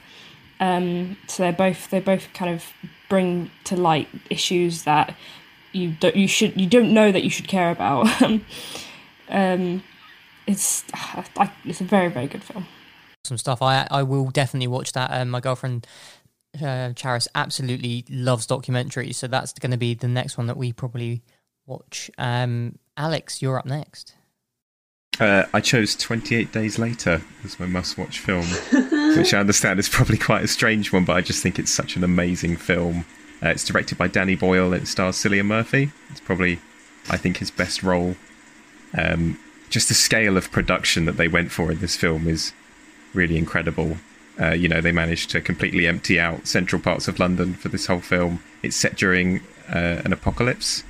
Um, 0.58 1.16
so 1.26 1.42
they're 1.42 1.52
both 1.52 1.90
they 1.90 2.00
both 2.00 2.32
kind 2.32 2.54
of 2.54 2.64
bring 3.08 3.50
to 3.64 3.76
light 3.76 4.08
issues 4.30 4.84
that 4.84 5.16
you 5.72 5.92
don't 6.00 6.16
you 6.16 6.28
should 6.28 6.60
you 6.60 6.66
don't 6.66 6.92
know 6.92 7.10
that 7.10 7.22
you 7.22 7.30
should 7.30 7.48
care 7.48 7.70
about. 7.70 8.08
um, 9.30 9.82
it's 10.46 10.84
I, 10.94 11.50
it's 11.64 11.80
a 11.80 11.84
very 11.84 12.08
very 12.08 12.26
good 12.26 12.42
film. 12.42 12.66
Some 13.24 13.38
stuff 13.38 13.62
I 13.62 13.86
I 13.90 14.02
will 14.02 14.30
definitely 14.30 14.68
watch 14.68 14.92
that. 14.92 15.10
Um, 15.12 15.30
my 15.30 15.40
girlfriend 15.40 15.86
uh, 16.62 16.92
Charis 16.94 17.28
absolutely 17.34 18.04
loves 18.08 18.46
documentaries, 18.46 19.14
so 19.14 19.26
that's 19.26 19.52
going 19.52 19.70
to 19.70 19.76
be 19.76 19.94
the 19.94 20.08
next 20.08 20.36
one 20.36 20.46
that 20.46 20.56
we 20.56 20.72
probably 20.72 21.22
watch. 21.66 22.10
Um, 22.18 22.78
Alex, 22.96 23.40
you're 23.40 23.58
up 23.58 23.66
next. 23.66 24.14
Uh, 25.18 25.44
I 25.52 25.60
chose 25.60 25.94
28 25.96 26.50
Days 26.52 26.78
Later 26.78 27.20
as 27.44 27.60
my 27.60 27.66
must 27.66 27.98
watch 27.98 28.20
film, 28.20 28.44
which 29.16 29.34
I 29.34 29.38
understand 29.38 29.78
is 29.78 29.88
probably 29.88 30.16
quite 30.16 30.42
a 30.42 30.48
strange 30.48 30.92
one, 30.92 31.04
but 31.04 31.16
I 31.16 31.20
just 31.20 31.42
think 31.42 31.58
it's 31.58 31.72
such 31.72 31.96
an 31.96 32.04
amazing 32.04 32.56
film. 32.56 33.04
Uh, 33.42 33.48
it's 33.48 33.64
directed 33.64 33.98
by 33.98 34.08
Danny 34.08 34.34
Boyle 34.34 34.72
and 34.72 34.82
it 34.82 34.86
stars 34.86 35.16
Cillian 35.16 35.46
Murphy. 35.46 35.90
It's 36.10 36.20
probably, 36.20 36.58
I 37.10 37.16
think, 37.16 37.38
his 37.38 37.50
best 37.50 37.82
role. 37.82 38.16
Um, 38.96 39.38
just 39.68 39.88
the 39.88 39.94
scale 39.94 40.36
of 40.36 40.50
production 40.50 41.04
that 41.04 41.16
they 41.16 41.28
went 41.28 41.52
for 41.52 41.70
in 41.70 41.78
this 41.78 41.96
film 41.96 42.26
is 42.26 42.52
really 43.14 43.36
incredible. 43.36 43.96
Uh, 44.40 44.52
you 44.52 44.68
know, 44.68 44.80
they 44.80 44.92
managed 44.92 45.30
to 45.30 45.40
completely 45.40 45.86
empty 45.86 46.18
out 46.18 46.46
central 46.46 46.80
parts 46.80 47.08
of 47.08 47.18
London 47.18 47.54
for 47.54 47.68
this 47.68 47.86
whole 47.86 48.00
film. 48.00 48.42
It's 48.62 48.76
set 48.76 48.96
during 48.96 49.40
uh, 49.68 50.02
an 50.04 50.12
apocalypse. 50.12 50.82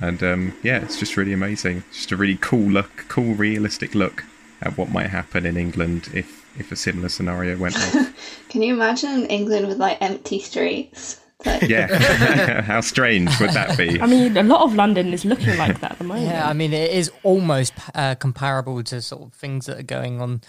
And 0.00 0.22
um, 0.22 0.56
yeah, 0.62 0.82
it's 0.82 0.98
just 0.98 1.16
really 1.16 1.32
amazing. 1.32 1.84
Just 1.92 2.12
a 2.12 2.16
really 2.16 2.36
cool 2.40 2.68
look, 2.68 3.06
cool, 3.08 3.34
realistic 3.34 3.94
look 3.94 4.24
at 4.60 4.76
what 4.76 4.90
might 4.90 5.08
happen 5.08 5.46
in 5.46 5.56
England 5.56 6.08
if, 6.12 6.44
if 6.58 6.72
a 6.72 6.76
similar 6.76 7.08
scenario 7.08 7.56
went 7.56 7.76
on. 7.76 8.12
Can 8.48 8.62
you 8.62 8.74
imagine 8.74 9.26
England 9.26 9.68
with 9.68 9.78
like 9.78 9.98
empty 10.00 10.40
streets? 10.40 11.20
Yeah, 11.44 12.60
how 12.62 12.80
strange 12.80 13.38
would 13.40 13.50
that 13.50 13.76
be? 13.76 14.00
I 14.00 14.06
mean, 14.06 14.36
a 14.36 14.42
lot 14.42 14.62
of 14.62 14.74
London 14.74 15.12
is 15.12 15.24
looking 15.24 15.56
like 15.58 15.80
that 15.80 15.92
at 15.92 15.98
the 15.98 16.04
moment. 16.04 16.26
Yeah, 16.26 16.48
I 16.48 16.52
mean, 16.52 16.72
it 16.72 16.90
is 16.90 17.10
almost 17.22 17.74
uh, 17.94 18.14
comparable 18.14 18.82
to 18.84 19.02
sort 19.02 19.22
of 19.22 19.34
things 19.34 19.66
that 19.66 19.78
are 19.78 19.84
going 19.84 20.20
on 20.20 20.40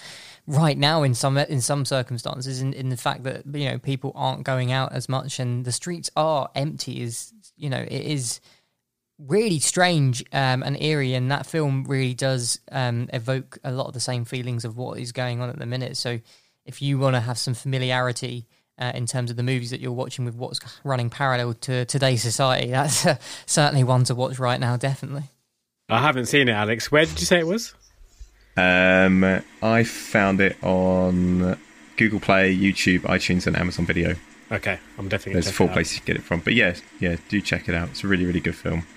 right 0.48 0.78
now 0.78 1.04
in 1.04 1.14
some 1.14 1.38
in 1.38 1.60
some 1.60 1.84
circumstances 1.84 2.62
in, 2.62 2.74
in 2.74 2.88
the 2.90 2.98
fact 2.98 3.24
that 3.24 3.44
you 3.54 3.70
know 3.70 3.78
people 3.78 4.14
aren't 4.16 4.44
going 4.44 4.72
out 4.72 4.94
as 4.94 5.10
much 5.10 5.40
and 5.40 5.66
the 5.66 5.74
streets 5.74 6.10
are 6.16 6.50
empty 6.56 7.02
is 7.02 7.34
you 7.58 7.70
know 7.70 7.82
it 7.82 7.92
is 7.92 8.40
really 9.20 9.60
strange 9.60 10.24
um, 10.32 10.64
and 10.64 10.82
eerie 10.82 11.16
and 11.16 11.32
that 11.32 11.46
film 11.46 11.84
really 11.84 12.14
does 12.14 12.60
um, 12.72 13.10
evoke 13.12 13.58
a 13.64 13.72
lot 13.72 13.88
of 13.88 13.94
the 13.94 14.00
same 14.00 14.24
feelings 14.24 14.64
of 14.64 14.78
what 14.78 14.98
is 14.98 15.12
going 15.12 15.42
on 15.42 15.50
at 15.50 15.60
the 15.60 15.66
minute 15.66 15.98
so 15.98 16.18
if 16.66 16.82
you 16.82 16.98
want 16.98 17.16
to 17.16 17.20
have 17.20 17.38
some 17.38 17.54
familiarity 17.54 18.48
uh, 18.80 18.92
in 18.96 19.06
terms 19.06 19.32
of 19.32 19.38
the 19.38 19.44
movies 19.44 19.70
that 19.70 19.80
you're 19.80 19.92
watching 19.92 20.26
with 20.26 20.36
what's 20.36 20.60
running 20.84 21.10
parallel 21.10 21.54
to 21.54 21.86
today's 21.86 22.22
society 22.22 22.68
that's 22.72 23.06
uh, 23.06 23.16
certainly 23.46 23.84
one 23.84 24.04
to 24.04 24.16
watch 24.16 24.40
right 24.40 24.60
now 24.60 24.78
definitely 24.78 25.24
i 25.90 26.00
haven't 26.00 26.26
seen 26.26 26.48
it 26.48 26.54
alex 26.54 26.92
where 26.92 27.06
did 27.06 27.20
you 27.20 27.26
say 27.26 27.40
it 27.40 27.48
was 27.48 27.74
um, 28.58 29.24
I 29.62 29.84
found 29.84 30.42
it 30.42 30.58
on 30.64 31.58
Google 31.96 32.20
Play, 32.20 32.56
YouTube, 32.56 33.02
iTunes, 33.02 33.46
and 33.46 33.56
Amazon 33.56 33.86
Video. 33.86 34.16
Okay, 34.52 34.80
I'm 34.98 35.08
definitely. 35.08 35.34
There's 35.34 35.52
four 35.52 35.68
places 35.68 36.00
to 36.00 36.06
get 36.06 36.16
it 36.16 36.24
from, 36.24 36.40
but 36.40 36.54
yeah, 36.54 36.76
yeah, 37.00 37.18
do 37.30 37.40
check 37.40 37.70
it 37.70 37.76
out. 37.76 37.90
It's 37.90 38.04
a 38.04 38.08
really, 38.08 38.26
really 38.26 38.40
good 38.40 38.56
film. 38.56 38.88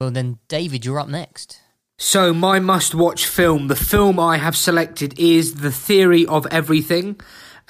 Well, 0.00 0.10
then, 0.10 0.38
David, 0.48 0.84
you're 0.84 0.98
up 0.98 1.08
next. 1.08 1.60
So, 1.98 2.32
my 2.32 2.58
must 2.58 2.94
watch 2.94 3.26
film, 3.26 3.68
the 3.68 3.76
film 3.76 4.18
I 4.18 4.38
have 4.38 4.56
selected 4.56 5.18
is 5.18 5.56
The 5.56 5.70
Theory 5.70 6.26
of 6.26 6.46
Everything. 6.50 7.20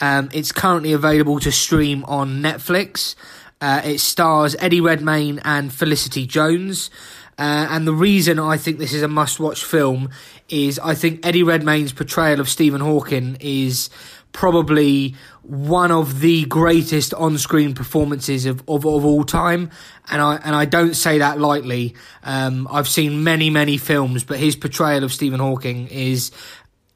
Um, 0.01 0.29
it's 0.33 0.53
currently 0.53 0.93
available 0.93 1.41
to 1.41 1.53
stream 1.53 2.05
on 2.05 2.43
Netflix. 2.43 3.15
Uh, 3.61 3.81
it 3.85 3.99
stars 3.99 4.57
Eddie 4.59 4.81
Redmayne 4.81 5.41
and 5.45 5.73
Felicity 5.73 6.27
Jones. 6.27 6.91
Uh, 7.39 7.67
and 7.71 7.87
the 7.87 7.93
reason 7.93 8.39
I 8.39 8.57
think 8.57 8.79
this 8.79 8.93
is 8.93 9.03
a 9.03 9.09
must 9.09 9.41
watch 9.41 9.65
film 9.65 10.11
is 10.49 10.79
I 10.79 10.95
think 10.95 11.27
Eddie 11.27 11.43
Redmayne's 11.43 11.93
portrayal 11.93 12.41
of 12.41 12.49
Stephen 12.49 12.81
Hawking 12.81 13.37
is 13.41 13.91
probably 14.33 15.15
one 15.43 15.91
of 15.91 16.21
the 16.21 16.45
greatest 16.45 17.15
on-screen 17.15 17.73
performances 17.73 18.47
of, 18.47 18.63
of, 18.69 18.85
of 18.85 19.05
all 19.05 19.25
time, 19.25 19.71
and 20.11 20.21
I 20.21 20.37
and 20.37 20.55
I 20.55 20.65
don't 20.65 20.95
say 20.95 21.19
that 21.19 21.41
lightly. 21.41 21.95
Um, 22.23 22.69
I've 22.71 22.89
seen 22.89 23.25
many 23.25 23.51
many 23.51 23.79
films, 23.79 24.25
but 24.25 24.39
his 24.39 24.57
portrayal 24.57 25.05
of 25.05 25.13
Stephen 25.13 25.41
Hawking 25.41 25.87
is 25.89 26.31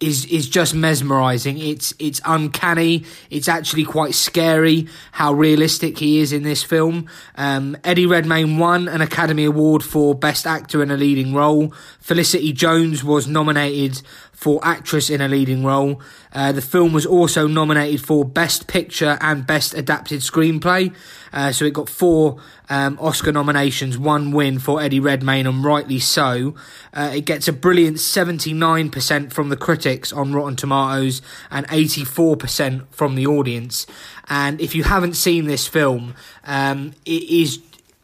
is 0.00 0.26
is 0.26 0.48
just 0.48 0.74
mesmerizing. 0.74 1.58
It's 1.58 1.92
it's 1.98 2.20
uncanny. 2.24 3.04
It's 3.30 3.48
actually 3.48 3.84
quite 3.84 4.14
scary 4.14 4.86
how 5.10 5.32
realistic 5.32 5.98
he 5.98 6.20
is 6.20 6.32
in 6.32 6.44
this 6.44 6.62
film. 6.62 7.08
Um, 7.34 7.76
Eddie 7.82 8.06
Redmayne 8.06 8.58
won 8.58 8.86
an 8.86 9.00
Academy 9.00 9.44
Award 9.44 9.82
for 9.82 10.14
Best 10.14 10.46
Actor 10.46 10.82
in 10.82 10.90
a 10.90 10.96
Leading 10.96 11.34
Role. 11.34 11.72
Felicity 12.00 12.52
Jones 12.52 13.02
was 13.02 13.26
nominated 13.26 14.02
for 14.38 14.60
actress 14.62 15.10
in 15.10 15.20
a 15.20 15.26
leading 15.26 15.64
role. 15.64 16.00
Uh, 16.32 16.52
the 16.52 16.62
film 16.62 16.92
was 16.92 17.04
also 17.04 17.48
nominated 17.48 18.00
for 18.00 18.24
Best 18.24 18.68
Picture 18.68 19.18
and 19.20 19.44
Best 19.44 19.74
Adapted 19.74 20.20
Screenplay. 20.20 20.94
Uh, 21.32 21.50
so 21.50 21.64
it 21.64 21.72
got 21.72 21.88
four 21.88 22.38
um, 22.70 22.96
Oscar 23.00 23.32
nominations, 23.32 23.98
one 23.98 24.30
win 24.30 24.60
for 24.60 24.80
Eddie 24.80 25.00
Redmayne, 25.00 25.48
and 25.48 25.64
rightly 25.64 25.98
so. 25.98 26.54
Uh, 26.94 27.10
it 27.16 27.24
gets 27.24 27.48
a 27.48 27.52
brilliant 27.52 27.96
79% 27.96 29.32
from 29.32 29.48
the 29.48 29.56
critics 29.56 30.12
on 30.12 30.32
Rotten 30.32 30.54
Tomatoes 30.54 31.20
and 31.50 31.66
84% 31.66 32.86
from 32.92 33.16
the 33.16 33.26
audience. 33.26 33.88
And 34.28 34.60
if 34.60 34.72
you 34.72 34.84
haven't 34.84 35.14
seen 35.14 35.46
this 35.46 35.66
film, 35.66 36.14
um, 36.44 36.92
it 37.04 37.24
is 37.24 37.58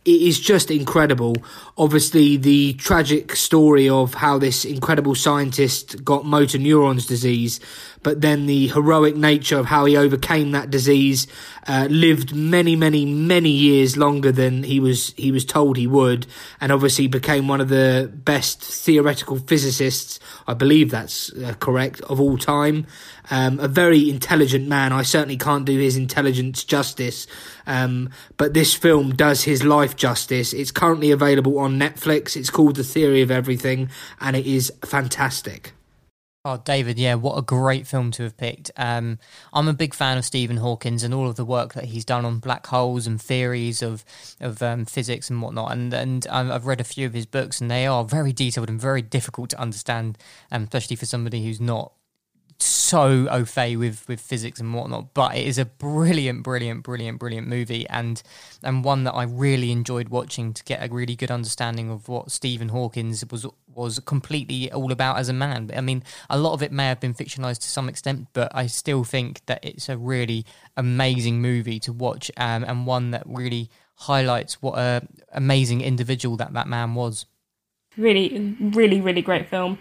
it 0.04 0.20
is 0.20 0.38
just 0.38 0.70
incredible. 0.70 1.34
Obviously, 1.78 2.36
the 2.36 2.74
tragic 2.74 3.34
story 3.34 3.88
of 3.88 4.14
how 4.14 4.38
this 4.38 4.64
incredible 4.64 5.14
scientist 5.14 6.04
got 6.04 6.26
motor 6.26 6.58
neurons 6.58 7.06
disease, 7.06 7.58
but 8.04 8.20
then 8.20 8.46
the 8.46 8.68
heroic 8.68 9.16
nature 9.16 9.58
of 9.58 9.66
how 9.66 9.86
he 9.86 9.96
overcame 9.96 10.52
that 10.52 10.70
disease, 10.70 11.26
uh, 11.66 11.88
lived 11.90 12.34
many, 12.34 12.76
many, 12.76 13.06
many 13.06 13.50
years 13.50 13.96
longer 13.96 14.30
than 14.30 14.62
he 14.62 14.78
was 14.78 15.14
he 15.16 15.32
was 15.32 15.44
told 15.44 15.76
he 15.76 15.86
would, 15.86 16.26
and 16.60 16.70
obviously 16.70 17.08
became 17.08 17.48
one 17.48 17.60
of 17.60 17.70
the 17.70 18.12
best 18.14 18.62
theoretical 18.62 19.38
physicists. 19.38 20.20
I 20.46 20.54
believe 20.54 20.90
that's 20.90 21.32
uh, 21.32 21.54
correct 21.58 22.02
of 22.02 22.20
all 22.20 22.36
time. 22.36 22.86
Um, 23.30 23.58
a 23.58 23.68
very 23.68 24.10
intelligent 24.10 24.68
man. 24.68 24.92
I 24.92 25.02
certainly 25.02 25.38
can't 25.38 25.64
do 25.64 25.78
his 25.78 25.96
intelligence 25.96 26.62
justice, 26.62 27.26
um, 27.66 28.10
but 28.36 28.52
this 28.52 28.74
film 28.74 29.14
does 29.14 29.44
his 29.44 29.64
life 29.64 29.96
justice. 29.96 30.52
It's 30.52 30.70
currently 30.70 31.10
available 31.10 31.58
on 31.58 31.78
Netflix. 31.80 32.36
It's 32.36 32.50
called 32.50 32.76
The 32.76 32.84
Theory 32.84 33.22
of 33.22 33.30
Everything, 33.30 33.88
and 34.20 34.36
it 34.36 34.46
is 34.46 34.70
fantastic. 34.84 35.72
Oh, 36.46 36.58
David, 36.58 36.98
yeah, 36.98 37.14
what 37.14 37.38
a 37.38 37.42
great 37.42 37.86
film 37.86 38.10
to 38.10 38.22
have 38.24 38.36
picked. 38.36 38.70
Um, 38.76 39.18
I'm 39.54 39.66
a 39.66 39.72
big 39.72 39.94
fan 39.94 40.18
of 40.18 40.26
Stephen 40.26 40.58
Hawkins 40.58 41.02
and 41.02 41.14
all 41.14 41.26
of 41.26 41.36
the 41.36 41.44
work 41.44 41.72
that 41.72 41.84
he's 41.86 42.04
done 42.04 42.26
on 42.26 42.38
black 42.38 42.66
holes 42.66 43.06
and 43.06 43.18
theories 43.18 43.80
of 43.80 44.04
of 44.42 44.62
um, 44.62 44.84
physics 44.84 45.30
and 45.30 45.40
whatnot. 45.40 45.72
And 45.72 45.94
and 45.94 46.26
I've 46.26 46.66
read 46.66 46.82
a 46.82 46.84
few 46.84 47.06
of 47.06 47.14
his 47.14 47.24
books, 47.24 47.62
and 47.62 47.70
they 47.70 47.86
are 47.86 48.04
very 48.04 48.34
detailed 48.34 48.68
and 48.68 48.78
very 48.78 49.00
difficult 49.00 49.48
to 49.50 49.60
understand, 49.60 50.18
um, 50.52 50.64
especially 50.64 50.96
for 50.96 51.06
somebody 51.06 51.42
who's 51.42 51.62
not 51.62 51.94
so 52.58 53.26
au 53.30 53.44
fait 53.44 53.76
with 53.76 54.06
with 54.06 54.20
physics 54.20 54.60
and 54.60 54.74
whatnot, 54.74 55.14
but 55.14 55.34
it 55.34 55.46
is 55.46 55.58
a 55.58 55.64
brilliant, 55.64 56.42
brilliant, 56.42 56.82
brilliant, 56.82 57.18
brilliant 57.18 57.48
movie, 57.48 57.86
and 57.88 58.22
and 58.62 58.84
one 58.84 59.04
that 59.04 59.12
I 59.12 59.24
really 59.24 59.70
enjoyed 59.72 60.10
watching 60.10 60.52
to 60.52 60.64
get 60.64 60.84
a 60.84 60.92
really 60.92 61.16
good 61.16 61.30
understanding 61.30 61.90
of 61.90 62.08
what 62.08 62.30
Stephen 62.30 62.68
Hawkins 62.68 63.24
was 63.30 63.46
was 63.76 63.98
completely 64.00 64.70
all 64.72 64.92
about 64.92 65.18
as 65.18 65.28
a 65.28 65.32
man. 65.32 65.70
I 65.74 65.80
mean, 65.80 66.02
a 66.30 66.38
lot 66.38 66.52
of 66.52 66.62
it 66.62 66.72
may 66.72 66.86
have 66.86 67.00
been 67.00 67.14
fictionalized 67.14 67.60
to 67.60 67.68
some 67.68 67.88
extent, 67.88 68.28
but 68.32 68.50
I 68.54 68.66
still 68.66 69.04
think 69.04 69.44
that 69.46 69.64
it's 69.64 69.88
a 69.88 69.96
really 69.96 70.44
amazing 70.76 71.40
movie 71.40 71.80
to 71.80 71.92
watch, 71.92 72.30
um, 72.36 72.64
and 72.64 72.86
one 72.86 73.10
that 73.12 73.22
really 73.26 73.70
highlights 73.96 74.60
what 74.60 74.78
a 74.78 75.02
amazing 75.32 75.80
individual 75.80 76.36
that 76.36 76.52
that 76.52 76.66
man 76.66 76.94
was. 76.94 77.26
Really, 77.96 78.56
really, 78.60 79.00
really 79.00 79.22
great 79.22 79.48
film. 79.48 79.78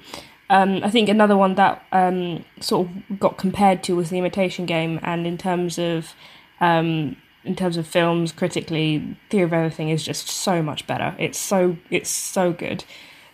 Um, 0.49 0.83
I 0.83 0.89
think 0.89 1.09
another 1.09 1.35
one 1.35 1.55
that 1.55 1.83
um, 1.91 2.45
sort 2.59 2.87
of 2.87 3.19
got 3.19 3.37
compared 3.37 3.81
to 3.83 3.95
was 3.95 4.09
the 4.09 4.19
Imitation 4.19 4.65
Game, 4.65 4.99
and 5.01 5.25
in 5.25 5.37
terms 5.37 5.79
of 5.79 6.13
um, 6.61 7.17
in 7.43 7.55
terms 7.55 7.77
of 7.77 7.87
films, 7.87 8.31
critically, 8.31 9.17
Theory 9.29 9.43
of 9.43 9.53
Everything 9.53 9.89
is 9.89 10.03
just 10.03 10.27
so 10.27 10.61
much 10.61 10.87
better. 10.87 11.15
It's 11.17 11.39
so 11.39 11.77
it's 11.89 12.09
so 12.09 12.53
good. 12.53 12.83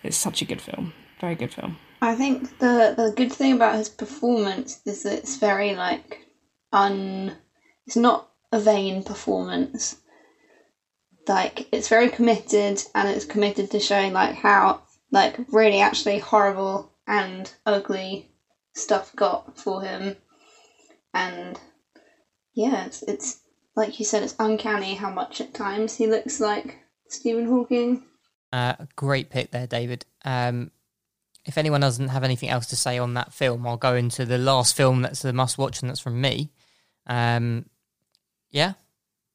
It's 0.04 0.18
such 0.18 0.42
a 0.42 0.46
good 0.46 0.62
film. 0.62 0.94
Very 1.20 1.36
good 1.36 1.54
film. 1.54 1.78
I 2.02 2.16
think 2.16 2.60
the 2.60 2.94
the 2.96 3.14
good 3.16 3.32
thing 3.32 3.54
about 3.54 3.76
his 3.76 3.90
performance 3.90 4.82
is 4.86 5.04
that 5.04 5.14
it's 5.14 5.38
very 5.38 5.76
like 5.76 6.20
un. 6.72 7.36
It's 7.86 7.98
not 7.98 8.30
a 8.52 8.60
vain 8.60 9.04
performance. 9.04 9.98
Like 11.28 11.68
it's 11.72 11.90
very 11.90 12.10
committed, 12.10 12.84
and 12.96 13.10
it's 13.10 13.26
committed 13.26 13.72
to 13.72 13.80
showing 13.80 14.14
like 14.14 14.36
how 14.36 14.84
like 15.12 15.38
really 15.52 15.82
actually 15.82 16.20
horrible 16.20 16.92
and 17.06 17.52
ugly 17.66 18.32
stuff 18.74 19.14
got 19.16 19.58
for 19.58 19.82
him, 19.82 20.16
and 21.14 21.60
yeah, 22.54 22.86
it's 22.86 23.04
it's 23.04 23.42
like 23.76 24.00
you 24.00 24.06
said, 24.06 24.24
it's 24.24 24.36
uncanny 24.40 24.96
how 24.96 25.10
much 25.10 25.42
at 25.42 25.54
times 25.54 25.96
he 25.96 26.08
looks 26.08 26.40
like 26.40 26.78
Stephen 27.08 27.48
Hawking. 27.48 28.04
Uh, 28.52 28.74
great 28.96 29.30
pick 29.30 29.52
there, 29.52 29.68
David. 29.68 30.06
Um, 30.26 30.72
if 31.46 31.58
anyone 31.58 31.82
doesn't 31.82 32.10
have 32.10 32.24
anything 32.24 32.50
else 32.50 32.68
to 32.68 32.76
say 32.76 32.98
on 32.98 33.14
that 33.16 33.34
film, 33.34 33.66
I'll 33.66 33.78
go 33.78 33.96
into 33.96 34.26
the 34.26 34.38
last 34.38 34.76
film 34.76 35.02
that's 35.02 35.22
the 35.22 35.34
must 35.34 35.58
watch, 35.58 35.82
and 35.82 35.90
that's 35.90 36.00
from 36.00 36.20
me. 36.20 36.52
Um, 37.08 37.66
yeah, 38.52 38.74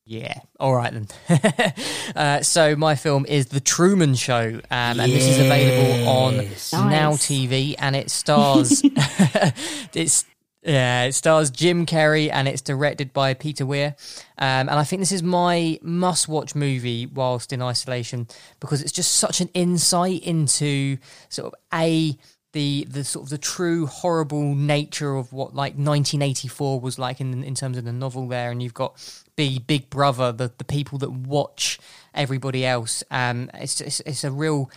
yeah. 0.07 0.41
All 0.61 0.75
right 0.75 0.93
then. 0.93 1.09
uh, 2.17 2.43
so 2.43 2.77
my 2.77 2.95
film 2.95 3.25
is 3.27 3.47
The 3.47 3.61
Truman 3.61 4.15
Show, 4.15 4.61
um, 4.71 5.01
and 5.01 5.11
this 5.11 5.27
is 5.27 5.39
available 5.39 6.09
on 6.09 6.35
Yes. 6.35 6.73
Now 6.73 7.13
TV, 7.13 7.75
and 7.79 7.97
it 7.97 8.11
stars 8.11 8.83
it's. 9.95 10.25
Yeah, 10.65 11.05
it 11.05 11.13
stars 11.13 11.51
Jim 11.51 11.85
Carrey 11.85 12.31
and 12.33 12.49
it's 12.49 12.63
directed 12.63 13.13
by 13.13 13.35
Peter 13.35 13.67
Weir. 13.67 13.97
Um, 14.39 14.69
and 14.69 14.71
I 14.71 14.85
think 14.85 15.01
this 15.01 15.13
is 15.13 15.23
my 15.23 15.79
must 15.83 16.27
watch 16.27 16.55
movie 16.55 17.05
whilst 17.05 17.53
in 17.53 17.61
isolation 17.61 18.27
because 18.61 18.81
it's 18.81 18.93
just 18.93 19.13
such 19.13 19.43
an 19.43 19.51
insight 19.53 20.23
into 20.23 20.97
sort 21.29 21.53
of 21.53 21.61
a 21.73 22.17
the 22.55 22.87
the 22.89 23.05
sort 23.05 23.25
of 23.25 23.31
the 23.31 23.37
true 23.37 23.85
horrible 23.87 24.55
nature 24.55 25.17
of 25.17 25.33
what 25.33 25.55
like 25.55 25.73
1984 25.73 26.81
was 26.81 26.99
like 26.99 27.21
in 27.21 27.43
in 27.45 27.55
terms 27.55 27.77
of 27.77 27.85
the 27.85 27.93
novel 27.93 28.29
there 28.29 28.51
and 28.51 28.63
you've 28.63 28.73
got 28.73 28.95
B 29.37 29.59
Big 29.59 29.91
Brother 29.91 30.31
the 30.31 30.53
the 30.57 30.65
people 30.65 30.99
that 30.99 31.11
watch 31.11 31.81
everybody 32.15 32.65
else 32.65 33.03
um 33.11 33.51
it's 33.55 33.81
it's, 33.81 34.01
it's 34.01 34.23
a 34.23 34.31
real 34.31 34.71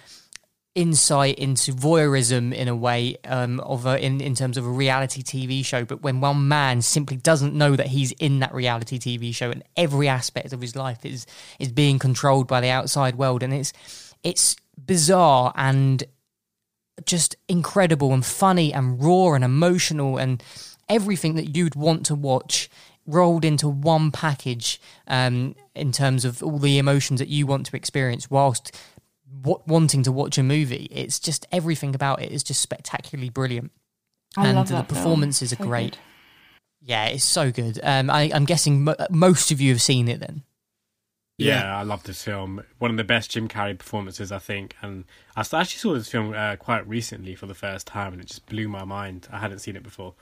insight 0.77 1.39
into 1.39 1.73
voyeurism 1.73 2.53
in 2.53 2.67
a 2.67 2.75
way 2.75 3.17
um, 3.25 3.59
of 3.61 3.87
a, 3.87 3.99
in 3.99 4.21
in 4.21 4.35
terms 4.35 4.57
of 4.57 4.65
a 4.65 4.69
reality 4.69 5.23
TV 5.23 5.65
show. 5.65 5.83
But 5.83 6.03
when 6.03 6.21
one 6.21 6.47
man 6.47 6.83
simply 6.83 7.17
doesn't 7.17 7.55
know 7.55 7.75
that 7.75 7.87
he's 7.87 8.11
in 8.13 8.39
that 8.39 8.53
reality 8.53 8.99
TV 8.99 9.33
show, 9.33 9.49
and 9.49 9.63
every 9.75 10.07
aspect 10.07 10.53
of 10.53 10.61
his 10.61 10.75
life 10.75 11.03
is 11.03 11.25
is 11.57 11.71
being 11.71 11.97
controlled 11.97 12.47
by 12.47 12.61
the 12.61 12.69
outside 12.69 13.15
world, 13.15 13.41
and 13.41 13.53
it's 13.53 13.73
it's 14.23 14.55
bizarre 14.85 15.51
and 15.55 16.03
just 17.05 17.35
incredible 17.47 18.13
and 18.13 18.25
funny 18.25 18.71
and 18.71 19.03
raw 19.03 19.33
and 19.33 19.43
emotional 19.43 20.17
and 20.17 20.43
everything 20.87 21.35
that 21.35 21.55
you'd 21.55 21.75
want 21.75 22.05
to 22.05 22.15
watch 22.15 22.69
rolled 23.07 23.45
into 23.45 23.67
one 23.67 24.11
package 24.11 24.79
um, 25.07 25.55
in 25.73 25.91
terms 25.91 26.23
of 26.25 26.43
all 26.43 26.59
the 26.59 26.77
emotions 26.77 27.19
that 27.19 27.29
you 27.29 27.47
want 27.47 27.65
to 27.65 27.75
experience 27.75 28.29
whilst 28.29 28.75
w- 29.43 29.61
wanting 29.67 30.03
to 30.03 30.11
watch 30.11 30.37
a 30.37 30.43
movie. 30.43 30.87
It's 30.91 31.19
just 31.19 31.45
everything 31.51 31.95
about 31.95 32.21
it 32.21 32.31
is 32.31 32.43
just 32.43 32.61
spectacularly 32.61 33.29
brilliant. 33.29 33.71
I 34.35 34.47
and 34.47 34.55
love 34.57 34.67
the 34.67 34.75
that 34.75 34.87
film. 34.89 34.97
performances 34.97 35.51
are 35.53 35.57
So 35.57 35.65
great. 35.65 35.91
good. 35.93 35.97
Yeah, 36.81 37.05
it's 37.05 37.23
so 37.23 37.51
good. 37.51 37.79
Um, 37.83 38.09
I, 38.09 38.31
I'm 38.33 38.45
guessing 38.45 38.83
mo- 38.85 38.95
most 39.09 39.51
of 39.51 39.59
you 39.59 39.71
have 39.73 39.81
seen 39.81 40.07
it 40.07 40.19
then. 40.19 40.43
Yeah, 41.37 41.61
Yeah. 41.63 41.77
I 41.77 41.83
love 41.83 42.03
this 42.03 42.23
film. 42.23 42.63
One 42.79 42.91
of 42.91 42.97
the 42.97 43.03
best 43.03 43.31
Jim 43.31 43.47
Carrey 43.47 43.77
performances, 43.77 44.31
I 44.31 44.39
think. 44.39 44.75
And 44.81 45.05
I 45.35 45.41
actually 45.41 45.65
saw 45.65 45.93
this 45.93 46.07
film 46.09 46.33
uh, 46.33 46.55
quite 46.55 46.87
recently 46.87 47.35
for 47.35 47.45
the 47.45 47.53
first 47.55 47.87
time, 47.87 48.13
and 48.13 48.21
it 48.21 48.27
just 48.27 48.45
blew 48.45 48.67
my 48.67 48.83
mind. 48.85 49.27
I 49.31 49.39
hadn't 49.39 49.59
seen 49.59 49.75
it 49.75 49.83
before, 49.83 50.13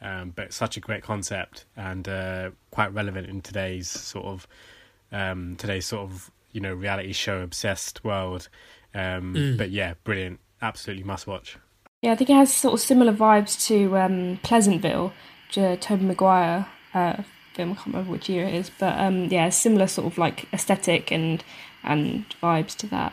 um, 0.00 0.30
but 0.36 0.52
such 0.52 0.76
a 0.76 0.80
great 0.80 1.02
concept 1.02 1.64
and 1.76 2.08
uh, 2.08 2.50
quite 2.70 2.92
relevant 2.94 3.28
in 3.28 3.40
today's 3.42 3.88
sort 3.88 4.26
of 4.26 4.46
um, 5.12 5.56
today's 5.56 5.86
sort 5.86 6.02
of 6.10 6.30
you 6.52 6.60
know 6.60 6.74
reality 6.74 7.12
show 7.12 7.40
obsessed 7.40 8.04
world. 8.04 8.48
Um, 8.94 9.56
But 9.58 9.70
yeah, 9.70 9.94
brilliant. 10.04 10.40
Absolutely 10.60 11.04
must 11.04 11.26
watch. 11.26 11.56
Yeah, 12.02 12.12
I 12.12 12.16
think 12.16 12.30
it 12.30 12.34
has 12.34 12.52
sort 12.52 12.74
of 12.74 12.80
similar 12.80 13.12
vibes 13.12 13.66
to 13.68 13.96
um, 13.96 14.38
Pleasantville, 14.42 15.12
J- 15.50 15.76
Tobey 15.76 16.04
Maguire 16.04 16.66
uh, 16.94 17.22
film. 17.54 17.72
I 17.72 17.74
can't 17.74 17.86
remember 17.86 18.10
which 18.10 18.28
year 18.28 18.46
it 18.46 18.54
is, 18.54 18.70
but 18.70 18.98
um, 18.98 19.24
yeah, 19.26 19.48
similar 19.50 19.86
sort 19.86 20.06
of 20.12 20.18
like 20.18 20.46
aesthetic 20.52 21.10
and 21.12 21.42
and 21.84 22.24
vibes 22.42 22.76
to 22.78 22.86
that. 22.88 23.12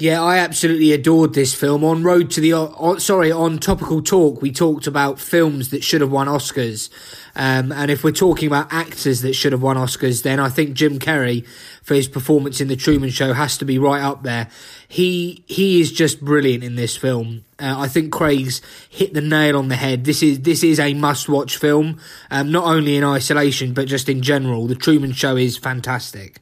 Yeah, 0.00 0.22
I 0.22 0.38
absolutely 0.38 0.92
adored 0.92 1.34
this 1.34 1.52
film. 1.52 1.84
On 1.84 2.02
Road 2.02 2.30
to 2.30 2.40
the, 2.40 2.54
uh, 2.54 2.98
sorry, 2.98 3.30
on 3.30 3.58
Topical 3.58 4.00
Talk, 4.00 4.40
we 4.40 4.50
talked 4.50 4.86
about 4.86 5.20
films 5.20 5.68
that 5.68 5.84
should 5.84 6.00
have 6.00 6.10
won 6.10 6.26
Oscars. 6.26 6.88
Um, 7.36 7.70
and 7.70 7.90
if 7.90 8.02
we're 8.02 8.12
talking 8.12 8.46
about 8.46 8.72
actors 8.72 9.20
that 9.20 9.34
should 9.34 9.52
have 9.52 9.60
won 9.60 9.76
Oscars, 9.76 10.22
then 10.22 10.40
I 10.40 10.48
think 10.48 10.72
Jim 10.72 10.98
Carrey, 10.98 11.46
for 11.82 11.92
his 11.92 12.08
performance 12.08 12.62
in 12.62 12.68
The 12.68 12.76
Truman 12.76 13.10
Show, 13.10 13.34
has 13.34 13.58
to 13.58 13.66
be 13.66 13.78
right 13.78 14.00
up 14.00 14.22
there. 14.22 14.48
He 14.88 15.44
he 15.46 15.82
is 15.82 15.92
just 15.92 16.24
brilliant 16.24 16.64
in 16.64 16.76
this 16.76 16.96
film. 16.96 17.44
Uh, 17.58 17.74
I 17.76 17.86
think 17.86 18.10
Craig's 18.10 18.62
hit 18.88 19.12
the 19.12 19.20
nail 19.20 19.58
on 19.58 19.68
the 19.68 19.76
head. 19.76 20.04
This 20.04 20.22
is 20.22 20.40
this 20.40 20.64
is 20.64 20.80
a 20.80 20.94
must-watch 20.94 21.58
film, 21.58 22.00
um, 22.30 22.50
not 22.50 22.64
only 22.64 22.96
in 22.96 23.04
isolation 23.04 23.74
but 23.74 23.86
just 23.86 24.08
in 24.08 24.22
general. 24.22 24.66
The 24.66 24.76
Truman 24.76 25.12
Show 25.12 25.36
is 25.36 25.58
fantastic. 25.58 26.40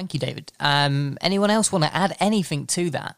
Thank 0.00 0.14
you, 0.14 0.20
David. 0.20 0.50
Um, 0.58 1.18
anyone 1.20 1.50
else 1.50 1.70
want 1.70 1.84
to 1.84 1.94
add 1.94 2.16
anything 2.20 2.66
to 2.68 2.88
that? 2.88 3.16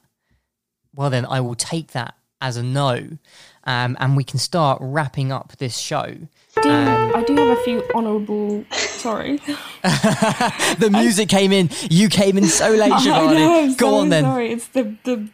Well, 0.92 1.10
then 1.10 1.24
I 1.24 1.38
will 1.38 1.54
take 1.54 1.92
that 1.92 2.16
as 2.40 2.56
a 2.56 2.62
no, 2.64 3.18
um, 3.62 3.96
and 4.00 4.16
we 4.16 4.24
can 4.24 4.40
start 4.40 4.78
wrapping 4.80 5.30
up 5.30 5.52
this 5.58 5.78
show. 5.78 6.16
Do, 6.60 6.68
Um, 6.68 7.12
I 7.14 7.22
do 7.22 7.36
have 7.36 7.56
a 7.56 7.62
few 7.62 7.84
honourable. 7.94 8.64
Sorry. 8.72 9.36
the 9.82 10.88
music 10.90 11.28
came 11.28 11.52
in. 11.52 11.70
You 11.88 12.08
came 12.08 12.36
in 12.36 12.46
so 12.46 12.70
late, 12.70 12.90
I 12.92 12.98
Shivani. 12.98 13.78
Go 13.78 13.90
so 13.90 13.94
on 13.98 14.08
then. 14.08 14.24
Sorry, 14.24 14.50
it's 14.50 14.66
the 14.66 14.96
the 15.04 15.28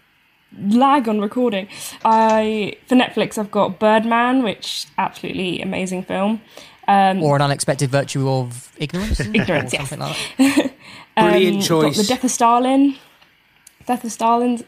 lag 0.60 1.08
on 1.08 1.18
recording. 1.18 1.68
I 2.04 2.76
for 2.86 2.94
Netflix, 2.94 3.38
I've 3.38 3.50
got 3.50 3.78
Birdman, 3.78 4.42
which 4.42 4.84
absolutely 4.98 5.62
amazing 5.62 6.02
film. 6.02 6.42
Um, 6.88 7.22
Or 7.22 7.36
an 7.36 7.42
unexpected 7.42 7.90
virtue 7.90 8.28
of 8.28 8.72
ignorance. 8.78 9.20
Ignorance, 9.34 9.72
yes. 9.74 9.88
something 9.88 9.98
like 9.98 10.16
that. 10.38 10.72
Brilliant 11.16 11.56
um, 11.58 11.62
choice. 11.62 11.96
Got 11.96 12.02
the 12.02 12.08
Death 12.08 12.24
of 12.24 12.30
Stalin. 12.30 12.96
Death 13.86 14.04
of 14.04 14.12
Stalin's 14.12 14.62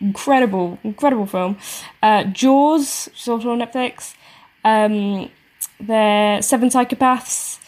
incredible, 0.00 0.78
incredible 0.84 1.26
film. 1.26 1.58
Uh, 2.02 2.24
Jaws, 2.24 3.06
which 3.06 3.22
is 3.22 3.28
also 3.28 3.50
on 3.50 3.58
Netflix. 3.60 4.14
Um, 4.64 5.30
the 5.80 6.40
Seven 6.40 6.68
Psychopaths. 6.68 7.58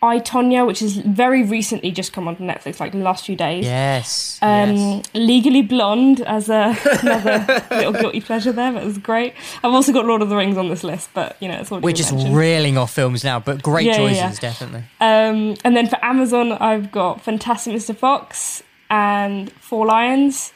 I 0.00 0.20
Tonya, 0.20 0.64
which 0.64 0.80
is 0.80 0.96
very 0.98 1.42
recently 1.42 1.90
just 1.90 2.12
come 2.12 2.28
onto 2.28 2.44
Netflix, 2.44 2.78
like 2.78 2.92
the 2.92 2.98
last 2.98 3.26
few 3.26 3.34
days. 3.34 3.64
Yes. 3.64 4.38
Um, 4.40 4.76
yes. 4.76 5.04
Legally 5.14 5.62
Blonde 5.62 6.20
as 6.20 6.48
a, 6.48 6.76
another 7.02 7.64
little 7.72 7.92
guilty 7.92 8.20
pleasure 8.20 8.52
there, 8.52 8.72
but 8.72 8.82
it 8.82 8.86
was 8.86 8.98
great. 8.98 9.34
I've 9.64 9.72
also 9.72 9.92
got 9.92 10.06
Lord 10.06 10.22
of 10.22 10.28
the 10.28 10.36
Rings 10.36 10.56
on 10.56 10.68
this 10.68 10.84
list, 10.84 11.10
but 11.14 11.36
you 11.40 11.48
know 11.48 11.58
it's 11.58 11.72
already 11.72 11.84
We're 11.86 11.92
just 11.92 12.12
mentioned. 12.12 12.36
reeling 12.36 12.78
off 12.78 12.92
films 12.94 13.24
now, 13.24 13.40
but 13.40 13.60
great 13.62 13.86
Yeah, 13.86 13.96
choices, 13.96 14.16
yeah. 14.18 14.30
definitely. 14.40 14.84
Um, 15.00 15.56
and 15.64 15.76
then 15.76 15.88
for 15.88 15.98
Amazon, 16.04 16.52
I've 16.52 16.92
got 16.92 17.22
Fantastic 17.22 17.74
Mr. 17.74 17.96
Fox 17.96 18.62
and 18.90 19.50
Four 19.52 19.86
Lions. 19.86 20.52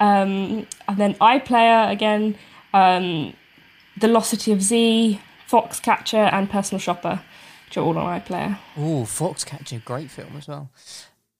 Um, 0.00 0.66
and 0.88 0.96
then 0.96 1.14
iPlayer 1.14 1.90
again, 1.92 2.34
um, 2.74 3.34
The 3.98 4.06
Velocity 4.08 4.50
of 4.50 4.62
Z, 4.62 5.20
Foxcatcher, 5.48 6.32
and 6.32 6.50
Personal 6.50 6.80
Shopper, 6.80 7.20
are 7.76 7.84
all 7.84 7.98
on 7.98 8.20
iPlayer. 8.20 8.58
Ooh, 8.78 9.04
Foxcatcher, 9.04 9.84
great 9.84 10.10
film 10.10 10.36
as 10.36 10.48
well. 10.48 10.70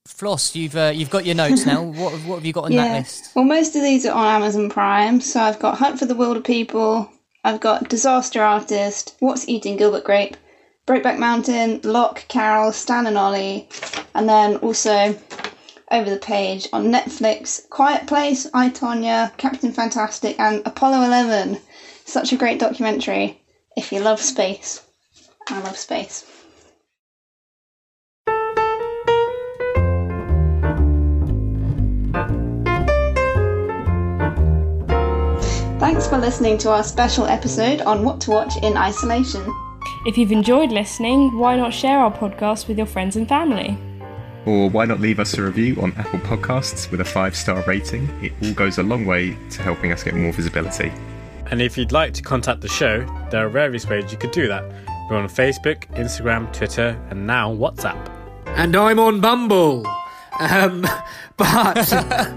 Floss, 0.07 0.57
you've 0.57 0.77
uh, 0.77 0.93
you've 0.95 1.11
got 1.11 1.25
your 1.25 1.35
notes 1.35 1.67
now. 1.67 1.83
what 2.01 2.13
what 2.21 2.37
have 2.37 2.45
you 2.45 2.53
got 2.53 2.65
on 2.65 2.73
that 2.73 2.99
list? 2.99 3.33
Well, 3.35 3.45
most 3.45 3.77
of 3.77 3.83
these 3.83 4.07
are 4.07 4.15
on 4.15 4.43
Amazon 4.43 4.71
Prime. 4.71 5.21
So 5.21 5.41
I've 5.41 5.59
got 5.59 5.79
Hunt 5.79 5.99
for 5.99 6.07
the 6.07 6.15
Wilderpeople. 6.15 7.09
I've 7.45 7.61
got 7.61 7.89
Disaster 7.89 8.43
Artist. 8.43 9.17
What's 9.21 9.49
Eating 9.49 9.77
Gilbert 9.77 10.05
Grape? 10.05 10.37
Brokeback 10.87 11.19
Mountain. 11.19 11.81
Locke, 11.85 12.25
Carol, 12.29 12.73
Stan 12.73 13.07
and 13.07 13.17
Ollie. 13.17 13.69
And 14.15 14.29
then 14.29 14.57
also 14.57 15.17
over 15.91 16.09
the 16.09 16.19
page 16.19 16.69
on 16.73 16.87
Netflix, 16.87 17.69
Quiet 17.69 18.07
Place, 18.07 18.47
I 18.55 18.69
Tonya, 18.71 19.37
Captain 19.37 19.73
Fantastic, 19.73 20.39
and 20.39 20.63
Apollo 20.67 21.03
11. 21.03 21.59
Such 22.05 22.33
a 22.33 22.37
great 22.37 22.61
documentary 22.61 23.41
if 23.77 23.93
you 23.93 24.01
love 24.01 24.21
space. 24.21 24.83
I 25.51 25.61
love 25.61 25.77
space. 25.77 26.25
Thanks 35.81 36.07
for 36.07 36.19
listening 36.19 36.57
to 36.59 36.71
our 36.71 36.85
special 36.85 37.27
episode 37.27 37.81
on 37.81 38.05
what 38.05 38.21
to 38.23 38.31
watch 38.31 38.53
in 38.63 38.77
isolation. 38.77 39.43
If 40.07 40.17
you've 40.17 40.31
enjoyed 40.31 40.71
listening, 40.71 41.37
why 41.37 41.57
not 41.57 41.75
share 41.75 41.99
our 41.99 42.13
podcast 42.13 42.69
with 42.69 42.77
your 42.77 42.87
friends 42.87 43.17
and 43.17 43.29
family? 43.29 43.77
Or 44.47 44.71
why 44.71 44.85
not 44.85 45.01
leave 45.01 45.19
us 45.19 45.37
a 45.37 45.43
review 45.43 45.77
on 45.83 45.93
Apple 45.95 46.21
Podcasts 46.21 46.91
with 46.91 47.01
a 47.01 47.05
five 47.05 47.35
star 47.35 47.65
rating? 47.67 48.09
It 48.23 48.33
all 48.43 48.53
goes 48.53 48.79
a 48.79 48.83
long 48.83 49.05
way 49.05 49.37
to 49.51 49.63
helping 49.63 49.91
us 49.91 50.05
get 50.05 50.15
more 50.15 50.33
visibility. 50.33 50.93
And 51.51 51.61
if 51.61 51.77
you'd 51.77 51.93
like 51.93 52.15
to 52.15 52.23
contact 52.23 52.61
the 52.61 52.69
show, 52.69 53.05
there 53.31 53.45
are 53.45 53.49
various 53.49 53.89
ways 53.89 54.13
you 54.13 54.19
could 54.19 54.31
do 54.31 54.47
that. 54.47 54.65
We're 55.11 55.17
on 55.17 55.29
Facebook, 55.29 55.89
Instagram, 55.97 56.53
Twitter, 56.53 56.97
and 57.11 57.27
now 57.27 57.53
WhatsApp. 57.53 57.99
and 58.47 58.77
I'm 58.77 59.01
on 59.01 59.21
Bumble. 59.21 59.85
Um, 60.39 60.83
but 61.37 61.93
uh, 61.93 62.29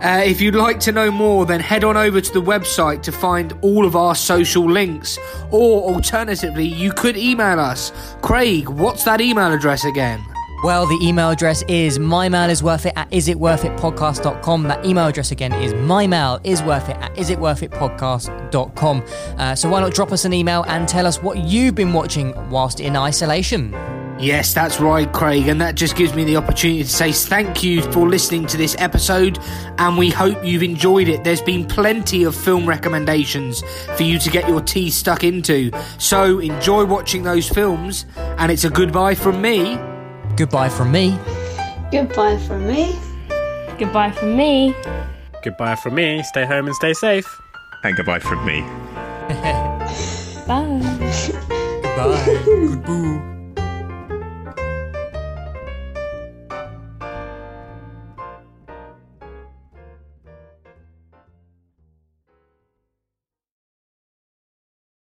if 0.00 0.40
you'd 0.40 0.54
like 0.54 0.80
to 0.80 0.92
know 0.92 1.10
more, 1.10 1.44
then 1.44 1.60
head 1.60 1.84
on 1.84 1.98
over 1.98 2.22
to 2.22 2.32
the 2.32 2.40
website 2.40 3.02
to 3.02 3.12
find 3.12 3.52
all 3.60 3.84
of 3.84 3.94
our 3.94 4.14
social 4.14 4.64
links. 4.64 5.18
Or 5.50 5.94
alternatively, 5.94 6.64
you 6.66 6.92
could 6.92 7.18
email 7.18 7.60
us. 7.60 7.92
Craig, 8.22 8.70
what's 8.70 9.04
that 9.04 9.20
email 9.20 9.52
address 9.52 9.84
again? 9.84 10.24
Well, 10.64 10.86
the 10.86 10.98
email 11.02 11.28
address 11.28 11.62
is 11.68 11.98
mymail 11.98 12.48
at 12.96 13.10
isitworthitpodcast.com. 13.10 14.62
That 14.62 14.86
email 14.86 15.08
address 15.08 15.30
again 15.30 15.52
is 15.52 15.74
mymail 15.74 16.36
at 16.36 17.14
isitworthitpodcast.com. 17.16 19.04
Uh, 19.36 19.54
so 19.54 19.68
why 19.68 19.80
not 19.80 19.92
drop 19.92 20.10
us 20.10 20.24
an 20.24 20.32
email 20.32 20.64
and 20.66 20.88
tell 20.88 21.06
us 21.06 21.22
what 21.22 21.36
you've 21.36 21.74
been 21.74 21.92
watching 21.92 22.32
whilst 22.48 22.80
in 22.80 22.96
isolation? 22.96 23.72
Yes, 24.18 24.54
that's 24.54 24.80
right, 24.80 25.12
Craig, 25.12 25.48
and 25.48 25.60
that 25.60 25.74
just 25.74 25.96
gives 25.96 26.14
me 26.14 26.24
the 26.24 26.36
opportunity 26.36 26.82
to 26.82 26.88
say 26.88 27.12
thank 27.12 27.62
you 27.62 27.82
for 27.92 28.08
listening 28.08 28.46
to 28.46 28.56
this 28.56 28.74
episode, 28.78 29.38
and 29.76 29.98
we 29.98 30.08
hope 30.08 30.42
you've 30.42 30.62
enjoyed 30.62 31.08
it. 31.08 31.24
There's 31.24 31.42
been 31.42 31.66
plenty 31.66 32.24
of 32.24 32.34
film 32.34 32.66
recommendations 32.66 33.62
for 33.96 34.02
you 34.02 34.18
to 34.18 34.30
get 34.30 34.48
your 34.48 34.62
teeth 34.62 34.94
stuck 34.94 35.24
into, 35.24 35.70
so 35.98 36.38
enjoy 36.38 36.86
watching 36.86 37.22
those 37.22 37.46
films, 37.46 38.06
and 38.16 38.50
it's 38.50 38.64
a 38.64 38.70
goodbye 38.70 39.14
from 39.14 39.42
me. 39.42 39.78
Goodbye 40.36 40.68
from 40.68 40.90
me. 40.90 41.18
Goodbye 41.92 42.38
from 42.38 42.66
me. 42.66 42.98
Goodbye 43.78 44.10
from 44.10 44.36
me. 44.36 44.74
Goodbye 45.42 45.76
from 45.76 45.94
me. 45.94 46.22
Stay 46.24 46.44
home 46.44 46.66
and 46.66 46.74
stay 46.74 46.92
safe. 46.92 47.26
And 47.84 47.96
goodbye 47.96 48.18
from 48.18 48.44
me. 48.44 48.62
Bye. 50.46 50.80
Goodbye. 51.82 52.40
Goodbye. 52.44 53.30